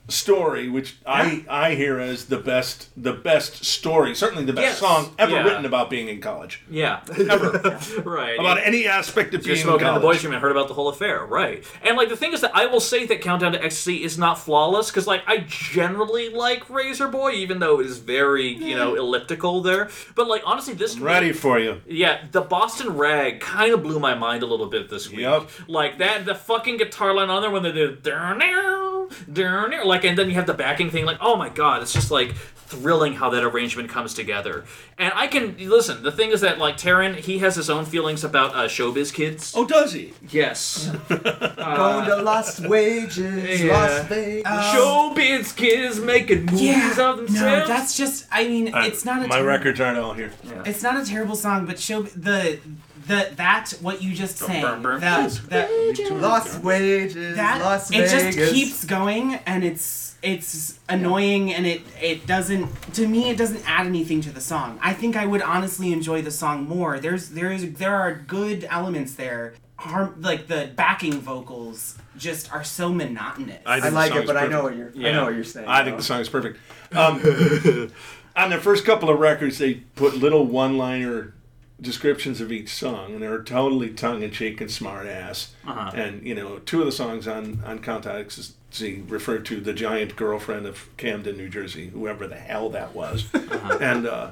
story, 0.09 0.69
which 0.69 0.97
I 1.07 1.45
I 1.49 1.75
hear 1.75 1.99
as 1.99 2.27
the 2.27 2.37
best 2.39 2.91
the 2.97 3.13
best 3.15 3.65
story, 3.65 4.15
certainly 4.15 4.45
the 4.45 4.53
best 4.53 4.65
Yes. 4.67 4.79
song 4.79 5.15
ever 5.19 5.33
Yeah. 5.33 5.45
written 5.45 5.65
about 5.65 5.89
being 5.89 6.09
in 6.09 6.21
college. 6.21 6.63
Yeah. 6.71 7.01
Ever. 7.09 7.79
right. 8.05 8.39
about 8.39 8.59
any 8.63 8.87
aspect 8.87 9.33
of 9.35 9.41
You're 9.47 9.55
being 9.55 9.59
in 9.59 9.63
smoking 9.71 9.87
in 9.89 9.95
the 9.95 10.01
college. 10.01 10.17
boys' 10.19 10.25
room 10.25 10.35
and 10.35 10.43
heard 10.43 10.51
about 10.53 10.69
the 10.69 10.75
whole 10.75 10.89
affair, 10.89 11.25
right? 11.25 11.65
And 11.83 11.97
like 11.97 12.11
the 12.11 12.17
thing 12.17 12.33
is 12.35 12.43
that 12.43 12.55
I 12.55 12.67
will 12.67 12.81
say 12.81 13.07
that 13.07 13.23
Countdown 13.23 13.53
to 13.53 13.65
Ecstasy 13.65 14.05
is 14.05 14.19
not 14.19 14.39
flawless 14.39 14.91
because 14.91 15.07
like 15.07 15.23
I 15.27 15.39
generally 15.49 16.29
like 16.29 16.69
Razor 16.69 17.09
Boy, 17.09 17.33
even 17.33 17.59
though 17.61 17.81
it 17.81 17.87
is 17.87 17.99
very 17.99 18.49
you 18.49 18.75
know 18.77 18.95
elliptical 18.95 19.63
there. 19.63 19.89
But 20.15 20.29
like 20.29 20.43
honestly, 20.45 20.75
this 20.75 20.99
Ready 20.99 21.33
for 21.33 21.59
you. 21.59 21.81
Yeah, 21.87 22.19
the 22.31 22.41
Boston 22.43 22.97
Rag 22.97 23.41
kind 23.41 23.73
of 23.73 23.83
blew 23.83 23.99
my 23.99 24.15
mind 24.15 24.43
a 24.43 24.47
little 24.47 24.67
bit 24.67 24.91
this 24.91 25.09
week. 25.11 25.21
Yep. 25.21 25.49
Like 25.69 25.99
that, 25.99 26.25
the 26.27 26.35
fucking 26.35 26.77
guitar 26.77 27.15
line 27.15 27.31
on 27.31 27.41
there 27.43 27.51
when 27.51 27.63
they 27.63 27.73
do 27.73 27.97
"Durr-near, 28.03 29.09
durr-near," 29.33 29.85
like, 29.85 29.94
and 30.03 30.19
then 30.19 30.29
you 30.29 30.35
have 30.35 30.47
the 30.47 30.55
backing 30.55 30.91
thing. 30.91 31.05
Like, 31.05 31.19
oh 31.21 31.37
my 31.37 31.51
god, 31.51 31.83
it's 31.83 31.93
just 31.93 32.11
like 32.11 32.35
thrilling 32.67 33.13
how 33.13 33.31
that 33.31 33.45
arrangement 33.45 33.89
comes 33.89 34.15
together. 34.15 34.65
And 34.99 35.13
I 35.15 35.27
can 35.27 35.57
listen. 35.59 36.03
The 36.03 36.11
thing 36.11 36.31
is 36.31 36.41
that 36.41 36.59
like 36.59 36.77
Taran, 36.77 37.17
he 37.17 37.39
has 37.39 37.55
his 37.57 37.69
own 37.71 37.85
feelings 37.85 38.25
about 38.25 38.55
uh, 38.55 38.67
showbiz 38.67 39.13
kids. 39.13 39.53
Oh, 39.57 39.67
does 39.67 39.93
he? 39.93 40.15
Yes, 40.29 40.91
Going 41.09 42.07
to 42.07 42.23
Lost 42.23 42.61
Wages, 42.67 43.63
yeah. 43.63 43.73
Las 43.73 44.05
Vegas. 44.09 44.47
showbiz 44.47 45.57
kids 45.57 46.01
making 46.01 46.47
movies 46.47 46.61
yeah. 46.63 47.11
of 47.11 47.17
themselves. 47.19 47.41
No, 47.41 47.67
that's 47.67 47.97
just. 47.97 48.27
I 48.31 48.49
mean, 48.49 48.71
it's 48.75 49.05
not 49.05 49.25
a. 49.25 49.29
My 49.29 49.39
ter- 49.39 49.47
records 49.47 49.81
aren't 49.81 49.99
all 49.99 50.15
here. 50.15 50.33
It's 50.65 50.83
not 50.83 51.01
a 51.01 51.05
terrible 51.05 51.37
song, 51.37 51.67
but 51.67 51.79
show 51.79 52.03
the 52.03 52.59
the 53.07 53.31
that 53.37 53.71
what 53.81 54.03
you 54.03 54.15
just 54.15 54.39
sang. 54.39 54.63
burn, 54.63 54.83
burn. 54.83 55.01
That 55.01 55.31
that 55.49 56.11
Lost 56.13 56.63
Wages, 56.63 57.37
that 57.37 57.61
Las 57.61 57.91
it 57.91 58.09
Vegas. 58.09 58.35
just 58.35 58.53
keeps 58.55 58.85
going 58.85 59.35
and 59.47 59.65
it's 59.65 60.17
it's 60.23 60.79
annoying 60.89 61.53
and 61.53 61.67
it 61.67 61.83
it 62.01 62.27
doesn't 62.27 62.69
to 62.95 63.07
me 63.07 63.29
it 63.29 63.37
doesn't 63.37 63.63
add 63.69 63.87
anything 63.87 64.23
to 64.23 64.31
the 64.31 64.41
song 64.41 64.79
i 64.81 64.95
think 64.95 65.17
i 65.17 65.27
would 65.27 65.43
honestly 65.43 65.93
enjoy 65.93 66.23
the 66.23 66.31
song 66.31 66.67
more 66.67 66.99
there's 66.99 67.29
there's 67.31 67.73
there 67.73 67.95
are 67.95 68.15
good 68.15 68.67
elements 68.71 69.17
there 69.17 69.53
harm 69.77 70.17
like 70.23 70.47
the 70.47 70.71
backing 70.77 71.21
vocals 71.21 71.99
just 72.17 72.51
are 72.53 72.65
so 72.65 72.91
monotonous 72.93 73.61
I 73.67 73.81
I 73.81 73.89
like 73.91 74.13
it, 74.13 74.15
song's 74.15 74.27
but 74.27 74.37
I 74.37 74.47
know 74.47 74.63
what 74.63 74.77
you're. 74.77 74.93
I 74.97 75.13
know 75.13 75.25
what 75.25 75.35
you're 75.35 75.45
saying. 75.45 75.69
I 75.69 75.85
think 75.85 75.97
the 75.97 76.03
song 76.03 76.21
is 76.21 76.29
perfect. 76.29 76.59
Um, 76.93 77.17
on 78.37 78.51
their 78.51 78.61
first 78.61 78.85
couple 78.85 79.11
of 79.11 79.19
records, 79.19 79.59
they 79.59 79.75
put 79.97 80.15
little 80.15 80.47
one-liner 80.47 81.35
descriptions 81.81 82.41
of 82.41 82.53
each 82.53 82.69
song, 82.69 83.15
and 83.15 83.23
they 83.23 83.29
were 83.29 83.43
totally 83.43 83.91
tongue-in-cheek 83.91 84.61
and 84.61 84.71
smart-ass. 84.71 85.55
Uh-huh. 85.67 85.91
And 85.95 86.27
you 86.27 86.35
know, 86.35 86.59
two 86.61 86.81
of 86.81 86.87
the 86.87 86.93
songs 86.93 87.27
on 87.27 87.63
on 87.65 87.81
Count 87.81 88.07
Ecstasy 88.07 89.03
refer 89.09 89.39
to 89.39 89.61
the 89.61 89.73
giant 89.73 90.17
girlfriend 90.17 90.67
of 90.67 90.89
Camden, 90.97 91.37
New 91.37 91.49
Jersey, 91.49 91.89
whoever 91.89 92.27
the 92.27 92.37
hell 92.37 92.71
that 92.71 92.95
was. 92.95 93.31
And 93.81 94.07
uh, 94.07 94.31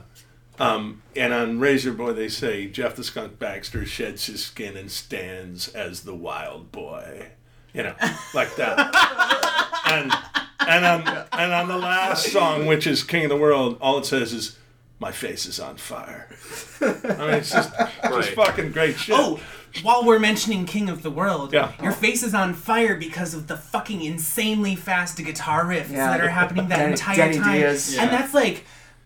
um, 0.58 1.02
and 1.16 1.32
on 1.32 1.58
Razor 1.58 1.92
Boy, 1.92 2.12
they 2.12 2.28
say 2.28 2.66
Jeff 2.68 2.94
the 2.94 3.04
Skunk 3.04 3.38
Baxter 3.38 3.84
sheds 3.84 4.26
his 4.26 4.44
skin 4.44 4.76
and 4.76 4.90
stands 4.90 5.68
as 5.68 6.02
the 6.02 6.14
wild 6.14 6.70
boy. 6.70 7.28
You 7.72 7.84
know, 7.84 7.94
like 8.34 8.54
that. 8.56 9.82
and 9.86 10.12
and 10.60 10.84
on 10.84 11.26
and 11.32 11.52
on 11.52 11.68
the 11.68 11.78
last 11.78 12.30
song, 12.30 12.66
which 12.66 12.86
is 12.86 13.02
King 13.02 13.24
of 13.24 13.30
the 13.30 13.36
World, 13.36 13.78
all 13.80 13.98
it 13.98 14.06
says 14.06 14.32
is, 14.32 14.58
"My 15.02 15.12
face 15.12 15.44
is 15.46 15.58
on 15.60 15.76
fire." 15.76 16.28
I 16.80 16.84
mean, 16.86 17.34
it's 17.34 17.50
just 17.50 17.70
Right. 17.78 17.90
just 18.02 18.30
fucking 18.30 18.72
great 18.72 18.96
shit. 18.98 19.14
oh 19.18 19.38
while 19.82 20.04
we're 20.04 20.18
mentioning 20.18 20.66
king 20.66 20.90
of 20.90 21.02
the 21.02 21.10
world 21.10 21.50
Yeah. 21.52 21.72
your 21.82 21.92
face 21.92 22.22
is 22.22 22.34
on 22.34 22.52
fire 22.52 22.94
because 22.94 23.32
of 23.32 23.46
the 23.46 23.56
fucking 23.56 24.02
insanely 24.02 24.76
fast 24.76 25.16
guitar 25.16 25.64
riffs 25.64 25.90
Yeah. 25.90 26.08
that 26.10 26.20
are 26.20 26.28
happening 26.28 26.68
that 26.68 26.76
Denny- 26.76 26.90
entire 26.92 27.16
Denny 27.16 27.38
time 27.38 27.52
Dias. 27.60 27.96
and 27.98 28.10
Yeah. 28.10 28.18
that's 28.18 28.34
like 28.34 28.64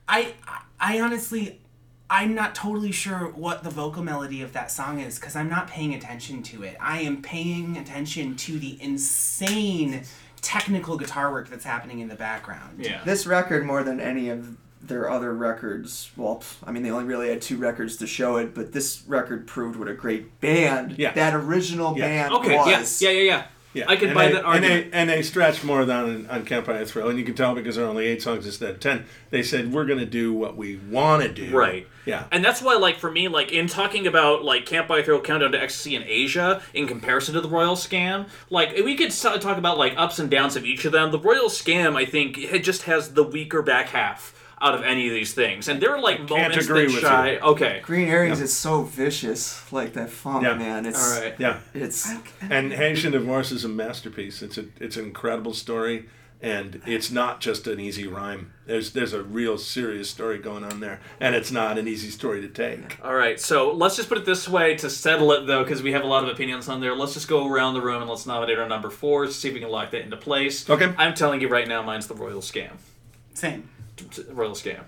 I 0.09 0.35
I 0.81 1.01
honestly 1.01 1.61
I'm 2.11 2.35
not 2.35 2.55
totally 2.55 2.93
sure 2.93 3.29
what 3.35 3.63
the 3.65 3.71
vocal 3.71 4.03
melody 4.03 4.41
of 4.43 4.53
that 4.55 4.71
song 4.73 5.01
is 5.01 5.19
because 5.19 5.35
I'm 5.37 5.49
not 5.49 5.67
paying 5.69 5.93
attention 5.95 6.43
to 6.45 6.63
it. 6.63 6.77
I 6.81 7.01
am 7.01 7.21
paying 7.23 7.77
attention 7.77 8.37
to 8.37 8.59
the 8.61 8.77
insane 8.83 10.03
technical 10.41 10.97
guitar 10.97 11.33
work 11.33 11.49
that's 11.49 11.65
happening 11.65 11.99
in 12.01 12.09
the 12.09 12.15
background. 12.15 12.79
yeah. 12.85 13.03
This 13.05 13.27
record, 13.27 13.67
more 13.67 13.83
than 13.83 13.99
any 14.01 14.29
of 14.29 14.57
their 14.87 15.11
other 15.11 15.35
records, 15.35 16.11
well, 16.17 16.43
I 16.65 16.73
mean, 16.73 16.83
they 16.83 16.91
only 16.91 17.05
really 17.05 17.29
had 17.29 17.43
two 17.43 17.57
records 17.57 17.97
to 17.99 18.07
show 18.07 18.37
it, 18.37 18.55
but 18.55 18.73
this 18.73 19.03
record 19.07 19.47
proved 19.47 19.79
what 19.79 19.89
a 19.89 19.95
great 19.95 20.41
band 20.41 20.97
Yeah. 20.99 21.13
that 21.13 21.35
original 21.35 21.97
Yeah. 21.97 22.07
band 22.29 22.35
Okay. 22.35 22.57
was. 22.57 23.01
Yeah. 23.03 23.11
Yeah. 23.11 23.19
Yeah. 23.21 23.23
Yeah. 23.27 23.43
Yeah, 23.75 23.85
I 23.89 23.97
can 23.97 24.09
and 24.09 24.15
buy 24.15 24.29
they, 24.29 24.33
that 24.33 24.39
and 24.39 24.47
argument. 24.47 24.91
they, 24.91 24.99
and 24.99 25.11
they 25.11 25.21
stretched 25.21 25.63
more 25.63 25.85
than 25.85 25.97
on, 25.97 26.27
on 26.31 26.45
Can't 26.47 26.65
Buy 26.67 26.79
a 26.79 26.87
Thrill, 26.87 27.11
and 27.11 27.19
you 27.19 27.27
can 27.27 27.35
tell 27.35 27.55
because 27.55 27.77
there 27.77 27.85
are 27.85 27.89
only 27.89 28.07
eight 28.07 28.23
songs 28.23 28.47
instead 28.47 28.71
of 28.71 28.81
ten. 28.81 29.05
They 29.29 29.43
said 29.43 29.71
we're 29.71 29.85
going 29.85 29.99
to 29.99 30.07
do 30.07 30.33
what 30.33 30.57
we 30.57 30.77
want 30.77 31.23
to 31.25 31.29
do. 31.29 31.55
Right. 31.55 31.87
Yeah. 32.07 32.25
And 32.33 32.43
that's 32.43 32.63
why, 32.63 32.77
like, 32.77 32.97
for 32.99 33.11
me, 33.11 33.29
like, 33.29 33.53
in 33.53 33.67
talking 33.67 34.07
about, 34.07 34.43
like, 34.43 34.65
Can't 34.65 34.89
Buy 34.89 35.01
a 35.01 35.05
Thrill 35.05 35.21
Countdown 35.21 35.53
to 35.53 35.61
Ecstasy 35.63 35.95
in 35.95 36.05
Aja 36.05 36.63
in 36.73 36.87
comparison 36.87 37.35
to 37.35 37.43
the 37.43 37.51
Royal 37.51 37.77
Scam, 37.77 38.29
like, 38.49 38.75
we 38.83 38.95
could 38.95 39.11
talk 39.11 39.59
about, 39.59 39.77
like, 39.77 39.93
ups 39.99 40.19
and 40.19 40.31
downs 40.31 40.57
of 40.57 40.65
each 40.65 40.87
of 40.87 40.93
them. 40.93 41.11
The 41.11 41.19
Royal 41.19 41.51
Scam, 41.51 41.97
I 41.97 42.07
think, 42.07 42.39
it 42.39 42.61
just 42.61 42.85
has 42.85 43.13
the 43.13 43.25
weaker 43.25 43.61
back 43.61 43.91
half 43.91 44.33
out 44.61 44.75
of 44.75 44.83
any 44.83 45.07
of 45.07 45.13
these 45.13 45.35
things. 45.35 45.69
And 45.69 45.81
there 45.83 45.95
are, 45.95 46.01
like, 46.01 46.29
moments 46.29 46.57
agree 46.57 46.87
that 46.87 46.93
with 46.95 47.01
shy. 47.03 47.33
you. 47.33 47.39
Okay. 47.41 47.81
Green 47.83 48.09
Earrings 48.09 48.39
Yeah. 48.39 48.45
is 48.45 48.57
so 48.57 48.83
vicious, 48.83 49.71
like 49.71 49.93
that 49.93 50.09
funk, 50.11 50.45
Yeah. 50.45 50.55
man. 50.55 50.87
It's 50.87 51.15
All 51.17 51.21
right. 51.23 51.35
yeah. 51.39 51.59
It's 51.75 52.11
And 52.49 52.73
Haitian 52.73 53.13
Divorce 53.13 53.53
is 53.53 53.65
a 53.65 53.69
masterpiece. 53.69 54.41
It's 54.43 54.57
a 54.57 54.65
it's 54.81 54.97
an 54.97 55.05
incredible 55.05 55.53
story, 55.53 56.07
and 56.41 56.81
it's 56.87 57.11
not 57.11 57.41
just 57.41 57.67
an 57.67 57.79
easy 57.81 58.07
rhyme. 58.07 58.53
There's 58.67 58.93
there's 58.93 59.13
a 59.13 59.23
real 59.23 59.59
serious 59.59 60.09
story 60.09 60.39
going 60.39 60.65
on 60.65 60.81
there, 60.81 61.01
and 61.21 61.35
it's 61.35 61.51
not 61.53 61.77
an 61.77 61.87
easy 61.87 62.09
story 62.09 62.41
to 62.41 62.49
take. 62.49 62.99
All 63.05 63.15
right, 63.15 63.39
so 63.39 63.71
let's 63.73 63.97
just 63.97 64.09
put 64.09 64.17
it 64.17 64.25
this 64.25 64.49
way 64.49 64.75
to 64.77 64.89
settle 64.89 65.33
it, 65.33 65.47
though, 65.47 65.65
because 65.65 65.83
we 65.83 65.93
have 65.93 66.03
a 66.03 66.07
lot 66.07 66.25
of 66.25 66.31
opinions 66.31 66.67
on 66.69 66.81
there. 66.81 66.95
Let's 66.97 67.13
just 67.13 67.29
go 67.29 67.47
around 67.47 67.75
the 67.75 67.83
room 67.83 68.01
and 68.01 68.11
let's 68.11 68.25
nominate 68.25 68.59
our 68.59 68.67
number 68.69 68.89
four, 68.89 69.27
see 69.31 69.49
if 69.49 69.55
we 69.55 69.61
can 69.61 69.69
lock 69.69 69.91
that 69.91 70.01
into 70.01 70.17
place. 70.17 70.69
Okay. 70.69 70.95
I'm 70.97 71.13
telling 71.13 71.43
you 71.43 71.49
right 71.49 71.69
now, 71.69 71.83
mine's 71.83 72.07
the 72.07 72.15
Royal 72.15 72.41
Scam. 72.41 72.71
Same. 73.35 73.69
Royal 74.31 74.53
Scam. 74.53 74.85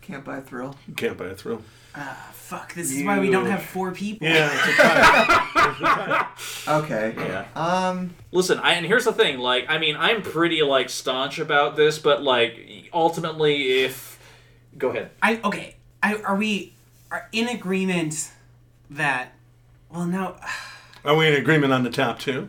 can't 0.00 0.24
buy 0.24 0.38
a 0.38 0.42
thrill. 0.42 0.76
Can't 0.96 1.16
buy 1.16 1.26
a 1.26 1.34
thrill. 1.34 1.62
Ah, 1.94 2.30
fuck, 2.32 2.74
this 2.74 2.90
is 2.90 3.04
why 3.04 3.18
we 3.18 3.30
don't 3.30 3.46
have 3.46 3.62
four 3.62 3.92
people. 3.92 4.26
Yeah, 4.26 4.50
it's 4.52 4.66
a 4.68 4.82
tie. 4.82 6.28
Okay. 6.68 7.14
Yeah. 7.16 7.46
Um. 7.54 8.14
Listen, 8.30 8.58
I, 8.60 8.74
and 8.74 8.86
here's 8.86 9.04
the 9.04 9.12
thing. 9.12 9.38
Like, 9.38 9.66
I 9.68 9.78
mean, 9.78 9.96
I'm 9.98 10.22
pretty 10.22 10.62
like 10.62 10.88
staunch 10.88 11.38
about 11.38 11.76
this, 11.76 11.98
but 11.98 12.22
like, 12.22 12.88
ultimately, 12.92 13.82
if 13.82 14.18
go 14.78 14.90
ahead. 14.90 15.10
I 15.22 15.40
okay. 15.44 15.76
I 16.02 16.16
are 16.16 16.36
we 16.36 16.72
are 17.10 17.28
in 17.32 17.48
agreement 17.48 18.30
that 18.90 19.32
well 19.90 20.06
no 20.06 20.36
Are 21.04 21.16
we 21.16 21.26
in 21.26 21.34
agreement 21.34 21.72
on 21.72 21.82
the 21.82 21.90
top 21.90 22.18
two? 22.20 22.48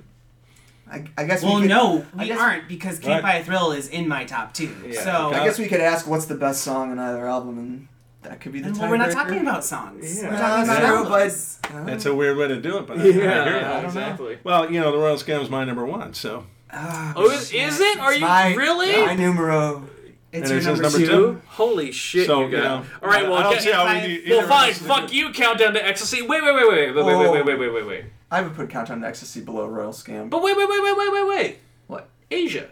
I, 0.92 1.06
I 1.18 1.24
guess. 1.26 1.42
well 1.44 1.56
we 1.56 1.62
could, 1.64 1.70
no 1.70 2.06
we 2.18 2.26
guess, 2.28 2.40
aren't 2.40 2.68
because 2.68 3.00
Can't 3.00 3.24
Right. 3.24 3.34
Buy 3.36 3.40
a 3.40 3.44
Thrill 3.44 3.72
is 3.72 3.88
in 3.88 4.08
my 4.08 4.26
top 4.26 4.54
two. 4.54 4.76
Yeah, 4.88 5.02
so 5.04 5.28
okay. 5.30 5.40
I 5.40 5.46
guess 5.46 5.58
we 5.58 5.68
could 5.68 5.80
ask 5.82 6.06
what's 6.08 6.26
the 6.26 6.36
best 6.36 6.62
song 6.64 6.92
on 6.92 7.00
either 7.00 7.26
album, 7.28 7.58
and 7.58 7.88
that 8.24 8.40
could 8.42 8.52
be 8.52 8.60
the. 8.62 8.72
Well, 8.78 8.90
we're 8.90 8.98
not 8.98 9.10
tiebreaker. 9.10 9.14
talking 9.14 9.40
about 9.40 9.64
songs. 9.66 10.22
Yeah. 10.22 10.30
We're 10.30 10.36
Uh, 10.36 10.40
talking 10.40 10.64
about 10.64 10.80
true, 10.80 11.04
but 11.10 11.22
albums. 11.22 11.60
uh, 11.74 11.84
That's 11.86 12.06
a 12.06 12.14
weird 12.14 12.38
way 12.38 12.48
to 12.50 12.62
do 12.62 12.78
it, 12.78 12.88
but 12.88 12.98
I, 12.98 13.02
I 13.02 13.04
hear 13.12 13.24
Yeah, 13.24 13.80
you. 13.82 13.86
exactly. 13.88 14.38
Well, 14.44 14.72
you 14.72 14.80
know, 14.80 14.92
the 14.92 14.98
Royal 14.98 15.16
Scam 15.18 15.42
is 15.42 15.50
my 15.50 15.64
number 15.66 15.86
one, 15.86 16.14
so 16.14 16.46
Oh, 16.74 17.30
is, 17.32 17.52
is 17.54 17.80
it? 17.80 18.00
Are 18.00 18.14
you 18.14 18.22
my, 18.22 18.54
really? 18.56 18.92
My 19.06 19.16
numero. 19.16 19.84
it's 20.32 20.50
and 20.50 20.62
your 20.64 20.72
number, 20.74 20.84
number 20.84 20.98
two. 21.00 21.06
two? 21.08 21.42
Holy 21.48 21.92
shit, 21.92 22.26
so 22.28 22.40
you 22.42 22.46
you 22.48 22.52
got. 22.58 22.64
know. 22.64 22.86
All 23.02 23.10
right, 23.10 23.24
well, 23.24 23.36
I 23.36 23.44
don't 23.44 23.54
get- 23.54 23.62
see 23.64 23.72
how 23.72 23.84
I- 23.84 24.06
we, 24.06 24.24
well, 24.32 24.48
fine. 24.48 24.74
Fuck 24.74 25.14
you. 25.14 25.32
Countdown 25.32 25.74
to 25.74 25.86
ecstasy. 25.86 26.22
Wait, 26.22 26.44
wait, 26.44 26.54
wait, 26.56 26.68
wait, 26.68 26.96
wait, 26.96 27.06
wait, 27.06 27.16
wait, 27.18 27.32
wait, 27.32 27.46
wait, 27.46 27.60
wait, 27.60 27.74
wait, 27.74 27.86
wait. 27.88 28.06
I 28.34 28.42
would 28.42 28.56
put 28.56 28.70
Countdown 28.72 29.02
to 29.02 29.08
Ecstasy 29.08 29.42
below 29.42 29.68
Royal 29.68 29.92
Scam. 29.92 30.28
But 30.30 30.42
wait, 30.42 30.58
wait, 30.58 30.68
wait, 30.68 30.82
wait, 30.84 30.98
wait, 30.98 31.14
wait, 31.14 31.28
wait. 31.28 31.58
what? 31.86 32.10
Aja. 32.32 32.66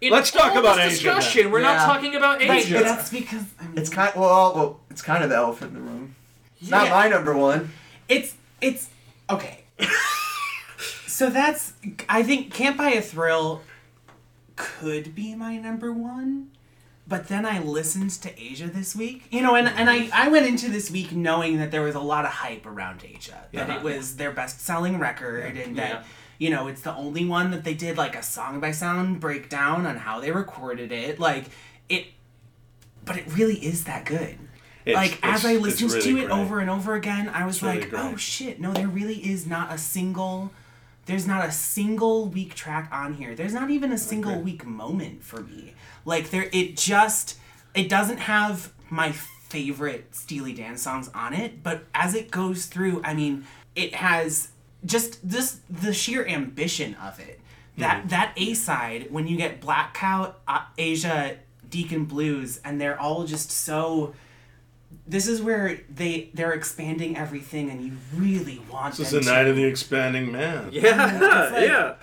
In 0.00 0.10
Let's 0.12 0.32
talk 0.32 0.52
all 0.52 0.58
about 0.58 0.76
this 0.76 0.98
Aja, 1.00 1.10
then. 1.10 1.16
discussion. 1.16 1.50
We're 1.52 1.62
not 1.62 1.76
Yeah. 1.76 1.86
talking 1.86 2.16
about 2.16 2.38
But 2.40 2.50
Aja. 2.50 2.80
that's 2.82 3.08
because 3.10 3.44
I 3.60 3.68
mean, 3.68 3.78
It's 3.78 3.88
kind 3.88 4.12
well, 4.16 4.52
well, 4.54 4.80
it's 4.90 5.02
kind 5.02 5.22
of 5.22 5.30
the 5.30 5.36
elephant 5.36 5.76
in 5.76 5.84
the 5.84 5.88
room. 5.90 6.16
It's 6.60 6.70
not 6.70 6.86
Yeah. 6.86 6.90
my 6.94 7.08
number 7.08 7.34
one. 7.36 7.70
It's 8.08 8.34
it's 8.60 8.88
okay. 9.30 9.60
so 11.06 11.30
that's 11.30 11.72
I 12.08 12.22
think 12.24 12.52
Can't 12.52 12.76
Buy 12.76 12.90
a 12.90 13.00
Thrill 13.00 13.62
could 14.56 15.14
be 15.14 15.34
my 15.36 15.56
number 15.56 15.92
one. 15.92 16.50
But 17.08 17.28
then 17.28 17.46
I 17.46 17.60
listened 17.60 18.10
to 18.22 18.30
Aja 18.30 18.66
this 18.66 18.96
week. 18.96 19.24
You 19.30 19.40
know, 19.42 19.54
and, 19.54 19.68
and 19.68 19.88
I, 19.88 20.08
I 20.12 20.28
went 20.28 20.46
into 20.46 20.68
this 20.68 20.90
week 20.90 21.12
knowing 21.12 21.58
that 21.58 21.70
there 21.70 21.82
was 21.82 21.94
a 21.94 22.00
lot 22.00 22.24
of 22.24 22.32
hype 22.32 22.66
around 22.66 23.02
Aja. 23.04 23.30
That 23.52 23.68
Yeah. 23.68 23.76
it 23.76 23.82
was 23.82 24.16
their 24.16 24.32
best 24.32 24.60
selling 24.60 24.98
record 24.98 25.56
and 25.56 25.76
that 25.76 25.90
Yeah. 25.90 26.02
you 26.38 26.50
know, 26.50 26.66
it's 26.66 26.80
the 26.80 26.94
only 26.96 27.24
one 27.24 27.52
that 27.52 27.62
they 27.62 27.74
did 27.74 27.96
like 27.96 28.16
a 28.16 28.22
song 28.24 28.58
by 28.58 28.72
sound 28.72 29.20
breakdown 29.20 29.86
on 29.86 29.98
how 29.98 30.18
they 30.20 30.32
recorded 30.32 30.90
it. 30.90 31.20
Like 31.20 31.44
it 31.88 32.06
but 33.04 33.16
it 33.16 33.32
really 33.32 33.56
is 33.64 33.84
that 33.84 34.04
good. 34.04 34.36
It's- 34.84 34.96
like 34.96 35.18
as 35.22 35.44
I 35.44 35.56
listened 35.56 35.92
really 35.92 36.02
to 36.02 36.10
it 36.18 36.26
great. 36.26 36.30
over 36.30 36.58
and 36.60 36.68
over 36.70 36.94
again, 36.94 37.28
I 37.28 37.44
was 37.46 37.62
like. 37.62 37.92
"Oh 37.92 38.16
shit! 38.16 38.60
No, 38.60 38.72
there 38.72 38.88
really 38.88 39.16
is 39.18 39.46
not 39.46 39.72
a 39.72 39.78
single. 39.78 40.50
There's 41.06 41.26
not 41.26 41.44
a 41.44 41.52
single 41.52 42.26
weak 42.26 42.54
track 42.54 42.88
on 42.92 43.14
here. 43.14 43.34
There's 43.36 43.54
not 43.54 43.70
even 43.70 43.92
a 43.92 43.98
single 43.98 44.40
weak 44.40 44.64
moment 44.66 45.22
for 45.22 45.40
me. 45.42 45.74
Like 46.06 46.30
there, 46.30 46.48
it 46.52 46.76
just 46.78 47.36
it 47.74 47.90
doesn't 47.90 48.18
have 48.20 48.72
my 48.88 49.12
favorite 49.12 50.14
Steely 50.14 50.54
Dan 50.54 50.78
songs 50.78 51.10
on 51.14 51.34
it, 51.34 51.62
but 51.62 51.84
as 51.94 52.14
it 52.14 52.30
goes 52.30 52.66
through, 52.66 53.02
I 53.04 53.12
mean, 53.12 53.44
it 53.74 53.94
has 53.96 54.48
just 54.84 55.28
this 55.28 55.60
the 55.68 55.92
sheer 55.92 56.26
ambition 56.26 56.94
of 56.94 57.20
it. 57.20 57.40
That 57.78 57.98
Mm-hmm. 57.98 58.08
that 58.08 58.32
A 58.38 58.54
side 58.54 59.08
when 59.10 59.26
you 59.26 59.36
get 59.36 59.60
Black 59.60 59.92
Cow, 59.92 60.34
uh, 60.48 60.62
Aja, 60.78 61.34
Deacon 61.68 62.06
Blues, 62.06 62.58
and 62.64 62.80
they're 62.80 62.98
all 62.98 63.24
just 63.24 63.50
so 63.50 64.14
this 65.06 65.26
is 65.28 65.42
where 65.42 65.80
they 65.94 66.30
they're 66.34 66.52
expanding 66.52 67.16
everything 67.16 67.68
and 67.70 67.84
you 67.84 67.92
really 68.14 68.62
want 68.70 68.96
This 68.96 69.08
is 69.08 69.12
them 69.12 69.20
the 69.24 69.30
to. 69.30 69.36
night 69.36 69.46
of 69.48 69.56
the 69.56 69.64
expanding 69.64 70.32
man. 70.32 70.68
yeah, 70.72 71.16
It's 71.44 71.52
like- 71.52 71.68
yeah. 71.68 71.94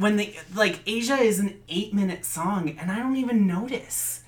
When 0.00 0.16
they 0.16 0.38
like 0.54 0.80
Aja 0.88 1.16
is 1.20 1.38
an 1.38 1.60
eight 1.68 1.92
minute 1.94 2.24
song 2.24 2.76
and 2.78 2.90
I 2.90 2.98
don't 2.98 3.16
even 3.16 3.46
notice. 3.46 4.22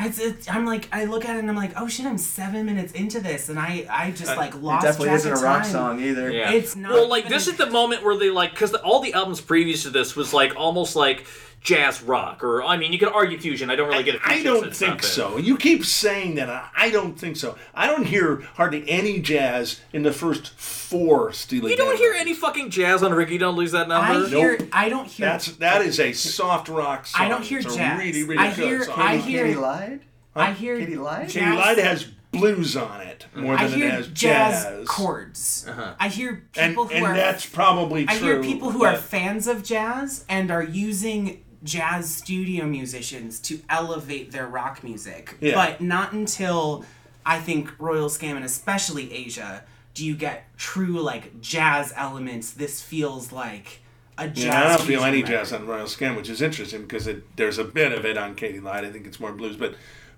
It's, 0.00 0.20
it's, 0.20 0.48
I'm 0.48 0.64
like 0.64 0.88
I 0.92 1.06
look 1.06 1.24
at 1.24 1.34
it 1.36 1.40
and 1.40 1.50
I'm 1.50 1.56
like 1.56 1.72
oh 1.76 1.88
shit 1.88 2.06
I'm 2.06 2.18
seven 2.18 2.64
minutes 2.66 2.92
into 2.92 3.18
this 3.20 3.48
and 3.48 3.58
I 3.58 3.84
I 3.90 4.10
just 4.12 4.30
uh, 4.32 4.36
like 4.36 4.54
lost. 4.54 4.56
It 4.56 4.62
lost 4.64 4.84
definitely 4.84 5.06
track 5.08 5.16
isn't 5.18 5.32
a 5.32 5.34
rock 5.36 5.62
time. 5.64 5.72
song 5.72 6.00
either. 6.00 6.30
Yeah. 6.30 6.52
It's 6.52 6.76
not 6.76 6.92
Well, 6.92 7.08
like 7.08 7.28
this 7.28 7.46
a- 7.46 7.50
is 7.50 7.56
the 7.56 7.66
moment 7.70 8.02
where 8.04 8.16
they 8.16 8.30
like 8.30 8.52
because 8.52 8.74
all 8.74 9.00
the 9.00 9.12
albums 9.12 9.40
previous 9.40 9.82
to 9.82 9.90
this 9.90 10.14
was 10.16 10.32
like 10.32 10.54
almost 10.56 10.94
like 10.96 11.26
jazz 11.60 12.00
rock, 12.04 12.44
or 12.44 12.62
I 12.62 12.76
mean, 12.76 12.92
you 12.92 13.00
could 13.00 13.08
argue 13.12 13.36
fusion. 13.38 13.68
I 13.68 13.74
don't 13.74 13.88
really 13.88 14.04
get 14.04 14.14
it. 14.14 14.20
I 14.24 14.44
don't 14.44 14.74
think 14.74 15.02
that. 15.02 15.06
so. 15.08 15.36
You 15.38 15.56
keep 15.56 15.84
saying 15.84 16.36
that. 16.36 16.48
I- 16.48 16.68
I 16.76 16.90
don't 16.90 17.18
think 17.18 17.36
so. 17.36 17.58
I 17.74 17.88
don't 17.88 18.04
hear 18.06 18.42
hardly 18.54 18.88
any 18.88 19.18
jazz 19.18 19.80
in 19.92 20.04
the 20.04 20.12
first 20.12 20.52
four 20.88 21.32
Steely 21.32 21.70
You 21.72 21.76
don't 21.76 21.96
hear 21.96 22.10
records. 22.12 22.20
any 22.22 22.34
fucking 22.34 22.70
jazz 22.70 23.02
on 23.02 23.12
Rikki. 23.12 23.38
Don't 23.38 23.56
lose 23.56 23.72
that 23.72 23.88
number. 23.88 24.24
I 24.24 24.26
hear 24.28 24.58
I 24.72 24.88
don't 24.88 25.06
hear 25.06 25.26
That's 25.26 25.46
that 25.56 25.82
is 25.82 26.00
a 26.00 26.12
soft 26.12 26.68
rock 26.68 27.06
song. 27.06 27.22
I 27.26 27.28
don't 27.28 27.42
hear 27.44 27.58
it's 27.58 27.74
a 27.74 27.76
jazz. 27.76 27.98
really 27.98 28.22
really 28.22 28.38
I 28.38 28.54
good 28.54 28.64
hear- 28.64 28.84
song. 28.84 28.94
I 28.98 29.16
hear- 29.18 29.44
Katy 29.44 29.56
Lied. 29.56 30.00
I 30.34 30.52
hear 30.52 30.78
Katy 30.78 30.96
Lied. 30.96 31.28
jazz- 31.28 31.32
Katy 31.44 31.56
Lied 31.56 31.78
has 31.78 32.04
blues 32.30 32.76
on 32.76 33.00
it 33.00 33.26
more 33.34 33.56
I 33.56 33.66
than 33.66 33.78
hear 33.78 33.88
it 33.88 33.92
has 33.94 34.06
jazz, 34.08 34.64
jazz. 34.64 34.86
chords. 34.88 35.66
Uh-huh. 35.68 35.94
I 35.98 36.08
hear 36.08 36.44
and 36.56 36.72
people 36.72 36.86
who 36.86 36.94
and 36.94 37.06
are 37.06 37.14
that's 37.14 37.46
probably 37.46 38.06
true. 38.06 38.14
I 38.14 38.18
hear 38.20 38.42
people 38.42 38.70
who 38.70 38.84
are 38.84 38.96
fans 38.96 39.46
of 39.46 39.62
jazz 39.64 40.24
and 40.28 40.50
are 40.50 40.62
using 40.62 41.42
jazz 41.64 42.14
studio 42.14 42.66
musicians 42.66 43.40
to 43.40 43.60
elevate 43.68 44.30
their 44.30 44.46
rock 44.46 44.84
music. 44.84 45.36
Yeah. 45.40 45.54
But 45.54 45.80
not 45.80 46.12
until 46.12 46.84
I 47.26 47.40
think 47.40 47.72
Royal 47.78 48.08
Scam 48.08 48.36
and 48.36 48.44
especially 48.44 49.10
Aja 49.26 49.62
do 49.98 50.06
you 50.06 50.14
get 50.14 50.44
true 50.56 51.00
like 51.00 51.40
jazz 51.40 51.92
elements. 51.96 52.52
This 52.52 52.80
feels 52.80 53.32
like 53.32 53.80
a 54.16 54.28
jazz. 54.28 54.44
Yeah, 54.44 54.64
I 54.64 54.76
don't 54.76 54.86
feel 54.86 55.02
any 55.02 55.22
record. 55.22 55.32
jazz 55.32 55.52
on 55.52 55.66
Royal 55.66 55.86
Scam, 55.86 56.16
which 56.16 56.28
is 56.28 56.40
interesting 56.40 56.82
because 56.82 57.08
it, 57.08 57.36
there's 57.36 57.58
a 57.58 57.64
bit 57.64 57.90
of 57.90 58.04
it 58.04 58.16
on 58.16 58.36
Katy 58.36 58.60
Lied. 58.60 58.84
I 58.84 58.90
think 58.90 59.08
it's 59.08 59.18
more 59.18 59.32
blues, 59.32 59.56
but 59.56 59.74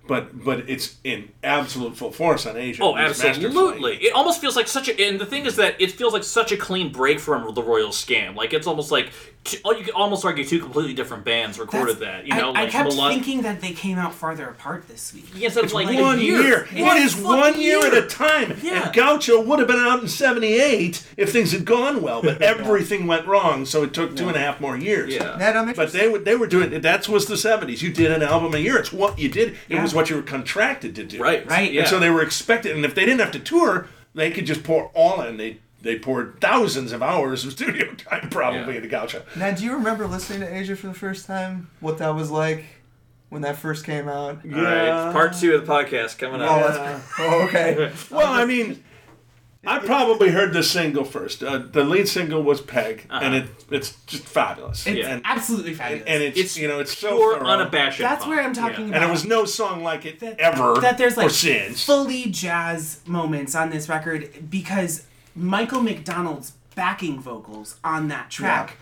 but 0.07 0.43
but 0.43 0.69
it's 0.69 0.97
in 1.03 1.31
absolute 1.43 1.97
full 1.97 2.11
force 2.11 2.45
on 2.45 2.57
Aja. 2.57 2.77
Oh, 2.83 2.95
absolutely! 2.95 3.95
It 3.97 4.13
almost 4.13 4.39
feels 4.39 4.55
like 4.55 4.67
such 4.67 4.87
a, 4.87 5.01
and 5.03 5.19
the 5.19 5.25
thing 5.25 5.47
is 5.47 5.55
that 5.55 5.81
it 5.81 5.91
feels 5.91 6.13
like 6.13 6.23
such 6.23 6.51
a 6.51 6.57
clean 6.57 6.91
break 6.91 7.19
from 7.19 7.51
the 7.55 7.63
Royal 7.63 7.89
Scam. 7.89 8.35
Like 8.35 8.53
it's 8.53 8.67
almost 8.67 8.91
like, 8.91 9.11
two, 9.43 9.57
oh, 9.65 9.71
you 9.71 9.83
could 9.83 9.93
almost 9.93 10.23
argue 10.23 10.45
two 10.45 10.59
completely 10.59 10.93
different 10.93 11.23
bands 11.25 11.57
recorded 11.59 11.97
That's- 11.99 12.21
that. 12.23 12.27
You 12.27 12.35
know, 12.39 12.49
I, 12.49 12.63
like 12.63 12.69
I 12.69 12.71
kept 12.71 12.89
melod- 12.91 13.09
thinking 13.09 13.41
that 13.41 13.59
they 13.61 13.71
came 13.71 13.97
out 13.97 14.13
farther 14.13 14.47
apart 14.47 14.87
this 14.87 15.13
week. 15.13 15.25
instead 15.33 15.57
of 15.59 15.63
It's 15.65 15.73
like 15.73 15.87
one 15.99 16.19
a 16.19 16.21
year. 16.21 16.41
year. 16.41 16.67
It 16.71 16.97
is 17.01 17.13
fucking 17.13 17.27
one 17.27 17.59
year 17.59 17.85
at 17.85 17.93
a 17.93 18.05
time. 18.07 18.57
Yeah. 18.61 18.85
And 18.85 18.93
Gaucho 18.93 19.41
would 19.41 19.59
have 19.59 19.67
been 19.67 19.79
out 19.79 20.01
in 20.01 20.07
'78 20.07 21.05
if 21.17 21.31
things 21.31 21.51
had 21.51 21.65
gone 21.65 22.01
well, 22.01 22.21
but 22.21 22.41
everything 22.41 23.07
went 23.07 23.25
wrong, 23.27 23.65
so 23.65 23.83
it 23.83 23.93
took 23.93 24.15
two 24.15 24.27
and 24.27 24.35
a 24.35 24.39
half 24.39 24.61
more 24.61 24.77
years. 24.77 25.13
Yeah. 25.13 25.35
Ned, 25.37 25.55
I'm 25.55 25.73
But 25.73 25.91
they 25.91 26.07
were 26.07 26.19
they 26.19 26.35
were 26.35 26.47
doing 26.47 26.69
that 26.81 27.07
was 27.09 27.25
the 27.25 27.35
'70s. 27.35 27.81
You 27.81 27.91
did 27.91 28.11
an 28.11 28.21
album 28.23 28.53
a 28.53 28.57
year. 28.59 28.77
It's 28.77 28.93
what 28.93 29.17
you 29.19 29.29
did. 29.29 29.49
It 29.53 29.57
Yeah. 29.69 29.81
was 29.83 29.93
what 29.93 30.09
you 30.09 30.15
were 30.17 30.21
contracted 30.21 30.95
to 30.95 31.03
do. 31.03 31.21
Right. 31.21 31.49
Right. 31.49 31.71
Yeah. 31.71 31.81
And 31.81 31.89
so 31.89 31.99
they 31.99 32.09
were 32.09 32.21
expected, 32.21 32.75
and 32.75 32.85
if 32.85 32.93
they 32.95 33.05
didn't 33.05 33.21
have 33.21 33.31
to 33.31 33.39
tour, 33.39 33.87
they 34.13 34.29
could 34.31 34.45
just 34.45 34.63
pour 34.63 34.91
all 34.93 35.21
in. 35.21 35.37
They 35.37 35.57
they 35.81 35.97
poured 35.99 36.39
thousands 36.41 36.91
of 36.91 37.01
hours 37.01 37.43
of 37.45 37.51
studio 37.53 37.93
time 37.95 38.29
probably 38.29 38.59
Yeah. 38.73 38.77
into 38.77 38.87
Gaucho. 38.87 39.23
Now, 39.35 39.51
do 39.51 39.63
you 39.63 39.73
remember 39.73 40.07
listening 40.07 40.41
to 40.41 40.47
Aja 40.59 40.75
for 40.75 40.87
the 40.87 40.93
first 40.93 41.25
time? 41.25 41.69
What 41.79 41.97
that 41.99 42.15
was 42.15 42.29
like 42.31 42.65
when 43.29 43.41
that 43.43 43.55
first 43.57 43.85
came 43.85 44.07
out? 44.07 44.39
All 44.45 44.51
right, 44.61 45.11
part 45.11 45.33
two 45.33 45.55
of 45.55 45.65
the 45.65 45.71
podcast 45.71 46.17
coming 46.17 46.41
Oh, 46.41 46.45
up. 46.45 46.73
that's, 46.75 47.03
oh 47.19 47.41
okay. 47.47 47.91
Well, 48.11 48.31
I 48.31 48.45
mean, 48.45 48.83
I 49.65 49.77
probably 49.77 50.29
heard 50.31 50.53
the 50.53 50.63
single 50.63 51.03
first. 51.05 51.43
Uh, 51.43 51.59
the 51.59 51.83
lead 51.83 52.07
single 52.07 52.41
was 52.41 52.61
Peg, 52.61 53.05
and 53.11 53.35
it 53.35 53.45
it's 53.69 53.95
just 54.07 54.23
fabulous. 54.23 54.85
It's 54.87 54.97
Yeah. 54.97 55.09
and, 55.13 55.21
absolutely 55.23 55.75
fabulous. 55.75 56.03
and 56.07 56.23
it's, 56.23 56.37
It's 56.39 56.57
you 56.57 56.67
know 56.67 56.79
it's 56.79 56.97
so 56.97 57.15
Pure, 57.15 57.37
thorough. 57.39 57.47
unabashed. 57.47 57.99
That's 57.99 58.21
pop. 58.23 58.29
where 58.29 58.41
I'm 58.43 58.53
talking 58.53 58.85
Yeah. 58.85 58.85
about. 58.87 58.93
and 58.95 59.03
there 59.03 59.11
was 59.11 59.23
no 59.25 59.45
song 59.45 59.83
like 59.83 60.05
it 60.05 60.19
that, 60.19 60.39
ever 60.39 60.79
that 60.81 60.97
there's 60.97 61.15
or 61.17 61.21
like 61.23 61.29
since. 61.31 61.85
fully 61.85 62.25
jazz 62.25 63.01
moments 63.05 63.53
on 63.55 63.69
this 63.69 63.87
record 63.87 64.49
because 64.49 65.05
Michael 65.35 65.81
McDonald's 65.81 66.53
backing 66.75 67.19
vocals 67.19 67.75
on 67.83 68.07
that 68.09 68.29
track 68.29 68.77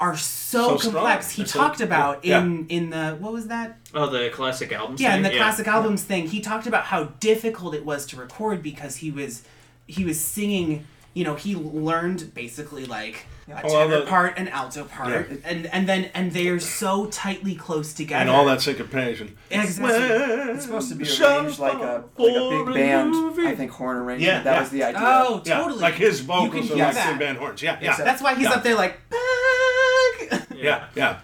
are 0.00 0.16
so, 0.16 0.70
So 0.70 0.76
strong. 0.76 0.92
complex. 0.94 1.30
He 1.32 1.42
They're 1.42 1.48
so- 1.48 1.58
talked 1.60 1.80
about 1.80 2.24
yeah. 2.24 2.40
in 2.42 2.66
in 2.68 2.90
the 2.90 3.16
what 3.18 3.32
was 3.32 3.46
that? 3.48 3.78
Oh, 3.94 4.08
the 4.08 4.30
classic 4.30 4.72
albums. 4.72 5.00
Yeah, 5.00 5.14
in 5.16 5.22
thing? 5.22 5.32
the 5.32 5.38
classic 5.38 5.66
albums 5.68 6.02
thing, 6.02 6.28
he 6.28 6.40
talked 6.40 6.66
about 6.66 6.84
how 6.86 7.04
difficult 7.20 7.74
it 7.74 7.84
was 7.84 8.06
to 8.06 8.16
record 8.16 8.62
because 8.62 8.96
he 8.96 9.10
was 9.10 9.42
he 9.86 10.04
was 10.04 10.20
singing. 10.20 10.86
You 11.14 11.22
know, 11.24 11.36
he 11.36 11.54
learned 11.54 12.34
basically 12.34 12.86
like 12.86 13.26
a 13.48 13.60
Well, 13.66 13.88
tenor 13.88 14.00
the- 14.00 14.06
part, 14.06 14.38
an 14.38 14.48
alto 14.48 14.84
part, 14.84 15.28
Yeah. 15.30 15.36
and 15.44 15.66
and 15.66 15.88
then 15.88 16.10
and 16.14 16.32
they're 16.32 16.60
so 16.60 17.06
tightly 17.06 17.54
close 17.54 17.92
together. 17.92 18.20
and 18.22 18.30
all 18.30 18.44
that 18.46 18.60
syncopation. 18.62 19.36
Exactly. 19.50 20.52
It's 20.54 20.64
supposed 20.64 20.88
to 20.90 20.94
be 20.94 21.04
arranged 21.04 21.58
like 21.58 21.74
a 21.74 22.04
like 22.16 22.36
a 22.36 22.64
big 22.64 22.74
band. 22.74 23.14
I 23.46 23.54
think 23.54 23.70
horn 23.72 23.96
arrangement. 23.98 24.20
Yeah, 24.22 24.42
that 24.42 24.54
yeah. 24.54 24.60
was 24.60 24.70
the 24.70 24.82
idea. 24.84 25.00
Oh, 25.02 25.42
Yeah, 25.44 25.58
totally. 25.58 25.80
like 25.80 25.94
his 25.94 26.20
You 26.20 26.26
vocals 26.26 26.50
can 26.52 26.58
are 26.72 26.74
hear 26.76 26.84
like 26.86 26.94
that. 26.94 27.08
Sid 27.10 27.18
Van 27.18 27.36
Horns. 27.36 27.62
Yeah, 27.62 27.72
yeah, 27.80 27.90
Exactly. 27.90 28.04
That's 28.04 28.22
why 28.22 28.34
he's 28.34 28.44
Yeah. 28.44 28.52
up 28.52 28.62
there 28.62 28.74
like. 28.76 29.00
"Bang!" 29.10 30.40
yeah, 30.56 30.84
yeah. 30.94 31.16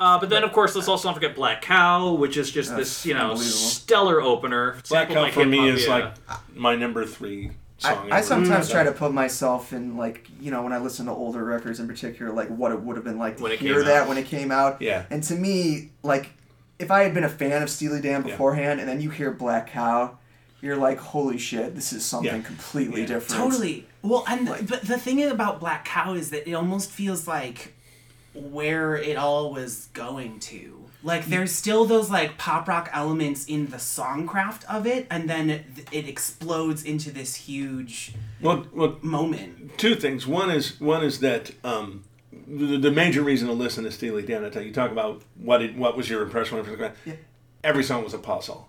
Uh, 0.00 0.18
but 0.18 0.28
then, 0.30 0.42
of 0.42 0.52
course, 0.52 0.74
let's 0.74 0.88
also 0.88 1.06
not 1.08 1.14
forget 1.14 1.36
Black 1.36 1.62
Cow, 1.62 2.12
which 2.14 2.36
is 2.36 2.50
just 2.50 2.74
this, 2.76 3.06
you 3.06 3.14
know, 3.14 3.36
stellar 3.36 4.20
opener. 4.20 4.76
Black 4.88 5.08
Cow 5.08 5.22
like 5.22 5.32
for 5.32 5.44
me 5.46 5.68
is 5.68 5.84
yeah. 5.86 5.90
like 5.94 6.14
my 6.56 6.74
number 6.74 7.06
three 7.06 7.52
song. 7.82 8.12
I, 8.12 8.18
I 8.18 8.20
sometimes 8.20 8.68
Mm. 8.68 8.72
try 8.72 8.84
to 8.84 8.92
put 8.92 9.12
myself 9.12 9.72
in 9.72 9.96
like 9.96 10.26
you 10.40 10.50
know 10.50 10.62
when 10.62 10.72
I 10.72 10.78
listen 10.78 11.06
to 11.06 11.12
older 11.12 11.44
records 11.44 11.80
in 11.80 11.86
particular 11.88 12.32
like 12.32 12.48
what 12.48 12.72
it 12.72 12.80
would 12.80 12.96
have 12.96 13.04
been 13.04 13.18
like 13.18 13.36
to 13.38 13.42
When 13.42 13.58
hear 13.58 13.82
that 13.84 14.02
out. 14.02 14.08
when 14.08 14.18
it 14.18 14.26
came 14.26 14.50
out. 14.50 14.80
Yeah. 14.80 15.04
And 15.10 15.22
to 15.24 15.34
me, 15.34 15.90
like 16.02 16.30
if 16.78 16.90
I 16.90 17.02
had 17.02 17.14
been 17.14 17.24
a 17.24 17.28
fan 17.28 17.62
of 17.62 17.70
Steely 17.70 18.00
Dan 18.00 18.24
Yeah. 18.24 18.30
beforehand 18.32 18.80
and 18.80 18.88
then 18.88 19.00
you 19.00 19.10
hear 19.10 19.30
Black 19.30 19.70
Cow, 19.70 20.18
you're 20.60 20.76
like, 20.76 20.98
holy 20.98 21.38
shit, 21.38 21.74
this 21.74 21.92
is 21.92 22.04
something 22.04 22.34
Yeah. 22.36 22.42
completely 22.42 23.02
Yeah. 23.02 23.06
different. 23.08 23.42
Totally. 23.42 23.86
Well, 24.02 24.24
and 24.28 24.48
Like- 24.48 24.66
but 24.66 24.82
the 24.82 24.98
thing 24.98 25.22
about 25.22 25.60
Black 25.60 25.84
Cow 25.84 26.14
is 26.14 26.30
that 26.30 26.48
it 26.48 26.54
almost 26.54 26.90
feels 26.90 27.28
like 27.28 27.74
where 28.34 28.96
it 28.96 29.16
all 29.16 29.52
was 29.52 29.88
going 29.92 30.40
to. 30.40 30.81
Like 31.04 31.26
there's 31.26 31.52
still 31.52 31.84
those 31.84 32.10
like 32.10 32.38
pop 32.38 32.68
rock 32.68 32.88
elements 32.92 33.44
in 33.46 33.66
the 33.66 33.76
songcraft 33.78 34.64
of 34.64 34.86
it, 34.86 35.06
and 35.10 35.28
then 35.28 35.50
it, 35.50 35.64
it 35.90 36.08
explodes 36.08 36.84
into 36.84 37.10
this 37.10 37.34
huge 37.34 38.14
Well, 38.40 38.66
well, 38.72 38.98
moment. 39.02 39.78
two 39.78 39.94
things. 39.96 40.26
One 40.26 40.50
is 40.50 40.80
one 40.80 41.04
is 41.04 41.20
that 41.20 41.52
um, 41.64 42.04
the, 42.46 42.76
the 42.78 42.90
major 42.90 43.22
reason 43.22 43.48
to 43.48 43.54
listen 43.54 43.84
to 43.84 43.90
Steely 43.90 44.22
Dan. 44.22 44.44
I 44.44 44.50
tell 44.50 44.62
you, 44.62 44.68
you 44.68 44.74
talk 44.74 44.92
about 44.92 45.22
what 45.36 45.62
it, 45.62 45.76
what 45.76 45.96
was 45.96 46.08
your 46.08 46.22
impression 46.22 46.56
when 46.58 46.66
it 46.72 46.80
out. 46.80 46.92
Yeah. 47.04 47.14
Every 47.64 47.82
song 47.84 48.04
was 48.04 48.14
a 48.14 48.18
puzzle. 48.18 48.68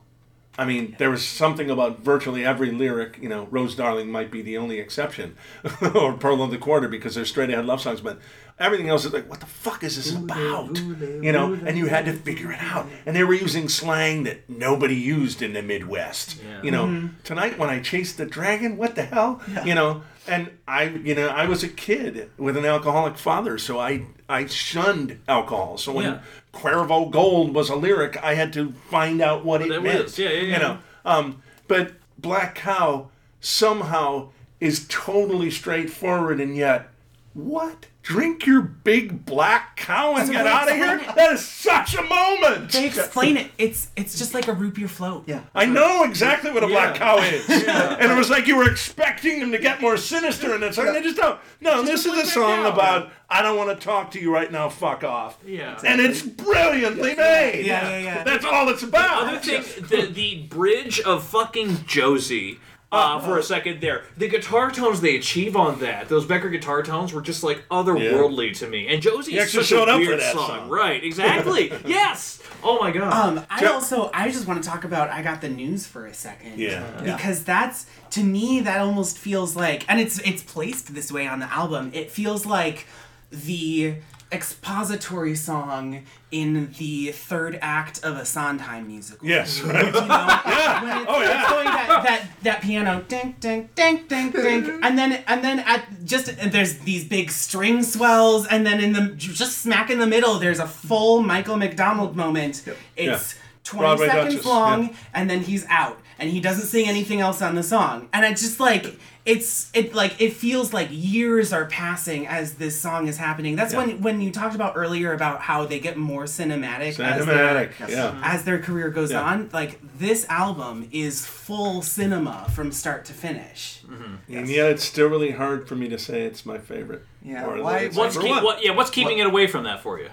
I 0.57 0.65
mean, 0.65 0.95
there 0.99 1.09
was 1.09 1.25
something 1.25 1.69
about 1.69 2.01
virtually 2.01 2.45
every 2.45 2.71
lyric. 2.71 3.17
You 3.19 3.29
know, 3.29 3.47
Rose 3.49 3.75
Darling 3.75 4.11
might 4.11 4.29
be 4.29 4.41
the 4.41 4.57
only 4.57 4.79
exception, 4.79 5.35
or 5.95 6.13
Pearl 6.13 6.43
of 6.43 6.51
the 6.51 6.57
Quarter 6.57 6.87
because 6.87 7.15
they're 7.15 7.25
straight 7.25 7.49
ahead 7.49 7.65
love 7.65 7.81
songs. 7.81 8.01
But 8.01 8.19
everything 8.59 8.89
else 8.89 9.03
is 9.03 9.13
like, 9.13 9.29
what 9.29 9.39
the 9.39 9.47
fuck 9.47 9.83
is 9.83 9.95
this 9.95 10.15
about? 10.15 10.77
You 10.77 11.31
know, 11.31 11.53
and 11.53 11.77
you 11.77 11.87
had 11.87 12.05
to 12.05 12.13
figure 12.13 12.51
it 12.51 12.59
out. 12.59 12.87
And 13.05 13.15
they 13.15 13.23
were 13.23 13.33
using 13.33 13.67
slang 13.67 14.23
that 14.23 14.47
nobody 14.47 14.95
used 14.95 15.41
in 15.41 15.53
the 15.53 15.63
Midwest. 15.63 16.37
Yeah. 16.43 16.61
You 16.61 16.71
know, 16.71 17.09
tonight 17.23 17.57
when 17.57 17.69
I 17.69 17.79
chased 17.79 18.17
the 18.17 18.25
dragon, 18.25 18.77
what 18.77 18.95
the 18.95 19.03
hell? 19.03 19.41
You 19.65 19.73
know, 19.73 20.03
and 20.27 20.49
I, 20.67 20.83
you 20.83 21.15
know, 21.15 21.27
I 21.27 21.45
was 21.45 21.63
a 21.63 21.67
kid 21.69 22.29
with 22.37 22.55
an 22.57 22.65
alcoholic 22.65 23.17
father, 23.17 23.57
so 23.57 23.79
I, 23.79 24.05
I 24.29 24.45
shunned 24.45 25.19
alcohol. 25.27 25.77
So 25.77 25.91
when 25.93 26.05
Yeah. 26.05 26.19
Cuervo 26.53 27.09
Gold 27.11 27.53
was 27.53 27.69
a 27.69 27.75
lyric, 27.75 28.17
I 28.23 28.35
had 28.35 28.53
to 28.53 28.71
find 28.89 29.21
out 29.21 29.43
what 29.43 29.61
it 29.61 29.71
it 29.71 29.81
meant. 29.81 30.03
was. 30.03 30.19
Yeah, 30.19 30.29
yeah, 30.29 30.41
yeah. 30.41 30.53
You 30.53 30.59
know, 30.61 30.77
um, 31.05 31.41
but 31.67 31.93
Black 32.17 32.55
Cow 32.55 33.09
somehow 33.41 34.29
is 34.59 34.85
totally 34.87 35.51
straightforward, 35.51 36.39
and 36.39 36.55
yet, 36.55 36.89
what? 37.33 37.87
Drink 38.03 38.45
your 38.45 38.61
big 38.61 39.25
black 39.25 39.77
cow 39.77 40.15
and 40.15 40.27
So 40.27 40.33
get 40.33 40.45
out 40.45 40.69
of 40.69 40.75
here? 40.75 40.97
it. 40.97 41.15
That 41.15 41.31
is 41.33 41.45
such 41.45 41.95
a 41.95 42.01
moment. 42.03 42.71
They 42.71 42.85
explain 42.87 43.37
it. 43.37 43.49
It's 43.57 43.89
it's 43.95 44.17
just 44.17 44.33
like 44.33 44.47
a 44.49 44.53
root 44.53 44.75
beer 44.75 44.89
float. 44.89 45.23
Yeah. 45.25 45.41
I 45.55 45.65
know 45.65 46.03
exactly 46.03 46.51
what 46.51 46.63
a 46.63 46.67
black 46.67 46.95
cow 46.95 47.17
is. 47.19 47.47
And 47.67 48.11
it 48.11 48.15
was 48.17 48.29
like 48.29 48.45
you 48.45 48.57
were 48.57 48.69
expecting 48.69 49.39
them 49.39 49.51
to 49.53 49.57
get 49.57 49.79
more 49.81 49.95
sinister, 49.95 50.53
and 50.53 50.63
it's 50.63 50.77
like, 50.77 50.91
they 50.93 51.01
just 51.01 51.15
don't. 51.15 51.39
No, 51.61 51.81
this 51.81 52.05
is 52.05 52.13
a 52.13 52.25
song 52.25 52.63
cow. 52.63 52.73
about, 52.73 53.11
I 53.29 53.41
don't 53.41 53.55
want 53.57 53.69
to 53.79 53.83
talk 53.83 54.11
to 54.11 54.19
you 54.19 54.33
right 54.33 54.51
now, 54.51 54.67
fuck 54.67 55.03
off. 55.05 55.37
Yeah. 55.45 55.79
And 55.85 56.01
it's 56.01 56.21
brilliantly 56.21 57.15
made. 57.15 57.65
Yeah, 57.65 57.89
yeah, 57.89 57.97
yeah. 57.99 58.23
That's 58.23 58.43
all 58.45 58.67
it's 58.69 58.83
about. 58.83 59.25
The 59.25 59.31
Other 59.31 59.61
thing, 59.63 59.87
the 59.87 60.11
the 60.11 60.43
bridge 60.47 60.99
of 61.01 61.23
fucking 61.23 61.85
Josie. 61.85 62.59
Uh, 62.93 63.19
for 63.19 63.37
a 63.37 63.43
second 63.43 63.81
there, 63.81 64.03
the 64.17 64.27
guitar 64.27 64.69
tones 64.71 65.01
they 65.01 65.15
achieve 65.15 65.55
on 65.55 65.79
that, 65.79 66.07
those 66.09 66.25
Becker 66.25 66.49
guitar 66.49 66.83
tones 66.83 67.11
were 67.13 67.21
just 67.21 67.43
like 67.43 67.67
otherworldly 67.69 68.55
to 68.59 68.67
me. 68.67 68.87
And 68.87 69.01
Josie 69.01 69.31
He 69.31 69.37
is 69.37 69.45
actually 69.45 69.63
such 69.63 69.69
showed 69.69 69.89
a 69.89 69.93
up 69.93 70.03
for 70.03 70.15
that 70.15 70.33
song. 70.33 70.47
song. 70.47 70.69
right? 70.69 71.03
Exactly. 71.03 71.69
yes. 71.85 72.41
Oh 72.63 72.79
my 72.79 72.91
god. 72.91 73.11
Um, 73.11 73.45
I 73.49 73.59
Jeff- 73.61 73.71
also 73.73 74.09
I 74.13 74.29
just 74.31 74.47
want 74.47 74.63
to 74.63 74.69
talk 74.69 74.83
about 74.83 75.09
I 75.09 75.21
got 75.21 75.41
the 75.41 75.49
news 75.49 75.85
for 75.85 76.05
a 76.05 76.13
second. 76.13 76.57
Yeah. 76.59 76.83
Yeah. 77.03 77.15
Because 77.15 77.43
that's 77.43 77.85
to 78.11 78.23
me 78.23 78.61
that 78.61 78.79
almost 78.79 79.17
feels 79.17 79.55
like 79.55 79.83
and 79.89 79.99
it's 79.99 80.19
it's 80.19 80.43
placed 80.43 80.93
this 80.93 81.11
way 81.11 81.27
on 81.27 81.39
the 81.39 81.51
album. 81.51 81.91
It 81.93 82.11
feels 82.11 82.45
like 82.45 82.85
the 83.31 83.95
expository 84.33 85.35
song 85.35 86.03
in 86.31 86.73
the 86.79 87.11
third 87.11 87.59
act 87.61 88.03
of 88.03 88.17
a 88.17 88.25
Sondheim 88.25 88.87
musical. 88.87 89.27
Yes, 89.27 89.61
right. 89.61 89.85
You 89.85 89.91
know, 89.91 89.97
when 90.01 90.97
it's, 90.97 91.05
Oh, 91.09 91.21
yeah. 91.21 91.39
it's 91.41 91.49
going 91.49 91.65
that, 91.65 92.01
that 92.03 92.27
that 92.43 92.61
piano 92.61 93.03
ding 93.07 93.35
ding 93.39 93.69
ding 93.75 94.05
ding 94.07 94.31
ding, 94.31 94.79
and 94.83 94.97
then 94.97 95.23
and 95.27 95.43
then 95.43 95.59
at 95.59 95.85
just 96.05 96.27
and 96.29 96.51
there's 96.51 96.79
these 96.79 97.07
big 97.07 97.29
string 97.31 97.83
swells, 97.83 98.47
and 98.47 98.65
then 98.65 98.79
in 98.83 98.93
the 98.93 99.13
just 99.15 99.59
smack 99.59 99.89
in 99.89 99.99
the 99.99 100.07
middle, 100.07 100.39
there's 100.39 100.59
a 100.59 100.67
full 100.67 101.21
Michael 101.21 101.57
McDonald 101.57 102.15
moment. 102.15 102.63
It's 102.95 103.35
Yeah. 103.35 103.39
20 103.65 103.79
Broadway 103.85 104.07
seconds 104.07 104.33
Duchess, 104.35 104.45
long, 104.45 104.83
yeah. 104.89 104.95
and 105.13 105.29
then 105.29 105.39
he's 105.39 105.65
out, 105.69 105.97
and 106.23 106.31
he 106.31 106.39
doesn't 106.39 106.65
sing 106.65 106.87
anything 106.87 107.19
else 107.21 107.41
on 107.41 107.55
the 107.55 107.63
song, 107.63 108.09
and 108.13 108.25
it's 108.25 108.41
just 108.41 108.59
like. 108.59 108.97
It's 109.25 109.71
it 109.73 109.95
like 109.95 110.19
it 110.19 110.33
feels 110.33 110.73
like 110.73 110.89
years 110.91 111.53
are 111.53 111.63
passing 111.67 112.27
as 112.27 112.55
this 112.55 112.81
song 112.81 113.07
is 113.07 113.15
happening. 113.15 113.55
That's 113.55 113.73
when 113.73 114.01
when 114.01 114.19
you 114.19 114.31
talked 114.31 114.53
about 114.53 114.73
earlier 114.75 115.13
about 115.13 115.39
how 115.39 115.65
they 115.65 115.79
get 115.79 115.95
more 115.95 116.25
cinematic, 116.25 116.87
as 116.89 116.97
their- 116.97 117.21
Cinematic. 117.25 117.69
Yeah. 117.79 117.87
Mm-hmm. 118.11 118.21
as 118.21 118.43
their 118.43 118.59
career 118.59 118.89
goes 118.89 119.11
Yeah. 119.11 119.21
on, 119.23 119.49
like 119.53 119.79
this 119.97 120.25
album 120.27 120.89
is 120.91 121.25
full 121.25 121.81
cinema 121.81 122.47
from 122.53 122.73
start 122.73 123.05
to 123.05 123.13
finish. 123.13 123.81
Mm-hmm. 123.87 124.35
And 124.39 124.49
yet 124.49 124.71
it's 124.71 124.83
still 124.83 125.07
really 125.07 125.31
hard 125.31 125.69
for 125.69 125.75
me 125.77 125.87
to 125.87 125.97
say 125.97 126.23
it's 126.23 126.45
my 126.45 126.57
favorite. 126.57 127.05
Yeah, 127.23 127.47
why- 127.47 127.87
what's 127.93 128.17
keep, 128.17 128.43
what? 128.43 128.61
Yeah. 128.61 128.71
What's 128.71 128.89
keeping 128.89 129.19
it 129.19 129.25
away 129.25 129.47
from 129.47 129.63
that 129.63 129.81
for 129.81 129.99
you? 130.01 130.09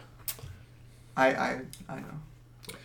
I 1.17 1.27
I 1.35 1.61
I 1.89 1.97
know. 1.97 2.15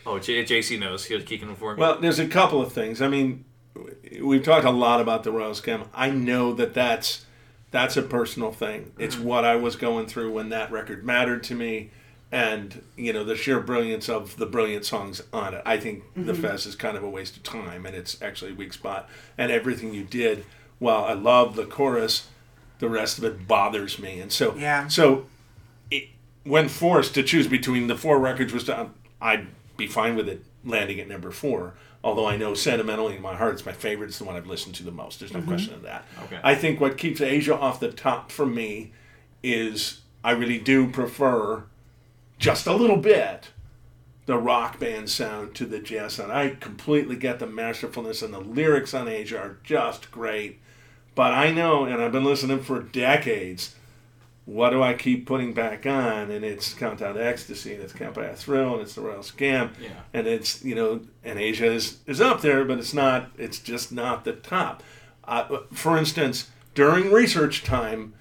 Oh, 0.06 0.20
J- 0.20 0.44
JC 0.44 0.80
knows. 0.80 1.06
He 1.06 1.16
was 1.16 1.24
keeping 1.24 1.50
it 1.50 1.58
for 1.58 1.76
me. 1.76 1.82
Well, 1.82 2.00
there's 2.00 2.20
a 2.20 2.28
couple 2.28 2.62
of 2.62 2.72
things. 2.72 3.02
I 3.02 3.08
mean, 3.08 3.46
we've 4.22 4.44
talked 4.44 4.66
a 4.66 4.72
lot 4.72 5.02
about 5.02 5.24
the 5.24 5.32
Royal 5.32 5.52
Scam. 5.52 5.88
I 5.94 6.10
know 6.10 6.54
that 6.54 6.74
that's 6.74 7.26
that's 7.72 7.98
a 7.98 8.02
personal 8.02 8.52
thing. 8.52 8.94
It's 8.98 9.16
mm-hmm. 9.16 9.26
what 9.26 9.44
I 9.44 9.56
was 9.56 9.76
going 9.76 10.08
through 10.08 10.32
when 10.32 10.50
that 10.50 10.72
record 10.72 11.04
mattered 11.04 11.44
to 11.46 11.56
me, 11.56 11.90
and 12.32 12.82
you 12.96 13.12
know 13.14 13.24
the 13.24 13.36
sheer 13.36 13.60
brilliance 13.60 14.08
of 14.08 14.38
the 14.38 14.46
brilliant 14.46 14.86
songs 14.86 15.22
on 15.34 15.54
it. 15.54 15.62
I 15.66 15.78
think 15.78 16.04
the 16.14 16.34
mm-hmm. 16.34 16.42
Fez 16.42 16.66
is 16.66 16.76
kind 16.76 16.96
of 16.96 17.04
a 17.04 17.10
waste 17.10 17.38
of 17.38 17.44
time, 17.44 17.86
and 17.86 17.96
it's 17.96 18.22
actually 18.22 18.52
a 18.52 18.56
weak 18.56 18.74
spot. 18.74 19.10
And 19.38 19.52
everything 19.52 19.94
you 19.94 20.04
did, 20.04 20.46
while 20.80 21.04
I 21.04 21.14
love 21.14 21.56
the 21.56 21.66
chorus, 21.66 22.28
the 22.80 22.90
rest 22.90 23.18
of 23.18 23.24
it 23.24 23.48
bothers 23.48 24.00
me. 24.00 24.20
And 24.20 24.32
so, 24.32 24.56
Yeah. 24.56 24.88
so 24.88 25.26
it, 25.90 26.10
when 26.44 26.68
forced 26.68 27.14
to 27.16 27.24
choose 27.24 27.48
between 27.48 27.88
the 27.88 27.96
four 27.96 28.20
records 28.20 28.54
was 28.54 28.66
done, 28.66 28.80
um, 28.80 28.94
I'd 29.22 29.48
be 29.78 29.88
fine 29.88 30.16
with 30.16 30.30
it 30.30 30.44
landing 30.64 31.00
at 31.00 31.08
number 31.08 31.32
four. 31.32 31.76
Although 32.04 32.28
I 32.28 32.38
know 32.38 32.54
sentimentally 32.54 33.16
in 33.16 33.22
my 33.22 33.36
heart 33.36 33.56
it's 33.56 33.66
my 33.66 33.72
favorite, 33.72 34.08
it's 34.08 34.20
the 34.20 34.26
one 34.26 34.36
I've 34.36 34.48
listened 34.48 34.76
to 34.76 34.84
the 34.84 34.92
most. 34.92 35.20
There's 35.20 35.34
no 35.34 35.40
mm-hmm. 35.40 35.50
question 35.50 35.74
of 35.74 35.82
that. 35.84 36.06
Okay. 36.26 36.40
I 36.44 36.56
think 36.56 36.80
what 36.80 36.98
keeps 36.98 37.22
Aja 37.22 37.56
off 37.56 37.80
the 37.80 37.92
top 37.92 38.32
for 38.32 38.46
me 38.46 38.92
is 39.42 40.02
I 40.24 40.32
really 40.32 40.60
do 40.60 40.90
prefer 40.90 41.64
just 42.38 42.68
a 42.68 42.74
little 42.74 42.98
bit 42.98 43.50
the 44.26 44.38
rock 44.38 44.80
band 44.80 45.10
sound 45.10 45.54
to 45.56 45.66
the 45.66 45.80
jazz 45.80 46.14
sound. 46.14 46.32
I 46.32 46.50
completely 46.50 47.16
get 47.16 47.40
the 47.40 47.48
masterfulness 47.48 48.22
and 48.22 48.34
the 48.34 48.40
lyrics 48.40 48.94
on 48.94 49.08
Aja 49.08 49.38
are 49.38 49.58
just 49.64 50.12
great. 50.12 50.60
But 51.14 51.34
I 51.34 51.52
know, 51.52 51.86
and 51.86 52.02
I've 52.02 52.12
been 52.12 52.26
listening 52.26 52.62
for 52.62 52.82
decades, 52.82 53.76
what 54.46 54.70
do 54.70 54.82
I 54.82 54.94
keep 54.94 55.26
putting 55.26 55.54
back 55.54 55.86
on? 55.86 56.32
And 56.32 56.46
it's 56.46 56.74
Countdown 56.74 57.16
to 57.16 57.26
Ecstasy, 57.26 57.74
and 57.74 57.84
it's 57.84 57.94
Can't 57.94 58.14
Buy 58.14 58.26
a 58.26 58.36
Thrill, 58.36 58.74
and 58.74 58.82
it's 58.82 58.94
The 58.94 59.02
Royal 59.02 59.20
Scam. 59.20 59.72
Yeah. 59.82 59.90
And 60.14 60.28
it's, 60.28 60.64
you 60.64 60.76
know, 60.76 61.02
and 61.24 61.40
Aja 61.40 61.66
is, 61.66 62.00
is 62.06 62.22
up 62.22 62.42
there, 62.42 62.64
but 62.64 62.78
it's 62.78 62.94
not, 62.94 63.32
it's 63.38 63.60
just 63.60 63.92
not 63.92 64.24
the 64.24 64.34
top. 64.34 64.84
Uh, 65.24 65.60
for 65.74 65.98
instance, 65.98 66.52
during 66.76 67.12
research 67.12 67.64
time, 67.64 68.14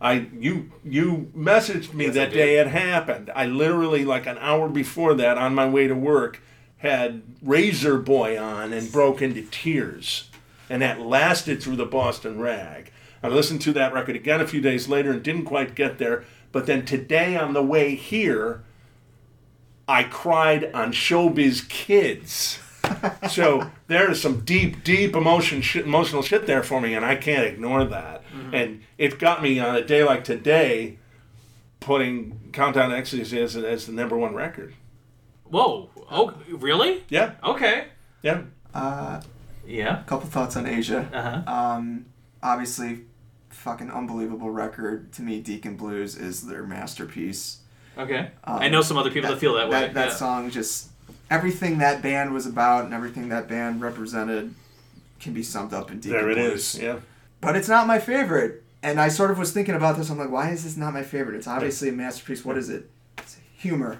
I 0.00 0.28
you 0.32 0.72
you 0.82 1.30
messaged 1.36 1.92
me 1.92 2.06
Yes, 2.06 2.14
that 2.14 2.32
day 2.32 2.56
it 2.58 2.68
happened. 2.68 3.30
I 3.36 3.44
literally 3.46 4.04
like 4.04 4.26
an 4.26 4.38
hour 4.38 4.68
before 4.68 5.12
that 5.14 5.36
on 5.36 5.54
my 5.54 5.68
way 5.68 5.86
to 5.86 5.94
work 5.94 6.40
had 6.78 7.22
Razor 7.42 7.98
Boy 7.98 8.40
on 8.40 8.72
and 8.72 8.90
broke 8.90 9.20
into 9.20 9.42
tears. 9.42 10.30
And 10.70 10.80
that 10.80 11.00
lasted 11.00 11.62
through 11.62 11.76
the 11.76 11.84
Boston 11.84 12.40
Rag. 12.40 12.90
I 13.22 13.28
listened 13.28 13.60
to 13.62 13.72
that 13.74 13.92
record 13.92 14.16
again 14.16 14.40
a 14.40 14.46
few 14.46 14.60
days 14.60 14.88
later 14.88 15.10
and 15.12 15.22
didn't 15.22 15.44
quite 15.44 15.74
get 15.74 15.98
there. 15.98 16.24
But 16.52 16.66
then 16.66 16.84
today 16.84 17.36
on 17.36 17.52
the 17.52 17.62
way 17.62 17.94
here, 17.94 18.62
I 19.86 20.04
cried 20.04 20.70
on 20.72 20.92
Showbiz 20.92 21.68
Kids. 21.68 22.58
so 23.30 23.70
there 23.88 24.10
is 24.10 24.20
some 24.20 24.40
deep, 24.40 24.82
deep 24.82 25.14
emotion, 25.14 25.60
shit, 25.62 25.84
emotional 25.84 26.22
shit 26.22 26.46
there 26.46 26.62
for 26.62 26.80
me, 26.80 26.94
and 26.94 27.04
I 27.04 27.16
can't 27.16 27.44
ignore 27.46 27.84
that. 27.84 28.22
And 28.52 28.82
it 28.98 29.18
got 29.18 29.42
me 29.42 29.60
on 29.60 29.76
a 29.76 29.84
day 29.84 30.02
like 30.02 30.24
today, 30.24 30.98
putting 31.78 32.50
Countdown 32.52 32.90
to 32.90 32.96
Ecstasy 32.96 33.40
as, 33.40 33.56
as 33.56 33.86
the 33.86 33.92
number 33.92 34.16
one 34.16 34.34
record. 34.34 34.74
Whoa. 35.44 35.90
Oh, 36.10 36.34
really? 36.48 37.04
Yeah, 37.08 37.32
Okay. 37.44 37.88
yeah. 38.22 38.42
Uh, 38.74 39.20
Yeah. 39.66 40.00
a 40.00 40.04
couple 40.04 40.28
thoughts 40.28 40.56
on 40.56 40.66
Aja. 40.66 41.08
Uh 41.12 41.22
huh. 41.42 41.52
Um, 41.52 42.06
obviously, 42.42 43.02
fucking 43.60 43.90
unbelievable 43.90 44.50
record 44.50 45.12
to 45.12 45.22
me. 45.22 45.40
Deacon 45.40 45.76
Blues 45.76 46.16
is 46.16 46.46
their 46.46 46.62
masterpiece. 46.62 47.58
Okay. 47.98 48.30
Um, 48.44 48.58
I 48.58 48.68
know 48.68 48.80
some 48.80 48.96
other 48.96 49.10
people 49.10 49.30
that, 49.30 49.38
feel 49.38 49.54
that, 49.54 49.68
way. 49.68 49.80
That, 49.80 49.94
that 49.94 50.08
yeah. 50.08 50.14
song 50.14 50.50
just 50.50 50.88
everything 51.30 51.78
that 51.78 52.00
band 52.00 52.32
was 52.32 52.46
about 52.46 52.86
and 52.86 52.94
everything 52.94 53.28
that 53.28 53.48
band 53.48 53.82
represented 53.82 54.54
can 55.20 55.34
be 55.34 55.42
summed 55.42 55.74
up 55.74 55.90
in 55.90 56.00
Deacon 56.00 56.18
There 56.18 56.30
it 56.30 56.34
Blues. 56.36 56.74
is. 56.74 56.80
Yeah. 56.80 57.00
But 57.42 57.54
it's 57.54 57.68
not 57.68 57.86
my 57.86 57.98
favorite. 57.98 58.62
And 58.82 58.98
I 58.98 59.08
sort 59.08 59.30
of 59.30 59.38
was 59.38 59.52
thinking 59.52 59.74
about 59.74 59.98
this. 59.98 60.08
I'm 60.08 60.16
like, 60.16 60.30
why 60.30 60.50
is 60.50 60.64
this 60.64 60.78
not 60.78 60.94
my 60.94 61.02
favorite? 61.02 61.36
It's 61.36 61.46
obviously 61.46 61.90
a 61.90 61.92
masterpiece. 61.92 62.42
What 62.46 62.56
is 62.56 62.70
it? 62.70 62.88
It's 63.18 63.36
humor. 63.58 63.98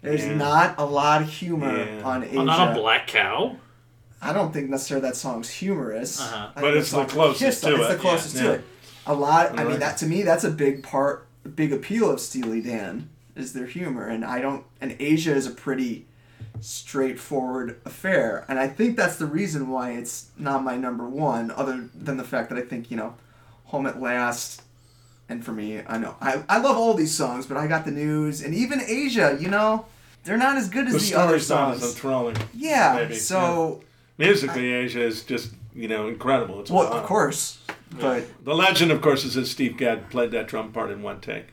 There's 0.00 0.24
Yeah. 0.24 0.34
not 0.34 0.76
a 0.78 0.86
lot 0.86 1.20
of 1.20 1.28
humor 1.28 1.76
Yeah. 1.76 2.02
on 2.02 2.22
Aja. 2.24 2.42
Not 2.44 2.70
a 2.72 2.80
black 2.80 3.06
cow. 3.06 3.56
I 4.22 4.32
don't 4.32 4.52
think 4.52 4.70
necessarily 4.70 5.06
that 5.08 5.16
song's 5.16 5.48
humorous. 5.50 6.20
Uh-huh. 6.20 6.48
But 6.54 6.60
think 6.62 6.76
it's 6.76 6.90
the 6.90 7.04
closest 7.04 7.38
kissed 7.44 7.62
to 7.64 7.74
on- 7.74 7.80
It's 7.80 7.90
it. 7.90 7.92
the 7.92 7.98
closest 7.98 8.34
Yeah. 8.36 8.42
to 8.42 8.48
Yeah. 8.48 8.54
it. 8.54 8.64
A 9.06 9.14
lot. 9.14 9.52
I 9.52 9.56
mean, 9.62 9.66
Right. 9.72 9.80
that 9.80 9.96
to 9.98 10.06
me, 10.06 10.22
that's 10.22 10.42
a 10.44 10.50
big 10.50 10.82
part, 10.82 11.26
big 11.54 11.72
appeal 11.72 12.10
of 12.10 12.20
Steely 12.20 12.60
Dan 12.60 13.08
is 13.36 13.52
their 13.52 13.66
humor, 13.66 14.06
and 14.08 14.24
I 14.24 14.40
don't. 14.40 14.64
And 14.80 14.92
Aja 15.00 15.32
is 15.34 15.46
a 15.46 15.50
pretty 15.50 16.06
straightforward 16.60 17.76
affair, 17.84 18.44
and 18.48 18.58
I 18.58 18.68
think 18.68 18.96
that's 18.96 19.16
the 19.16 19.26
reason 19.26 19.68
why 19.68 19.90
it's 19.92 20.26
not 20.38 20.64
my 20.64 20.76
number 20.76 21.04
one. 21.08 21.50
Other 21.50 21.88
than 21.94 22.16
the 22.16 22.24
fact 22.24 22.48
that 22.50 22.58
I 22.58 22.62
think 22.62 22.90
you 22.90 22.96
know, 22.96 23.14
Home 23.66 23.86
at 23.86 24.00
Last. 24.00 24.62
And 25.28 25.44
for 25.44 25.50
me, 25.52 25.82
I 25.88 25.98
know 25.98 26.14
I, 26.20 26.42
I 26.48 26.58
love 26.58 26.76
all 26.76 26.94
these 26.94 27.12
songs, 27.12 27.46
but 27.46 27.56
I 27.56 27.66
got 27.66 27.84
the 27.84 27.90
news 27.90 28.40
and 28.42 28.54
even 28.54 28.78
Aja, 28.80 29.36
you 29.40 29.48
know, 29.48 29.86
they're 30.22 30.36
not 30.36 30.56
as 30.56 30.68
good 30.68 30.86
as 30.86 30.92
The 30.92 30.98
the, 31.00 31.04
story 31.04 31.22
other 31.24 31.34
is 31.36 31.50
not 31.50 31.74
as 31.74 31.80
songs. 31.80 31.92
enthralling. 31.94 32.36
Yeah. 32.54 32.94
maybe, 32.94 33.16
so 33.16 33.82
Musically, 34.18 34.74
Aja 34.74 35.00
is 35.00 35.24
just 35.24 35.52
you 35.74 35.88
know 35.88 36.08
incredible. 36.08 36.60
It's 36.60 36.70
well, 36.70 36.84
wild. 36.90 37.02
of 37.02 37.06
course, 37.06 37.58
but 38.00 38.24
The 38.44 38.54
legend, 38.54 38.90
of 38.90 39.00
course, 39.02 39.24
is 39.24 39.34
that 39.34 39.46
Steve 39.46 39.76
Gadd 39.76 40.08
played 40.10 40.30
that 40.30 40.48
drum 40.48 40.72
part 40.72 40.90
in 40.90 41.02
one 41.02 41.20
take, 41.20 41.48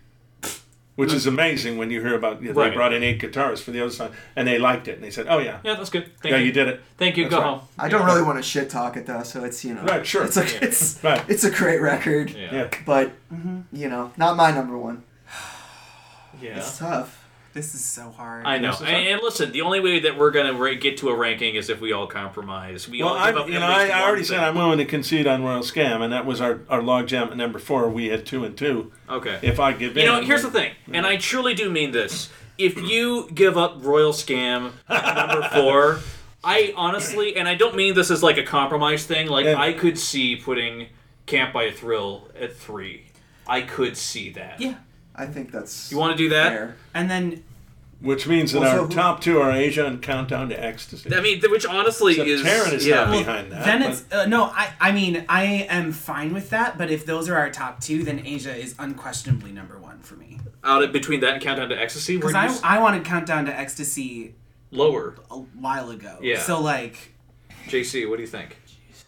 which 0.95 1.11
is 1.11 1.26
amazing 1.27 1.77
when 1.77 1.90
you 1.91 1.99
hear 2.02 2.15
about. 2.15 2.41
You 2.41 2.49
know, 2.53 2.53
Right. 2.61 2.69
They 2.69 2.76
brought 2.76 2.94
in 2.94 3.03
eight 3.03 3.19
guitarists 3.19 3.61
for 3.64 3.72
the 3.72 3.81
other 3.81 3.91
song, 3.91 4.11
and 4.35 4.48
they 4.48 4.57
liked 4.60 4.88
it, 4.88 4.95
and 4.95 5.03
they 5.03 5.10
said, 5.11 5.27
"Oh 5.30 5.40
yeah, 5.40 5.60
Yeah, 5.64 5.76
that's 5.76 5.90
good. 5.90 6.06
Thank 6.22 6.31
yeah, 6.31 6.38
you. 6.38 6.45
you 6.45 6.52
did 6.53 6.68
it." 6.69 6.81
Thank 6.98 7.18
you. 7.18 7.23
That's 7.26 7.35
Go 7.35 7.41
right. 7.41 7.57
home. 7.57 7.68
I 7.77 7.90
don't 7.90 8.06
really 8.06 8.23
want 8.23 8.38
to 8.38 8.44
shit 8.44 8.69
talk 8.69 8.95
it 8.95 9.06
though. 9.06 9.23
So 9.23 9.44
it's 9.44 9.65
you 9.65 9.73
know, 9.73 9.84
Right, 9.84 10.06
sure. 10.06 10.23
It's 10.23 10.38
a, 10.38 10.45
it's 10.64 11.03
Right. 11.03 11.22
it's 11.27 11.44
a 11.44 11.52
great 11.52 11.81
record, 11.81 12.30
Yeah. 12.31 12.53
Yeah, 12.56 12.69
but 12.85 13.11
mm-hmm, 13.34 13.61
you 13.73 13.90
know, 13.90 14.11
not 14.18 14.38
my 14.38 14.52
number 14.52 14.77
one. 14.77 15.03
Yeah. 16.41 16.57
It's 16.57 16.77
tough. 16.77 17.22
This 17.53 17.75
is 17.75 17.84
so 17.84 18.09
hard. 18.09 18.45
I 18.47 18.57
know. 18.57 18.73
And, 18.80 19.07
and 19.07 19.21
listen, 19.21 19.51
the 19.51 19.61
only 19.61 19.80
way 19.80 19.99
that 19.99 20.17
we're 20.17 20.31
going 20.31 20.47
to 20.47 20.53
ra- 20.59 20.73
get 20.73 20.97
to 20.97 21.09
a 21.09 21.15
ranking 21.15 21.53
is 21.55 21.69
if 21.69 21.80
we 21.80 21.93
all 21.93 22.07
compromise. 22.07 22.89
We 22.89 23.03
Well, 23.03 23.13
all 23.13 23.19
I, 23.19 23.31
give 23.31 23.41
up 23.41 23.47
you 23.47 23.59
know, 23.59 23.65
I, 23.67 23.85
I 23.85 23.99
one 23.99 24.01
already 24.09 24.23
said. 24.23 24.39
I'm 24.39 24.55
willing 24.55 24.80
to 24.80 24.85
concede 24.85 25.27
on 25.27 25.43
Royal 25.43 25.61
Scam, 25.61 26.01
and 26.01 26.11
that 26.11 26.25
was 26.25 26.41
our, 26.41 26.61
our 26.67 26.81
log 26.81 27.07
jam 27.07 27.30
at 27.30 27.38
number 27.38 27.59
four. 27.59 27.88
We 27.89 28.07
had 28.07 28.25
two 28.25 28.43
and 28.43 28.57
two. 28.57 28.91
Okay. 29.07 29.38
If 29.43 29.59
I 29.59 29.73
give 29.73 29.95
You 29.95 30.01
in, 30.01 30.07
know, 30.07 30.21
here's 30.21 30.41
the 30.41 30.49
thing, 30.49 30.71
and 30.91 31.05
I 31.05 31.17
truly 31.17 31.53
do 31.53 31.69
mean 31.69 31.91
this. 31.91 32.30
If 32.57 32.77
you 32.81 33.30
give 33.34 33.55
up 33.57 33.84
Royal 33.84 34.13
Scam 34.13 34.71
at 34.89 35.15
number 35.27 35.47
four, 35.53 35.99
I 36.43 36.73
honestly, 36.75 37.35
and 37.35 37.47
I 37.47 37.53
don't 37.55 37.75
mean 37.75 37.93
this 37.93 38.09
as 38.09 38.23
like 38.23 38.38
a 38.38 38.43
compromise 38.43 39.05
thing, 39.05 39.27
like 39.27 39.45
Yeah. 39.45 39.59
I 39.59 39.73
could 39.73 39.99
see 39.99 40.35
putting 40.35 40.88
Can't 41.27 41.53
Buy 41.53 41.63
a 41.63 41.71
Thrill 41.71 42.30
at 42.39 42.55
three. 42.55 43.05
I 43.47 43.61
could 43.61 43.95
see 43.95 44.31
that. 44.31 44.59
Yeah. 44.59 44.75
I 45.15 45.26
think 45.27 45.52
that's. 45.52 45.91
You 45.91 45.98
want 45.98 46.18
to 46.18 46.23
do 46.23 46.30
that? 46.30 46.49
fair. 46.49 46.76
And 46.94 47.10
then 47.10 47.44
Which 48.02 48.27
means 48.27 48.52
that 48.52 48.60
Well, 48.61 48.72
so 48.76 48.81
our 48.81 48.88
who- 48.88 48.94
top 48.94 49.22
two 49.22 49.40
are 49.40 49.52
Aja 49.52 49.85
and 49.85 50.02
Countdown 50.02 50.49
to 50.49 50.61
Ecstasy. 50.61 51.14
I 51.15 51.22
mean, 51.22 51.40
th- 51.40 51.49
which 51.52 51.65
honestly 51.65 52.14
Except 52.19 52.27
is 52.30 52.41
Taran 52.44 52.73
is 52.73 52.85
yeah. 52.88 52.95
not 52.95 53.10
well, 53.11 53.19
behind 53.19 53.52
that. 53.52 53.64
then 53.65 53.81
but- 53.81 53.90
it's 53.91 54.03
uh, 54.11 54.26
no. 54.26 54.44
I 54.45 54.72
I 54.81 54.91
mean 54.91 55.23
I 55.30 55.44
am 55.69 55.91
fine 55.94 56.34
with 56.34 56.49
that. 56.49 56.77
But 56.77 56.91
if 56.91 57.06
those 57.06 57.30
are 57.30 57.35
our 57.35 57.49
top 57.49 57.80
two, 57.80 58.03
then 58.03 58.19
Aja 58.19 58.53
is 58.56 58.76
unquestionably 58.77 59.52
number 59.53 59.77
one 59.77 59.99
for 59.99 60.15
me. 60.15 60.40
out 60.65 60.84
of, 60.84 60.91
between 60.91 61.19
that 61.22 61.34
and 61.35 61.41
Countdown 61.41 61.69
to 61.69 61.80
Ecstasy. 61.81 62.15
Because 62.18 62.34
Where 62.34 62.41
I 62.41 62.45
you 62.45 62.52
s- 62.52 62.61
I 62.64 62.80
wanted 62.80 63.06
Countdown 63.06 63.45
to 63.45 63.57
Ecstasy 63.57 64.34
lower. 64.72 65.15
a 65.31 65.35
while 65.38 65.90
ago. 65.91 66.18
Yeah. 66.22 66.40
So 66.41 66.60
like 66.60 67.14
JC, 67.69 68.10
what 68.10 68.18
do 68.18 68.22
you 68.23 68.27
think? 68.27 68.57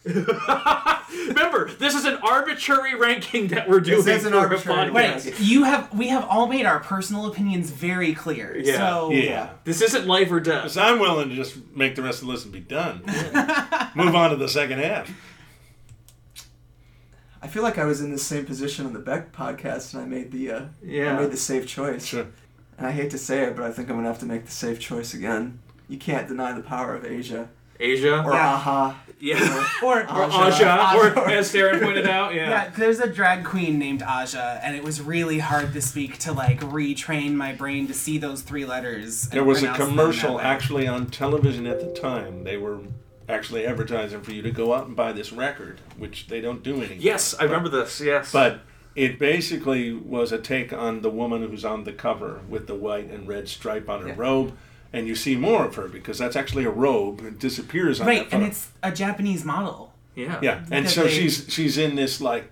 Remember, 1.27 1.69
this 1.79 1.95
is 1.95 2.05
an 2.05 2.17
arbitrary 2.21 2.93
ranking 2.95 3.47
that 3.47 3.67
we're 3.67 3.79
doing 3.79 4.03
This 4.03 4.21
is 4.21 4.25
an 4.25 4.33
arbitrary- 4.33 4.89
podcast. 4.89 4.93
wait, 4.93 5.25
Yes. 5.25 5.39
you 5.39 5.63
have 5.63 5.91
we 5.97 6.09
have 6.09 6.25
all 6.25 6.47
made 6.47 6.65
our 6.65 6.79
personal 6.79 7.25
opinions 7.25 7.71
very 7.71 8.13
clear. 8.13 8.55
Yeah. 8.57 8.77
So 8.77 9.11
yeah. 9.11 9.49
This 9.63 9.81
isn't 9.81 10.05
life 10.07 10.31
or 10.31 10.39
death. 10.39 10.63
Because 10.63 10.77
I'm 10.77 10.99
willing 10.99 11.29
to 11.29 11.35
just 11.35 11.57
make 11.75 11.95
the 11.95 12.03
rest 12.03 12.21
of 12.21 12.27
the 12.27 12.33
list 12.33 12.43
and 12.45 12.53
be 12.53 12.59
done. 12.59 13.01
Move 13.95 14.13
on 14.15 14.29
to 14.29 14.35
the 14.35 14.47
second 14.49 14.79
half. 14.79 15.09
I 17.41 17.47
feel 17.47 17.63
like 17.63 17.77
I 17.77 17.85
was 17.85 18.01
in 18.01 18.11
the 18.11 18.17
same 18.17 18.45
position 18.45 18.85
on 18.85 18.93
the 18.93 18.99
Beck 18.99 19.31
podcast, 19.31 19.93
and 19.93 20.01
I 20.01 20.05
made 20.05 20.31
the 20.31 20.51
uh, 20.51 20.61
Yeah. 20.83 21.15
I 21.15 21.21
made 21.21 21.31
the 21.31 21.37
safe 21.37 21.67
choice. 21.67 22.05
Sure. 22.05 22.27
And 22.77 22.85
I 22.87 22.91
hate 22.91 23.11
to 23.11 23.17
say 23.17 23.43
it, 23.43 23.55
but 23.55 23.63
I 23.65 23.71
think 23.71 23.89
I'm 23.89 23.95
gonna 23.95 24.07
have 24.07 24.19
to 24.19 24.25
make 24.25 24.45
the 24.45 24.51
safe 24.51 24.79
choice 24.79 25.13
again. 25.13 25.59
You 25.87 25.97
can't 25.97 26.27
deny 26.27 26.51
the 26.53 26.61
power 26.63 26.95
of 26.95 27.03
Aja 27.05 27.47
Asia. 27.79 28.23
or 28.23 28.33
Yeah. 28.33 28.53
Aha. 28.53 28.97
yeah. 29.19 29.63
Or 29.83 29.99
Or 30.01 30.23
Aja. 30.23 30.65
Aja, 30.65 30.97
or 30.97 31.29
as 31.29 31.51
Darren 31.53 31.81
pointed 31.81 32.07
out, 32.07 32.33
Yeah, 32.33 32.49
yeah. 32.49 32.69
there's 32.75 32.99
a 32.99 33.07
drag 33.07 33.43
queen 33.43 33.77
named 33.79 34.01
Aja, 34.03 34.59
and 34.63 34.75
it 34.75 34.83
was 34.83 35.01
really 35.01 35.39
hard 35.39 35.73
this 35.73 35.93
week 35.95 36.17
to 36.19 36.31
like 36.33 36.59
retrain 36.61 37.33
my 37.33 37.53
brain 37.53 37.87
to 37.87 37.93
see 37.93 38.17
those 38.17 38.41
three 38.41 38.65
letters. 38.65 39.23
and 39.25 39.33
There 39.33 39.43
was 39.43 39.63
a 39.63 39.73
commercial 39.73 40.39
actually 40.39 40.87
on 40.87 41.07
television 41.07 41.67
at 41.67 41.79
the 41.79 41.91
time. 41.99 42.43
They 42.43 42.57
were 42.57 42.79
actually 43.27 43.65
advertising 43.65 44.21
for 44.21 44.31
you 44.31 44.41
to 44.43 44.51
go 44.51 44.73
out 44.73 44.85
and 44.87 44.95
buy 44.95 45.11
this 45.11 45.31
record, 45.33 45.81
which 45.97 46.27
they 46.27 46.39
don't 46.41 46.61
do 46.63 46.75
anymore. 46.77 46.97
Yes, 46.99 47.33
I 47.39 47.43
remember 47.45 47.69
this. 47.69 47.99
Yes. 47.99 48.31
But 48.31 48.59
it 48.95 49.17
basically 49.19 49.91
was 49.91 50.31
a 50.31 50.37
take 50.37 50.71
on 50.71 51.01
the 51.01 51.09
woman 51.09 51.41
who's 51.41 51.65
on 51.65 51.83
the 51.85 51.91
cover 51.91 52.41
with 52.47 52.67
the 52.67 52.75
white 52.75 53.09
and 53.09 53.27
red 53.27 53.49
stripe 53.49 53.89
on 53.89 54.01
her 54.03 54.09
Yeah. 54.09 54.13
robe. 54.15 54.55
And 54.97 55.07
you 55.07 55.15
see 55.15 55.35
more 55.35 55.65
of 55.65 55.75
her 55.75 55.87
because 55.87 56.17
that's 56.17 56.35
actually 56.35 56.63
a 56.65 56.69
robe. 56.69 57.21
It 57.21 57.37
disappears 57.39 57.99
on 57.99 58.07
Right, 58.07 58.19
that 58.19 58.31
photo. 58.31 58.35
and 58.43 58.45
it's 58.51 58.69
a 58.81 58.91
Japanese 58.91 59.43
model. 59.43 59.93
yeah. 60.15 60.39
Yeah, 60.41 60.63
and 60.71 60.89
so 60.89 61.03
they- 61.03 61.09
she's 61.09 61.45
she's 61.49 61.77
in 61.77 61.95
this 61.95 62.21
like, 62.21 62.49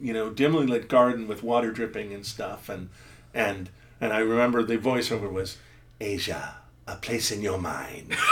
you 0.00 0.12
know, 0.12 0.28
dimly 0.30 0.66
lit 0.66 0.88
garden 0.88 1.26
with 1.26 1.42
water 1.42 1.70
dripping 1.72 2.12
and 2.12 2.24
stuff, 2.26 2.68
and 2.68 2.90
and 3.34 3.70
and 4.00 4.12
I 4.12 4.18
remember 4.18 4.62
the 4.62 4.76
voiceover 4.76 5.32
was, 5.32 5.56
Aja, 6.00 6.56
a 6.86 6.96
place 6.96 7.32
in 7.32 7.40
your 7.42 7.58
mind. 7.58 8.14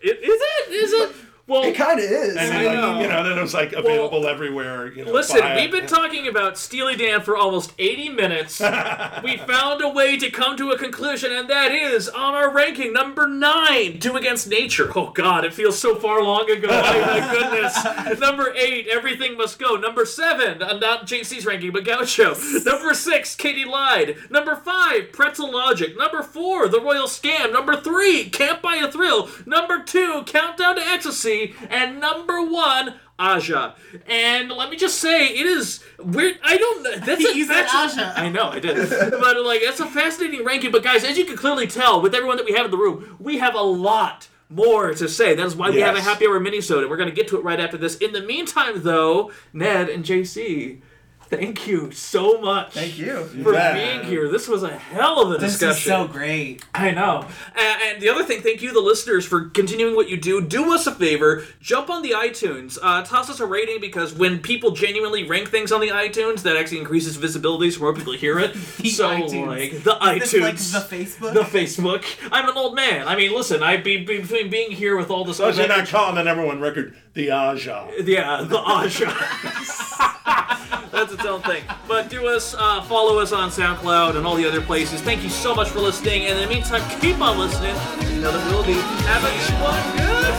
It, 0.00 0.16
is 0.22 0.40
it? 0.40 0.72
Is 0.72 0.92
it? 0.92 1.16
Well, 1.48 1.62
It 1.64 1.74
kind 1.76 1.98
of 1.98 2.04
is. 2.04 2.36
And 2.36 2.52
I 2.52 2.62
then, 2.62 2.64
like, 2.66 2.74
know. 2.74 3.00
you 3.00 3.08
know, 3.08 3.24
then 3.26 3.38
it 3.38 3.40
was 3.40 3.54
like 3.54 3.72
available 3.72 4.26
everywhere. 4.26 4.92
You 4.92 5.06
know, 5.06 5.12
Listen, 5.12 5.40
we've 5.56 5.70
been 5.72 5.86
talking 5.86 6.28
about 6.28 6.58
Steely 6.58 6.94
Dan 6.94 7.22
for 7.22 7.38
almost 7.38 7.72
80 7.78 8.10
minutes. 8.10 8.60
we 9.24 9.38
found 9.38 9.80
a 9.80 9.88
way 9.88 10.18
to 10.18 10.30
come 10.30 10.58
to 10.58 10.70
a 10.72 10.78
conclusion, 10.78 11.32
and 11.32 11.48
that 11.48 11.72
is 11.72 12.06
on 12.06 12.34
our 12.34 12.50
ranking 12.52 12.92
number 12.92 13.26
nine, 13.26 13.98
Two 13.98 14.14
Against 14.16 14.46
Nature. 14.46 14.92
Oh, 14.94 15.10
God, 15.10 15.46
it 15.46 15.54
feels 15.54 15.78
so 15.78 15.94
far 15.96 16.22
long 16.22 16.50
ago. 16.50 16.68
My, 16.68 17.00
my 17.00 17.32
goodness. 17.32 18.20
number 18.20 18.52
eight, 18.54 18.86
Everything 18.88 19.38
Must 19.38 19.58
Go. 19.58 19.76
Number 19.76 20.04
seven, 20.04 20.62
uh, 20.62 20.74
not 20.78 21.06
JC's 21.06 21.46
ranking, 21.46 21.72
but 21.72 21.84
Gaucho. 21.86 22.34
number 22.64 22.92
six, 22.92 23.34
Katy 23.34 23.64
Lied. 23.64 24.16
Number 24.30 24.54
five, 24.54 25.12
Pretzel 25.12 25.50
Logic. 25.50 25.96
Number 25.96 26.22
four, 26.22 26.68
The 26.68 26.80
Royal 26.80 27.06
Scam. 27.06 27.54
Number 27.54 27.74
three, 27.80 28.28
Can't 28.28 28.60
Buy 28.60 28.76
a 28.76 28.92
Thrill. 28.92 29.30
Number 29.46 29.82
two, 29.82 30.24
Countdown 30.26 30.76
to 30.76 30.82
Ecstasy. 30.82 31.37
And 31.70 32.00
number 32.00 32.42
one, 32.42 32.94
Aja. 33.18 33.74
And 34.06 34.50
let 34.50 34.70
me 34.70 34.76
just 34.76 34.98
say, 34.98 35.26
it 35.28 35.46
is 35.46 35.82
weird. 35.98 36.38
I 36.44 36.56
don't 36.56 36.82
know. 36.84 36.96
That's 36.98 37.24
a 37.24 37.36
You 37.36 37.44
said 37.46 37.66
fascin- 37.66 37.98
Aja. 37.98 38.12
I 38.16 38.28
know, 38.28 38.48
I 38.50 38.60
did. 38.60 38.76
but 38.90 39.42
like, 39.44 39.62
that's 39.64 39.80
a 39.80 39.86
fascinating 39.86 40.44
ranking. 40.44 40.70
But 40.70 40.82
guys, 40.84 41.04
as 41.04 41.18
you 41.18 41.24
can 41.24 41.36
clearly 41.36 41.66
tell, 41.66 42.00
with 42.00 42.14
everyone 42.14 42.36
that 42.36 42.46
we 42.46 42.52
have 42.52 42.64
in 42.66 42.70
the 42.70 42.76
room, 42.76 43.16
we 43.18 43.38
have 43.38 43.54
a 43.54 43.60
lot 43.62 44.28
more 44.50 44.94
to 44.94 45.08
say. 45.08 45.34
That 45.34 45.46
is 45.46 45.56
why 45.56 45.70
we 45.70 45.80
have 45.80 45.96
a 45.96 46.00
happy 46.00 46.26
hour 46.26 46.40
minisode, 46.40 46.80
and 46.82 46.90
we're 46.90 46.96
going 46.96 47.10
to 47.10 47.14
get 47.14 47.28
to 47.28 47.36
it 47.38 47.44
right 47.44 47.60
after 47.60 47.76
this. 47.76 47.96
In 47.98 48.12
the 48.12 48.22
meantime, 48.22 48.82
though, 48.82 49.30
Ned 49.52 49.88
and 49.90 50.04
JC, 50.04 50.80
thank 51.30 51.66
you 51.66 51.90
so 51.92 52.40
much. 52.40 52.72
Thank 52.72 52.98
you. 52.98 53.24
For 53.42 53.52
bet. 53.52 53.74
being 53.74 54.04
here. 54.10 54.28
This 54.28 54.48
was 54.48 54.62
a 54.62 54.76
hell 54.76 55.20
of 55.22 55.32
a 55.32 55.38
This 55.38 55.52
discussion. 55.58 55.78
is 55.78 55.84
so 55.84 56.08
great. 56.08 56.64
I 56.74 56.90
know. 56.90 57.26
And, 57.56 57.82
and 57.82 58.02
the 58.02 58.08
other 58.08 58.24
thing, 58.24 58.40
thank 58.42 58.62
you, 58.62 58.72
the 58.72 58.80
listeners, 58.80 59.24
for 59.26 59.46
continuing 59.50 59.94
what 59.96 60.08
you 60.08 60.16
do. 60.16 60.40
Do 60.40 60.72
us 60.74 60.86
a 60.86 60.94
favor, 60.94 61.44
jump 61.60 61.90
on 61.90 62.02
the 62.02 62.10
iTunes, 62.12 62.78
uh, 62.82 63.02
toss 63.04 63.28
us 63.30 63.40
a 63.40 63.46
rating 63.46 63.80
because 63.80 64.14
when 64.14 64.38
people 64.40 64.70
genuinely 64.72 65.24
rank 65.28 65.48
things 65.50 65.72
on 65.72 65.80
the 65.80 65.88
iTunes, 65.88 66.42
that 66.42 66.56
actually 66.56 66.78
increases 66.78 67.16
visibility 67.16 67.70
so 67.70 67.80
more 67.80 67.94
people 67.94 68.12
hear 68.12 68.38
it. 68.38 68.54
The 68.78 68.90
so, 68.90 69.08
iTunes. 69.10 69.46
like, 69.46 69.82
the 69.82 69.92
Is 70.22 70.32
iTunes. 70.32 70.72
this 70.72 70.80
like 70.80 70.88
the 70.88 70.96
Facebook? 70.96 71.34
the 71.34 71.40
Facebook. 71.40 72.04
I'm 72.30 72.48
an 72.48 72.56
old 72.56 72.74
man. 72.74 73.08
I 73.08 73.16
mean, 73.16 73.34
listen, 73.34 73.62
I 73.62 73.76
be, 73.76 74.04
be 74.04 74.20
between 74.20 74.50
being 74.50 74.70
here 74.70 74.96
with 74.96 75.10
all 75.10 75.24
this. 75.24 75.38
So 75.38 75.50
they're 75.50 75.66
not 75.68 75.88
calling 75.88 76.14
the 76.14 76.22
number 76.22 76.44
one 76.46 76.60
record 76.60 76.96
the 77.18 77.32
Aja. 77.32 77.88
Yeah, 78.04 78.42
the 78.42 78.58
Aja. 78.58 79.10
That's 80.92 81.12
its 81.12 81.24
own 81.24 81.42
thing. 81.42 81.64
But 81.88 82.08
do 82.08 82.28
us, 82.28 82.54
uh, 82.56 82.82
follow 82.82 83.18
us 83.18 83.32
on 83.32 83.50
SoundCloud 83.50 84.16
and 84.16 84.24
all 84.24 84.36
the 84.36 84.46
other 84.46 84.60
places. 84.60 85.00
Thank 85.00 85.24
you 85.24 85.28
so 85.28 85.52
much 85.52 85.68
for 85.68 85.80
listening. 85.80 86.26
And 86.26 86.38
in 86.38 86.48
the 86.48 86.54
meantime, 86.54 86.80
keep 87.00 87.20
on 87.20 87.36
listening. 87.36 87.74
You 88.14 88.20
know 88.22 88.30
that 88.30 88.52
we'll 88.52 88.64
be 88.64 88.74
having 89.04 89.34
one 89.60 89.82
good. 89.98 90.34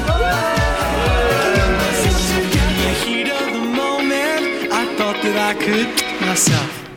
the 2.86 2.94
heat 3.06 3.30
of 3.30 3.52
the 3.52 3.66
moment, 3.76 4.72
I 4.72 4.96
thought 4.98 5.22
that 5.22 5.38
I 5.38 5.62
could 5.62 6.22
myself. 6.22 6.89